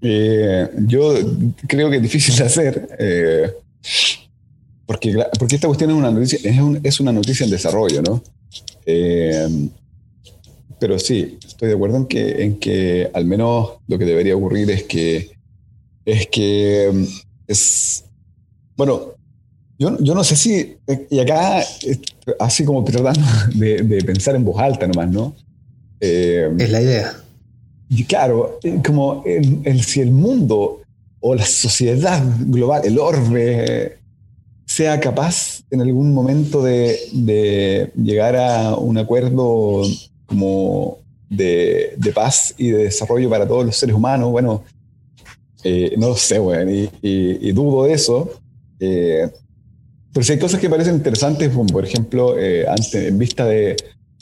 eh, 0.00 0.68
yo 0.86 1.14
creo 1.66 1.90
que 1.90 1.96
es 1.96 2.02
difícil 2.02 2.36
de 2.36 2.44
hacer, 2.44 2.88
eh, 2.98 3.52
porque, 4.86 5.14
porque 5.38 5.54
esta 5.56 5.66
cuestión 5.66 5.90
es 5.90 5.96
una 5.96 6.10
noticia, 6.10 6.38
es, 6.82 7.00
una 7.00 7.12
noticia 7.12 7.44
en 7.44 7.50
desarrollo, 7.50 8.02
¿no? 8.02 8.22
pero 10.78 10.98
sí, 10.98 11.38
estoy 11.46 11.68
de 11.68 11.74
acuerdo 11.74 11.96
en 11.96 12.06
que, 12.06 12.42
en 12.42 12.58
que 12.58 13.10
al 13.14 13.24
menos 13.24 13.78
lo 13.86 13.98
que 13.98 14.04
debería 14.04 14.36
ocurrir 14.36 14.70
es 14.70 14.82
que, 14.82 15.30
es 16.04 16.26
que 16.26 17.06
es, 17.46 18.04
bueno, 18.76 19.14
yo, 19.78 19.96
yo, 20.00 20.14
no 20.14 20.22
sé 20.22 20.36
si, 20.36 20.76
y 21.10 21.18
acá, 21.18 21.62
así 22.38 22.64
como 22.64 22.84
tratando 22.84 23.26
de, 23.54 24.02
pensar 24.04 24.36
en 24.36 24.44
voz 24.44 24.60
alta 24.60 24.86
nomás, 24.86 25.10
¿no? 25.10 25.34
Eh, 26.00 26.50
es 26.58 26.70
la 26.70 26.82
idea. 26.82 27.23
Y 27.88 28.04
claro, 28.04 28.58
como 28.84 29.22
el, 29.26 29.82
si 29.82 30.00
el 30.00 30.10
mundo 30.10 30.80
o 31.20 31.34
la 31.34 31.44
sociedad 31.44 32.22
global, 32.46 32.82
el 32.84 32.98
orbe, 32.98 33.98
sea 34.66 34.98
capaz 34.98 35.62
en 35.70 35.80
algún 35.80 36.14
momento 36.14 36.62
de, 36.62 36.98
de 37.12 37.92
llegar 37.96 38.36
a 38.36 38.74
un 38.76 38.98
acuerdo 38.98 39.82
como 40.26 40.98
de, 41.28 41.94
de, 41.96 42.12
paz 42.12 42.54
y 42.56 42.70
de 42.70 42.84
desarrollo 42.84 43.28
para 43.28 43.46
todos 43.46 43.66
los 43.66 43.76
seres 43.76 43.94
humanos, 43.94 44.30
bueno, 44.30 44.64
eh, 45.62 45.94
no 45.96 46.08
lo 46.08 46.16
sé, 46.16 46.38
bueno, 46.38 46.70
y, 46.70 46.90
y, 47.02 47.48
y, 47.48 47.52
dudo 47.52 47.84
de 47.84 47.94
eso. 47.94 48.30
Eh, 48.80 49.28
pero 50.12 50.24
si 50.24 50.32
hay 50.32 50.38
cosas 50.38 50.60
que 50.60 50.70
parecen 50.70 50.96
interesantes, 50.96 51.50
como 51.50 51.66
por 51.66 51.84
ejemplo, 51.84 52.38
eh, 52.38 52.66
en 52.92 53.18
vista 53.18 53.46
de, 53.46 53.76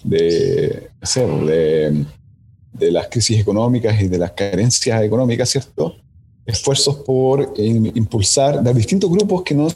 de, 0.05 0.89
de, 1.01 2.05
las 2.79 3.09
crisis 3.09 3.39
económicas 3.39 4.01
y 4.01 4.09
de 4.09 4.19
las 4.19 4.33
carencias 4.33 5.03
económicas, 5.03 5.49
¿cierto? 5.49 5.97
Esfuerzos 6.45 6.97
por 6.97 7.55
impulsar 7.57 8.63
de 8.63 8.75
distintos 8.75 9.11
grupos 9.11 9.43
que 9.43 9.55
no, 9.55 9.69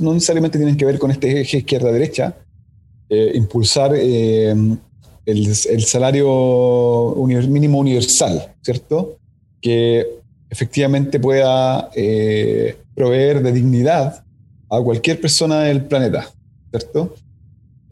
no, 0.00 0.14
necesariamente 0.14 0.58
tienen 0.58 0.76
que 0.76 0.84
ver 0.84 0.98
con 0.98 1.10
este 1.10 1.40
eje 1.40 1.58
izquierda-derecha, 1.58 2.36
eh, 3.08 3.32
impulsar 3.34 3.92
eh, 3.94 4.50
el, 4.50 5.46
el, 5.46 5.84
salario 5.84 7.14
mínimo 7.48 7.78
universal, 7.78 8.54
¿cierto? 8.62 9.18
Que 9.60 10.06
efectivamente 10.48 11.18
pueda 11.18 11.90
proveer 12.94 13.42
de 13.42 13.52
dignidad 13.52 14.24
a 14.70 14.80
cualquier 14.80 15.20
persona 15.20 15.62
del 15.62 15.84
planeta, 15.84 16.30
¿cierto? 16.70 17.14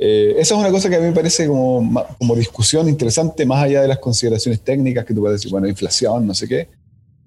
Eh, 0.05 0.35
esa 0.37 0.57
es 0.57 0.61
una 0.61 0.71
cosa 0.73 0.91
que 0.91 0.97
a 0.97 0.99
mí 0.99 1.07
me 1.07 1.13
parece 1.13 1.47
como, 1.47 2.05
como 2.19 2.35
discusión 2.35 2.89
interesante, 2.89 3.47
más 3.47 3.63
allá 3.63 3.83
de 3.83 3.87
las 3.87 4.01
consideraciones 4.01 4.61
técnicas 4.61 5.05
que 5.05 5.15
tú 5.15 5.21
puedes 5.21 5.39
decir, 5.39 5.53
bueno, 5.53 5.69
inflación, 5.69 6.27
no 6.27 6.35
sé 6.35 6.49
qué. 6.49 6.67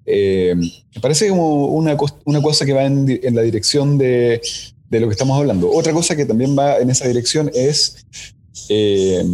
Eh, 0.04 0.54
me 0.54 1.00
parece 1.00 1.30
como 1.30 1.68
una, 1.68 1.96
una 2.26 2.42
cosa 2.42 2.66
que 2.66 2.74
va 2.74 2.84
en, 2.84 3.18
en 3.22 3.34
la 3.34 3.40
dirección 3.40 3.96
de, 3.96 4.42
de, 4.90 5.00
lo 5.00 5.06
que 5.06 5.12
estamos 5.12 5.38
hablando. 5.38 5.72
Otra 5.72 5.94
cosa 5.94 6.14
que 6.14 6.26
también 6.26 6.54
va 6.54 6.76
en 6.76 6.90
esa 6.90 7.08
dirección 7.08 7.50
es 7.54 8.04
eh, 8.68 9.24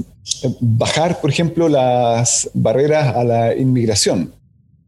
bajar, 0.61 1.20
por 1.20 1.28
ejemplo, 1.28 1.68
las 1.68 2.49
barreras 2.55 3.16
a 3.16 3.24
la 3.24 3.57
inmigración. 3.57 4.32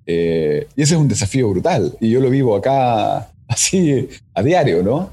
y 0.06 0.12
ese 0.12 0.64
es 0.76 0.92
un 0.92 1.08
desafío 1.08 1.48
brutal. 1.50 1.96
Y 2.00 2.10
yo 2.10 2.20
lo 2.20 2.30
vivo 2.30 2.54
acá 2.54 3.32
así 3.48 4.08
a 4.32 4.44
diario, 4.44 4.84
¿no? 4.84 5.10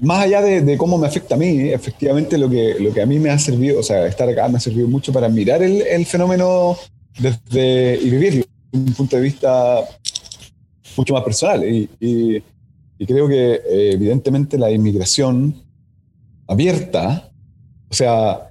Más 0.00 0.24
allá 0.24 0.42
de, 0.42 0.76
cómo 0.76 0.98
me 0.98 1.06
afecta 1.06 1.34
a 1.34 1.38
mí, 1.38 1.70
efectivamente 1.70 2.36
lo 2.36 2.50
que, 2.50 2.76
lo 2.78 2.92
que 2.92 3.00
a 3.00 3.06
mí 3.06 3.18
me 3.18 3.30
ha 3.30 3.38
servido, 3.38 3.80
o 3.80 3.82
sea, 3.82 4.06
estar 4.06 4.28
acá 4.28 4.46
me 4.48 4.58
ha 4.58 4.60
servido 4.60 4.88
mucho 4.88 5.12
para 5.12 5.28
mirar 5.28 5.62
el, 5.62 6.04
fenómeno 6.04 6.76
desde, 7.18 7.98
y 8.02 8.10
vivirlo 8.10 8.44
desde 8.72 8.86
un 8.86 8.94
punto 8.94 9.16
de 9.16 9.22
vista 9.22 9.80
mucho 10.96 11.14
más 11.14 11.22
personal. 11.22 11.64
Y, 11.64 12.42
creo 13.06 13.26
que 13.26 13.54
eh, 13.54 13.92
evidentemente 13.94 14.58
la 14.58 14.70
inmigración 14.70 15.54
abierta, 16.46 17.32
o 17.88 17.94
sea, 17.94 18.50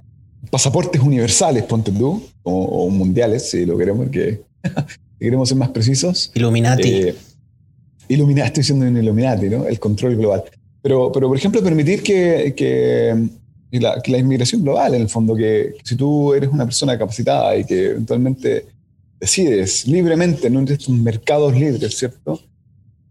pasaportes 0.50 1.00
universales, 1.00 1.62
ponte 1.62 1.92
tú, 1.92 2.20
o, 2.42 2.90
mundiales, 2.90 3.50
si 3.50 3.64
lo 3.64 3.78
queremos, 3.78 4.08
que 4.08 4.42
queremos 5.20 5.48
ser 5.48 5.58
más 5.58 5.68
precisos. 5.68 6.32
Illuminati. 6.34 6.88
Eh, 6.88 7.14
Illuminati, 8.08 8.48
estoy 8.48 8.60
diciendo 8.62 8.86
en 8.86 8.96
Illuminati, 8.96 9.48
¿no? 9.48 9.66
El 9.66 9.78
control 9.78 10.16
global. 10.16 10.42
Pero, 10.82 11.12
pero 11.12 11.28
por 11.28 11.36
ejemplo, 11.36 11.62
permitir 11.62 12.02
que, 12.02 12.54
que, 12.56 13.28
la, 13.78 14.00
que, 14.00 14.12
la, 14.12 14.18
inmigración 14.18 14.62
global, 14.62 14.94
en 14.94 15.02
el 15.02 15.08
fondo, 15.08 15.34
que, 15.34 15.74
si 15.84 15.96
tú 15.96 16.32
eres 16.32 16.50
una 16.50 16.64
persona 16.64 16.98
capacitada 16.98 17.56
y 17.56 17.64
que 17.64 17.90
eventualmente 17.90 18.66
decides 19.18 19.86
libremente, 19.86 20.48
no 20.48 20.60
en 20.60 20.68
estos 20.68 20.88
mercados 20.88 21.52
libres, 21.54 21.98
¿cierto? 21.98 22.40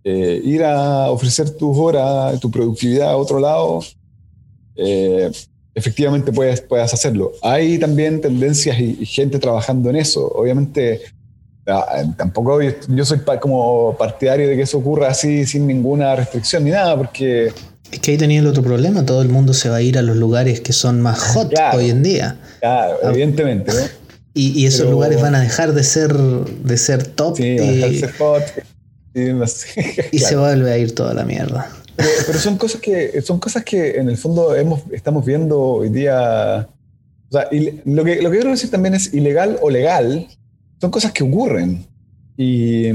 Eh, 0.04 0.42
ir 0.44 0.64
a 0.64 1.12
ofrecer 1.12 1.52
tus 1.52 1.78
horas, 1.78 2.40
tu 2.40 2.50
productividad 2.50 3.12
a 3.12 3.18
otro 3.18 3.40
lado, 3.40 3.82
eh, 4.76 5.30
efectivamente 5.76 6.32
puedes, 6.32 6.62
puedas 6.62 6.94
hacerlo. 6.94 7.34
Hay 7.44 7.78
también 7.78 8.20
tendencias 8.20 8.80
y, 8.80 8.98
y, 9.00 9.06
gente 9.06 9.38
trabajando 9.38 9.90
en 9.90 9.98
eso. 9.98 10.28
Obviamente 10.30 11.02
tampoco 12.18 12.60
yo, 12.62 13.06
soy 13.06 13.20
como 13.40 13.96
partidario 13.98 14.48
de 14.48 14.56
que 14.56 14.64
eso 14.64 14.78
ocurra 14.78 15.10
así 15.10 15.46
sin 15.46 15.68
ninguna 15.68 16.16
restricción 16.16 16.64
ni 16.64 16.72
nada, 16.72 16.98
porque... 16.98 17.52
Es 17.92 18.00
que 18.00 18.12
ahí 18.12 18.18
tenía 18.18 18.40
el 18.40 18.48
otro 18.48 18.62
problema, 18.62 19.06
todo 19.06 19.22
el 19.22 19.30
mundo 19.30 19.54
se 19.54 19.70
va 19.70 19.78
a 19.78 19.82
ir 19.82 19.98
a 19.98 20.02
los 20.02 20.16
lugares 20.16 20.62
que 20.62 20.74
son 20.74 21.02
más 21.02 21.20
hot 21.34 21.52
hoy 21.74 21.90
en 21.90 22.04
día. 22.04 22.38
Claro, 22.60 22.98
ah. 23.04 23.10
evidentemente, 23.12 23.74
¿no? 23.74 23.80
Y, 24.36 24.66
esos 24.66 24.90
lugares 24.90 25.22
van 25.22 25.36
a 25.36 25.42
dejar 25.42 25.74
de 25.74 25.84
ser, 25.84 26.14
de 26.16 26.78
ser 26.78 27.06
top. 27.06 27.36
Sí, 27.36 27.58
y, 27.60 27.84
a 27.84 28.00
ser 28.00 28.14
hot. 28.14 28.44
Y, 30.12 30.20
se 30.20 30.36
vuelve 30.38 30.72
a 30.72 30.78
ir 30.78 30.96
toda 30.96 31.14
la 31.14 31.26
mierda. 31.26 31.70
Pero, 31.98 32.40
son 32.40 32.58
cosas 32.58 32.80
que 32.80 33.22
son 33.22 33.40
cosas 33.40 33.66
que 33.66 33.98
en 33.98 34.08
el 34.08 34.18
fondo 34.18 34.56
hemos, 34.56 34.84
estamos 34.94 35.26
viendo 35.26 35.60
hoy 35.60 35.90
día. 35.90 36.70
O 37.30 37.32
sea, 37.32 37.50
lo 37.86 38.04
que, 38.06 38.22
lo 38.22 38.32
que 38.32 38.38
quiero 38.38 38.52
decir 38.52 38.72
también 38.72 38.94
es 38.94 39.14
ilegal 39.14 39.58
o 39.62 39.70
legal 39.70 40.28
son 40.80 40.92
cosas 40.92 41.12
que 41.12 41.24
ocurren. 41.24 41.86
Y, 42.38 42.90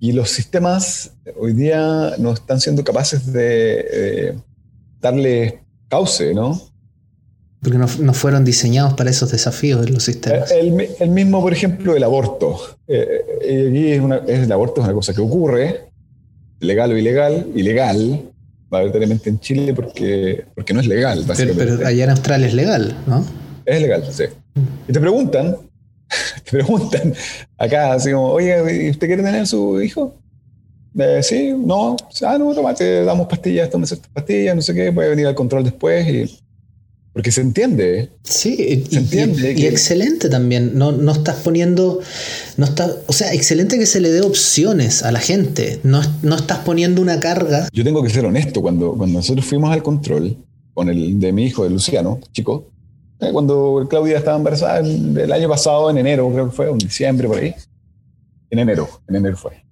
y 0.00 0.12
los 0.12 0.30
sistemas 0.30 1.12
hoy 1.38 1.52
día 1.52 2.14
no 2.18 2.32
están 2.32 2.60
siendo 2.60 2.84
capaces 2.84 3.32
de 3.32 3.86
eh, 3.90 4.34
darle 5.00 5.60
cauce, 5.88 6.34
¿no? 6.34 6.60
Porque 7.62 7.78
no, 7.78 7.86
no, 8.00 8.12
fueron 8.12 8.44
diseñados 8.44 8.94
para 8.94 9.10
esos 9.10 9.30
desafíos 9.30 9.84
de 9.84 9.90
los 9.90 10.02
sistemas. 10.02 10.50
El, 10.50 10.88
el 11.00 11.10
mismo, 11.10 11.40
por 11.40 11.52
ejemplo, 11.52 11.96
el 11.96 12.04
aborto. 12.04 12.58
Eh, 12.86 13.24
eh 13.42 13.94
es 13.94 14.00
una, 14.00 14.16
es, 14.18 14.40
el 14.40 14.52
aborto 14.52 14.80
es 14.80 14.84
una 14.84 14.94
cosa 14.94 15.14
que 15.14 15.20
ocurre, 15.20 15.90
legal 16.60 16.92
o 16.92 16.96
ilegal, 16.96 17.46
ilegal, 17.54 18.30
mayoritariamente 18.70 19.30
en 19.30 19.40
Chile 19.40 19.74
porque, 19.74 20.44
porque 20.54 20.74
no 20.74 20.80
es 20.80 20.86
legal. 20.86 21.24
Pero, 21.36 21.54
pero 21.56 21.86
allá 21.86 22.04
en 22.04 22.10
Australia 22.10 22.46
es 22.46 22.54
legal, 22.54 22.96
¿no? 23.06 23.24
Es 23.64 23.80
legal, 23.80 24.04
sí. 24.12 24.24
Y 24.86 24.92
te 24.92 25.00
preguntan, 25.00 25.56
te 26.08 26.50
preguntan 26.50 27.14
acá, 27.58 27.94
así 27.94 28.12
como, 28.12 28.28
oye, 28.28 28.90
¿usted 28.90 29.06
quiere 29.06 29.22
tener 29.22 29.46
su 29.46 29.80
hijo? 29.80 30.14
Eh, 30.98 31.20
sí, 31.22 31.52
no, 31.56 31.96
ah, 32.22 32.38
no, 32.38 32.54
toma, 32.54 32.74
te 32.74 33.04
damos 33.04 33.26
pastillas, 33.26 33.68
tomes 33.68 33.92
estas 33.92 34.10
pastillas, 34.10 34.56
no 34.56 34.62
sé 34.62 34.74
qué, 34.74 34.92
puede 34.92 35.10
venir 35.10 35.26
al 35.26 35.34
control 35.34 35.64
después 35.64 36.08
y 36.08 36.38
porque 37.16 37.32
se 37.32 37.40
entiende. 37.40 38.10
Sí, 38.24 38.84
se 38.90 38.94
y, 38.94 38.98
entiende 38.98 39.54
y, 39.56 39.64
excelente 39.64 40.28
también. 40.28 40.76
No, 40.76 40.92
no 40.92 41.12
estás 41.12 41.36
poniendo. 41.36 42.00
No 42.58 42.66
está, 42.66 42.94
o 43.06 43.12
sea, 43.14 43.32
excelente 43.32 43.78
que 43.78 43.86
se 43.86 44.00
le 44.00 44.10
dé 44.10 44.20
opciones 44.20 45.02
a 45.02 45.10
la 45.10 45.18
gente. 45.18 45.80
No, 45.82 46.02
no 46.20 46.36
estás 46.36 46.58
poniendo 46.58 47.00
una 47.00 47.18
carga. 47.18 47.70
Yo 47.72 47.84
tengo 47.84 48.02
que 48.02 48.10
ser 48.10 48.26
honesto. 48.26 48.60
Cuando, 48.60 48.92
cuando 48.98 49.20
nosotros 49.20 49.46
fuimos 49.46 49.72
al 49.72 49.82
control 49.82 50.36
con 50.74 50.90
el 50.90 51.18
de 51.18 51.32
mi 51.32 51.46
hijo, 51.46 51.64
de 51.64 51.70
Luciano, 51.70 52.20
chico, 52.32 52.66
eh, 52.68 52.75
cuando 53.32 53.86
Claudia 53.88 54.18
estaba 54.18 54.36
embarazada 54.36 54.78
el, 54.80 55.32
año 55.32 55.48
pasado, 55.48 55.90
en 55.90 55.98
enero, 55.98 56.30
creo 56.32 56.46
que 56.46 56.56
fue, 56.56 56.70
en 56.70 56.78
diciembre, 56.78 57.28
por 57.28 57.38
ahí. 57.38 57.54
En 58.50 58.58
enero, 58.58 58.88
en 59.08 59.16
enero 59.16 59.36
fue. 59.36 59.64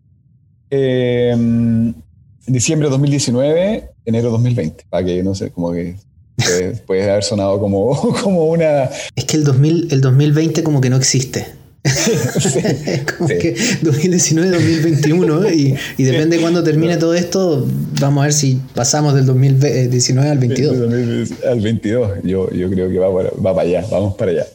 Eh, 0.70 1.30
en 1.32 1.95
diciembre 2.47 2.88
de 2.88 2.92
2019, 2.92 3.90
enero 4.05 4.30
2020, 4.30 4.84
para 4.90 5.05
que 5.05 5.22
no 5.22 5.34
sé, 5.34 5.51
como 5.51 5.72
que 5.72 5.97
puede, 6.86 7.11
haber 7.11 7.22
sonado 7.22 7.59
como, 7.61 7.97
como 8.22 8.47
una... 8.47 8.90
Es 9.14 9.24
que 9.24 9.36
el, 9.36 9.45
2000, 9.45 9.92
el 9.92 10.01
2020 10.01 10.62
como 10.62 10.80
que 10.80 10.90
no 10.90 10.97
existe. 10.97 11.47
como 13.18 13.28
que 13.28 13.55
2019, 13.82 14.51
2021 14.51 15.51
y, 15.51 15.74
y 15.99 16.03
depende 16.05 16.37
de 16.37 16.43
cuándo 16.43 16.62
termine 16.62 16.97
todo 16.97 17.14
esto, 17.14 17.66
vamos 18.01 18.22
a 18.22 18.24
ver 18.24 18.32
si 18.32 18.61
pasamos 18.74 19.14
del 19.14 19.26
2019 19.26 20.30
al 20.30 20.39
22. 20.39 21.43
Al 21.47 21.61
22, 21.61 22.12
yo, 22.24 22.51
yo 22.51 22.70
creo 22.70 22.89
que 22.89 22.99
va 22.99 23.14
para, 23.14 23.30
va 23.30 23.55
para 23.55 23.68
allá, 23.68 23.87
vamos 23.91 24.14
para 24.14 24.30
allá. 24.30 24.47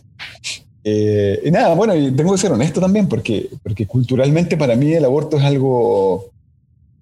Eh, 0.84 1.42
y 1.46 1.52
nada, 1.52 1.76
bueno, 1.76 1.96
y 1.96 2.12
tengo 2.12 2.32
que 2.32 2.40
ser 2.40 2.52
honesto 2.52 2.82
también, 2.82 3.08
porque, 3.08 3.50
porque 3.62 3.86
culturalmente 3.86 4.58
para 4.58 4.76
mí 4.76 4.94
el 4.94 5.06
aborto 5.06 5.38
es 5.38 5.44
algo 5.44 6.32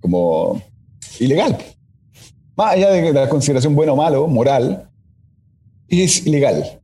como 0.01 0.61
ilegal 1.19 1.57
más 2.57 2.73
allá 2.73 2.89
de 2.89 3.13
la 3.13 3.29
consideración 3.29 3.75
bueno 3.75 3.93
o 3.93 3.95
malo, 3.95 4.27
moral, 4.27 4.89
es 5.87 6.25
ilegal. 6.25 6.81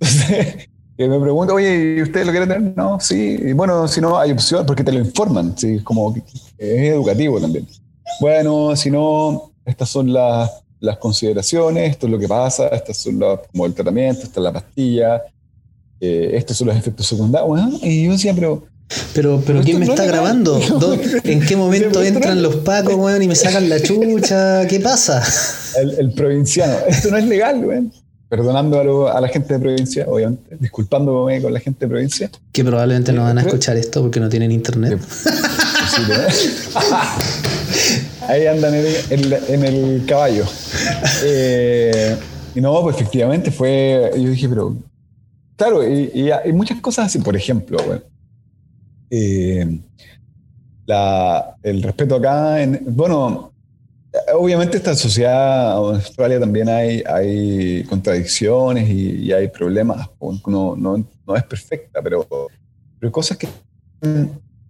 Entonces, 0.00 0.68
me 1.08 1.20
pregunto, 1.20 1.54
oye, 1.54 1.96
¿y 1.98 2.02
usted 2.02 2.24
lo 2.24 2.30
quiere 2.30 2.46
tener? 2.46 2.74
No, 2.76 2.98
sí. 3.00 3.38
Y 3.40 3.52
bueno, 3.52 3.86
si 3.88 4.00
no, 4.00 4.18
hay 4.18 4.32
opción, 4.32 4.66
porque 4.66 4.84
te 4.84 4.92
lo 4.92 4.98
informan, 4.98 5.56
¿sí? 5.56 5.80
Como 5.80 6.14
es 6.14 6.90
educativo 6.90 7.40
también. 7.40 7.66
Bueno, 8.20 8.74
si 8.76 8.90
no, 8.90 9.52
estas 9.64 9.88
son 9.88 10.12
las, 10.12 10.50
las 10.80 10.98
consideraciones, 10.98 11.90
esto 11.90 12.06
es 12.06 12.12
lo 12.12 12.18
que 12.18 12.28
pasa, 12.28 12.68
estas 12.68 12.96
son 12.96 13.18
los, 13.18 13.40
como 13.50 13.66
el 13.66 13.74
tratamiento, 13.74 14.22
esta 14.22 14.40
es 14.40 14.44
la 14.44 14.52
pastilla, 14.52 15.22
eh, 16.00 16.32
estos 16.34 16.56
son 16.56 16.68
los 16.68 16.76
efectos 16.76 17.06
secundarios. 17.06 17.82
y 17.82 18.04
yo 18.04 18.12
decía, 18.12 18.34
pero 18.34 18.64
pero, 19.14 19.42
pero 19.44 19.62
¿quién 19.62 19.78
me 19.78 19.86
está 19.86 20.04
grabando? 20.04 20.60
¿En 21.24 21.40
qué 21.40 21.56
momento 21.56 22.02
entran 22.02 22.42
los 22.42 22.56
pacos, 22.56 22.94
weón, 22.94 23.22
y 23.22 23.28
me 23.28 23.36
sacan 23.36 23.68
la 23.68 23.80
chucha? 23.80 24.66
¿Qué 24.66 24.80
pasa? 24.80 25.22
El, 25.98 26.12
provinciano. 26.12 26.74
Esto 26.88 27.10
no 27.10 27.16
es 27.16 27.24
legal, 27.24 27.64
weón. 27.64 27.92
Perdonando 28.30 29.08
a, 29.08 29.20
la 29.20 29.26
gente 29.26 29.54
de 29.54 29.60
provincia, 29.60 30.04
obviamente. 30.06 30.56
Disculpándome 30.60 31.42
con 31.42 31.52
la 31.52 31.58
gente 31.58 31.84
de 31.84 31.90
provincia. 31.90 32.30
Que 32.52 32.62
probablemente 32.62 33.12
no 33.12 33.24
van 33.24 33.38
a 33.38 33.40
escuchar 33.40 33.76
esto 33.76 34.02
porque 34.02 34.20
no 34.20 34.28
tienen 34.28 34.52
internet. 34.52 35.00
Ahí 38.28 38.46
andan 38.46 38.72
en 38.76 39.64
el, 39.64 40.04
caballo. 40.06 40.44
Eh, 41.24 42.16
y 42.54 42.60
no, 42.60 42.80
pues 42.82 42.94
efectivamente 42.94 43.50
fue. 43.50 44.12
Yo 44.14 44.30
dije, 44.30 44.48
pero. 44.48 44.76
Claro, 45.56 45.82
y, 45.86 46.30
hay 46.30 46.52
muchas 46.52 46.80
cosas 46.80 47.06
así, 47.06 47.18
por 47.18 47.34
ejemplo, 47.36 47.78
eh, 49.10 49.80
el 51.62 51.82
respeto 51.82 52.14
acá, 52.14 52.62
en, 52.62 52.80
bueno, 52.86 53.49
obviamente 54.34 54.76
esta 54.76 54.94
sociedad 54.94 55.72
Australia 55.72 56.40
también 56.40 56.68
hay, 56.68 57.02
hay 57.06 57.84
contradicciones 57.84 58.88
y, 58.88 59.32
hay 59.32 59.48
problemas, 59.48 60.08
no, 60.46 60.76
no, 60.76 61.04
no, 61.26 61.36
es 61.36 61.44
perfecta, 61.44 62.02
pero, 62.02 62.26
pero 62.28 62.48
hay 63.08 63.10
cosas 63.10 63.36
que 63.36 63.48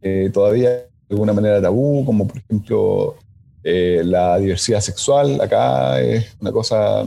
eh, 0.02 0.30
todavía 0.32 0.70
de 0.70 0.86
alguna 1.10 1.32
manera 1.32 1.60
tabú, 1.60 2.04
como 2.04 2.26
por 2.26 2.38
ejemplo 2.38 3.16
eh, 3.62 4.02
la 4.04 4.38
diversidad 4.38 4.80
sexual 4.80 5.40
acá 5.40 6.00
es 6.00 6.36
una 6.40 6.52
cosa 6.52 7.04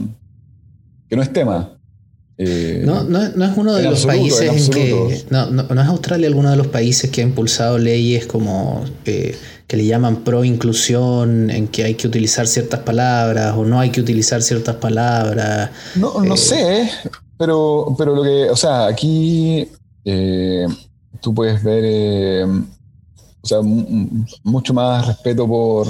que 1.08 1.16
no 1.16 1.22
es 1.22 1.32
tema. 1.32 1.70
Eh, 2.36 2.82
no, 2.84 3.04
no, 3.04 3.22
es 3.22 3.56
uno 3.56 3.74
de 3.74 3.84
los 3.84 4.04
países 4.06 4.66
en, 4.66 4.72
que. 4.72 5.24
No, 5.30 5.50
no, 5.50 5.62
es 5.62 5.88
Australia 5.88 6.26
alguno 6.26 6.50
de 6.50 6.56
los 6.56 6.66
países 6.66 7.10
que 7.10 7.20
ha 7.20 7.24
impulsado 7.24 7.78
leyes 7.78 8.26
como 8.26 8.84
eh, 9.04 9.36
que 9.74 9.82
le 9.82 9.86
llaman 9.86 10.18
pro 10.18 10.44
inclusión, 10.44 11.50
en 11.50 11.66
que 11.66 11.82
hay 11.82 11.94
que 11.96 12.06
utilizar 12.06 12.46
ciertas 12.46 12.80
palabras 12.80 13.56
o 13.56 13.64
no 13.64 13.80
hay 13.80 13.90
que 13.90 14.00
utilizar 14.00 14.40
ciertas 14.40 14.76
palabras. 14.76 15.70
No, 15.96 16.22
no 16.22 16.34
eh, 16.34 16.38
sé, 16.38 16.90
pero, 17.36 17.92
pero 17.98 18.14
lo 18.14 18.22
que. 18.22 18.48
O 18.50 18.56
sea, 18.56 18.86
aquí 18.86 19.68
tú 21.20 21.34
puedes 21.34 21.60
ver. 21.64 22.46
o 22.46 23.46
sea, 23.46 23.58
mucho 24.44 24.72
más 24.72 25.08
respeto 25.08 25.48
por, 25.48 25.88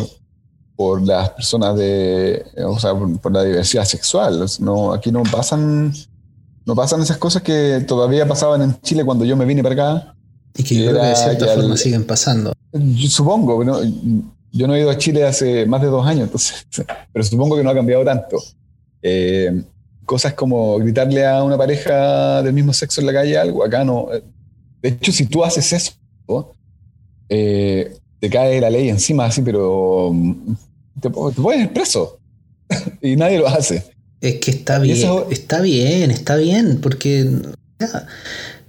por 0.76 1.02
las 1.02 1.28
personas 1.30 1.76
de. 1.76 2.42
O 2.64 2.78
sea, 2.78 2.94
por, 2.94 3.32
la 3.32 3.42
diversidad 3.42 3.84
sexual. 3.84 4.46
No, 4.60 4.94
aquí 4.94 5.12
no 5.12 5.22
pasan 5.24 5.92
no 6.64 6.74
pasan 6.74 7.02
esas 7.02 7.18
cosas 7.18 7.42
que 7.42 7.84
todavía 7.86 8.26
pasaban 8.26 8.62
en 8.62 8.80
Chile 8.80 9.04
cuando 9.04 9.26
yo 9.26 9.36
me 9.36 9.44
vine 9.44 9.62
para 9.62 9.74
acá. 9.74 10.13
Y 10.56 10.62
que 10.62 10.74
yo 10.76 10.90
creo 10.90 11.02
que 11.02 11.08
de 11.08 11.16
cierta 11.16 11.46
forma 11.48 11.76
siguen 11.76 12.04
pasando. 12.04 12.52
Yo 12.72 13.08
supongo, 13.08 13.62
yo 14.52 14.66
no 14.68 14.74
he 14.74 14.80
ido 14.80 14.90
a 14.90 14.98
Chile 14.98 15.24
hace 15.24 15.66
más 15.66 15.82
de 15.82 15.88
dos 15.88 16.06
años, 16.06 16.24
entonces, 16.24 16.66
pero 17.12 17.24
supongo 17.24 17.56
que 17.56 17.64
no 17.64 17.70
ha 17.70 17.74
cambiado 17.74 18.04
tanto. 18.04 18.42
Eh, 19.02 19.62
cosas 20.04 20.34
como 20.34 20.78
gritarle 20.78 21.26
a 21.26 21.42
una 21.42 21.56
pareja 21.56 22.42
del 22.42 22.52
mismo 22.52 22.72
sexo 22.72 23.00
en 23.00 23.08
la 23.08 23.12
calle 23.12 23.36
algo, 23.36 23.64
acá 23.64 23.84
no. 23.84 24.08
De 24.80 24.88
hecho, 24.88 25.12
si 25.12 25.26
tú 25.26 25.44
haces 25.44 25.72
eso, 25.72 25.92
eh, 27.28 27.96
te 28.20 28.30
cae 28.30 28.60
la 28.60 28.70
ley 28.70 28.88
encima 28.88 29.26
así, 29.26 29.42
pero 29.42 30.14
te, 31.00 31.08
te 31.08 31.42
puedes 31.42 31.68
preso 31.68 32.18
y 33.02 33.16
nadie 33.16 33.38
lo 33.38 33.48
hace. 33.48 33.82
Es 34.20 34.36
que 34.36 34.52
está 34.52 34.78
bien, 34.78 35.26
está 35.30 35.60
bien, 35.60 36.10
está 36.10 36.36
bien, 36.36 36.80
porque 36.80 37.28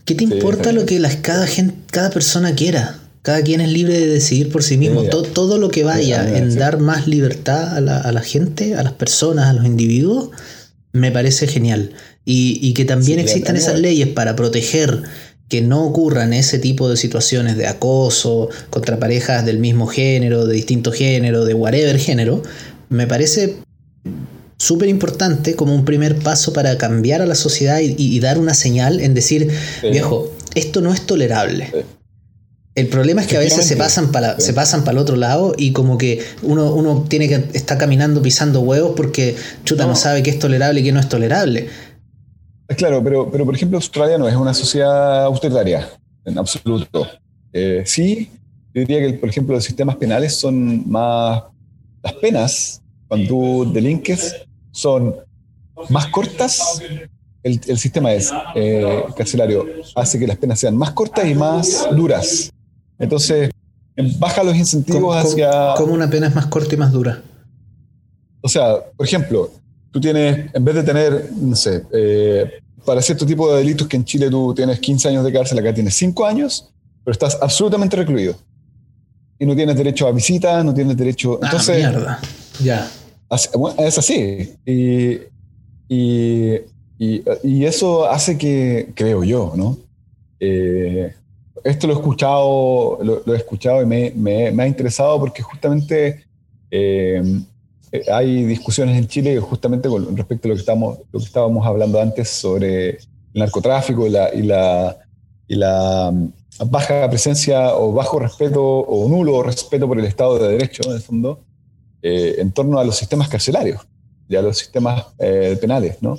¿qué 0.06 0.16
te 0.16 0.24
importa 0.24 0.72
lo 0.72 0.86
que 0.86 1.00
las, 1.00 1.18
cada, 1.18 1.48
gente, 1.48 1.76
cada 1.92 2.10
persona 2.10 2.56
quiera? 2.56 3.00
Cada 3.22 3.42
quien 3.42 3.60
es 3.60 3.70
libre 3.70 4.00
de 4.00 4.08
decidir 4.08 4.52
por 4.52 4.64
sí 4.64 4.78
mismo. 4.78 5.04
todo, 5.04 5.24
todo, 5.24 5.58
lo 5.58 5.70
que 5.70 5.84
vaya 5.84 6.38
en 6.38 6.56
dar 6.56 6.80
más 6.80 7.08
libertad 7.08 7.76
a 7.76 7.82
la, 7.82 8.00
a 8.00 8.12
la, 8.12 8.22
gente, 8.22 8.76
a 8.76 8.84
las 8.84 8.94
personas, 8.94 9.48
a 9.48 9.54
los 9.54 9.66
individuos, 9.66 10.30
me 10.94 11.12
parece 11.12 11.48
genial. 11.48 11.92
Y, 12.24 12.60
y 12.62 12.74
que 12.74 12.86
también 12.86 13.20
existan 13.20 13.56
esas 13.56 13.80
leyes 13.80 14.08
para 14.10 14.36
proteger 14.36 15.04
que 15.50 15.62
no 15.62 15.86
ocurran 15.86 16.34
ese 16.34 16.60
tipo 16.60 16.90
de 16.90 16.98
situaciones 16.98 17.58
de 17.58 17.68
acoso 17.68 18.50
contra 18.70 19.00
parejas 19.00 19.46
del 19.46 19.60
mismo 19.60 19.88
género, 19.88 20.46
de 20.46 20.56
distinto 20.56 20.92
género, 20.92 21.46
de 21.46 21.54
whatever 21.54 22.00
género, 22.00 22.42
me 22.90 23.08
parece 23.08 23.58
súper 24.58 24.90
importante 24.90 25.56
como 25.56 25.76
un 25.76 25.86
primer 25.86 26.18
paso 26.20 26.54
para 26.54 26.78
cambiar 26.78 27.22
a 27.22 27.26
la 27.26 27.36
sociedad 27.36 27.80
y, 27.82 28.20
dar 28.20 28.38
una 28.38 28.54
señal 28.54 29.00
en 29.00 29.14
decir, 29.14 29.52
viejo, 29.82 30.32
esto 30.56 30.82
no 30.82 30.94
es 30.94 31.06
tolerable. 31.06 31.72
El 32.76 32.88
problema 32.88 33.22
es 33.22 33.28
que 33.28 33.38
a 33.38 33.40
veces 33.40 33.66
se 33.66 33.78
pasan 33.78 34.12
para 34.12 34.38
se 34.40 34.54
pasan 34.54 34.84
para 34.84 34.94
el 34.94 34.98
otro 34.98 35.16
lado 35.16 35.56
y 35.58 35.72
como 35.72 35.98
que 35.98 36.22
uno, 36.42 36.74
uno 36.74 37.06
tiene 37.08 37.30
que 37.30 37.36
estar 37.54 37.78
caminando 37.78 38.22
pisando 38.22 38.60
huevos 38.60 38.94
porque 38.98 39.38
chuta 39.64 39.86
no, 39.86 39.96
sabe 39.96 40.24
qué 40.24 40.32
es 40.32 40.40
tolerable 40.40 40.82
y 40.82 40.84
qué 40.84 40.92
no 40.92 41.00
es 41.00 41.08
tolerable. 41.08 41.70
Claro, 42.76 43.02
pero, 43.02 43.32
pero 43.32 43.46
por 43.46 43.56
ejemplo 43.56 43.78
Australia 43.78 44.18
no 44.18 44.28
es 44.28 44.36
una 44.36 44.54
sociedad 44.54 45.24
austeritaria, 45.24 45.88
en 46.26 46.38
absoluto. 46.38 47.08
Eh, 47.54 47.84
sí, 47.86 48.30
yo 48.74 48.82
diría 48.82 49.00
que 49.00 49.14
por 49.14 49.30
ejemplo 49.30 49.56
los 49.56 49.64
sistemas 49.64 49.96
penales 49.96 50.36
son 50.36 50.90
más... 50.90 51.44
Las 52.04 52.14
penas 52.14 52.82
cuando 53.16 53.28
tú 53.28 53.72
delinques 53.74 54.36
son 54.72 55.16
más 55.90 56.08
cortas, 56.08 56.82
el, 57.44 57.78
sistema 57.78 58.12
es 58.14 58.32
eh, 58.56 59.04
carcelario 59.16 59.66
hace 59.96 60.18
que 60.18 60.28
las 60.28 60.38
penas 60.38 60.60
sean 60.60 60.76
más 60.76 60.92
cortas 60.92 61.26
y 61.28 61.36
más 61.36 61.88
duras. 61.96 62.52
Entonces, 62.98 63.52
baja 64.18 64.44
los 64.44 64.56
incentivos 64.56 65.16
hacia... 65.16 65.76
¿Cómo 65.78 65.94
una 65.94 66.10
pena 66.10 66.28
es 66.28 66.36
más 66.36 66.48
corta 66.48 66.74
y 66.74 66.78
más 66.78 66.92
dura? 66.92 67.22
O 68.42 68.50
sea, 68.50 68.78
por 68.96 69.06
ejemplo, 69.06 69.52
tú 69.92 70.00
tienes, 70.00 70.50
en 70.54 70.66
vez 70.66 70.76
de 70.76 70.84
tener, 70.84 71.30
no 71.36 71.56
sé, 71.56 71.84
eh, 71.92 72.52
para 72.84 73.02
cierto 73.02 73.26
tipo 73.26 73.52
de 73.52 73.60
delitos 73.60 73.88
que 73.88 73.98
en 73.98 74.06
Chile 74.06 74.30
tú 74.30 74.54
tienes 74.54 74.80
15 74.80 75.10
años 75.10 75.24
de 75.24 75.34
cárcel, 75.34 75.60
acá 75.60 75.74
tienes 75.74 75.94
5 75.96 76.26
años, 76.26 76.72
pero 77.04 77.14
estás 77.14 77.38
absolutamente 77.42 77.96
recluido. 77.96 78.36
Y 79.38 79.46
no 79.46 79.56
tienes 79.56 79.76
derecho 79.76 80.08
a 80.08 80.12
visitas, 80.12 80.64
no 80.64 80.74
tienes 80.74 80.96
derecho... 80.96 81.40
Ah, 81.42 81.46
entonces, 81.46 81.78
mierda. 81.78 82.20
Ya. 82.64 82.90
Es 83.78 83.98
así. 83.98 84.56
Y, 84.66 85.20
y, 86.98 87.66
eso 87.66 88.10
hace 88.10 88.38
que, 88.38 88.92
creo 88.96 89.24
yo, 89.24 89.54
¿no? 89.56 89.78
Eh, 90.40 91.14
esto 91.64 91.88
lo 91.88 91.94
he 91.94 91.96
escuchado, 91.98 93.00
lo, 93.02 93.34
he 93.34 93.38
escuchado 93.38 93.82
y 93.82 93.86
me, 93.86 94.12
me, 94.12 94.64
ha 94.64 94.68
interesado 94.68 95.20
porque 95.20 95.42
justamente 95.42 96.26
eh, 96.72 97.22
hay 98.12 98.46
discusiones 98.46 98.98
en 98.98 99.08
Chile 99.08 99.40
justamente 99.40 99.90
con 99.90 100.16
respecto 100.16 100.48
a 100.48 100.50
lo 100.50 100.56
que, 100.56 100.60
estamos, 100.60 101.00
lo 101.12 101.20
que 101.20 101.26
estábamos 101.26 101.66
hablando 101.66 102.00
antes 102.00 102.30
sobre 102.30 102.90
el 102.90 103.00
narcotráfico 103.34 104.06
y 104.08 104.10
la, 104.10 104.34
y 104.34 104.44
la, 104.44 104.98
y 105.48 105.56
la 105.56 106.14
baja 106.70 107.10
presencia 107.10 107.76
o 107.76 107.92
bajo 107.92 108.20
respeto 108.20 108.64
o 108.64 109.10
nulo 109.10 109.44
respeto 109.44 109.88
por 109.88 110.00
el 110.00 110.06
Estado 110.06 110.40
de 110.40 110.50
Derecho, 110.54 110.84
en 110.86 110.96
el 110.96 111.02
fondo, 111.02 111.40
eh, 112.08 112.36
en 112.38 112.52
torno 112.52 112.78
a 112.78 112.84
los 112.84 112.96
sistemas 112.96 113.30
carcelarios 113.30 113.82
y 114.30 114.36
a 114.36 114.42
los 114.44 114.60
sistemas 114.60 115.06
penales, 115.60 115.98
¿no? 116.02 116.18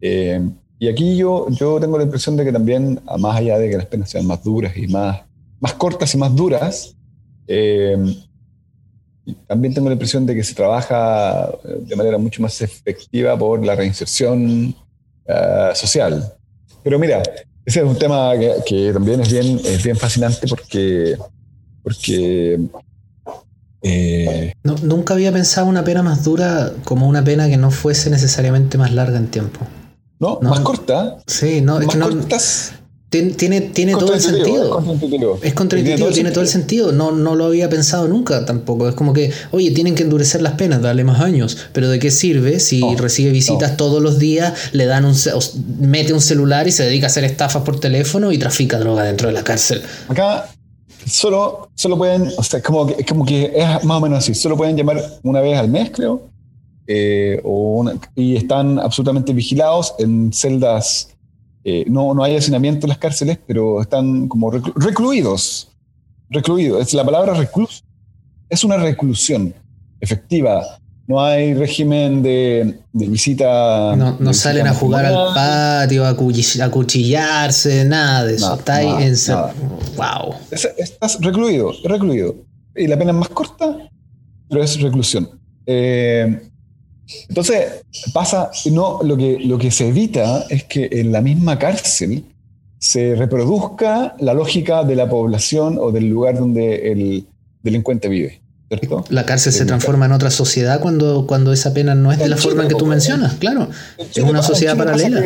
Eh, 0.00 0.48
y 0.78 0.88
aquí 0.88 1.16
yo, 1.16 1.48
yo 1.50 1.80
tengo 1.80 1.98
la 1.98 2.04
impresión 2.04 2.36
de 2.36 2.44
que 2.44 2.52
también, 2.52 3.00
más 3.18 3.36
allá 3.36 3.58
de 3.58 3.68
que 3.68 3.76
las 3.76 3.86
penas 3.86 4.10
sean 4.10 4.26
más 4.26 4.42
duras 4.44 4.76
y 4.76 4.86
más, 4.86 5.22
más 5.60 5.72
cortas 5.74 6.14
y 6.14 6.18
más 6.18 6.34
duras, 6.34 6.96
eh, 7.48 7.96
también 9.46 9.74
tengo 9.74 9.88
la 9.88 9.94
impresión 9.94 10.24
de 10.24 10.34
que 10.34 10.44
se 10.44 10.54
trabaja 10.54 11.48
eh, 11.64 11.78
de 11.80 11.96
manera 11.96 12.16
mucho 12.16 12.40
más 12.40 12.60
efectiva 12.60 13.36
por 13.36 13.64
la 13.64 13.74
reinserción 13.74 14.74
social. 15.74 16.32
Pero 16.82 16.98
mira, 16.98 17.22
ese 17.66 17.80
es 17.80 17.84
un 17.84 17.98
tema 17.98 18.32
que, 18.66 18.92
también 18.94 19.20
es 19.20 19.30
bien, 19.30 19.60
es 19.62 19.82
bien 19.82 19.96
fascinante 19.96 20.46
porque, 20.48 21.18
porque 21.82 22.58
nunca 24.62 25.14
había 25.14 25.32
pensado 25.32 25.66
una 25.66 25.84
pena 25.84 26.02
más 26.02 26.24
dura 26.24 26.72
como 26.84 27.08
una 27.08 27.22
pena 27.24 27.48
que 27.48 27.56
no 27.56 27.70
fuese 27.70 28.10
necesariamente 28.10 28.78
más 28.78 28.92
larga 28.92 29.18
en 29.18 29.28
tiempo. 29.28 29.60
¿No? 30.20 30.40
Más 30.42 30.60
corta. 30.60 31.18
Sí, 31.26 31.60
no, 31.60 31.80
es 31.80 31.86
que 31.86 31.96
no. 31.96 32.08
Tiene, 33.10 33.62
tiene 33.62 33.92
todo 33.92 34.12
el 34.12 34.20
sentido. 34.20 34.84
Es 35.42 35.54
contraintuitivo, 35.54 36.10
tiene, 36.10 36.30
todo 36.30 36.42
el 36.42 36.48
sentido. 36.48 36.92
No, 36.92 37.10
no 37.10 37.36
lo 37.36 37.46
había 37.46 37.70
pensado 37.70 38.06
nunca 38.06 38.44
tampoco. 38.44 38.86
Es 38.86 38.94
como 38.94 39.14
que, 39.14 39.32
oye, 39.50 39.70
tienen 39.70 39.94
que 39.94 40.02
endurecer 40.02 40.42
las 40.42 40.54
penas, 40.54 40.82
darle 40.82 41.04
más 41.04 41.20
años. 41.20 41.56
Pero 41.72 41.88
¿de 41.88 41.98
qué 42.00 42.10
sirve 42.10 42.60
si 42.60 42.82
recibe 42.96 43.30
visitas 43.30 43.78
todos 43.78 44.02
los 44.02 44.18
días, 44.18 44.52
le 44.72 44.84
dan 44.84 45.06
un 45.06 45.14
mete 45.80 46.12
un 46.12 46.20
celular 46.20 46.68
y 46.68 46.72
se 46.72 46.84
dedica 46.84 47.06
a 47.06 47.08
hacer 47.08 47.24
estafas 47.24 47.62
por 47.62 47.80
teléfono 47.80 48.30
y 48.30 48.36
trafica 48.36 48.78
droga 48.78 49.04
dentro 49.04 49.28
de 49.28 49.34
la 49.34 49.42
cárcel? 49.42 49.80
Acá 50.08 50.50
solo, 51.08 51.70
solo 51.74 51.96
pueden, 51.96 52.30
o 52.36 52.42
sea, 52.42 52.62
como 52.62 52.86
que, 52.86 53.04
como 53.04 53.24
que 53.24 53.52
es 53.54 53.84
más 53.84 53.98
o 53.98 54.00
menos 54.00 54.18
así. 54.18 54.34
Solo 54.34 54.56
pueden 54.56 54.76
llamar 54.76 55.02
una 55.22 55.40
vez 55.40 55.58
al 55.58 55.68
mes, 55.68 55.90
creo 55.90 56.28
eh, 56.88 57.42
y 58.14 58.36
están 58.36 58.78
absolutamente 58.78 59.32
vigilados 59.32 59.94
en 59.98 60.32
celdas. 60.32 61.14
Eh, 61.62 61.84
no, 61.86 62.14
no 62.14 62.24
hay 62.24 62.34
hacinamiento 62.36 62.86
en 62.86 62.88
las 62.88 62.98
cárceles, 62.98 63.38
pero 63.46 63.82
están 63.82 64.26
como 64.26 64.50
recluidos. 64.50 65.68
Recluidos. 66.30 66.80
Es 66.80 66.94
la 66.94 67.04
palabra 67.04 67.34
recluso. 67.34 67.84
Es 68.48 68.64
una 68.64 68.78
reclusión 68.78 69.54
efectiva. 70.00 70.78
No 71.08 71.22
hay 71.22 71.54
régimen 71.54 72.22
de, 72.22 72.80
visita. 72.92 73.96
No, 73.96 74.34
salen 74.34 74.66
a 74.66 74.74
jugar 74.74 75.06
al 75.06 75.34
patio, 75.34 76.04
a, 76.04 76.14
cuchillarse, 76.14 77.86
nada 77.86 78.24
de 78.24 78.34
eso. 78.34 78.54
Está 78.54 78.76
ahí 78.76 79.04
en. 79.04 79.14
Wow. 79.96 80.34
estás 80.50 81.18
recluido, 81.22 81.72
recluido. 81.84 82.36
Y 82.76 82.86
la 82.86 82.98
pena 82.98 83.12
es 83.12 83.16
más 83.16 83.30
corta, 83.30 83.88
pero 84.50 84.62
es 84.62 84.78
reclusión. 84.82 85.30
Eh, 85.64 86.42
entonces, 87.30 87.84
pasa, 88.12 88.50
no, 88.70 89.00
lo 89.02 89.16
que, 89.16 89.38
lo 89.40 89.56
que 89.56 89.70
se 89.70 89.88
evita 89.88 90.44
es 90.50 90.64
que 90.64 90.90
en 90.92 91.10
la 91.10 91.22
misma 91.22 91.58
cárcel 91.58 92.26
se 92.78 93.14
reproduzca 93.14 94.14
la 94.20 94.34
lógica 94.34 94.84
de 94.84 94.94
la 94.94 95.08
población 95.08 95.78
o 95.80 95.90
del 95.90 96.10
lugar 96.10 96.38
donde 96.38 96.92
el 96.92 97.26
delincuente 97.62 98.10
vive. 98.10 98.42
¿Cierto? 98.68 99.04
La 99.08 99.26
cárcel 99.26 99.52
se 99.52 99.64
transforma 99.64 100.06
en 100.06 100.12
otra 100.12 100.30
sociedad 100.30 100.80
cuando, 100.80 101.26
cuando 101.26 101.52
esa 101.52 101.72
pena 101.74 101.94
no 101.94 102.12
es 102.12 102.18
de 102.18 102.28
la 102.28 102.36
forma 102.36 102.62
en 102.62 102.68
que 102.68 102.74
tú 102.74 102.86
mencionas, 102.86 103.34
claro. 103.34 103.68
Es 103.98 104.18
una 104.18 104.42
sociedad 104.42 104.76
paralela. 104.76 105.24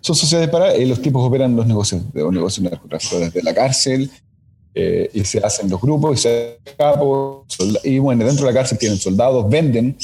Son 0.00 0.16
sociedades 0.16 0.50
paralelas 0.50 0.80
y 0.80 0.86
los 0.86 1.00
tipos 1.00 1.26
operan 1.26 1.54
los 1.54 1.66
negocios, 1.66 2.02
los 2.12 2.32
negocios 2.32 2.64
narcotráficos 2.64 3.20
desde 3.20 3.42
la 3.42 3.54
cárcel 3.54 4.10
eh, 4.74 5.10
y 5.14 5.24
se 5.24 5.38
hacen 5.38 5.70
los 5.70 5.80
grupos 5.80 6.18
y 6.18 6.22
se 6.22 6.58
capos, 6.76 7.44
y 7.84 7.98
bueno, 8.00 8.24
dentro 8.24 8.46
de 8.46 8.52
la 8.52 8.58
cárcel 8.58 8.78
tienen 8.78 8.98
soldados, 8.98 9.48
venden 9.48 9.96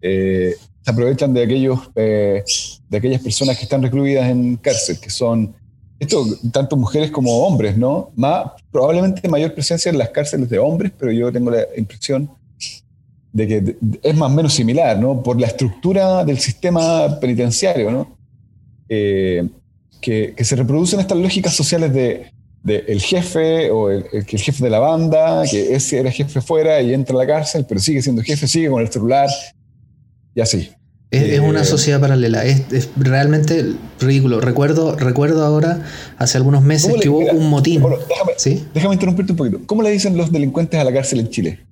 eh, 0.00 0.54
se 0.82 0.90
aprovechan 0.90 1.34
de, 1.34 1.42
aquellos, 1.42 1.78
eh, 1.94 2.42
de 2.88 2.98
aquellas 2.98 3.20
personas 3.22 3.56
que 3.58 3.64
están 3.64 3.82
recluidas 3.82 4.30
en 4.30 4.56
cárcel, 4.56 4.98
que 4.98 5.10
son, 5.10 5.54
esto, 6.00 6.26
tanto 6.50 6.76
mujeres 6.76 7.10
como 7.10 7.46
hombres, 7.46 7.76
¿no? 7.76 8.10
Más, 8.16 8.52
probablemente 8.72 9.28
mayor 9.28 9.52
presencia 9.52 9.90
en 9.90 9.98
las 9.98 10.08
cárceles 10.08 10.48
de 10.48 10.58
hombres, 10.58 10.92
pero 10.98 11.12
yo 11.12 11.30
tengo 11.30 11.50
la 11.50 11.66
impresión 11.76 12.30
de 13.32 13.46
que 13.46 13.76
es 14.02 14.16
más 14.16 14.32
o 14.32 14.34
menos 14.34 14.54
similar, 14.54 14.98
¿no? 14.98 15.22
Por 15.22 15.38
la 15.38 15.46
estructura 15.46 16.24
del 16.24 16.38
sistema 16.38 17.20
penitenciario, 17.20 17.90
¿no? 17.90 18.16
Eh, 18.88 19.46
que, 20.00 20.34
se 20.42 20.56
reproducen 20.56 21.00
estas 21.00 21.18
lógicas 21.18 21.54
sociales 21.54 21.92
de, 21.92 22.32
de 22.62 22.78
el 22.88 23.02
jefe 23.02 23.70
o 23.70 23.90
el, 23.90 24.06
el, 24.10 24.26
el, 24.26 24.40
jefe 24.40 24.64
de 24.64 24.70
la 24.70 24.78
banda, 24.78 25.44
que 25.48 25.74
ese 25.74 26.00
era 26.00 26.10
jefe 26.10 26.40
fuera 26.40 26.80
y 26.80 26.94
entra 26.94 27.14
a 27.14 27.18
la 27.18 27.26
cárcel, 27.26 27.66
pero 27.68 27.78
sigue 27.78 28.00
siendo 28.00 28.22
jefe, 28.22 28.48
sigue 28.48 28.70
con 28.70 28.80
el 28.80 28.90
celular, 28.90 29.28
y 30.34 30.40
así. 30.40 30.70
Es, 31.10 31.40
una 31.40 31.62
eh, 31.62 31.64
sociedad 31.64 32.00
paralela, 32.00 32.44
es, 32.44 32.88
realmente 32.96 33.74
ridículo. 33.98 34.40
Recuerdo, 34.40 34.96
recuerdo 34.96 35.44
ahora, 35.44 35.84
hace 36.18 36.38
algunos 36.38 36.62
meses, 36.62 36.94
que 37.00 37.08
hubo 37.08 37.18
un 37.18 37.50
motín. 37.50 37.82
déjame, 37.82 38.32
¿Sí? 38.36 38.64
déjame 38.72 38.94
interrumpirte 38.94 39.32
un 39.32 39.38
poquito. 39.38 39.60
¿Cómo 39.66 39.82
le 39.82 39.90
dicen 39.90 40.16
los 40.16 40.30
delincuentes 40.30 40.78
a 40.78 40.84
la 40.84 40.92
cárcel 40.92 41.20
en 41.20 41.30
Chile? 41.30 41.66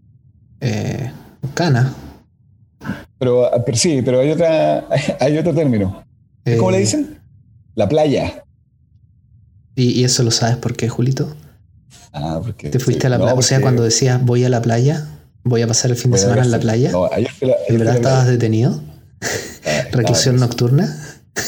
Eh, 0.61 1.13
cana. 1.55 1.95
Pero, 3.19 3.47
ah, 3.47 3.65
pero, 3.65 3.77
sí, 3.77 4.03
pero 4.05 4.21
hay, 4.21 4.33
otra, 4.33 4.87
hay 5.21 5.39
otro 5.39 5.55
término. 5.55 6.05
¿Cómo 6.59 6.73
le 6.73 6.79
eh, 6.79 6.81
dicen? 6.81 7.21
La 7.75 7.89
playa. 7.89 8.45
¿Y, 9.77 10.03
eso 10.03 10.25
lo 10.25 10.33
sabes 10.33 10.57
por 10.57 10.75
qué, 10.75 10.89
Julito? 10.89 11.37
Ah, 12.13 12.41
porque. 12.43 12.71
¿Te 12.71 12.81
fuiste 12.81 13.07
a 13.07 13.11
la 13.11 13.19
playa? 13.19 13.35
O 13.35 13.43
sea, 13.43 13.61
cuando 13.61 13.85
decías 13.85 14.25
voy 14.25 14.43
a 14.45 14.49
la 14.49 14.61
playa, 14.61 15.07
Voy 15.45 15.63
a 15.63 15.67
pasar 15.67 15.91
el 15.91 15.97
fin 15.97 16.11
de 16.11 16.19
semana 16.19 16.43
en 16.43 16.51
la 16.51 16.61
playa. 16.61 16.91
No, 16.91 17.07
ayer 17.07 17.31
¿De 17.41 17.79
verdad 17.79 17.97
estabas 17.97 18.27
detenido? 18.27 18.83
Ah, 19.67 19.85
¿Reclusión 19.93 20.37
nocturna? 20.37 20.97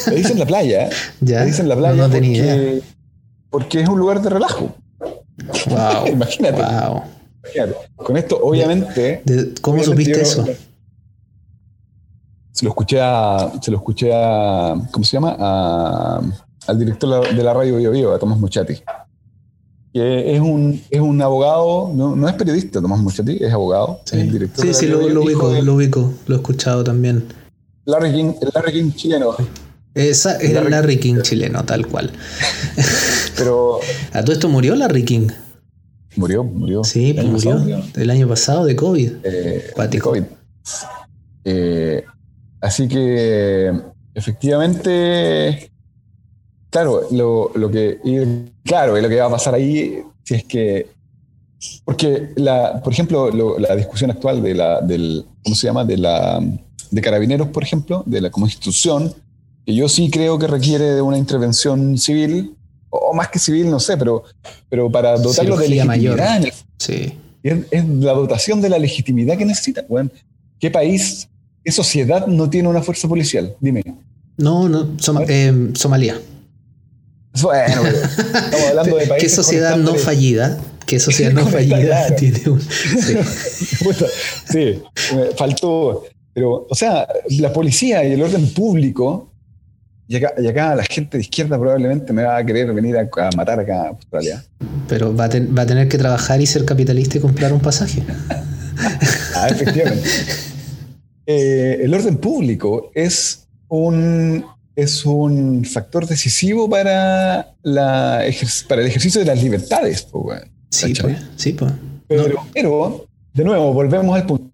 Me 0.09 0.17
dicen 0.17 0.39
la 0.39 0.45
playa. 0.45 0.91
¿Ya? 1.21 1.41
Me 1.41 1.47
dicen 1.47 1.69
la 1.69 1.77
playa. 1.77 1.95
No, 1.95 2.11
tenía 2.11 2.43
porque, 2.43 2.63
idea. 2.63 2.83
Porque 3.49 3.81
es 3.81 3.89
un 3.89 3.99
lugar 3.99 4.21
de 4.21 4.29
relajo. 4.29 4.75
Wow. 5.67 6.07
Imagínate. 6.13 6.61
Wow. 6.61 7.03
Con 7.97 8.17
esto, 8.19 8.39
obviamente. 8.43 9.23
¿Cómo 9.63 9.83
supiste 9.83 10.21
eso? 10.21 10.45
Se 12.53 12.65
lo 12.65 12.71
escuché 12.71 13.01
a. 13.01 13.53
Se 13.63 13.71
lo 13.71 13.79
escuché 13.79 14.11
a. 14.13 14.75
¿Cómo 14.91 15.05
se 15.05 15.13
llama? 15.13 15.37
A, 15.39 16.21
al 16.67 16.79
director 16.79 17.35
de 17.35 17.43
la 17.43 17.55
radio 17.55 17.77
Bio, 17.77 17.91
Bio 17.91 18.15
a 18.15 18.19
Tomás 18.19 18.39
Muchati 18.39 18.83
que 19.93 20.37
es 20.37 20.41
un, 20.41 20.81
es 20.89 21.01
un 21.01 21.21
abogado, 21.21 21.91
no, 21.95 22.15
no 22.15 22.29
es 22.29 22.35
periodista, 22.35 22.81
Tomás 22.81 23.01
Muchati, 23.01 23.43
es 23.43 23.53
abogado, 23.53 24.01
sí. 24.05 24.21
es 24.21 24.33
director. 24.33 24.65
Sí, 24.65 24.75
sí, 24.75 24.87
lo, 24.87 25.09
lo 25.09 25.23
ubico, 25.23 25.53
lo 25.63 25.75
ubico, 25.75 26.13
lo 26.27 26.37
he 26.37 26.39
escuchado 26.39 26.85
también. 26.85 27.25
Larry 27.85 28.13
King, 28.13 28.33
el 28.41 28.51
Larry 28.55 28.73
King 28.73 28.93
chileno. 28.93 29.35
Esa 29.95 30.37
es 30.37 30.51
el 30.51 30.71
Larry, 30.71 30.99
King 30.99 31.21
chileno, 31.23 31.65
tal 31.65 31.87
cual. 31.87 32.13
Pero. 33.37 33.81
¿A 34.13 34.23
todo 34.23 34.33
esto 34.33 34.49
murió 34.49 34.75
Larry 34.75 35.05
King? 35.05 35.29
Murió, 36.17 36.45
murió. 36.45 36.85
Sí, 36.85 37.15
el 37.17 37.29
murió. 37.29 37.63
El 37.95 38.11
año 38.11 38.29
pasado 38.29 38.65
de 38.65 38.77
COVID. 38.77 39.13
Eh, 39.25 39.73
de 39.91 39.99
COVID. 39.99 40.23
Eh, 41.45 42.05
así 42.61 42.89
que 42.89 43.73
efectivamente 44.15 45.71
Claro, 46.71 47.03
lo, 47.11 47.51
lo 47.57 47.71
que, 47.71 47.99
claro, 48.65 48.99
lo 48.99 49.09
que 49.09 49.17
va 49.17 49.27
a 49.27 49.31
pasar 49.31 49.55
ahí, 49.55 50.03
si 50.23 50.35
es 50.35 50.45
que, 50.45 50.87
porque, 51.85 52.31
la, 52.37 52.81
por 52.83 52.93
ejemplo, 52.93 53.31
la 53.59 53.75
discusión 53.75 54.13
actual 54.13 54.41
de 54.41 54.55
la, 54.55 54.81
del, 54.81 55.27
¿cómo 55.43 55.57
se 55.57 55.67
llama? 55.67 55.85
De 55.85 55.99
la, 55.99 56.41
de 56.91 57.01
carabineros, 57.01 57.49
por 57.49 57.63
ejemplo, 57.63 58.03
de 58.07 58.21
la 58.21 58.31
como 58.31 58.47
institución, 58.47 59.15
que 59.65 59.75
yo 59.75 59.89
sí 59.89 60.11
creo 60.11 60.39
que 60.39 60.47
requiere 60.47 60.95
de 60.95 61.03
una 61.03 61.19
intervención 61.19 61.99
civil, 61.99 62.57
o 62.89 63.15
más 63.15 63.29
que 63.29 63.39
civil, 63.39 63.71
no 63.71 63.79
sé, 63.79 63.97
pero, 63.97 64.25
pero 64.69 64.91
para 64.91 65.17
dotarlo 65.17 65.57
de 65.57 65.69
legitimidad. 65.69 66.41
Mayor. 66.41 66.55
Sí. 66.79 67.19
Es, 67.43 67.59
es, 67.71 67.89
la 67.89 68.13
dotación 68.13 68.61
de 68.61 68.69
la 68.69 68.79
legitimidad 68.79 69.39
que 69.39 69.45
necesita. 69.45 69.85
Bueno, 69.89 70.11
¿Qué 70.61 70.71
país, 70.71 71.27
qué 71.65 71.73
sociedad 71.73 72.27
no 72.27 72.51
tiene 72.51 72.69
una 72.69 72.83
fuerza 72.83 73.09
policial? 73.09 73.57
Dime. 73.61 73.83
No, 74.37 74.69
no, 74.69 74.95
eh, 75.27 75.71
Somalia. 75.75 76.21
Bueno, 77.41 77.83
estamos 77.87 78.67
hablando 78.69 78.97
de 78.99 79.07
países. 79.07 79.31
¿Qué 79.31 79.35
sociedad 79.35 79.77
no 79.79 79.95
fallida? 79.95 80.61
¿Qué 80.87 81.01
sociedad 81.01 81.33
no 81.35 81.47
fallida 81.47 82.15
tiene 82.17 82.43
un.? 82.51 82.61
Sí. 84.51 84.83
faltó. 85.39 86.05
Pero, 86.33 86.67
o 86.69 86.75
sea, 86.75 87.09
la 87.31 87.53
policía 87.53 88.05
y 88.05 88.13
el 88.13 88.23
orden 88.23 88.49
público 88.55 89.33
Y 90.07 90.17
acá, 90.17 90.75
la 90.75 90.85
gente 90.85 91.19
de 91.19 91.23
izquierda 91.23 91.59
probablemente 91.59 92.13
me 92.13 92.25
va 92.25 92.37
a 92.37 92.45
querer 92.45 92.73
venir 92.73 92.97
a, 92.97 93.09
matar 93.37 93.61
acá 93.61 93.83
a 93.83 93.89
Australia. 93.89 94.45
Pero 94.89 95.15
va 95.15 95.27
a, 95.27 95.29
va 95.29 95.63
a, 95.63 95.67
tener 95.67 95.89
que 95.89 95.99
trabajar 95.99 96.41
y 96.41 96.47
ser 96.47 96.65
capitalista 96.65 97.19
y 97.19 97.21
comprar 97.21 97.53
un 97.53 97.61
pasaje. 97.61 98.03
ah, 99.37 99.49
efectivamente. 99.49 100.09
Eh, 101.27 101.83
el 101.85 101.95
orden 101.95 102.17
público 102.17 102.91
es 102.93 103.47
un, 103.69 104.45
es 104.75 105.07
un 105.07 105.65
factor 105.65 106.07
decisivo 106.07 106.69
para, 106.69 107.55
la, 107.63 108.25
para 108.69 108.81
el 108.81 108.89
ejercicio 108.89 109.21
de 109.21 109.27
las 109.27 109.41
libertades. 109.41 110.09
sí, 110.71 110.93
pues, 111.01 111.19
sí, 111.37 111.53
pues. 111.53 111.73
Pero, 112.09 113.07
de 113.33 113.45
nuevo, 113.45 113.73
volvemos 113.73 114.17
al 114.17 114.27
punto. 114.27 114.51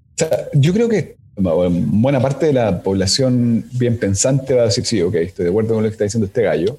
yo 0.53 0.75
creo 0.75 0.89
que 0.91 1.16
buena 1.37 2.21
parte 2.21 2.47
de 2.47 2.53
la 2.53 2.83
población 2.83 3.67
bien 3.73 3.99
pensante 3.99 4.55
va 4.55 4.63
a 4.63 4.65
decir, 4.67 4.87
sí, 4.87 5.03
ok, 5.03 5.15
estoy 5.17 5.45
de 5.45 5.51
acuerdo 5.51 5.75
con 5.75 5.83
lo 5.83 5.89
que 5.89 5.93
está 5.93 6.05
diciendo 6.05 6.27
este 6.27 6.43
gallo. 6.43 6.79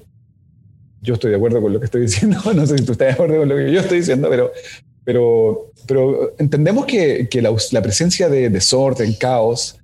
Yo 1.00 1.14
estoy 1.14 1.30
de 1.30 1.36
acuerdo 1.36 1.62
con 1.62 1.72
lo 1.72 1.78
que 1.78 1.84
estoy 1.84 2.02
diciendo. 2.02 2.38
No 2.54 2.66
sé 2.66 2.78
si 2.78 2.84
tú 2.84 2.92
estás 2.92 3.08
de 3.08 3.14
acuerdo 3.14 3.38
con 3.38 3.48
lo 3.48 3.56
que 3.56 3.72
yo 3.72 3.80
estoy 3.80 3.98
diciendo, 3.98 4.28
pero, 4.28 4.52
pero, 5.04 5.72
pero 5.86 6.34
entendemos 6.38 6.86
que, 6.86 7.28
que 7.28 7.40
la, 7.40 7.82
presencia 7.82 8.28
de 8.28 8.50
desorden, 8.50 9.14
caos, 9.14 9.78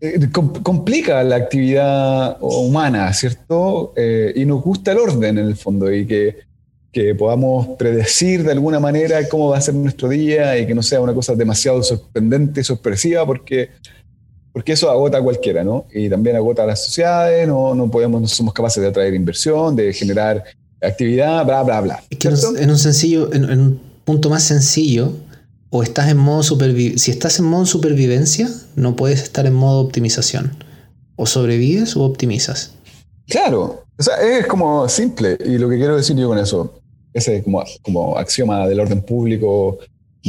eh, 0.00 0.28
complica 0.32 1.22
la 1.22 1.36
actividad 1.36 2.38
humana, 2.40 3.12
¿cierto? 3.12 3.92
Eh, 3.96 4.32
y 4.34 4.46
nos 4.46 4.62
gusta 4.62 4.92
el 4.92 4.98
orden 4.98 5.38
en 5.38 5.46
el 5.46 5.56
fondo 5.56 5.92
y 5.92 6.06
que, 6.06 6.49
que, 6.92 7.14
podamos 7.14 7.68
predecir 7.78 8.44
de 8.44 8.52
alguna 8.52 8.80
manera 8.80 9.28
cómo 9.28 9.50
va 9.50 9.58
a 9.58 9.60
ser 9.60 9.74
nuestro 9.74 10.08
día 10.08 10.58
y 10.58 10.66
que 10.66 10.74
no 10.74 10.82
sea 10.82 11.00
una 11.00 11.14
cosa 11.14 11.34
demasiado 11.34 11.82
sorprendente 11.82 12.64
sorpresiva 12.64 13.24
porque, 13.26 13.70
porque 14.52 14.72
eso 14.72 14.90
agota 14.90 15.18
a 15.18 15.22
cualquiera, 15.22 15.62
¿no? 15.62 15.86
Y 15.92 16.08
también 16.08 16.36
agota 16.36 16.64
a 16.64 16.66
las 16.66 16.84
sociedades, 16.84 17.46
no, 17.46 17.74
no, 17.74 17.90
podemos, 17.90 18.20
no 18.20 18.28
somos 18.28 18.54
capaces 18.54 18.82
de 18.82 18.88
atraer 18.88 19.14
inversión, 19.14 19.76
de 19.76 19.92
generar 19.92 20.44
actividad, 20.82 21.44
bla, 21.44 21.62
bla, 21.62 21.80
bla. 21.80 22.02
Es 22.10 22.18
que 22.18 22.28
en 22.28 22.70
un 22.70 22.78
sencillo, 22.78 23.32
en 23.32 23.44
un 23.44 23.80
punto 24.04 24.30
más 24.30 24.42
sencillo, 24.42 25.12
o 25.70 25.82
estás 25.82 26.08
en 26.10 26.16
modo 26.16 26.42
supervivencia. 26.42 26.98
Si 26.98 27.10
estás 27.10 27.38
en 27.38 27.46
modo 27.46 27.64
supervivencia, 27.64 28.50
no 28.74 28.96
puedes 28.96 29.22
estar 29.22 29.46
en 29.46 29.54
modo 29.54 29.80
optimización. 29.80 30.52
O 31.16 31.26
sobrevives 31.26 31.96
o 31.96 32.02
optimizas. 32.02 32.72
Claro, 33.28 33.84
o 34.00 34.02
sea, 34.02 34.16
es 34.16 34.46
como 34.46 34.88
simple. 34.88 35.36
Y 35.44 35.58
lo 35.58 35.68
que 35.68 35.76
quiero 35.76 35.94
decir 35.94 36.16
yo 36.16 36.28
con 36.28 36.38
eso, 36.38 36.80
ese 37.12 37.42
como, 37.42 37.62
como 37.82 38.16
axioma 38.16 38.66
del 38.66 38.80
orden 38.80 39.02
público, 39.02 39.78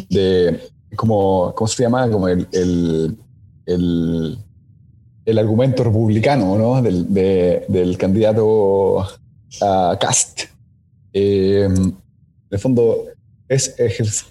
de 0.09 0.59
como, 0.97 1.53
¿cómo 1.55 1.67
se 1.69 1.83
llama? 1.83 2.09
Como 2.11 2.27
el, 2.27 2.45
el, 2.51 4.37
el, 5.25 5.37
argumento 5.39 5.85
republicano, 5.85 6.57
¿no? 6.57 6.81
Del, 6.81 7.13
del 7.13 7.97
candidato 7.97 9.07
a 9.61 9.97
Cast. 10.01 10.41
Eh, 11.13 11.63
en 11.63 11.95
el 12.49 12.59
fondo, 12.59 13.05
es 13.47 13.73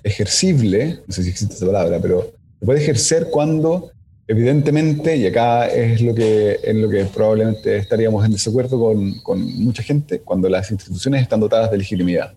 ejercible, 0.05 1.01
no 1.07 1.15
sé 1.15 1.23
si 1.23 1.31
existe 1.31 1.55
esa 1.55 1.65
palabra, 1.65 1.99
pero 1.99 2.31
se 2.59 2.67
puede 2.67 2.83
ejercer 2.83 3.29
cuando 3.31 3.91
evidentemente, 4.31 5.17
y 5.17 5.27
acá 5.27 5.67
es 5.67 6.01
lo 6.01 6.15
que, 6.15 6.61
en 6.63 6.81
lo 6.81 6.89
que 6.89 7.05
probablemente 7.07 7.77
estaríamos 7.77 8.25
en 8.25 8.31
desacuerdo 8.31 8.79
con, 8.79 9.19
con, 9.25 9.41
mucha 9.61 9.83
gente, 9.83 10.21
cuando 10.21 10.49
las 10.49 10.71
instituciones 10.71 11.23
están 11.23 11.41
dotadas 11.41 11.69
de 11.69 11.79
legitimidad. 11.79 12.33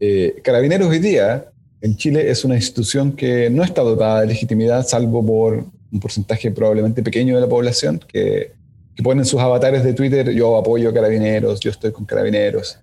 Eh, 0.00 0.34
Carabineros 0.42 0.88
hoy 0.88 0.98
día 0.98 1.52
en 1.80 1.96
Chile 1.96 2.28
es 2.28 2.44
una 2.44 2.56
institución 2.56 3.12
que 3.12 3.48
no 3.48 3.62
está 3.62 3.82
dotada 3.82 4.22
de 4.22 4.26
legitimidad, 4.26 4.84
salvo 4.84 5.24
por 5.24 5.66
un 5.92 6.00
porcentaje 6.00 6.50
probablemente 6.50 7.00
pequeño 7.00 7.36
de 7.36 7.42
la 7.42 7.48
población 7.48 8.00
que, 8.00 8.50
que 8.96 9.02
ponen 9.04 9.24
sus 9.24 9.38
avatares 9.38 9.84
de 9.84 9.92
Twitter, 9.92 10.32
yo 10.32 10.56
apoyo 10.56 10.88
a 10.90 10.92
Carabineros, 10.92 11.60
yo 11.60 11.70
estoy 11.70 11.92
con 11.92 12.04
Carabineros. 12.04 12.80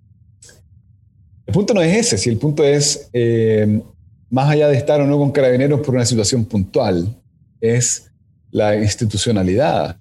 El 1.46 1.54
punto 1.54 1.74
no 1.74 1.82
es 1.82 1.98
ese, 1.98 2.18
si 2.18 2.30
el 2.30 2.38
punto 2.38 2.64
es, 2.64 3.10
eh, 3.12 3.82
más 4.30 4.50
allá 4.50 4.70
de 4.70 4.78
estar 4.78 5.02
o 5.02 5.06
no 5.06 5.18
con 5.18 5.32
carabineros 5.32 5.82
por 5.82 5.94
una 5.94 6.06
situación 6.06 6.46
puntual, 6.46 7.14
es 7.64 8.12
la 8.52 8.76
institucionalidad. 8.76 9.98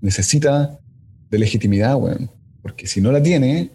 Necesita 0.00 0.80
de 1.30 1.38
legitimidad, 1.38 1.94
bueno, 1.96 2.32
porque 2.62 2.86
si 2.86 3.00
no 3.00 3.12
la 3.12 3.22
tiene, 3.22 3.70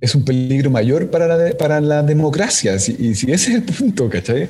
es 0.00 0.14
un 0.16 0.24
peligro 0.24 0.70
mayor 0.70 1.08
para 1.08 1.28
la, 1.28 1.56
para 1.56 1.80
la 1.80 2.02
democracia. 2.02 2.74
y 2.74 3.14
si 3.14 3.30
ese 3.30 3.32
es 3.32 3.48
el 3.48 3.62
punto, 3.62 4.10
¿cachai? 4.10 4.48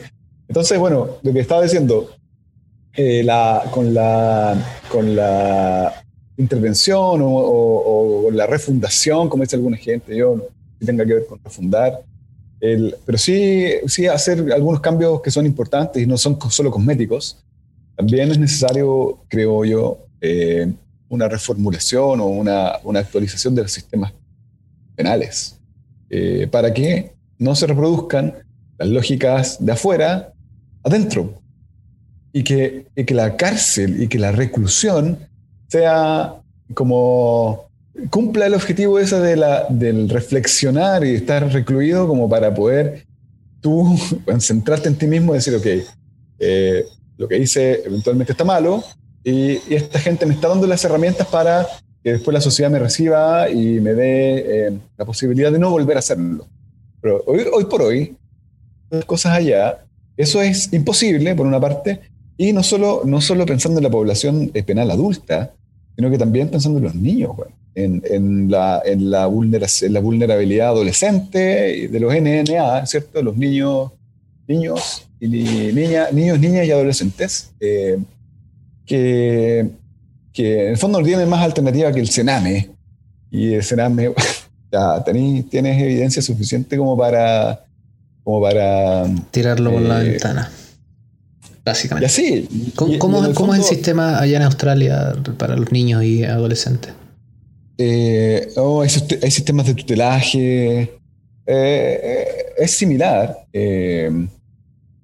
Entonces, 0.48 0.78
bueno, 0.78 1.19
lo 1.23 1.32
que 1.32 1.40
estaba 1.40 1.62
diciendo, 1.62 2.10
eh, 2.94 3.23
la, 3.23 3.62
con, 3.70 3.93
la, 3.93 4.56
con 4.90 5.14
la 5.14 6.05
intervención 6.36 7.20
o, 7.23 8.28
la 8.32 8.47
refundación, 8.47 9.28
como 9.28 9.43
dice 9.43 9.56
alguna 9.56 9.77
gente, 9.77 10.16
yo 10.16 10.48
tenga 10.85 11.05
que 11.05 11.14
ver 11.14 11.27
con 11.27 11.39
refundar. 11.44 12.02
El, 12.60 12.97
pero 13.05 13.19
sí, 13.19 13.66
sí 13.86 14.06
hacer 14.06 14.51
algunos 14.52 14.81
cambios 14.81 15.20
que 15.20 15.31
son 15.31 15.44
importantes 15.44 16.02
y 16.02 16.06
no 16.06 16.16
son 16.16 16.39
solo 16.51 16.70
cosméticos. 16.70 17.43
También 17.97 18.31
es 18.31 18.39
necesario, 18.39 19.24
creo 19.28 19.64
yo, 19.64 20.06
eh, 20.20 20.73
una 21.09 21.28
reformulación 21.28 22.20
o 22.20 22.27
una, 22.27 22.78
una, 22.85 23.01
actualización 23.01 23.55
de 23.55 23.62
los 23.62 23.73
sistemas 23.73 24.12
penales 24.97 25.60
eh, 26.09 26.48
para 26.51 26.73
que 26.73 27.12
no 27.39 27.55
se 27.55 27.66
reproduzcan 27.66 28.35
las 28.78 28.89
lógicas 28.89 29.64
de 29.64 29.73
afuera 29.73 30.32
adentro 30.82 31.43
y 32.32 32.43
que, 32.44 32.86
que 32.94 33.14
la 33.14 33.36
cárcel 33.36 34.02
y 34.02 34.09
que 34.09 34.19
la 34.19 34.32
reclusión 34.32 35.19
sea 35.69 36.36
como 36.74 37.69
cumpla 38.10 38.47
el 38.47 38.55
objetivo 38.55 38.98
ese 38.98 39.20
de 39.20 39.36
la, 39.36 39.66
del 39.69 40.09
reflexionar 40.09 41.05
y 41.05 41.16
estar 41.16 41.52
recluido 41.52 42.09
como 42.09 42.28
para 42.28 42.55
poder 42.55 43.06
tú 43.60 43.98
centrarte 44.40 44.89
en 44.89 44.97
ti 44.97 45.06
mismo 45.06 45.32
y 45.32 45.39
decir, 45.39 45.55
ok, 45.55 45.66
eh, 46.39 46.85
lo 47.23 47.28
que 47.28 47.39
hice 47.39 47.82
eventualmente 47.85 48.32
está 48.32 48.44
malo 48.44 48.82
y, 49.24 49.53
esta 49.73 49.99
gente 49.99 50.27
me 50.27 50.35
está 50.35 50.49
dando 50.49 50.66
las 50.66 50.85
herramientas 50.85 51.27
para 51.28 51.66
que 52.03 52.12
después 52.12 52.35
la 52.35 52.40
sociedad 52.40 52.70
me 52.70 52.81
reciba 52.81 53.49
y 53.49 53.81
me 53.81 53.94
dé 53.94 54.66
eh, 54.66 54.78
la 54.97 55.05
posibilidad 55.05 55.53
de 55.53 55.59
no 55.61 55.70
volver 55.70 55.97
a 55.97 56.01
hacerlo. 56.01 56.47
Pero 57.01 57.23
hoy, 57.27 57.65
por 57.66 57.82
hoy, 57.82 58.16
las 58.90 59.05
cosas 59.05 59.32
allá, 59.36 59.85
eso 60.16 60.43
es 60.43 60.73
imposible, 60.73 61.35
por 61.36 61.47
una 61.47 61.61
parte, 61.61 62.01
y 62.36 62.53
no 62.53 62.65
solo, 62.65 63.03
no 63.05 63.20
solo 63.20 63.47
pensando 63.47 63.78
en 63.78 63.85
la 63.85 63.90
población 63.90 64.49
penal 64.66 64.90
adulta, 64.90 65.53
sino 65.94 66.11
que 66.11 66.19
también 66.19 66.49
pensando 66.49 66.78
en 66.78 66.85
los 66.85 66.94
niños. 66.97 67.36
Bueno 67.36 67.53
en, 67.74 68.51
la 68.51 69.27
vulnerabilidad 69.27 70.69
adolescente 70.69 71.89
de 71.89 72.01
los 72.01 72.15
NNA, 72.15 72.86
¿cierto? 72.86 73.23
Los 73.23 73.36
niños, 73.36 73.93
niños, 74.47 75.09
y 75.23 75.28
niña, 75.73 76.09
niños, 76.11 76.40
niñas 76.40 76.66
y 76.66 76.73
adolescentes, 76.73 77.53
eh, 77.61 77.97
que, 78.85 79.70
que 80.32 80.65
en 80.65 80.70
el 80.70 80.78
fondo 80.78 80.99
no 80.99 81.07
tienen 81.07 81.28
más 81.28 81.44
alternativa 81.44 81.93
que 81.93 82.01
el 82.01 82.09
Sename. 82.09 82.70
Y 83.31 83.55
el 83.55 83.62
Sename, 83.62 84.12
ya, 84.73 85.05
tienes 85.05 85.81
evidencia 85.81 86.20
suficiente 86.20 86.77
como 86.77 86.97
para... 86.97 87.65
Como 88.24 88.40
para 88.43 89.05
Tirarlo 89.31 89.73
por 89.73 89.82
la 89.82 90.05
eh, 90.05 90.11
ventana. 90.11 90.51
Básicamente. 91.65 92.05
Y 92.05 92.07
así. 92.07 92.73
¿Cómo, 92.74 93.32
¿cómo 93.32 93.55
es 93.55 93.61
el 93.61 93.65
sistema 93.65 94.19
allá 94.19 94.39
en 94.39 94.43
Australia 94.43 95.15
para 95.39 95.55
los 95.55 95.70
niños 95.70 96.03
y 96.03 96.24
adolescentes? 96.24 96.94
Eh, 97.78 98.49
oh, 98.57 98.82
hay, 98.82 98.89
sistemas 98.89 99.66
de 99.66 99.74
tutelaje. 99.74 101.01
Es 101.47 102.70
similar, 102.73 103.39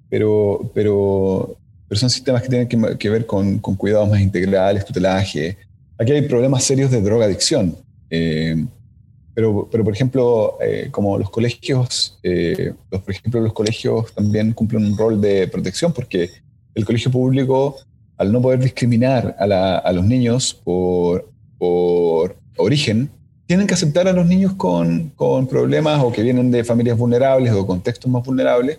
pero, 0.09 0.71
pero, 0.73 1.57
son 1.91 2.09
sistemas 2.09 2.41
que 2.43 2.49
tienen 2.49 2.97
que, 2.97 3.09
ver 3.09 3.25
con, 3.25 3.59
con, 3.59 3.75
cuidados 3.75 4.09
más 4.09 4.21
integrales, 4.21 4.85
tutelaje. 4.85 5.57
Aquí 5.97 6.11
hay 6.11 6.21
problemas 6.23 6.63
serios 6.63 6.91
de 6.91 7.01
drogadicción. 7.01 7.75
pero, 8.09 9.67
pero, 9.71 9.83
por 9.83 9.93
ejemplo, 9.93 10.57
como 10.91 11.17
los 11.17 11.29
colegios, 11.29 12.19
los, 12.23 13.01
por 13.01 13.11
ejemplo, 13.11 13.41
los 13.41 13.53
colegios 13.53 14.13
también 14.13 14.53
cumplen 14.53 14.85
un 14.85 14.97
rol 14.97 15.19
de 15.19 15.47
protección 15.47 15.93
porque 15.93 16.29
el 16.75 16.85
colegio 16.85 17.11
público, 17.11 17.77
al 18.17 18.31
no 18.31 18.41
poder 18.41 18.59
discriminar 18.59 19.35
a, 19.39 19.77
a 19.77 19.91
los 19.91 20.05
niños 20.05 20.53
por, 20.53 21.29
por 21.57 22.35
origen, 22.57 23.09
tienen 23.49 23.65
que 23.65 23.73
aceptar 23.73 24.07
a 24.07 24.13
los 24.13 24.27
niños 24.27 24.53
con, 24.53 25.09
con, 25.15 25.47
problemas 25.47 26.03
o 26.03 26.11
que 26.11 26.21
vienen 26.21 26.51
de 26.51 26.63
familias 26.63 26.97
vulnerables 26.97 27.51
o 27.53 27.65
contextos 27.65 28.09
más 28.11 28.23
vulnerables, 28.23 28.77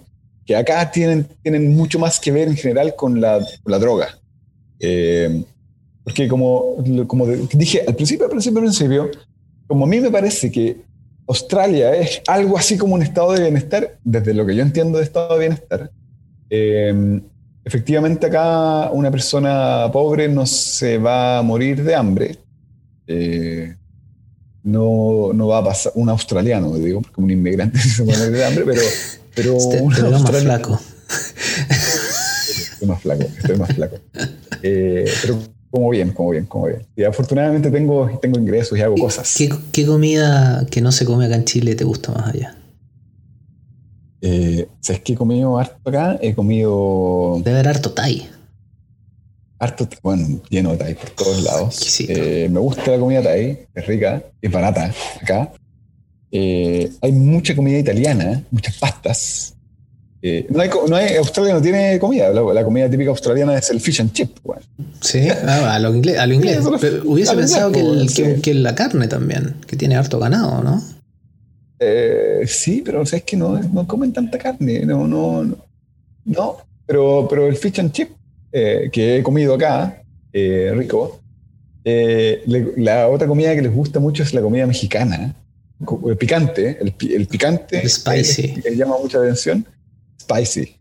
que 0.51 0.57
acá 0.57 0.91
tienen, 0.91 1.29
tienen 1.45 1.77
mucho 1.77 2.01
más 2.01 2.19
que 2.19 2.33
ver 2.33 2.49
en 2.49 2.57
general 2.57 2.97
con 2.97 3.21
la, 3.21 3.39
la 3.65 3.79
droga. 3.79 4.19
Eh, 4.81 5.45
porque 6.03 6.27
como, 6.27 6.75
como 7.07 7.25
dije 7.25 7.85
al 7.87 7.95
principio, 7.95 8.25
al 8.25 8.31
principio, 8.33 8.59
al 8.59 8.65
principio, 8.65 9.11
como 9.69 9.85
a 9.85 9.89
mí 9.89 10.01
me 10.01 10.11
parece 10.11 10.51
que 10.51 10.79
Australia 11.29 11.95
es 11.95 12.21
algo 12.27 12.59
así 12.59 12.77
como 12.77 12.97
un 12.97 13.03
estado 13.03 13.31
de 13.31 13.43
bienestar, 13.43 13.97
desde 14.03 14.35
lo 14.35 14.45
que 14.45 14.57
yo 14.57 14.63
entiendo 14.63 14.99
de 14.99 15.05
estado 15.05 15.35
de 15.35 15.39
bienestar, 15.39 15.93
eh, 16.51 17.21
efectivamente 17.65 18.27
acá 18.27 18.91
una 18.91 19.13
persona 19.13 19.89
pobre 19.93 20.27
no 20.27 20.47
se 20.47 20.99
va 20.99 21.39
a 21.39 21.43
morir 21.43 21.85
de 21.85 21.95
hambre, 21.95 22.37
Eh, 23.07 23.77
no, 24.65 25.33
no 25.33 25.47
va 25.47 25.59
a 25.59 25.65
pasar 25.65 25.93
un 25.95 26.09
australiano, 26.09 26.75
digo, 26.75 27.03
porque 27.03 27.21
un 27.21 27.31
inmigrante 27.31 27.79
se 27.97 28.03
muere 28.03 28.31
de 28.31 28.45
hambre, 28.45 28.65
pero, 28.67 28.83
pero 29.43 29.57
Este- 29.57 29.81
un 29.81 29.95
te 29.95 30.03
veo 30.03 30.11
más 30.19 30.31
flaco. 30.43 30.81
Estoy 32.73 32.89
más 32.89 33.01
flaco, 33.03 33.23
estoy 33.23 33.57
más 33.57 33.73
flaco. 33.75 33.97
Eh, 34.63 35.05
pero 35.23 35.39
como 35.71 35.91
bien, 35.91 36.11
como 36.13 36.31
bien, 36.31 36.47
como 36.47 36.67
bien. 36.67 36.87
Y 36.97 37.05
afortunadamente 37.05 37.71
tengo, 37.71 38.19
tengo 38.21 38.39
ingresos 38.39 38.77
y 38.79 38.83
hago 38.83 38.97
cosas. 38.97 39.35
¿Qué, 39.37 39.51
qué 39.73 39.87
comida 39.87 40.67
que 40.71 40.81
no 40.81 40.93
se 40.93 41.05
come 41.05 41.27
acá 41.27 41.37
en 41.37 41.45
Chile 41.45 41.75
te 41.75 41.85
gusta 41.85 42.13
más 42.13 42.35
allá? 42.35 42.57
Eh, 44.23 44.69
¿Sabes 44.81 45.01
qué 45.03 45.15
he 45.15 45.17
comido 45.17 45.59
harto 45.59 45.89
acá? 45.89 46.19
He 46.21 46.35
comido 46.35 47.41
Debe 47.43 47.59
haber 47.61 47.69
harto 47.69 47.93
Thai. 47.93 48.29
harto, 49.59 49.89
bueno, 50.03 50.41
lleno 50.51 50.73
de 50.73 50.77
Thai 50.79 50.95
por 50.95 51.11
todos 51.11 51.43
lados. 51.43 52.01
Eh, 52.01 52.49
me 52.51 52.61
gusta 52.61 52.91
la 52.91 52.99
comida 52.99 53.23
Thai, 53.23 53.67
es 53.75 53.87
rica, 53.87 54.23
es 54.43 54.53
barata 54.53 54.93
acá. 55.23 55.53
Eh, 56.33 56.91
hay 57.01 57.13
mucha 57.13 57.55
comida 57.57 57.79
italiana, 57.79 58.43
muchas 58.51 58.77
pastas. 58.79 59.55
Eh, 60.23 60.47
no 60.51 60.61
hay, 60.61 60.69
no 60.89 60.97
hay- 60.97 61.17
Australia 61.17 61.55
no 61.55 61.63
tiene 61.63 61.99
comida. 61.99 62.31
La, 62.31 62.43
la 62.43 62.63
comida 62.65 62.89
típica 62.91 63.11
australiana 63.11 63.57
es 63.57 63.71
el 63.71 63.81
fish 63.81 64.01
and 64.01 64.13
chip. 64.13 64.37
bueno. 64.45 64.63
Sí, 65.01 65.29
ah, 65.31 65.75
a 65.75 65.79
lo 65.79 65.95
inglés. 65.95 66.19
A 66.19 66.27
lo 66.27 66.35
inglés. 66.35 66.59
Sí, 66.63 66.71
Pero 66.81 67.03
hubiese 67.07 67.35
pensado 67.35 67.73
que, 67.73 67.81
inglés, 67.81 68.19
el- 68.19 68.25
que- 68.25 68.35
sí. 68.37 68.41
que 68.43 68.55
la 68.55 68.75
carne 68.75 69.09
también, 69.09 69.57
que 69.67 69.77
tiene 69.77 69.97
harto 69.97 70.19
ganado, 70.19 70.63
¿no? 70.63 70.83
Eh, 71.79 72.43
sí, 72.47 72.83
pero 72.85 73.03
es 73.03 73.23
que 73.25 73.37
no, 73.37 73.59
no 73.59 73.87
comen 73.87 74.13
tanta 74.13 74.39
carne. 74.39 74.81
No, 74.85 75.07
no, 75.09 75.43
no. 75.45 75.57
No, 76.27 76.57
pero, 76.87 77.27
pero 77.29 77.47
el 77.49 77.57
fish 77.57 77.81
and 77.81 77.91
chip 77.93 78.11
eh, 78.53 78.91
que 78.93 79.17
he 79.17 79.23
comido 79.23 79.55
acá, 79.55 80.03
eh, 80.33 80.73
rico. 80.77 81.19
eh, 81.83 82.43
le- 82.47 82.75
la 82.77 83.09
otra 83.09 83.27
comida 83.27 83.55
que 83.55 83.63
les 83.63 83.75
gusta 83.75 83.99
mucho 84.01 84.23
es 84.23 84.35
la 84.35 84.43
comida 84.43 84.67
mexicana. 84.67 85.35
Co- 85.85 86.01
El 86.11 86.17
picante, 86.17 86.79
el, 86.81 86.95
el 87.13 87.27
picante. 87.27 87.81
El 87.81 87.91
spicy. 87.91 88.43
eh, 88.43 88.61
que 88.63 88.77
llama 88.77 88.97
mucha 89.03 89.19
atención. 89.19 89.67
Spicy. 90.21 90.77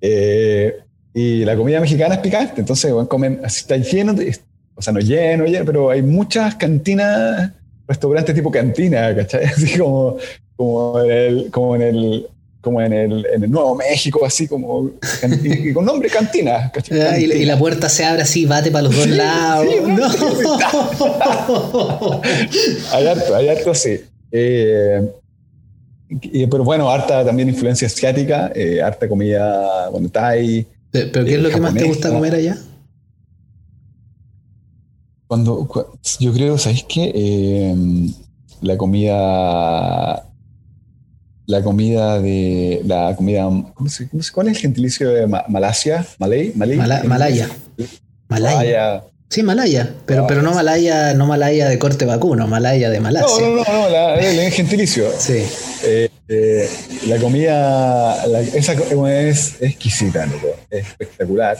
Eh, 0.00 0.76
y 1.14 1.44
la 1.44 1.56
comida 1.56 1.80
mexicana 1.80 2.14
es 2.16 2.20
picante, 2.20 2.60
entonces 2.60 2.92
bueno, 2.92 3.08
comen, 3.08 3.40
así 3.44 3.60
está 3.60 3.76
lleno, 3.76 4.12
de, 4.12 4.36
o 4.74 4.82
sea, 4.82 4.92
no 4.92 4.98
lleno, 5.00 5.44
lleno, 5.46 5.64
pero 5.64 5.88
hay 5.90 6.02
muchas 6.02 6.56
cantinas, 6.56 7.52
restaurantes 7.86 8.34
tipo 8.34 8.50
cantina, 8.50 9.14
¿cachai? 9.14 9.44
Así 9.56 9.78
como, 9.78 10.16
como 10.56 11.00
en 11.00 11.10
el, 11.10 11.50
como 11.50 11.76
en 11.76 11.82
el, 11.82 12.26
como 12.60 12.80
en 12.82 12.92
el, 12.92 13.26
en 13.32 13.44
el 13.44 13.50
Nuevo 13.50 13.74
México, 13.76 14.24
así 14.26 14.48
como, 14.48 14.90
y 15.44 15.72
con 15.72 15.84
nombre 15.84 16.08
cantina, 16.10 16.70
¿cachai? 16.72 16.98
Ah, 17.02 17.18
y, 17.18 17.26
la- 17.26 17.34
y 17.34 17.44
la 17.44 17.52
Cantina. 17.52 17.58
puerta 17.58 17.88
se 17.88 18.04
abre 18.04 18.22
así, 18.22 18.44
bate 18.46 18.70
para 18.72 18.82
los 18.84 18.94
dos 18.96 19.04
Sí, 19.04 19.10
lados. 19.10 19.66
sí, 19.70 19.76
no. 19.86 20.08
Hay 22.92 23.06
harto, 23.06 23.34
hay 23.36 23.48
harto, 23.48 23.74
sí. 23.74 24.00
Eh, 24.36 25.00
y- 26.08 26.46
pero 26.48 26.64
bueno, 26.64 26.90
harta 26.90 27.24
también 27.24 27.48
influencia 27.48 27.86
asiática, 27.86 28.50
eh, 28.54 28.82
harta 28.82 29.08
comida, 29.08 29.88
bueno, 29.90 30.08
Thai. 30.08 30.66
Pero 30.90 31.10
pero 31.12 31.24
¿qué 31.24 31.34
es 31.36 31.40
lo 31.40 31.50
que 31.50 31.60
más 31.60 31.72
te 31.74 31.84
gusta 31.84 32.10
comer 32.10 32.34
allá? 32.34 32.58
Cuando, 35.28 35.66
cu- 35.66 35.86
yo 36.18 36.32
creo, 36.32 36.58
¿sabéis 36.58 36.84
qué? 36.88 37.12
Eh, 37.14 37.74
la 38.60 38.76
comida, 38.76 40.28
la 41.46 41.62
comida 41.62 42.20
de, 42.20 42.82
la 42.84 43.14
comida, 43.16 43.44
¿cómo 43.74 43.88
se, 43.88 44.08
cómo 44.08 44.22
se- 44.22 44.32
¿cuál 44.32 44.48
es 44.48 44.56
el 44.56 44.62
gentilicio 44.62 45.10
de 45.10 45.26
Ma- 45.26 45.44
Malasia? 45.48 46.04
¿Malay? 46.18 46.52
¿Malay? 46.54 46.76
Mala- 46.76 47.04
Malaya. 47.04 47.48
Malaya. 48.28 49.04
Sí, 49.34 49.42
Malaya. 49.42 49.92
Pero, 50.06 50.22
Ah, 50.22 50.26
pero 50.28 50.42
no. 50.42 50.54
Malaya, 50.54 51.12
no 51.14 51.26
Malaya 51.26 51.68
de 51.68 51.76
corte 51.76 52.04
vacuno, 52.04 52.46
Malaya 52.46 52.88
de 52.88 52.98
No, 52.98 53.02
Malasia. 53.02 53.40
no, 53.48 53.56
no, 53.56 53.64
no, 53.64 53.88
la- 53.88 54.14
el 54.20 54.52
gentilicio. 54.52 55.06
Sí. 55.18 55.42
Eh, 55.82 56.08
eh, 56.28 56.68
la 57.08 57.18
comida, 57.18 58.26
la- 58.28 58.40
esa 58.40 58.76
es 59.08 59.56
exquisita, 59.60 60.24
loco, 60.26 60.46
es 60.70 60.86
espectacular. 60.86 61.58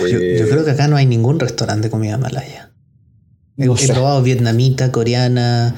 Yo, 0.00 0.06
Eh, 0.18 0.36
yo 0.40 0.48
creo 0.48 0.64
que 0.64 0.70
acá 0.70 0.88
no 0.88 0.96
hay 0.96 1.04
ningún 1.04 1.38
restaurante 1.38 1.88
de 1.88 1.90
comida 1.90 2.16
malaya. 2.16 2.70
He, 3.58 3.66
no 3.66 3.74
probado 3.92 4.22
vietnamita, 4.22 4.90
coreana, 4.90 5.74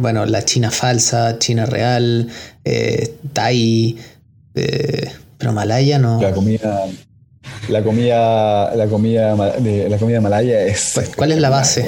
bueno, 0.00 0.26
la 0.26 0.44
china 0.44 0.72
falsa, 0.72 1.38
china 1.38 1.66
real, 1.66 2.28
thai, 3.32 3.96
pero 4.52 5.52
malaya 5.52 6.00
no. 6.00 6.20
La 6.20 6.32
comida, 6.32 6.80
la 7.68 7.82
comida, 7.82 8.74
la 8.74 8.86
comida, 8.86 9.34
de, 9.58 9.88
la 9.88 9.98
comida 9.98 10.20
malaya 10.20 10.62
es. 10.62 10.94
¿cuál 11.16 11.32
es 11.32 11.38
la 11.40 11.50
base? 11.50 11.86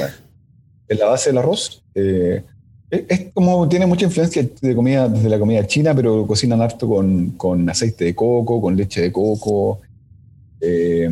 Es 0.86 0.98
la 0.98 1.06
base 1.06 1.30
del 1.30 1.38
arroz. 1.38 1.82
eh, 1.94 2.42
es, 2.90 3.02
es 3.08 3.32
como 3.34 3.68
tiene 3.68 3.86
mucha 3.86 4.06
influencia 4.06 4.42
de 4.60 4.74
comida 4.74 5.08
desde 5.08 5.28
la 5.28 5.38
comida 5.38 5.66
china, 5.66 5.94
pero 5.94 6.26
cocinan 6.26 6.62
harto 6.62 6.88
con, 6.88 7.30
con 7.32 7.68
aceite 7.68 8.04
de 8.06 8.14
coco, 8.14 8.60
con 8.60 8.76
leche 8.76 9.02
de 9.02 9.12
coco. 9.12 9.80
eh, 10.60 11.10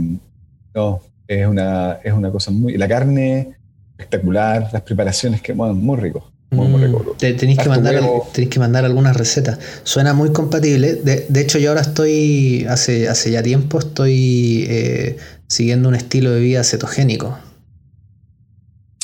no, 0.75 1.01
es 1.27 1.47
una, 1.47 1.99
es 2.05 2.13
una 2.13 2.31
cosa 2.31 2.51
muy. 2.51 2.77
La 2.77 2.89
carne 2.89 3.57
espectacular, 3.99 4.69
las 4.73 4.83
preparaciones 4.83 5.41
que, 5.41 5.53
bueno, 5.53 5.75
muy 5.75 5.97
rico. 5.97 6.31
Mm, 6.51 7.17
te- 7.19 7.33
tenéis 7.35 7.59
que, 7.59 7.69
mandar, 7.69 8.01
tenéis 8.33 8.51
que 8.51 8.59
mandar 8.61 8.85
algunas 8.85 9.17
recetas. 9.17 9.59
Suena 9.83 10.15
muy 10.15 10.31
compatible. 10.33 10.95
De, 10.95 11.27
de 11.29 11.41
hecho, 11.41 11.59
yo 11.59 11.71
ahora 11.71 11.81
estoy, 11.83 12.65
hace, 12.69 13.09
hace 13.09 13.33
ya 13.33 13.43
tiempo, 13.43 13.79
estoy 13.81 14.65
eh, 14.69 15.17
siguiendo 15.49 15.89
un 15.89 15.97
estilo 15.97 16.31
de 16.31 16.41
vida 16.41 16.63
cetogénico. 16.63 17.37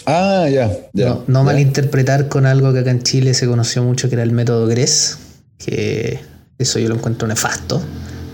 Ah, 0.06 0.48
ya. 0.50 0.70
ya 0.92 1.08
no, 1.10 1.24
no 1.28 1.40
ya. 1.40 1.44
malinterpretar 1.44 2.28
con 2.28 2.46
algo 2.46 2.72
que 2.72 2.80
acá 2.80 2.90
en 2.90 3.02
Chile 3.02 3.34
se 3.34 3.46
conoció 3.46 3.82
mucho, 3.82 4.08
que 4.08 4.14
era 4.16 4.24
el 4.24 4.32
método 4.32 4.66
GRES, 4.66 5.18
que 5.58 6.20
eso 6.58 6.78
yo 6.78 6.88
lo 6.88 6.96
encuentro 6.96 7.28
nefasto, 7.28 7.80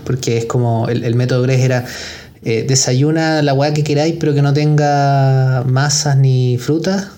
porque 0.03 0.37
es 0.37 0.45
como 0.45 0.87
el, 0.89 1.03
el 1.03 1.15
método 1.15 1.43
GRES 1.43 1.59
era 1.61 1.85
eh, 2.43 2.65
desayuna 2.67 3.41
la 3.43 3.53
weá 3.53 3.73
que 3.73 3.83
queráis, 3.83 4.15
pero 4.19 4.33
que 4.33 4.41
no 4.41 4.53
tenga 4.53 5.63
masas 5.67 6.17
ni 6.17 6.57
frutas, 6.57 7.09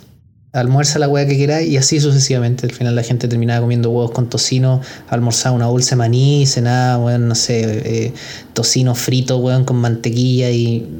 almuerza 0.54 1.00
la 1.00 1.08
weá 1.08 1.26
que 1.26 1.38
queráis 1.38 1.70
y 1.70 1.78
así 1.78 2.00
sucesivamente. 2.00 2.66
Al 2.66 2.74
final 2.74 2.96
la 2.96 3.04
gente 3.04 3.28
terminaba 3.28 3.62
comiendo 3.62 3.90
huevos 3.90 4.12
con 4.12 4.30
tocino, 4.30 4.82
almorzaba 5.10 5.56
una 5.56 5.68
bolsa 5.68 5.92
de 5.92 5.96
maní, 5.98 6.46
cenaba, 6.46 7.04
weón, 7.04 7.28
no 7.28 7.36
sé, 7.36 7.62
eh, 7.64 8.14
tocino 8.54 8.96
frito, 8.96 9.38
weón, 9.38 9.64
con 9.66 9.78
mantequilla 9.78 10.50
y... 10.50 11.00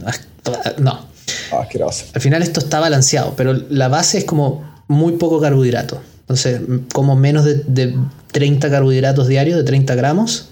No, 0.80 1.06
asqueroso. 1.52 2.06
al 2.14 2.22
final 2.22 2.42
esto 2.42 2.60
está 2.60 2.80
balanceado, 2.80 3.36
pero 3.36 3.54
la 3.70 3.88
base 3.90 4.18
es 4.20 4.26
como 4.26 4.64
muy 4.88 5.14
poco 5.14 5.40
carbohidrato. 5.40 6.02
Entonces, 6.22 6.62
como 6.94 7.16
menos 7.16 7.46
de, 7.46 7.56
de 7.68 7.96
30 8.32 8.70
carbohidratos 8.70 9.28
diarios, 9.28 9.58
de 9.58 9.64
30 9.64 9.96
gramos, 9.96 10.50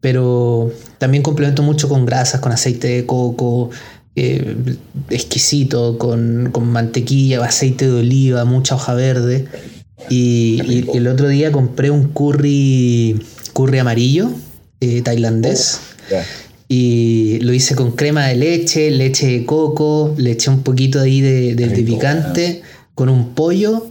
pero 0.00 0.70
también 0.98 1.22
complemento 1.22 1.62
mucho 1.62 1.88
con 1.88 2.06
grasas, 2.06 2.40
con 2.40 2.52
aceite 2.52 2.88
de 2.88 3.06
coco, 3.06 3.70
eh, 4.18 4.76
exquisito, 5.10 5.98
con, 5.98 6.50
con 6.52 6.70
mantequilla, 6.70 7.44
aceite 7.44 7.86
de 7.86 8.00
oliva, 8.00 8.44
mucha 8.44 8.74
hoja 8.74 8.94
verde. 8.94 9.46
Y, 10.10 10.84
el 10.94 11.06
otro 11.08 11.28
día 11.28 11.52
compré 11.52 11.90
un 11.90 12.08
curry, 12.08 13.20
curry 13.52 13.78
amarillo, 13.78 14.30
eh, 14.80 15.02
tailandés. 15.02 15.80
Ya. 16.10 16.24
Y 16.68 17.38
lo 17.40 17.52
hice 17.54 17.74
con 17.74 17.92
crema 17.92 18.26
de 18.26 18.36
leche, 18.36 18.90
leche 18.90 19.26
de 19.26 19.44
coco, 19.44 20.14
le 20.18 20.32
eché 20.32 20.50
un 20.50 20.62
poquito 20.62 21.00
ahí 21.00 21.20
de, 21.20 21.54
de- 21.54 21.82
picante, 21.82 22.62
con 22.94 23.08
un 23.08 23.34
pollo. 23.34 23.88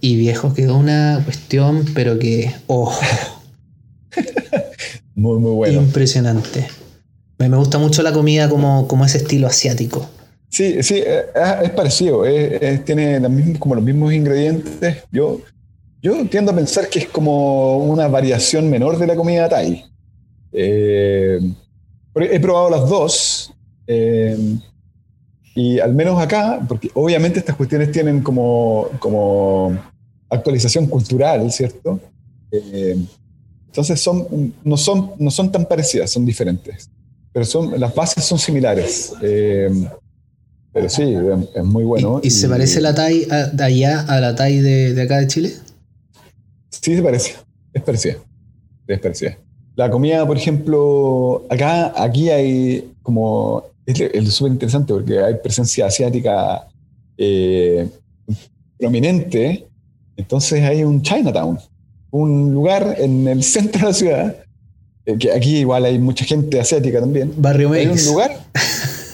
Y 0.00 0.16
viejo, 0.16 0.54
quedó 0.54 0.76
una 0.76 1.20
cuestión, 1.24 1.84
pero 1.94 2.18
que. 2.18 2.52
¡Oh! 2.66 2.96
Muy, 5.16 5.38
muy 5.38 5.52
bueno. 5.52 5.80
Impresionante. 5.80 6.66
Me, 7.38 7.48
gusta 7.56 7.78
mucho 7.78 8.02
la 8.02 8.12
comida 8.12 8.48
como, 8.48 8.86
como 8.88 9.04
ese 9.04 9.18
estilo 9.18 9.46
asiático. 9.46 10.08
Sí, 10.48 10.82
sí, 10.82 10.96
eh, 11.04 11.24
es, 11.34 11.64
es 11.64 11.70
parecido. 11.70 12.24
es- 12.24 12.62
es- 12.62 12.84
tiene 12.84 13.18
las 13.20 13.30
mismas- 13.30 13.58
como 13.58 13.74
los 13.74 13.84
mismos 13.84 14.12
ingredientes. 14.12 14.98
Yo, 15.10 15.40
yo 16.02 16.24
tiendo 16.28 16.52
a 16.52 16.54
pensar 16.54 16.88
que 16.88 17.00
es 17.00 17.08
como 17.08 17.78
una 17.78 18.06
variación 18.08 18.70
menor 18.70 18.98
de 18.98 19.06
la 19.06 19.16
comida 19.16 19.48
thai. 19.48 19.84
Eh, 20.52 21.40
he 22.16 22.40
probado 22.40 22.70
las 22.70 22.88
dos. 22.88 23.52
eh, 23.86 24.36
y 25.56 25.78
al 25.78 25.94
menos 25.94 26.20
acá, 26.20 26.60
porque 26.66 26.90
obviamente 26.94 27.38
estas 27.38 27.54
cuestiones 27.54 27.92
tienen 27.92 28.22
como, 28.22 28.88
como 28.98 29.76
actualización 30.28 30.86
cultural, 30.86 31.50
¿cierto? 31.52 32.00
Eh, 32.50 32.96
entonces 33.66 34.00
son, 34.00 34.52
no, 34.64 34.76
son, 34.76 35.12
no 35.18 35.30
son 35.30 35.52
tan 35.52 35.64
parecidas, 35.66 36.10
son 36.10 36.24
diferentes. 36.26 36.88
Pero 37.34 37.44
son, 37.44 37.78
las 37.78 37.94
bases 37.94 38.24
son 38.24 38.38
similares. 38.38 39.12
Eh, 39.20 39.68
pero 40.72 40.88
sí, 40.88 41.02
es, 41.02 41.56
es 41.56 41.64
muy 41.64 41.84
bueno. 41.84 42.20
¿Y, 42.22 42.28
y 42.28 42.30
se 42.30 42.48
parece 42.48 42.80
la 42.80 42.94
Thai 42.94 43.26
a- 43.30 43.48
de 43.48 43.64
allá 43.64 44.00
a 44.08 44.20
la 44.20 44.34
Thai 44.34 44.60
de, 44.60 44.94
de 44.94 45.02
acá 45.02 45.18
de 45.18 45.26
Chile? 45.26 45.52
Sí, 46.70 46.96
se 46.96 47.02
parece. 47.02 47.34
Es 47.72 47.82
parecida. 47.82 48.16
Es 48.86 49.00
parecida. 49.00 49.36
La 49.76 49.90
comida, 49.90 50.24
por 50.26 50.36
ejemplo, 50.36 51.44
acá, 51.50 51.92
aquí 52.00 52.30
hay 52.30 52.92
como. 53.02 53.64
Es, 53.84 54.32
súper 54.32 54.52
interesante 54.52 54.94
porque 54.94 55.18
hay 55.20 55.34
presencia 55.42 55.86
asiática 55.86 56.68
eh, 57.18 57.86
prominente, 58.78 59.66
entonces 60.16 60.62
hay 60.62 60.84
un 60.84 61.02
Chinatown, 61.02 61.58
un 62.10 62.54
lugar 62.54 62.96
en 62.98 63.28
el 63.28 63.42
centro 63.42 63.80
de 63.80 63.86
la 63.88 63.92
ciudad, 63.92 64.36
que 65.18 65.30
aquí 65.32 65.58
igual 65.58 65.84
hay 65.84 65.98
mucha 65.98 66.24
gente 66.24 66.58
asiática 66.60 67.00
también. 67.00 67.32
Barrio 67.36 67.72
Hay 67.72 67.86
Mex. 67.86 68.06
un 68.06 68.12
lugar 68.12 68.40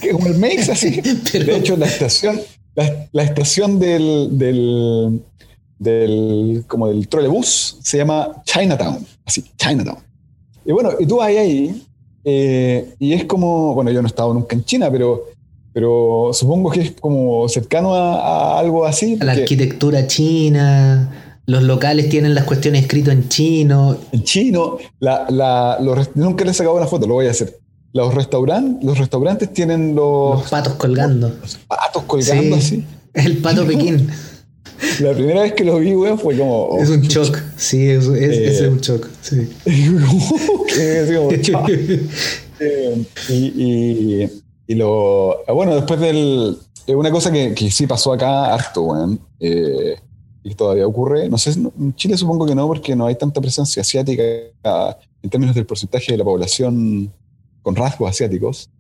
que 0.01 0.09
es 0.09 0.13
como 0.15 0.27
el 0.29 0.37
Mex 0.37 0.69
así. 0.69 1.01
Pero- 1.33 1.47
De 1.47 1.57
hecho, 1.57 1.77
la 1.77 1.87
estación, 1.87 2.41
la, 2.75 3.09
la 3.13 3.23
estación 3.25 3.79
del, 3.79 4.29
del, 4.39 5.21
del, 5.79 6.65
como 6.67 6.89
del 6.89 7.09
trolebús 7.09 7.79
se 7.83 7.97
llama 7.99 8.43
Chinatown, 8.45 9.05
así, 9.25 9.45
Chinatown. 9.57 9.99
Y 10.65 10.73
bueno, 10.73 10.91
y 10.99 11.07
tú 11.07 11.17
vas 11.17 11.29
ahí 11.29 11.83
eh, 12.25 12.95
y 12.99 13.13
es 13.15 13.25
como, 13.25 13.75
bueno, 13.75 13.91
yo 13.91 14.03
no 14.03 14.07
he 14.07 14.11
estado 14.11 14.33
nunca 14.35 14.55
en 14.55 14.65
China, 14.65 14.91
pero, 14.93 15.25
pero 15.73 16.31
supongo 16.33 16.71
que 16.71 16.81
es 16.83 16.93
como 16.93 17.49
cercano 17.49 17.95
a, 17.95 18.57
a 18.57 18.59
algo 18.59 18.85
así. 18.85 19.17
La 19.17 19.27
porque 19.27 19.41
arquitectura 19.43 20.07
china, 20.07 21.20
los 21.51 21.63
locales 21.65 22.09
tienen 22.09 22.35
las 22.35 22.45
cuestiones 22.45 22.83
escritas 22.83 23.13
en 23.15 23.29
chino. 23.29 23.97
en 24.13 24.23
chino, 24.25 24.79
la, 25.01 25.27
la, 25.31 25.79
los 25.81 26.11
nunca 26.15 26.45
le 26.45 26.53
he 26.53 26.55
sacado 26.55 26.77
una 26.77 26.87
foto, 26.87 27.07
lo 27.07 27.15
voy 27.15 27.27
a 27.27 27.31
hacer. 27.33 27.59
Los, 27.93 28.15
restauran, 28.15 28.79
los 28.83 28.99
restaurantes 28.99 29.53
tienen 29.53 29.95
los, 29.97 30.41
Los 30.43 30.51
patos 30.51 30.75
colgando. 30.75 31.29
los 31.41 31.57
patos 31.67 32.05
colgando 32.05 32.57
Sí. 32.57 32.63
así. 32.63 32.85
El 33.15 33.39
pato 33.39 33.67
Pekín. 33.67 34.09
La 35.01 35.13
primera 35.13 35.43
vez 35.43 35.53
que 35.53 35.63
lo 35.65 35.79
vi, 35.79 35.95
weón, 35.95 36.19
fue 36.19 36.39
como. 36.39 36.67
oh, 36.69 36.79
Es 36.79 36.89
un 36.89 37.03
shock. 37.03 37.37
Sí, 37.57 37.91
es, 37.91 38.07
es- 38.07 38.15
Eh. 38.15 38.47
ese 38.47 38.65
es 38.67 38.71
un 38.71 38.81
shock. 38.81 39.07
Sí. 39.21 39.49
Eh, 42.63 43.03
y, 43.31 43.35
y, 43.35 44.31
y 44.67 44.75
lo. 44.75 45.39
ah, 45.49 45.53
Bueno, 45.53 45.75
después 45.75 45.99
del. 46.01 46.57
Una 46.89 47.11
cosa 47.11 47.31
que, 47.33 47.55
que 47.55 47.71
sí 47.71 47.87
pasó 47.87 48.13
acá 48.13 48.53
harto, 48.53 48.83
weón. 48.83 49.19
eh, 49.39 49.97
y 50.43 50.55
todavía 50.55 50.87
ocurre. 50.87 51.29
No 51.29 51.39
sé, 51.39 51.51
en 51.53 51.95
Chile 51.95 52.17
supongo 52.17 52.47
que 52.47 52.55
no, 52.55 52.67
porque 52.67 52.97
no 52.97 53.07
hay 53.07 53.15
tanta 53.17 53.41
presencia 53.41 53.83
asiática 53.83 54.23
en 55.23 55.31
términos 55.31 55.55
del 55.55 55.67
porcentaje 55.67 56.13
de 56.13 56.19
la 56.19 56.25
población 56.25 57.13
con 57.63 57.77
rasgos 57.77 58.11
asiáticos. 58.11 58.71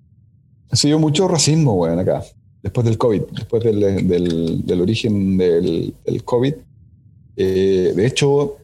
Ha 0.70 0.77
sido 0.77 0.99
mucho 0.99 1.28
racismo, 1.28 1.74
weón, 1.74 1.99
acá. 1.99 2.23
Después 2.62 2.85
del 2.85 2.99
COVID, 2.99 3.23
después 3.32 3.62
del, 3.65 4.07
del, 4.07 4.66
del 4.66 4.81
origen 4.81 5.37
del, 5.39 5.95
del 6.05 6.24
COVID. 6.24 6.55
Eh, 7.37 7.93
de 7.97 8.07
hecho, 8.07 8.57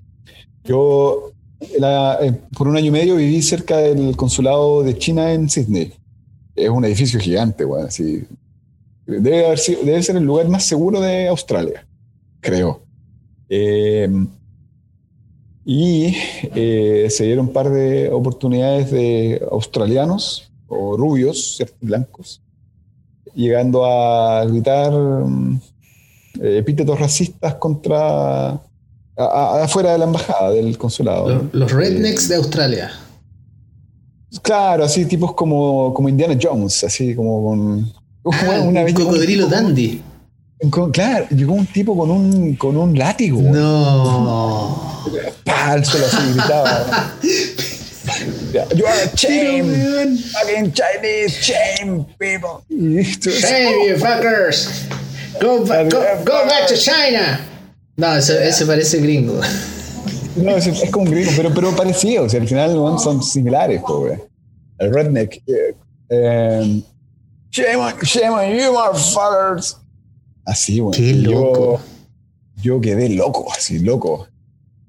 yo 0.65 1.33
la- 1.79 2.19
eh, 2.21 2.33
por 2.57 2.69
un 2.69 2.77
año 2.77 2.87
y 2.89 2.91
medio 2.91 3.17
viví 3.17 3.41
cerca 3.43 3.79
del 3.79 4.15
consulado 4.17 4.83
de 4.83 4.97
China 4.99 5.33
en 5.33 5.49
Sydney. 5.49 5.93
Es 6.55 6.69
un 6.69 6.85
edificio 6.85 7.19
gigante, 7.19 7.65
weón, 7.65 7.87
así. 7.87 8.25
Debe, 9.07 9.47
haber 9.47 9.61
debe 9.85 10.03
ser 10.03 10.17
el 10.17 10.25
lugar 10.25 10.49
más 10.49 10.65
seguro 10.65 11.01
de 11.01 11.29
Australia, 11.29 11.87
creo. 12.41 12.83
Eh, 13.49 14.09
y 15.65 16.15
eh, 16.55 17.09
se 17.11 17.25
dieron 17.25 17.47
un 17.49 17.53
par 17.53 17.71
de 17.71 18.09
oportunidades 18.11 18.91
de 18.91 19.45
australianos 19.51 20.51
o 20.69 20.97
rubios, 20.97 21.57
¿cierto? 21.57 21.75
blancos, 21.81 22.41
llegando 23.35 23.85
a 23.85 24.45
gritar 24.45 24.93
mm, 24.93 25.61
eh, 26.41 26.59
epítetos 26.59 26.99
racistas 26.99 27.55
contra 27.57 28.51
a- 28.51 28.61
a- 29.17 29.65
afuera 29.65 29.93
de 29.93 29.99
la 29.99 30.05
embajada 30.05 30.51
del 30.53 30.77
consulado. 30.79 31.29
Los, 31.29 31.55
los 31.55 31.73
rednecks 31.73 32.29
de 32.29 32.37
Australia. 32.37 32.91
Claro, 34.43 34.85
así 34.85 35.05
tipos 35.07 35.35
como, 35.35 35.93
como 35.95 36.09
Indiana 36.09 36.39
Jones, 36.41 36.85
así 36.85 37.15
como 37.15 37.43
con. 37.43 37.93
como 38.23 38.37
Ah, 38.53 38.61
una 38.61 38.83
un 38.85 38.93
cocodrilo 38.93 39.47
dandy. 39.47 40.03
Con- 40.71 40.91
claro, 40.91 41.27
llegó 41.31 41.55
un 41.55 41.67
tipo 41.67 41.97
con 41.97 42.11
un, 42.11 42.57
con 42.57 42.77
un 42.77 42.99
látigo. 42.99 43.41
No. 43.43 45.05
Pa, 45.45 45.73
al 45.73 45.85
suelo 45.85 46.07
así 46.07 46.33
gritaba. 46.33 47.15
You 48.75 48.87
are 48.87 49.03
a 49.03 49.17
shame, 49.17 50.17
fucking 50.17 50.73
Chinese 50.73 51.41
shame, 51.41 52.07
people. 52.19 52.63
Hey, 52.71 53.89
you 53.89 53.97
fuckers. 53.97 54.87
Go, 55.41 55.65
go, 55.65 56.01
go 56.25 56.47
back 56.47 56.67
to 56.69 56.77
China. 56.77 57.41
No, 57.97 58.15
ese, 58.17 58.47
ese 58.49 58.65
parece 58.65 58.99
gringo. 59.01 59.41
No, 60.37 60.57
es, 60.57 60.67
es 60.67 60.91
como 60.91 61.11
gringo, 61.11 61.33
pero, 61.37 61.53
pero 61.53 61.75
parecido. 61.75 62.25
O 62.25 62.29
sea, 62.29 62.41
al 62.41 62.47
final 62.49 62.71
son 62.99 63.23
similares, 63.23 63.83
po, 63.83 64.01
weón. 64.01 64.23
El 64.79 64.93
redneck. 64.95 65.43
eh, 65.47 65.75
eh, 66.11 66.83
shame, 67.51 67.77
on, 67.77 67.95
shame 68.03 68.31
on 68.31 68.57
you, 68.57 68.73
motherfuckers. 68.73 69.77
Así, 70.47 70.81
weón. 70.81 70.93
Qué 70.95 71.11
Y 71.11 71.23
yo- 71.23 71.31
loco. 71.33 71.81
Yo, 72.63 72.81
quedé 72.81 73.11
loco, 73.11 73.47
así, 73.53 73.81
loco. 73.81 74.29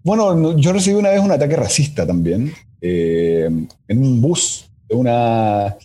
Bueno, 0.04 0.34
no- 0.36 0.58
yo 0.58 0.72
recibí 0.72 0.96
una 0.96 1.10
vez 1.10 1.20
un 1.20 1.32
ataque 1.32 1.56
racista 1.58 2.08
también. 2.08 2.54
eh, 2.80 3.50
en 3.88 3.98
un 3.98 4.22
bus 4.22 4.70
de 4.88 4.96
una 4.96 5.76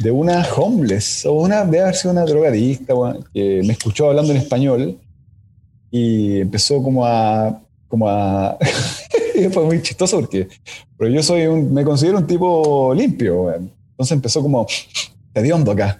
de 0.00 0.10
una 0.12 0.46
homeless 0.56 1.26
o 1.26 1.32
una 1.32 1.64
debe 1.64 1.80
haber 1.80 1.96
sido 1.96 2.12
una 2.12 2.24
drogadicta 2.24 2.94
que 3.34 3.60
me 3.64 3.72
escuchó 3.72 4.08
hablando 4.08 4.30
en 4.32 4.38
español 4.38 4.96
y 5.90 6.38
empezó 6.40 6.80
como 6.80 7.04
a 7.04 7.60
como 7.88 8.08
a 8.08 8.56
fue 9.52 9.64
muy 9.64 9.82
chistoso 9.82 10.20
porque 10.20 10.46
pero 10.96 11.10
yo 11.10 11.20
soy 11.24 11.46
un 11.48 11.74
me 11.74 11.82
considero 11.82 12.18
un 12.18 12.26
tipo 12.28 12.94
limpio 12.94 13.42
weón. 13.42 13.72
entonces 13.90 14.12
empezó 14.12 14.40
como 14.40 14.64
te 15.32 15.52
hondo 15.52 15.72
acá 15.72 15.98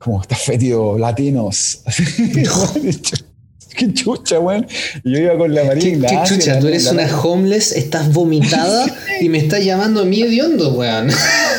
como 0.00 0.20
estas 0.20 0.40
fétidos 0.40 0.98
latinos 0.98 1.82
qué 3.76 3.94
chucha 3.94 4.40
weón 4.40 4.66
yo 5.04 5.18
iba 5.18 5.38
con 5.38 5.54
la 5.54 5.64
María 5.64 5.82
¿Qué, 5.82 5.90
qué 5.90 5.96
Ignacia, 5.96 6.24
chucha? 6.24 6.58
Tú 6.58 6.66
eres 6.66 6.90
una 6.90 7.06
homeless, 7.22 7.72
estás 7.72 8.12
vomitada 8.12 8.86
y 9.20 9.28
me 9.28 9.38
estás 9.38 9.64
llamando 9.64 10.02
a 10.02 10.04
mí 10.04 10.22
hediondo, 10.22 10.74
weón. 10.74 11.10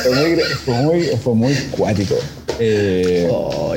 fue 0.03 0.15
muy, 0.15 0.39
fue 0.65 0.75
muy, 0.75 1.03
fue 1.23 1.35
muy 1.35 1.53
cuático. 1.71 2.15
Eh, 2.59 3.27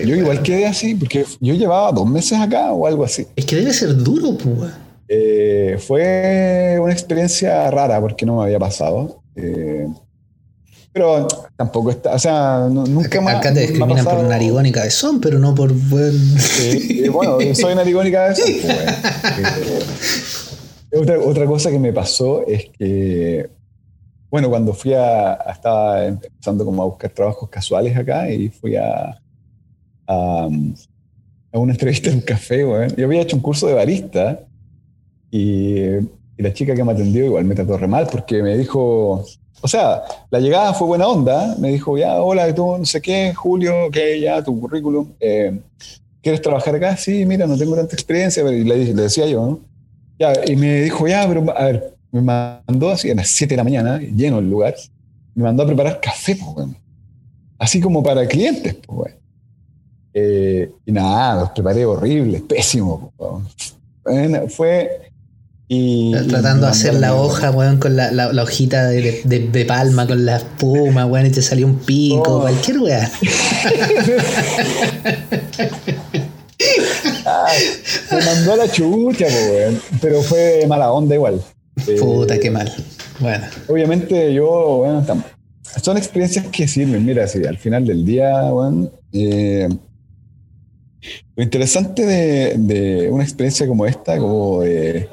yo 0.04 0.14
igual 0.14 0.42
quedé 0.42 0.66
así, 0.66 0.94
porque 0.94 1.24
yo 1.40 1.54
llevaba 1.54 1.92
dos 1.92 2.06
meses 2.08 2.38
acá 2.38 2.72
o 2.72 2.86
algo 2.86 3.04
así. 3.04 3.26
Es 3.36 3.46
que 3.46 3.56
debe 3.56 3.72
ser 3.72 3.96
duro, 3.96 4.36
pues, 4.36 4.58
weón. 4.58 4.84
Eh, 5.08 5.76
fue 5.78 6.78
una 6.80 6.92
experiencia 6.92 7.70
rara 7.70 8.00
porque 8.00 8.26
no 8.26 8.38
me 8.38 8.44
había 8.44 8.58
pasado. 8.58 9.22
Eh, 9.36 9.86
pero 10.94 11.26
tampoco 11.56 11.90
está, 11.90 12.14
o 12.14 12.18
sea, 12.18 12.68
no- 12.70 12.86
nunca 12.86 13.20
más. 13.20 13.34
Acá 13.34 13.52
te 13.52 13.60
discriminan 13.62 14.04
por 14.04 14.22
narigón 14.22 14.64
y 14.64 14.72
cabezón, 14.72 15.20
pero 15.20 15.38
no 15.40 15.54
por 15.54 15.72
buen. 15.72 16.12
Sí, 16.38 17.02
y 17.04 17.08
bueno, 17.08 17.38
soy 17.54 17.74
narigónica 17.74 18.28
de 18.28 18.32
eso. 18.32 18.42
pues, 18.46 18.62
bueno. 18.64 18.92
Eh, 20.92 20.98
otra, 20.98 21.18
otra 21.18 21.46
cosa 21.46 21.70
que 21.70 21.78
me 21.78 21.92
pasó 21.92 22.46
es 22.46 22.66
que, 22.78 23.50
bueno, 24.30 24.48
cuando 24.48 24.72
fui 24.72 24.94
a, 24.94 25.34
estaba 25.52 26.06
empezando 26.06 26.64
como 26.64 26.82
a 26.82 26.86
buscar 26.86 27.10
trabajos 27.10 27.48
casuales 27.50 27.96
acá 27.96 28.30
y 28.30 28.48
fui 28.48 28.76
a, 28.76 29.20
a, 30.06 30.48
a 31.52 31.58
una 31.58 31.72
entrevista 31.72 32.08
en 32.10 32.16
un 32.16 32.20
café, 32.22 32.64
weón. 32.64 32.94
Yo 32.96 33.06
había 33.06 33.22
hecho 33.22 33.36
un 33.36 33.42
curso 33.42 33.66
de 33.66 33.74
barista 33.74 34.40
y, 35.30 35.78
y 35.80 35.98
la 36.38 36.52
chica 36.52 36.74
que 36.74 36.84
me 36.84 36.92
atendió 36.92 37.24
igual 37.24 37.44
me 37.44 37.56
trató 37.56 37.76
re 37.76 37.88
mal 37.88 38.06
porque 38.10 38.42
me 38.42 38.56
dijo, 38.56 39.24
o 39.60 39.68
sea, 39.68 40.02
la 40.30 40.40
llegada 40.40 40.74
fue 40.74 40.86
buena 40.86 41.08
onda, 41.08 41.56
me 41.58 41.68
dijo, 41.68 41.96
ya, 41.96 42.20
hola, 42.20 42.54
tú, 42.54 42.76
no 42.78 42.84
sé 42.84 43.00
qué, 43.00 43.32
Julio, 43.34 43.90
que 43.90 44.20
ya, 44.20 44.42
tu 44.42 44.60
currículum, 44.60 45.12
eh, 45.20 45.58
¿quieres 46.22 46.42
trabajar 46.42 46.74
acá? 46.74 46.96
Sí, 46.96 47.24
mira, 47.24 47.46
no 47.46 47.56
tengo 47.56 47.74
tanta 47.74 47.94
experiencia, 47.94 48.42
y 48.42 48.64
le, 48.64 48.84
le 48.92 49.02
decía 49.02 49.26
yo, 49.26 49.46
¿no? 49.46 49.60
Ya, 50.18 50.32
y 50.46 50.56
me 50.56 50.82
dijo, 50.82 51.08
ya, 51.08 51.26
pero 51.26 51.44
a 51.56 51.64
ver, 51.64 51.94
me 52.12 52.20
mandó 52.20 52.90
así 52.90 53.10
a 53.10 53.14
las 53.14 53.28
7 53.28 53.54
de 53.54 53.56
la 53.56 53.64
mañana, 53.64 53.98
lleno 53.98 54.38
el 54.38 54.48
lugar, 54.48 54.74
me 55.34 55.44
mandó 55.44 55.62
a 55.62 55.66
preparar 55.66 56.00
café, 56.00 56.36
pues, 56.36 56.56
weón. 56.56 56.76
Así 57.58 57.80
como 57.80 58.02
para 58.02 58.26
clientes, 58.26 58.74
pues, 58.74 58.98
weón. 58.98 59.18
Eh, 60.12 60.70
y 60.86 60.92
nada, 60.92 61.40
los 61.40 61.50
preparé 61.50 61.84
horribles, 61.84 62.42
pésimo, 62.42 63.12
pues. 63.16 63.74
Bueno, 64.04 64.48
fue... 64.48 65.10
Y, 65.66 66.12
Tratando 66.28 66.66
de 66.66 66.72
hacer 66.72 66.94
la 66.94 67.14
hoja, 67.14 67.50
weón, 67.50 67.78
con 67.78 67.96
la, 67.96 68.10
la- 68.12 68.32
la 68.32 68.42
hojita 68.42 68.84
de, 68.86 69.22
de- 69.24 69.48
de 69.48 69.64
palma, 69.64 70.06
con 70.06 70.26
la 70.26 70.36
espuma, 70.36 71.06
weón, 71.06 71.26
y 71.26 71.30
te 71.30 71.40
salió 71.42 71.66
un 71.66 71.78
pico, 71.78 72.22
Oh. 72.36 72.40
cualquier 72.42 72.78
weá. 72.80 73.10
Me 78.10 78.24
mandó 78.24 78.52
a 78.52 78.56
la 78.56 78.70
chucha, 78.70 79.26
weón. 79.26 79.80
pero 80.00 80.22
fue 80.22 80.64
mala 80.68 80.92
onda 80.92 81.14
igual. 81.14 81.40
Eh, 81.86 81.96
Puta, 81.98 82.38
qué 82.38 82.50
mal. 82.50 82.72
Bueno, 83.20 83.44
Obviamente 83.68 84.32
yo, 84.34 84.78
bueno, 84.78 85.04
son 85.82 85.96
experiencias 85.96 86.46
que 86.48 86.68
sirven. 86.68 87.04
Mira, 87.04 87.26
si 87.26 87.44
al 87.44 87.58
final 87.58 87.86
del 87.86 88.04
día, 88.04 88.42
bueno, 88.50 88.90
eh, 89.12 89.68
lo 91.36 91.42
interesante 91.42 92.04
de, 92.06 92.54
de 92.58 93.10
una 93.10 93.24
experiencia 93.24 93.66
como 93.66 93.86
esta, 93.86 94.18
como 94.18 94.60
de, 94.62 95.08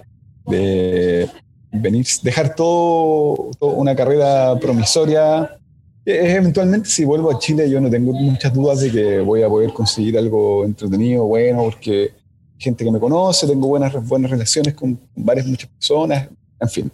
de 0.48 1.30
venir, 1.72 2.06
dejar 2.24 2.56
todo, 2.56 3.52
todo 3.60 3.72
una 3.72 3.96
carrera 3.96 4.58
promisoria, 4.60 5.58
eventualmente 6.06 6.90
si 6.90 7.06
vuelvo 7.06 7.32
a 7.32 7.40
Chile 7.40 7.70
yo 7.70 7.80
no 7.80 7.90
tengo 7.90 8.12
muchas 8.14 8.54
dudas 8.54 8.82
de 8.82 8.92
que 8.92 9.20
voy 9.20 9.44
a 9.44 9.50
poder 9.50 9.72
conseguir 9.72 10.18
algo 10.18 10.66
entretenido, 10.66 11.26
bueno, 11.26 11.64
porque 11.64 12.12
gente 12.58 12.84
que 12.84 12.92
me 12.92 13.00
conoce, 13.00 13.48
tengo 13.48 13.68
buenas, 13.68 14.08
buenas 14.08 14.30
relaciones 14.30 14.74
con 14.76 15.00
varias, 15.16 15.48
muchas 15.48 15.70
personas, 15.70 16.30
en 16.60 16.70
fin. 16.70 16.92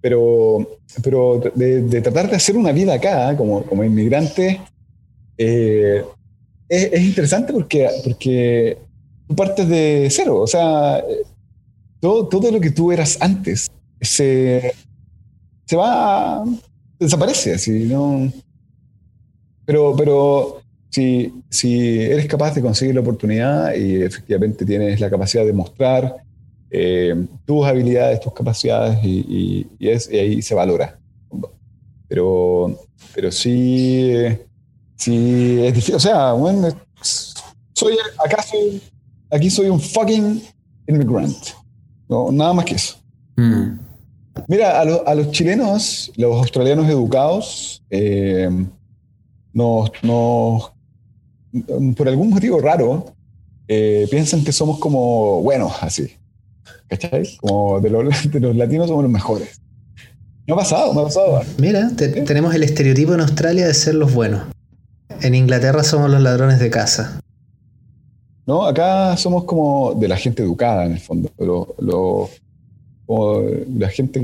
Pero, 0.00 0.78
pero 1.02 1.40
de, 1.54 2.00
tratar 2.02 2.30
de 2.30 2.36
hacer 2.36 2.56
una 2.56 2.72
vida 2.72 2.94
acá, 2.94 3.36
como, 3.36 3.64
como 3.64 3.82
inmigrante, 3.82 4.60
eh, 5.36 6.04
es, 6.68 6.92
es, 6.92 7.00
interesante 7.00 7.52
porque, 7.52 7.88
porque 8.04 8.78
tú 9.26 9.34
partes 9.34 9.68
de 9.68 10.08
cero. 10.10 10.40
O 10.40 10.46
sea, 10.46 11.02
todo, 12.04 12.28
todo 12.28 12.52
lo 12.52 12.60
que 12.60 12.70
tú 12.70 12.92
eras 12.92 13.16
antes 13.18 13.70
se, 13.98 14.74
se 15.64 15.74
va, 15.74 16.44
desaparece, 16.98 17.54
así, 17.54 17.70
¿no? 17.86 18.30
Pero, 19.64 19.96
pero 19.96 20.60
si, 20.90 21.32
si 21.48 22.02
eres 22.02 22.26
capaz 22.26 22.54
de 22.54 22.60
conseguir 22.60 22.94
la 22.94 23.00
oportunidad 23.00 23.74
y 23.74 24.02
efectivamente 24.02 24.66
tienes 24.66 25.00
la 25.00 25.08
capacidad 25.08 25.46
de 25.46 25.54
mostrar 25.54 26.14
eh, 26.70 27.24
tus 27.46 27.64
habilidades, 27.64 28.20
tus 28.20 28.34
capacidades 28.34 28.98
y, 29.02 29.66
es, 29.80 30.06
ahí 30.08 30.42
se 30.42 30.54
valora. 30.54 30.98
Pero, 32.06 32.78
pero 33.14 33.32
sí, 33.32 34.12
sí 34.96 35.56
es 35.64 35.72
difícil. 35.72 35.94
O 35.94 36.00
sea, 36.00 36.34
bueno, 36.34 36.68
soy, 37.72 37.96
acá 38.22 38.42
soy, 38.42 38.82
aquí 39.30 39.48
soy 39.48 39.70
un 39.70 39.80
fucking 39.80 40.42
immigrant. 40.86 41.63
No, 42.08 42.30
nada 42.30 42.52
más 42.52 42.64
que 42.64 42.74
eso. 42.74 42.96
Mm. 43.36 43.78
Mira, 44.48 44.80
a, 44.80 45.14
los 45.14 45.30
chilenos, 45.30 46.12
los 46.16 46.36
australianos 46.36 46.88
educados, 46.88 47.82
eh, 47.90 48.50
nos, 49.52 49.90
por 51.96 52.08
algún 52.08 52.30
motivo 52.30 52.60
raro, 52.60 53.14
eh, 53.68 54.06
piensan 54.10 54.44
que 54.44 54.52
somos 54.52 54.78
como 54.78 55.40
buenos, 55.42 55.72
así. 55.80 56.12
¿Cachai? 56.88 57.36
Como 57.36 57.80
de 57.80 57.90
los, 57.90 58.56
latinos 58.56 58.88
somos 58.88 59.04
los 59.04 59.12
mejores. 59.12 59.60
Me 60.46 60.52
ha 60.52 60.56
pasado, 60.56 60.92
me 60.92 61.00
ha 61.00 61.04
pasado. 61.04 61.40
Mira, 61.58 61.90
tenemos 61.96 62.54
el 62.54 62.64
estereotipo 62.64 63.14
en 63.14 63.20
Australia 63.20 63.66
de 63.66 63.72
ser 63.72 63.94
los 63.94 64.12
buenos. 64.12 64.42
En 65.22 65.34
Inglaterra 65.34 65.82
somos 65.84 66.10
los 66.10 66.20
ladrones 66.20 66.58
de 66.58 66.70
casa. 66.70 67.20
No, 68.46 68.64
acá 68.64 69.16
somos 69.16 69.44
como 69.44 69.94
de 69.94 70.08
la 70.08 70.16
gente 70.16 70.42
educada 70.42 70.84
en 70.84 70.92
el 70.92 71.00
fondo. 71.00 71.30
Pero 71.36 71.74
lo, 71.78 72.28
como 73.06 73.42
la 73.78 73.88
gente 73.88 74.20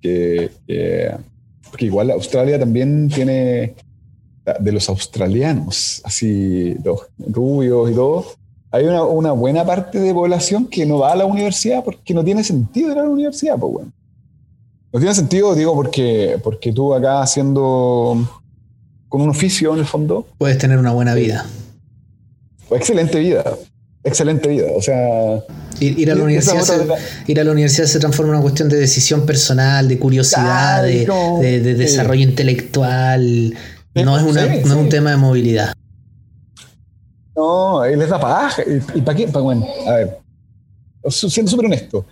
que, 0.00 0.50
que, 0.66 1.12
Porque 1.68 1.86
igual 1.86 2.10
Australia 2.10 2.58
también 2.58 3.08
tiene. 3.08 3.74
De 4.58 4.72
los 4.72 4.88
australianos, 4.88 6.00
así, 6.02 6.74
los 6.82 7.06
rubios 7.18 7.90
y 7.90 7.94
todo, 7.94 8.24
hay 8.72 8.84
una, 8.84 9.04
una, 9.04 9.32
buena 9.32 9.64
parte 9.64 10.00
de 10.00 10.14
población 10.14 10.66
que 10.66 10.86
no 10.86 10.98
va 10.98 11.12
a 11.12 11.16
la 11.16 11.26
universidad 11.26 11.84
porque 11.84 12.14
no 12.14 12.24
tiene 12.24 12.42
sentido 12.42 12.90
ir 12.90 12.98
a 12.98 13.02
la 13.02 13.10
universidad, 13.10 13.58
pues 13.58 13.72
bueno. 13.72 13.92
No 14.92 14.98
tiene 14.98 15.14
sentido, 15.14 15.54
digo, 15.54 15.74
porque, 15.74 16.40
porque 16.42 16.72
tú 16.72 16.94
acá 16.94 17.22
haciendo 17.22 18.16
con 19.08 19.20
un 19.20 19.28
oficio 19.28 19.72
en 19.74 19.80
el 19.80 19.86
fondo. 19.86 20.26
Puedes 20.38 20.58
tener 20.58 20.78
una 20.78 20.92
buena 20.92 21.14
vida. 21.14 21.46
Excelente 22.70 23.18
vida. 23.18 23.44
Excelente 24.02 24.48
vida. 24.48 24.66
O 24.74 24.82
sea, 24.82 25.42
Ir, 25.80 26.10
a 26.10 26.14
la 26.14 26.24
universidad 26.24 26.60
se, 26.60 26.86
ir 27.26 27.40
a 27.40 27.44
la 27.44 27.52
universidad 27.52 27.86
se 27.86 27.98
transforma 27.98 28.32
en 28.32 28.36
una 28.36 28.42
cuestión 28.42 28.68
de 28.68 28.76
decisión 28.76 29.24
personal, 29.24 29.88
de 29.88 29.98
curiosidad, 29.98 30.82
de, 30.82 31.74
desarrollo 31.74 32.22
intelectual. 32.22 33.54
No 33.94 34.18
es, 34.18 34.22
una, 34.22 34.46
no 34.46 34.52
es 34.52 34.64
un 34.72 34.88
tema 34.90 35.10
de 35.10 35.16
movilidad. 35.16 35.72
No, 37.34 37.84
les 37.84 38.08
da 38.08 38.20
paja. 38.20 38.62
¿Y, 38.94 39.00
para 39.00 39.16
qué? 39.16 39.26
bueno, 39.26 39.66
a 39.86 39.92
ver, 39.92 40.18
siendo 41.08 41.50
súper 41.50 41.66
honesto. 41.66 42.04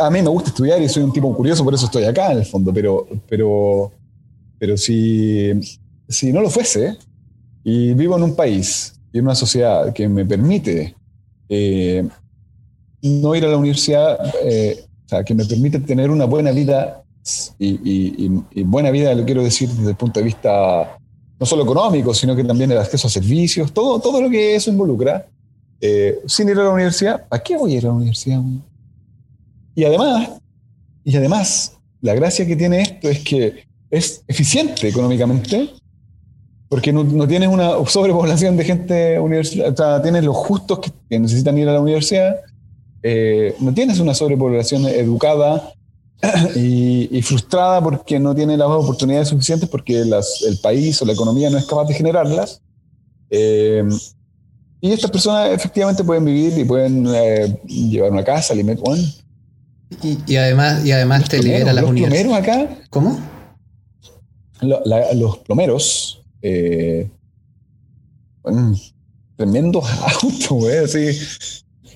A, 0.00 0.10
mí 0.10 0.22
me 0.22 0.28
gusta 0.28 0.48
estudiar 0.48 0.80
y 0.80 0.88
soy 0.88 1.02
un 1.02 1.12
tipo 1.12 1.34
curioso, 1.36 1.62
por 1.62 1.74
eso 1.74 1.84
estoy 1.84 2.04
acá 2.04 2.32
en 2.32 2.38
el 2.38 2.46
fondo, 2.46 2.72
pero, 2.72 3.06
pero, 3.28 3.92
pero 4.58 4.78
si, 4.78 5.52
si 6.08 6.32
no 6.32 6.40
lo 6.40 6.48
fuese 6.48 6.96
y 7.62 7.92
vivo 7.92 8.16
en 8.16 8.22
un 8.22 8.34
país 8.34 8.93
y 9.14 9.18
en 9.18 9.24
una 9.24 9.36
sociedad 9.36 9.92
que 9.92 10.08
me 10.08 10.26
permite 10.26 10.96
eh, 11.48 12.06
no 13.00 13.34
ir 13.36 13.44
a 13.44 13.48
la 13.48 13.56
universidad, 13.56 14.18
eh, 14.44 14.84
o 15.06 15.08
sea, 15.08 15.22
que 15.22 15.34
me 15.34 15.44
permite 15.44 15.78
tener 15.78 16.10
una 16.10 16.24
buena 16.24 16.50
vida 16.50 17.04
y, 17.60 18.28
buena 18.64 18.90
vida, 18.90 19.14
lo 19.14 19.24
quiero 19.24 19.44
decir 19.44 19.68
desde 19.68 19.90
el 19.90 19.96
punto 19.96 20.18
de 20.18 20.26
vista 20.26 20.98
no 21.38 21.46
solo 21.46 21.62
económico, 21.62 22.12
sino 22.12 22.34
que 22.34 22.42
también 22.42 22.72
el 22.72 22.78
acceso 22.78 23.06
a 23.06 23.10
servicios, 23.10 23.72
todo, 23.72 24.00
todo 24.00 24.20
lo 24.20 24.28
que 24.28 24.56
eso 24.56 24.72
involucra, 24.72 25.28
eh, 25.80 26.18
sin 26.26 26.48
ir 26.48 26.58
a 26.58 26.64
la 26.64 26.70
universidad, 26.70 27.24
¿a 27.30 27.38
qué 27.38 27.56
voy 27.56 27.74
a 27.74 27.78
ir 27.78 27.84
a 27.84 27.90
la 27.90 27.94
universidad? 27.94 28.42
Y 29.76 29.84
además, 29.84 30.30
y 31.04 31.16
además, 31.16 31.78
la 32.00 32.14
gracia 32.14 32.44
que 32.44 32.56
tiene 32.56 32.82
esto 32.82 33.08
es 33.08 33.20
que 33.20 33.64
es 33.90 34.24
eficiente 34.26 34.88
económicamente, 34.88 35.70
porque 36.74 36.92
no, 36.92 37.28
tienes 37.28 37.48
una 37.48 37.74
sobrepoblación 37.86 38.56
de 38.56 38.64
gente 38.64 39.20
universitaria, 39.20 39.72
o 39.72 39.76
sea, 39.76 40.02
tienes 40.02 40.24
los 40.24 40.34
justos 40.34 40.80
que, 40.80 41.20
necesitan 41.20 41.56
ir 41.56 41.68
a 41.68 41.72
la 41.72 41.80
universidad, 41.80 42.40
eh, 43.00 43.54
no 43.60 43.72
tienes 43.72 44.00
una 44.00 44.12
sobrepoblación 44.12 44.84
educada 44.86 45.72
y, 46.56 47.22
frustrada 47.22 47.80
porque 47.80 48.18
no 48.18 48.34
tiene 48.34 48.56
las 48.56 48.66
oportunidades 48.66 49.28
suficientes 49.28 49.68
porque 49.68 50.00
el 50.00 50.58
país 50.64 51.00
o 51.00 51.04
la 51.04 51.12
economía 51.12 51.48
no 51.48 51.58
es 51.58 51.64
capaz 51.64 51.84
de 51.84 51.94
generarlas. 51.94 52.60
Eh, 53.30 53.84
y 54.80 54.90
estas 54.90 55.12
personas 55.12 55.52
efectivamente 55.52 56.02
pueden 56.02 56.24
vivir 56.24 56.58
y 56.58 56.64
pueden 56.64 57.06
eh, 57.06 57.56
llevar 57.68 58.10
una 58.10 58.24
casa, 58.24 58.52
alimentos. 58.52 59.22
y, 60.02 60.34
además, 60.34 60.84
y 60.84 60.90
además 60.90 61.28
te 61.28 61.40
libera 61.40 61.72
las 61.72 61.84
universidades. 61.84 62.26
¿Los 62.26 62.40
plomeros 62.40 62.66
acá? 62.66 62.86
¿Cómo? 62.90 63.20
los 64.60 65.38
plomeros 65.38 66.13
eh, 66.44 67.08
tremendos 69.36 69.84
autos, 70.02 70.48
güey, 70.50 70.78
así. 70.78 71.18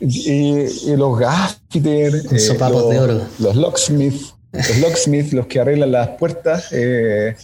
Y, 0.00 0.96
los 0.96 1.18
gaffiter, 1.18 2.14
eh, 2.14 2.58
los, 2.70 2.88
de 2.88 2.98
oro. 2.98 3.20
Los 3.40 3.56
locksmith, 3.56 4.22
los 4.52 4.78
locksmith, 4.78 5.32
los 5.32 5.46
que 5.46 5.60
arreglan 5.60 5.92
las 5.92 6.08
puertas, 6.10 6.68
eh, 6.72 7.36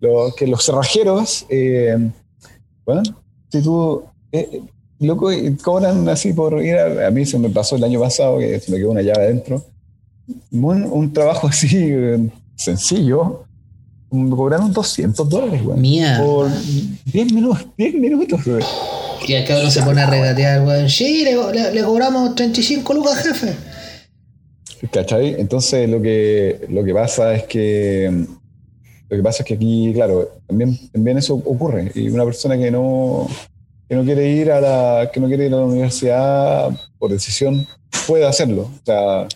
los, 0.00 0.34
que 0.36 0.46
los 0.46 0.64
cerrajeros, 0.64 1.46
eh, 1.50 2.10
bueno, 2.84 3.02
si 3.50 3.60
tú, 3.60 4.04
eh, 4.30 4.62
loco, 5.00 5.30
cobran 5.62 6.08
así 6.08 6.32
por 6.32 6.62
ir 6.64 6.76
a, 6.76 7.08
a, 7.08 7.10
mí 7.10 7.26
se 7.26 7.38
me 7.38 7.50
pasó 7.50 7.74
el 7.76 7.84
año 7.84 8.00
pasado 8.00 8.38
que 8.38 8.60
se 8.60 8.70
me 8.70 8.78
quedó 8.78 8.92
una 8.92 9.02
llave 9.02 9.24
adentro. 9.24 9.64
Un, 10.52 10.84
un 10.84 11.12
trabajo 11.12 11.48
así 11.48 11.92
sencillo, 12.54 13.45
me 14.10 14.30
cobraron 14.30 14.72
200 14.72 15.28
dólares, 15.28 15.62
güey. 15.62 15.78
Mía. 15.78 16.20
Por 16.22 16.50
10 17.06 17.32
minutos, 17.32 17.66
10 17.76 17.94
minutos, 17.94 18.44
güey. 18.44 18.64
Y 19.26 19.34
acá 19.34 19.58
uno 19.58 19.70
se 19.70 19.82
pone 19.82 20.00
a 20.00 20.10
regatear, 20.10 20.62
güey. 20.62 20.88
Sí, 20.88 21.24
le, 21.24 21.82
cobramos 21.82 22.34
35 22.34 22.94
lucas, 22.94 23.18
jefe. 23.18 23.54
¿Cachai? 24.90 25.40
Entonces 25.40 25.88
lo 25.88 26.00
que, 26.00 26.66
lo 26.68 26.84
que 26.84 26.94
pasa 26.94 27.34
es 27.34 27.44
que 27.44 28.26
lo 29.08 29.16
que 29.16 29.22
pasa 29.22 29.42
es 29.42 29.46
que 29.46 29.54
aquí, 29.54 29.92
claro, 29.94 30.28
también, 30.46 30.76
también 30.92 31.18
eso 31.18 31.34
ocurre. 31.34 31.92
Y 31.94 32.08
una 32.08 32.24
persona 32.24 32.58
que 32.58 32.70
no, 32.70 33.28
que 33.88 33.94
no 33.94 34.04
quiere 34.04 34.28
ir 34.28 34.50
a 34.50 34.60
la, 34.60 35.10
que 35.12 35.20
no 35.20 35.28
quiere 35.28 35.46
ir 35.46 35.54
a 35.54 35.58
la 35.58 35.64
universidad 35.64 36.70
por 36.98 37.10
decisión 37.10 37.66
puede 38.06 38.26
hacerlo. 38.26 38.62
O 38.62 38.84
sea, 38.84 39.28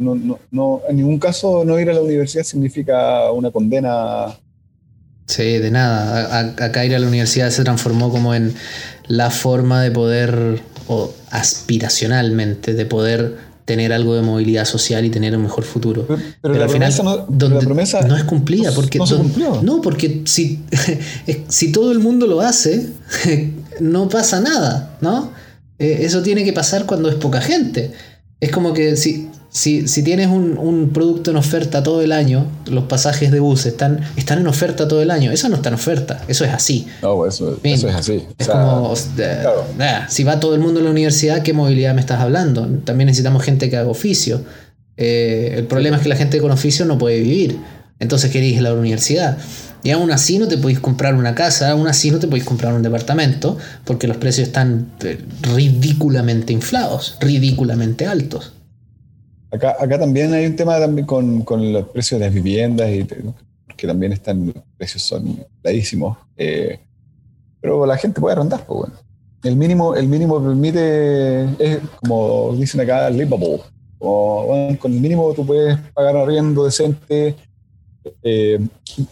no, 0.00 0.14
no, 0.14 0.38
no, 0.50 0.80
en 0.88 0.96
ningún 0.96 1.18
caso 1.18 1.64
no 1.64 1.78
ir 1.78 1.90
a 1.90 1.92
la 1.92 2.00
universidad 2.00 2.42
significa 2.42 3.30
una 3.32 3.50
condena. 3.50 4.34
Sí, 5.26 5.58
de 5.58 5.70
nada. 5.70 6.54
acá 6.58 6.84
ir 6.84 6.94
a 6.94 6.98
la 6.98 7.06
universidad 7.06 7.50
se 7.50 7.62
transformó 7.62 8.10
como 8.10 8.34
en 8.34 8.54
la 9.06 9.30
forma 9.30 9.82
de 9.82 9.90
poder, 9.90 10.62
o 10.88 11.12
aspiracionalmente, 11.30 12.74
de 12.74 12.86
poder 12.86 13.36
tener 13.66 13.92
algo 13.92 14.16
de 14.16 14.22
movilidad 14.22 14.64
social 14.64 15.04
y 15.04 15.10
tener 15.10 15.36
un 15.36 15.42
mejor 15.42 15.64
futuro. 15.64 16.04
Pero, 16.42 16.54
la, 16.54 16.64
al 16.64 16.70
final, 16.70 16.92
no, 17.28 17.48
la 17.48 17.60
promesa 17.60 18.00
no 18.00 18.16
es 18.16 18.24
cumplida. 18.24 18.72
Porque 18.72 18.98
no, 18.98 19.06
se 19.06 19.16
no, 19.62 19.80
porque 19.80 20.22
si, 20.24 20.64
si 21.48 21.70
todo 21.70 21.92
el 21.92 22.00
mundo 22.00 22.26
lo 22.26 22.40
hace, 22.40 22.88
no 23.80 24.08
pasa 24.08 24.40
nada, 24.40 24.96
¿no? 25.00 25.30
Eh, 25.78 26.00
eso 26.00 26.22
tiene 26.22 26.42
que 26.42 26.52
pasar 26.52 26.86
cuando 26.86 27.08
es 27.08 27.14
poca 27.16 27.40
gente. 27.40 27.92
Es 28.40 28.50
como 28.50 28.72
que 28.72 28.96
si, 28.96 29.29
si, 29.52 29.88
si 29.88 30.04
tienes 30.04 30.28
un, 30.28 30.56
un, 30.58 30.90
producto 30.90 31.32
en 31.32 31.36
oferta 31.36 31.82
todo 31.82 32.02
el 32.02 32.12
año, 32.12 32.46
los 32.66 32.84
pasajes 32.84 33.32
de 33.32 33.40
bus 33.40 33.66
están, 33.66 34.00
están 34.16 34.38
en 34.38 34.46
oferta 34.46 34.86
todo 34.86 35.02
el 35.02 35.10
año. 35.10 35.32
Eso 35.32 35.48
no 35.48 35.56
está 35.56 35.70
en 35.70 35.74
oferta, 35.74 36.22
eso 36.28 36.44
es 36.44 36.52
así. 36.52 36.86
No, 37.02 37.26
eso, 37.26 37.58
eso 37.64 37.88
es 37.88 37.94
así. 37.94 38.22
Es 38.38 38.46
como, 38.46 38.94
si 40.08 40.24
va 40.24 40.38
todo 40.38 40.54
el 40.54 40.60
mundo 40.60 40.78
a 40.78 40.84
la 40.84 40.90
universidad, 40.90 41.42
¿qué 41.42 41.52
movilidad 41.52 41.94
me 41.94 42.00
estás 42.00 42.20
hablando? 42.20 42.66
También 42.84 43.06
necesitamos 43.06 43.42
gente 43.42 43.68
que 43.68 43.76
haga 43.76 43.90
oficio. 43.90 44.40
Eh, 44.96 45.54
el 45.56 45.66
problema 45.66 45.96
es 45.96 46.02
que 46.04 46.08
la 46.08 46.16
gente 46.16 46.40
con 46.40 46.52
oficio 46.52 46.84
no 46.84 46.96
puede 46.96 47.18
vivir. 47.20 47.58
Entonces 47.98 48.30
queréis 48.30 48.54
ir 48.54 48.60
a 48.60 48.70
la 48.70 48.74
universidad. 48.74 49.36
Y 49.82 49.90
aún 49.90 50.12
así 50.12 50.38
no 50.38 50.46
te 50.46 50.58
podéis 50.58 50.78
comprar 50.78 51.16
una 51.16 51.34
casa, 51.34 51.70
aún 51.70 51.88
así 51.88 52.12
no 52.12 52.18
te 52.20 52.28
podéis 52.28 52.44
comprar 52.44 52.72
un 52.72 52.82
departamento, 52.82 53.58
porque 53.84 54.06
los 54.06 54.18
precios 54.18 54.46
están 54.46 54.92
eh, 55.02 55.18
ridículamente 55.42 56.52
inflados, 56.52 57.16
ridículamente 57.20 58.06
altos. 58.06 58.52
Acá, 59.52 59.76
acá 59.80 59.98
también 59.98 60.32
hay 60.32 60.46
un 60.46 60.56
tema 60.56 60.78
también 60.78 61.06
con, 61.06 61.42
con 61.42 61.72
los 61.72 61.88
precios 61.88 62.20
de 62.20 62.26
las 62.26 62.34
viviendas, 62.34 62.90
y 62.90 63.06
que 63.76 63.86
también 63.86 64.12
están, 64.12 64.46
los 64.46 64.64
precios 64.76 65.02
son 65.02 65.26
infladísimos. 65.26 66.18
Eh, 66.36 66.78
pero 67.60 67.84
la 67.86 67.96
gente 67.96 68.20
puede 68.20 68.36
arrendar, 68.36 68.64
pues 68.66 68.80
bueno. 68.80 68.94
El 69.42 69.56
mínimo, 69.56 69.94
el 69.94 70.06
mínimo 70.06 70.42
permite, 70.42 71.44
es 71.58 71.78
como 72.00 72.54
dicen 72.56 72.80
acá, 72.82 73.08
livable. 73.08 73.62
Como, 73.98 74.76
con 74.78 74.92
el 74.92 75.00
mínimo 75.00 75.32
tú 75.34 75.46
puedes 75.46 75.78
pagar 75.94 76.16
arriendo 76.16 76.64
decente, 76.64 77.36
eh, 78.22 78.60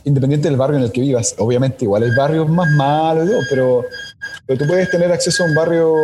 independiente 0.05 0.49
del 0.49 0.59
barrio 0.59 0.77
en 0.77 0.85
el 0.85 0.93
que 0.93 1.01
vivas. 1.01 1.35
Obviamente, 1.39 1.85
igual 1.85 2.03
hay 2.03 2.15
barrios 2.15 2.49
más 2.49 2.71
malos, 2.77 3.31
pero, 3.49 3.85
pero 4.47 4.59
tú 4.59 4.67
puedes 4.67 4.91
tener 4.91 5.11
acceso 5.11 5.45
a 5.45 5.47
un 5.47 5.55
barrio. 5.55 5.95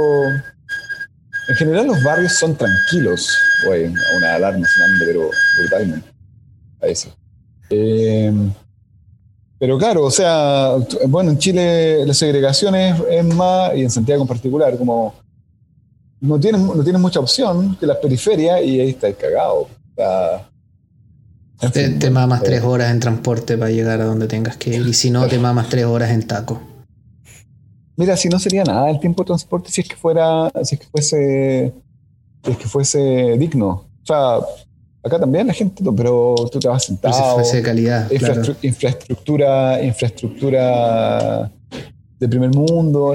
En 1.48 1.56
general, 1.56 1.86
los 1.86 2.02
barrios 2.02 2.32
son 2.38 2.56
tranquilos. 2.56 3.28
Oye, 3.68 3.92
una 4.16 4.34
alarma 4.34 4.66
sonando, 4.66 5.04
pero 5.06 5.30
brutalmente. 5.58 6.08
A 6.80 6.86
eso. 6.86 7.14
Eh, 7.70 8.32
pero 9.58 9.78
claro, 9.78 10.04
o 10.04 10.10
sea, 10.10 10.72
bueno, 11.06 11.30
en 11.30 11.38
Chile 11.38 12.04
la 12.04 12.14
segregación 12.14 12.74
es, 12.74 13.00
es, 13.10 13.24
más, 13.24 13.74
y 13.74 13.82
en 13.82 13.90
Santiago 13.90 14.22
en 14.22 14.28
particular, 14.28 14.76
como 14.76 15.14
no 16.20 16.40
tienes, 16.40 16.60
no 16.60 16.82
tienes 16.82 17.00
mucha 17.00 17.20
opción 17.20 17.76
que 17.76 17.86
las 17.86 17.98
periferias 17.98 18.62
y 18.62 18.80
ahí 18.80 18.90
está 18.90 19.12
cagado. 19.12 19.68
Te, 21.72 21.88
te 21.90 22.10
mamas 22.10 22.42
tres 22.42 22.62
horas 22.62 22.90
en 22.90 23.00
transporte 23.00 23.56
para 23.56 23.70
llegar 23.70 24.00
a 24.00 24.04
donde 24.04 24.26
tengas 24.26 24.56
que 24.56 24.76
ir. 24.76 24.86
Y 24.86 24.92
si 24.92 25.10
no, 25.10 25.26
te 25.26 25.38
mamas 25.38 25.68
tres 25.68 25.84
horas 25.84 26.10
en 26.10 26.26
taco. 26.26 26.60
Mira, 27.96 28.16
si 28.16 28.28
no 28.28 28.38
sería 28.38 28.64
nada 28.64 28.90
el 28.90 28.98
tiempo 28.98 29.22
de 29.22 29.28
transporte 29.28 29.70
si 29.70 29.80
es 29.82 29.88
que 29.88 29.96
fuera, 29.96 30.50
si 30.62 30.74
es 30.74 30.80
que 30.80 30.86
fuese, 30.86 31.72
si 32.44 32.50
es 32.50 32.56
que 32.56 32.66
fuese 32.66 33.38
digno. 33.38 33.68
O 34.02 34.06
sea, 34.06 34.38
acá 35.02 35.20
también 35.20 35.46
la 35.46 35.52
gente, 35.52 35.82
pero 35.96 36.34
tú 36.50 36.58
te 36.58 36.68
vas 36.68 36.84
sentado. 36.84 37.14
Si 37.14 37.34
fuese 37.34 37.56
de 37.58 37.62
calidad. 37.62 38.08
Claro. 38.08 38.42
Infraestructura, 38.62 39.82
infraestructura 39.82 41.50
de 42.18 42.28
primer 42.28 42.50
mundo. 42.50 43.14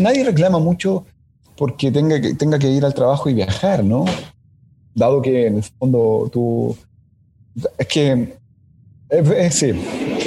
Nadie 0.00 0.24
reclama 0.24 0.58
mucho 0.58 1.04
porque 1.56 1.90
tenga 1.90 2.20
que, 2.20 2.34
tenga 2.34 2.58
que 2.58 2.70
ir 2.70 2.84
al 2.84 2.94
trabajo 2.94 3.28
y 3.28 3.34
viajar, 3.34 3.84
¿no? 3.84 4.04
Dado 4.94 5.20
que 5.20 5.46
en 5.46 5.56
el 5.56 5.62
fondo 5.62 6.28
tú 6.32 6.76
es 7.78 7.86
que. 7.86 8.36
Es, 9.10 9.54
sí. 9.54 9.72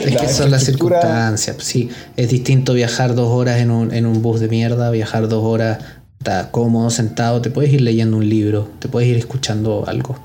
Es 0.07 0.21
que 0.21 0.27
son 0.29 0.51
las 0.51 0.63
circunstancias. 0.63 1.57
Sí, 1.59 1.89
es 2.15 2.29
distinto 2.29 2.73
viajar 2.73 3.15
dos 3.15 3.29
horas 3.29 3.59
en 3.59 3.71
un, 3.71 3.93
en 3.93 4.05
un 4.05 4.21
bus 4.21 4.39
de 4.39 4.47
mierda, 4.47 4.89
viajar 4.91 5.27
dos 5.27 5.43
horas, 5.43 5.79
está 6.19 6.51
cómodo, 6.51 6.89
sentado, 6.89 7.41
te 7.41 7.49
puedes 7.49 7.71
ir 7.71 7.81
leyendo 7.81 8.17
un 8.17 8.27
libro, 8.27 8.69
te 8.79 8.87
puedes 8.87 9.09
ir 9.09 9.17
escuchando 9.17 9.83
algo. 9.87 10.17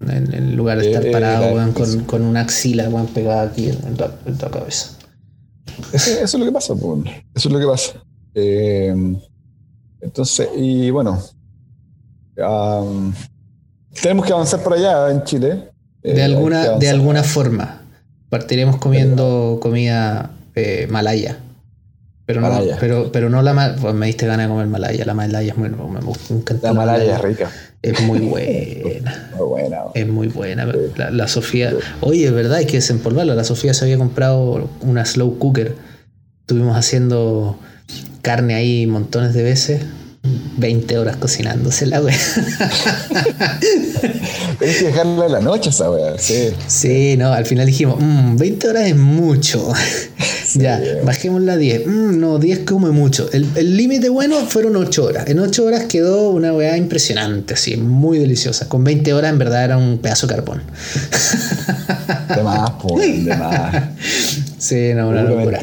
En, 0.00 0.32
en 0.32 0.56
lugar 0.56 0.78
de 0.78 0.86
estar 0.86 1.04
eh, 1.04 1.10
parado, 1.10 1.46
eh, 1.46 1.54
weón, 1.54 1.72
con, 1.72 2.04
con, 2.04 2.22
una 2.22 2.42
axila 2.42 2.88
weón, 2.88 3.08
pegada 3.08 3.42
aquí 3.42 3.68
en, 3.68 3.96
tu, 3.96 4.04
en 4.26 4.36
cabeza. 4.36 4.96
Eso, 5.92 6.10
eso, 6.10 6.22
es 6.22 6.34
lo 6.34 6.44
que 6.44 6.52
pasa, 6.52 6.74
pues. 6.74 7.10
Eso 7.34 7.48
es 7.48 7.52
lo 7.52 7.58
que 7.58 7.66
pasa. 7.66 7.92
Eh, 8.34 8.94
entonces, 10.00 10.48
y 10.56 10.90
bueno, 10.90 11.20
um, 12.36 13.12
tenemos 14.00 14.24
que 14.24 14.32
avanzar 14.32 14.62
por 14.62 14.74
allá 14.74 15.10
en 15.10 15.24
Chile. 15.24 15.70
De, 16.02 16.22
alguna, 16.22 16.78
de 16.78 16.88
alguna 16.88 17.22
forma. 17.22 17.77
Partiremos 18.28 18.76
comiendo 18.76 19.58
comida 19.60 20.30
eh, 20.54 20.86
malaya. 20.90 21.38
Pero 22.26 22.42
no, 22.42 22.50
malaya. 22.50 22.76
pero, 22.78 23.10
pero 23.10 23.30
no 23.30 23.40
la 23.40 23.76
pues 23.80 23.94
me 23.94 24.06
diste 24.06 24.26
ganas 24.26 24.46
de 24.46 24.52
comer 24.52 24.66
malaya. 24.66 25.04
La 25.06 25.14
malaya 25.14 25.52
es 25.52 25.56
muy 25.56 25.70
me 25.70 26.00
gusta, 26.00 26.34
La 26.60 26.74
malaya 26.74 27.16
es 27.16 27.22
rica. 27.22 27.50
Es 27.80 28.00
muy 28.02 28.18
buena. 28.18 29.30
muy 29.38 29.46
buena. 29.46 29.78
Es 29.94 30.06
muy 30.06 30.28
buena. 30.28 30.66
La, 30.96 31.10
la, 31.10 31.28
Sofía. 31.28 31.72
Oye, 32.00 32.26
es 32.26 32.32
verdad, 32.32 32.58
hay 32.58 32.66
que 32.66 32.76
desempolvarla. 32.76 33.34
La 33.34 33.44
Sofía 33.44 33.72
se 33.72 33.86
había 33.86 33.96
comprado 33.96 34.68
una 34.82 35.06
slow 35.06 35.38
cooker. 35.38 35.74
Estuvimos 36.40 36.76
haciendo 36.76 37.58
carne 38.20 38.54
ahí 38.54 38.86
montones 38.86 39.32
de 39.32 39.42
veces. 39.42 39.80
20 40.58 40.98
horas 40.98 41.16
cocinándose 41.16 41.86
la 41.86 42.02
wea. 42.02 42.16
Tienes 44.58 44.76
que 44.78 44.84
dejarla 44.86 45.26
en 45.26 45.32
la 45.32 45.40
noche 45.40 45.70
esa 45.70 45.90
wea, 45.90 46.18
sí. 46.18 46.50
Sí, 46.66 47.16
no, 47.16 47.32
al 47.32 47.46
final 47.46 47.66
dijimos, 47.66 47.96
mmm, 48.00 48.36
20 48.36 48.68
horas 48.68 48.86
es 48.88 48.96
mucho. 48.96 49.72
Sí, 50.48 50.60
ya, 50.60 50.80
bajémosla 51.04 51.52
a 51.52 51.56
10. 51.58 51.86
Mm, 51.86 52.20
no, 52.20 52.38
10 52.38 52.60
come 52.60 52.90
mucho. 52.90 53.28
El 53.30 53.76
límite 53.76 54.08
bueno 54.08 54.36
fueron 54.46 54.76
8 54.76 55.04
horas. 55.04 55.28
En 55.28 55.40
8 55.40 55.62
horas 55.62 55.84
quedó 55.84 56.30
una 56.30 56.54
weá 56.54 56.78
impresionante, 56.78 57.52
así, 57.52 57.76
muy 57.76 58.18
deliciosa. 58.18 58.66
Con 58.66 58.82
20 58.82 59.12
horas 59.12 59.30
en 59.30 59.38
verdad 59.38 59.64
era 59.64 59.76
un 59.76 59.98
pedazo 59.98 60.26
de 60.26 60.34
carbón. 60.34 60.62
De 62.34 62.42
más, 62.42 62.70
pues, 62.82 63.24
de 63.26 63.36
más. 63.36 63.84
Sí, 64.58 64.92
no, 64.94 65.10
una 65.10 65.22
locura. 65.22 65.60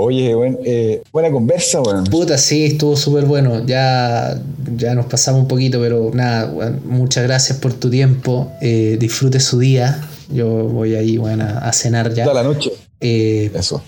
Oye, 0.00 0.32
buen, 0.32 0.60
eh, 0.64 1.02
buena 1.12 1.28
conversa, 1.32 1.80
weón. 1.80 2.04
Puta, 2.04 2.38
sí, 2.38 2.66
estuvo 2.66 2.96
súper 2.96 3.24
bueno. 3.24 3.66
Ya, 3.66 4.40
ya 4.76 4.94
nos 4.94 5.06
pasamos 5.06 5.42
un 5.42 5.48
poquito, 5.48 5.80
pero 5.80 6.12
nada, 6.14 6.48
weón, 6.52 6.80
muchas 6.84 7.24
gracias 7.24 7.58
por 7.58 7.72
tu 7.72 7.90
tiempo. 7.90 8.52
Eh, 8.60 8.96
disfrute 9.00 9.40
su 9.40 9.58
día. 9.58 10.08
Yo 10.30 10.46
voy 10.46 10.94
ahí, 10.94 11.16
bueno, 11.16 11.44
a, 11.44 11.72
cenar 11.72 12.14
ya. 12.14 12.22
Toda 12.22 12.44
la 12.44 12.48
noche. 12.48 12.70
Eh, 13.00 13.50
Eso. 13.52 13.82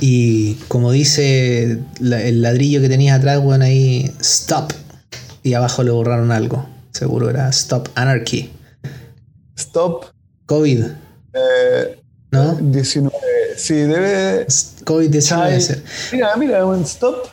Y 0.00 0.54
como 0.68 0.92
dice 0.92 1.80
la, 1.98 2.22
el 2.22 2.40
ladrillo 2.40 2.80
que 2.80 2.88
tenías 2.88 3.18
atrás, 3.18 3.40
weón, 3.42 3.62
ahí, 3.62 4.08
stop. 4.20 4.72
Y 5.42 5.54
abajo 5.54 5.82
le 5.82 5.90
borraron 5.90 6.30
algo. 6.30 6.64
Seguro 6.92 7.28
era 7.28 7.48
stop 7.48 7.88
anarchy. 7.96 8.52
Stop. 9.56 10.04
COVID. 10.46 10.84
Eh, 11.32 11.98
¿No? 12.30 12.54
19. 12.54 13.23
Sí, 13.56 13.74
debe. 13.74 14.46
COVID-19 14.46 15.44
debe 15.46 15.60
ser. 15.60 15.84
Mira, 16.12 16.36
mira, 16.36 16.66
un 16.66 16.82
stop. 16.82 17.28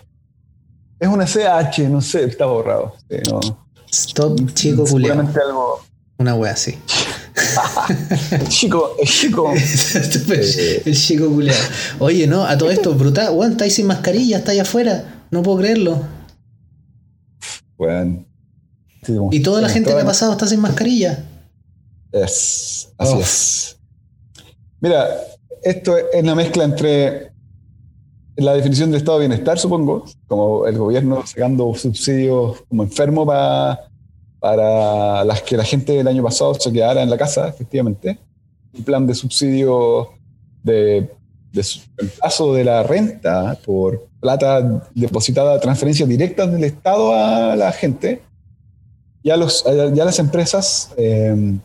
Es 0.99 1.07
una 1.07 1.25
CH, 1.25 1.89
no 1.89 2.01
sé, 2.01 2.25
está 2.25 2.45
borrado. 2.45 2.95
Sí, 3.09 3.17
no. 3.29 3.39
Stop, 3.91 4.53
chico 4.53 4.83
culiao. 4.85 5.15
Seguramente 5.15 5.39
algo. 5.41 5.81
Una 6.17 6.35
wea 6.35 6.53
así. 6.53 6.77
el 8.31 8.47
chico, 8.49 8.95
el 8.99 9.07
chico. 9.07 9.51
el 10.85 10.95
chico 10.95 11.29
culiao. 11.29 11.57
Oye, 11.99 12.27
no, 12.27 12.45
a 12.45 12.57
todo 12.57 12.69
esto, 12.69 12.93
brutal. 12.93 13.33
Juan, 13.33 13.53
estáis 13.53 13.73
sin 13.75 13.87
mascarilla, 13.87 14.37
estáis 14.37 14.61
afuera. 14.61 15.25
No 15.31 15.41
puedo 15.41 15.59
creerlo. 15.59 16.05
Sí, 19.03 19.13
y 19.31 19.41
toda 19.41 19.61
la 19.61 19.69
gente 19.69 19.91
que 19.91 19.99
ha 19.99 20.05
pasado 20.05 20.33
está 20.33 20.45
sin 20.45 20.59
mascarilla. 20.59 21.25
Es, 22.11 22.89
así 22.97 23.13
oh. 23.15 23.19
es. 23.19 23.77
Mira, 24.79 25.07
esto 25.63 25.97
es 25.97 26.05
una 26.23 26.35
mezcla 26.35 26.63
entre 26.63 27.31
la 28.35 28.53
definición 28.53 28.91
del 28.91 28.99
estado 28.99 29.19
de 29.19 29.27
bienestar, 29.27 29.59
supongo, 29.59 30.05
como 30.27 30.65
el 30.65 30.77
gobierno 30.77 31.25
sacando 31.25 31.73
subsidios 31.75 32.61
como 32.67 32.83
enfermo 32.83 33.25
para, 33.25 33.87
para 34.39 35.23
las 35.23 35.41
que 35.41 35.57
la 35.57 35.63
gente 35.63 35.93
del 35.93 36.07
año 36.07 36.23
pasado 36.23 36.53
se 36.55 36.71
quedara 36.71 37.03
en 37.03 37.09
la 37.09 37.17
casa, 37.17 37.47
efectivamente. 37.47 38.17
Un 38.73 38.83
plan 38.83 39.05
de 39.05 39.13
subsidio 39.13 40.09
de, 40.63 41.09
de 41.51 41.63
de 42.55 42.63
la 42.63 42.83
renta 42.83 43.57
por 43.65 44.07
plata 44.19 44.83
depositada, 44.95 45.59
transferencias 45.59 46.07
directas 46.07 46.51
del 46.51 46.63
Estado 46.63 47.13
a 47.13 47.55
la 47.55 47.71
gente 47.71 48.21
y 49.23 49.29
a, 49.29 49.37
los, 49.37 49.65
ya 49.93 50.05
las 50.05 50.19
empresas. 50.19 50.93
Eh, 50.97 51.57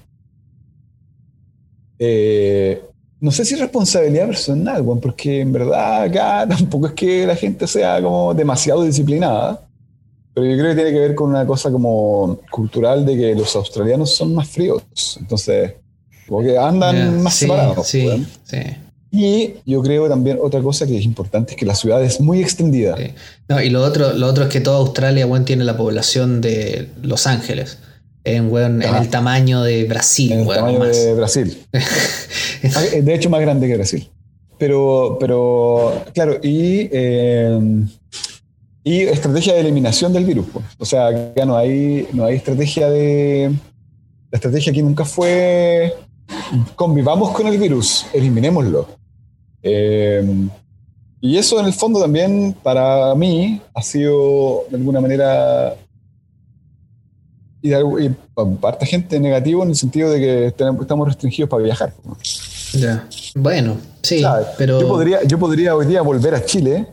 eh, 1.99 2.83
no 3.21 3.31
sé 3.31 3.45
si 3.45 3.55
responsabilidad 3.57 4.27
personal, 4.27 4.83
bueno, 4.83 5.01
porque 5.01 5.41
en 5.41 5.53
verdad 5.53 6.03
acá 6.03 6.47
tampoco 6.57 6.89
es 6.89 6.93
que 6.93 7.27
la 7.27 7.37
gente 7.37 7.67
sea 7.67 8.03
como 8.03 8.35
demasiado 8.35 8.83
disciplinada, 8.83 9.63
pero 10.35 10.47
yo 10.47 10.57
creo 10.57 10.71
que 10.71 10.75
tiene 10.75 10.93
que 10.93 11.01
ver 11.01 11.15
con 11.15 11.31
una 11.31 11.47
cosa 11.47 11.71
como 11.71 12.41
cultural 12.51 13.07
de 13.07 13.17
que 13.17 13.35
los 13.35 13.57
australianos 13.57 14.15
son 14.15 14.35
más 14.35 14.49
fríos, 14.49 14.83
entonces 15.19 15.75
como 16.29 16.43
que 16.43 16.59
andan 16.59 16.97
yeah, 16.97 17.11
más 17.23 17.35
sí, 17.35 17.47
separados. 17.47 17.87
Sí, 17.87 18.27
sí. 18.45 18.59
Y 19.13 19.55
yo 19.65 19.81
creo 19.83 20.09
también 20.09 20.39
otra 20.43 20.61
cosa 20.61 20.87
que 20.87 20.99
es 20.99 21.05
importante 21.05 21.53
es 21.53 21.59
que 21.59 21.65
la 21.65 21.75
ciudad 21.75 22.03
es 22.03 22.21
muy 22.21 22.41
extendida. 22.41 22.97
Sí. 22.97 23.13
No, 23.49 23.63
y 23.63 23.71
lo 23.71 23.83
otro, 23.83 24.13
lo 24.13 24.27
otro 24.27 24.45
es 24.45 24.51
que 24.51 24.61
toda 24.61 24.79
Australia 24.79 25.25
bueno, 25.25 25.45
tiene 25.45 25.65
la 25.65 25.77
población 25.77 26.41
de 26.41 26.91
Los 27.03 27.27
Ángeles. 27.27 27.79
En, 28.27 28.83
ah. 28.83 28.99
el 29.01 29.09
tamaño 29.09 29.63
de 29.63 29.85
Brasil. 29.85 30.33
En 30.33 30.41
el 30.41 30.45
bueno, 30.45 30.63
tamaño 30.63 30.79
más. 30.81 30.97
de 30.97 31.15
Brasil. 31.15 31.67
de 33.03 33.15
hecho, 33.15 33.31
más 33.31 33.41
grande 33.41 33.69
que 33.69 33.77
Brasil. 33.77 34.11
Pero, 34.59 35.17
pero 35.21 36.05
claro, 36.13 36.39
y, 36.43 36.89
eh, 36.93 37.59
y 38.83 39.01
estrategia 39.03 39.55
de 39.55 39.61
eliminación 39.61 40.13
del 40.13 40.25
virus. 40.25 40.47
Pues. 40.53 40.65
O 40.79 40.85
sea, 40.85 41.35
ya 41.35 41.47
no 41.47 41.57
hay, 41.57 42.09
no 42.13 42.25
hay 42.25 42.37
estrategia 42.37 42.91
de... 42.91 43.53
La 44.31 44.37
estrategia 44.37 44.73
aquí 44.73 44.83
nunca 44.83 45.05
fue 45.05 45.95
convivamos 46.75 47.31
con 47.31 47.47
el 47.47 47.59
virus, 47.59 48.07
eliminémoslo. 48.13 48.89
Eh, 49.63 50.25
y 51.21 51.39
eso 51.39 51.59
en 51.59 51.67
el 51.67 51.73
fondo 51.73 52.01
también 52.01 52.55
para 52.63 53.15
mí 53.15 53.61
ha 53.75 53.83
sido 53.83 54.65
de 54.71 54.77
alguna 54.77 55.01
manera 55.01 55.75
y, 57.63 57.75
y 57.75 58.17
para 58.61 58.85
gente 58.87 59.19
negativo 59.19 59.63
en 59.63 59.71
el 59.71 59.77
sentido 59.77 60.11
de 60.11 60.21
que 60.21 60.47
estamos 60.47 61.09
restringidos 61.09 61.51
para 61.51 61.63
viajar. 61.63 61.93
Ya. 62.73 63.09
Bueno, 63.35 63.77
sí, 64.03 64.25
pero. 64.59 64.81
Yo 64.81 64.89
podría, 64.89 65.25
yo 65.25 65.39
podría 65.39 65.75
hoy 65.75 65.87
día 65.87 66.03
volver 66.03 66.35
a 66.35 66.45
Chile. 66.45 66.87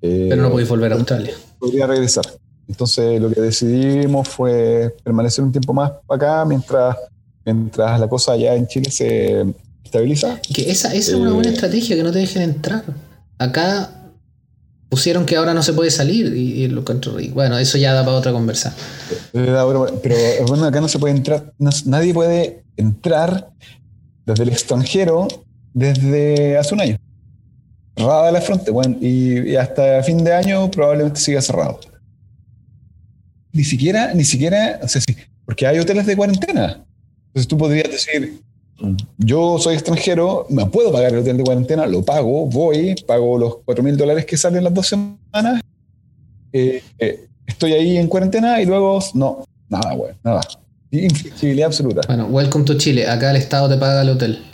pero 0.00 0.42
no 0.42 0.50
podéis 0.50 0.68
volver 0.68 0.92
a 0.92 0.96
Australia. 0.96 1.34
Podría 1.58 1.86
regresar. 1.86 2.24
Entonces 2.68 3.20
lo 3.20 3.30
que 3.30 3.40
decidimos 3.40 4.28
fue 4.28 4.94
permanecer 5.02 5.42
un 5.42 5.50
tiempo 5.50 5.72
más 5.72 5.90
acá 6.08 6.44
mientras, 6.44 6.96
mientras 7.44 7.98
la 7.98 8.08
cosa 8.08 8.32
allá 8.32 8.54
en 8.54 8.68
Chile 8.68 8.90
se 8.92 9.44
estabiliza. 9.84 10.40
Que 10.54 10.70
esa, 10.70 10.94
esa 10.94 11.10
es 11.10 11.16
una 11.16 11.32
buena 11.32 11.50
eh, 11.50 11.54
estrategia, 11.54 11.96
que 11.96 12.02
no 12.04 12.12
te 12.12 12.20
dejen 12.20 12.42
entrar. 12.42 12.84
Acá 13.38 13.99
pusieron 14.90 15.24
que 15.24 15.36
ahora 15.36 15.54
no 15.54 15.62
se 15.62 15.72
puede 15.72 15.90
salir 15.90 16.36
y, 16.36 16.66
lo 16.66 16.84
bueno, 17.32 17.56
eso 17.58 17.78
ya 17.78 17.94
da 17.94 18.04
para 18.04 18.16
otra 18.16 18.32
conversa. 18.32 18.74
Pero 19.32 19.86
bueno, 20.46 20.66
acá 20.66 20.80
no 20.80 20.88
se 20.88 20.98
puede 20.98 21.16
entrar, 21.16 21.54
nadie 21.86 22.12
puede 22.12 22.64
entrar 22.76 23.50
desde 24.26 24.42
el 24.42 24.48
extranjero 24.50 25.28
desde 25.72 26.58
hace 26.58 26.74
un 26.74 26.80
año. 26.80 26.98
Cerrada 27.96 28.32
la 28.32 28.40
frontera, 28.40 28.72
bueno, 28.72 28.96
y, 29.00 29.54
hasta 29.54 30.02
fin 30.02 30.24
de 30.24 30.34
año 30.34 30.70
probablemente 30.70 31.20
siga 31.20 31.40
cerrado. 31.40 31.78
Ni 33.52 33.62
siquiera, 33.62 34.12
ni 34.12 34.24
siquiera, 34.24 34.80
o 34.82 34.88
sea, 34.88 35.00
sí, 35.00 35.16
porque 35.44 35.66
hay 35.66 35.78
hoteles 35.78 36.06
de 36.06 36.16
cuarentena. 36.16 36.84
Entonces 37.28 37.46
tú 37.46 37.56
podrías 37.56 37.90
decir, 37.90 38.40
yo 39.18 39.58
soy 39.58 39.74
extranjero, 39.74 40.46
me 40.48 40.66
puedo 40.66 40.92
pagar 40.92 41.12
el 41.12 41.18
hotel 41.18 41.36
de 41.36 41.44
cuarentena, 41.44 41.86
lo 41.86 42.02
pago, 42.02 42.46
voy, 42.46 42.94
pago 43.06 43.38
los 43.38 43.56
4 43.64 43.82
mil 43.84 43.96
dólares 43.96 44.26
que 44.26 44.36
salen 44.36 44.64
las 44.64 44.74
dos 44.74 44.86
semanas, 44.86 45.62
eh, 46.52 46.82
eh, 46.98 47.28
estoy 47.46 47.72
ahí 47.72 47.96
en 47.96 48.08
cuarentena 48.08 48.60
y 48.60 48.66
luego, 48.66 48.98
no, 49.14 49.44
nada, 49.68 49.94
güey, 49.94 50.12
nada. 50.22 50.40
Inflexibilidad 50.90 51.66
absoluta. 51.66 52.00
Bueno, 52.08 52.26
welcome 52.26 52.64
to 52.64 52.76
Chile. 52.76 53.06
Acá 53.06 53.30
el 53.30 53.36
Estado 53.36 53.68
te 53.68 53.76
paga 53.76 54.02
el 54.02 54.10
hotel. 54.10 54.44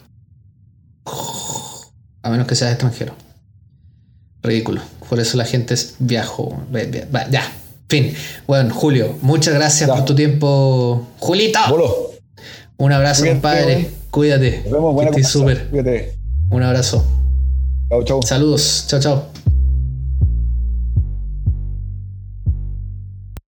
A 2.23 2.31
menos 2.31 2.47
que 2.47 2.55
seas 2.55 2.73
extranjero. 2.73 3.15
Ridículo. 4.43 4.83
Por 5.09 5.19
eso 5.19 5.39
la 5.39 5.45
gente 5.45 5.75
viajó. 5.99 6.63
Ya. 7.31 7.43
Fin. 7.89 8.13
Bueno, 8.47 8.75
Julio, 8.75 9.17
muchas 9.23 9.55
gracias 9.55 9.89
por 9.89 10.05
tu 10.05 10.15
tiempo. 10.15 11.07
Julito. 11.19 11.61
Un 12.77 12.93
abrazo, 12.93 13.25
compadre. 13.25 13.91
Cuídate. 14.17 14.63
Nos 14.65 14.73
vemos. 14.73 14.95
Buena 14.95 15.13
súper. 15.25 15.69
Un 16.49 16.63
abrazo. 16.63 17.05
Chao, 17.91 18.03
chao. 18.03 18.23
Saludos. 18.23 18.87
Chao, 18.89 18.99
chao. 18.99 19.36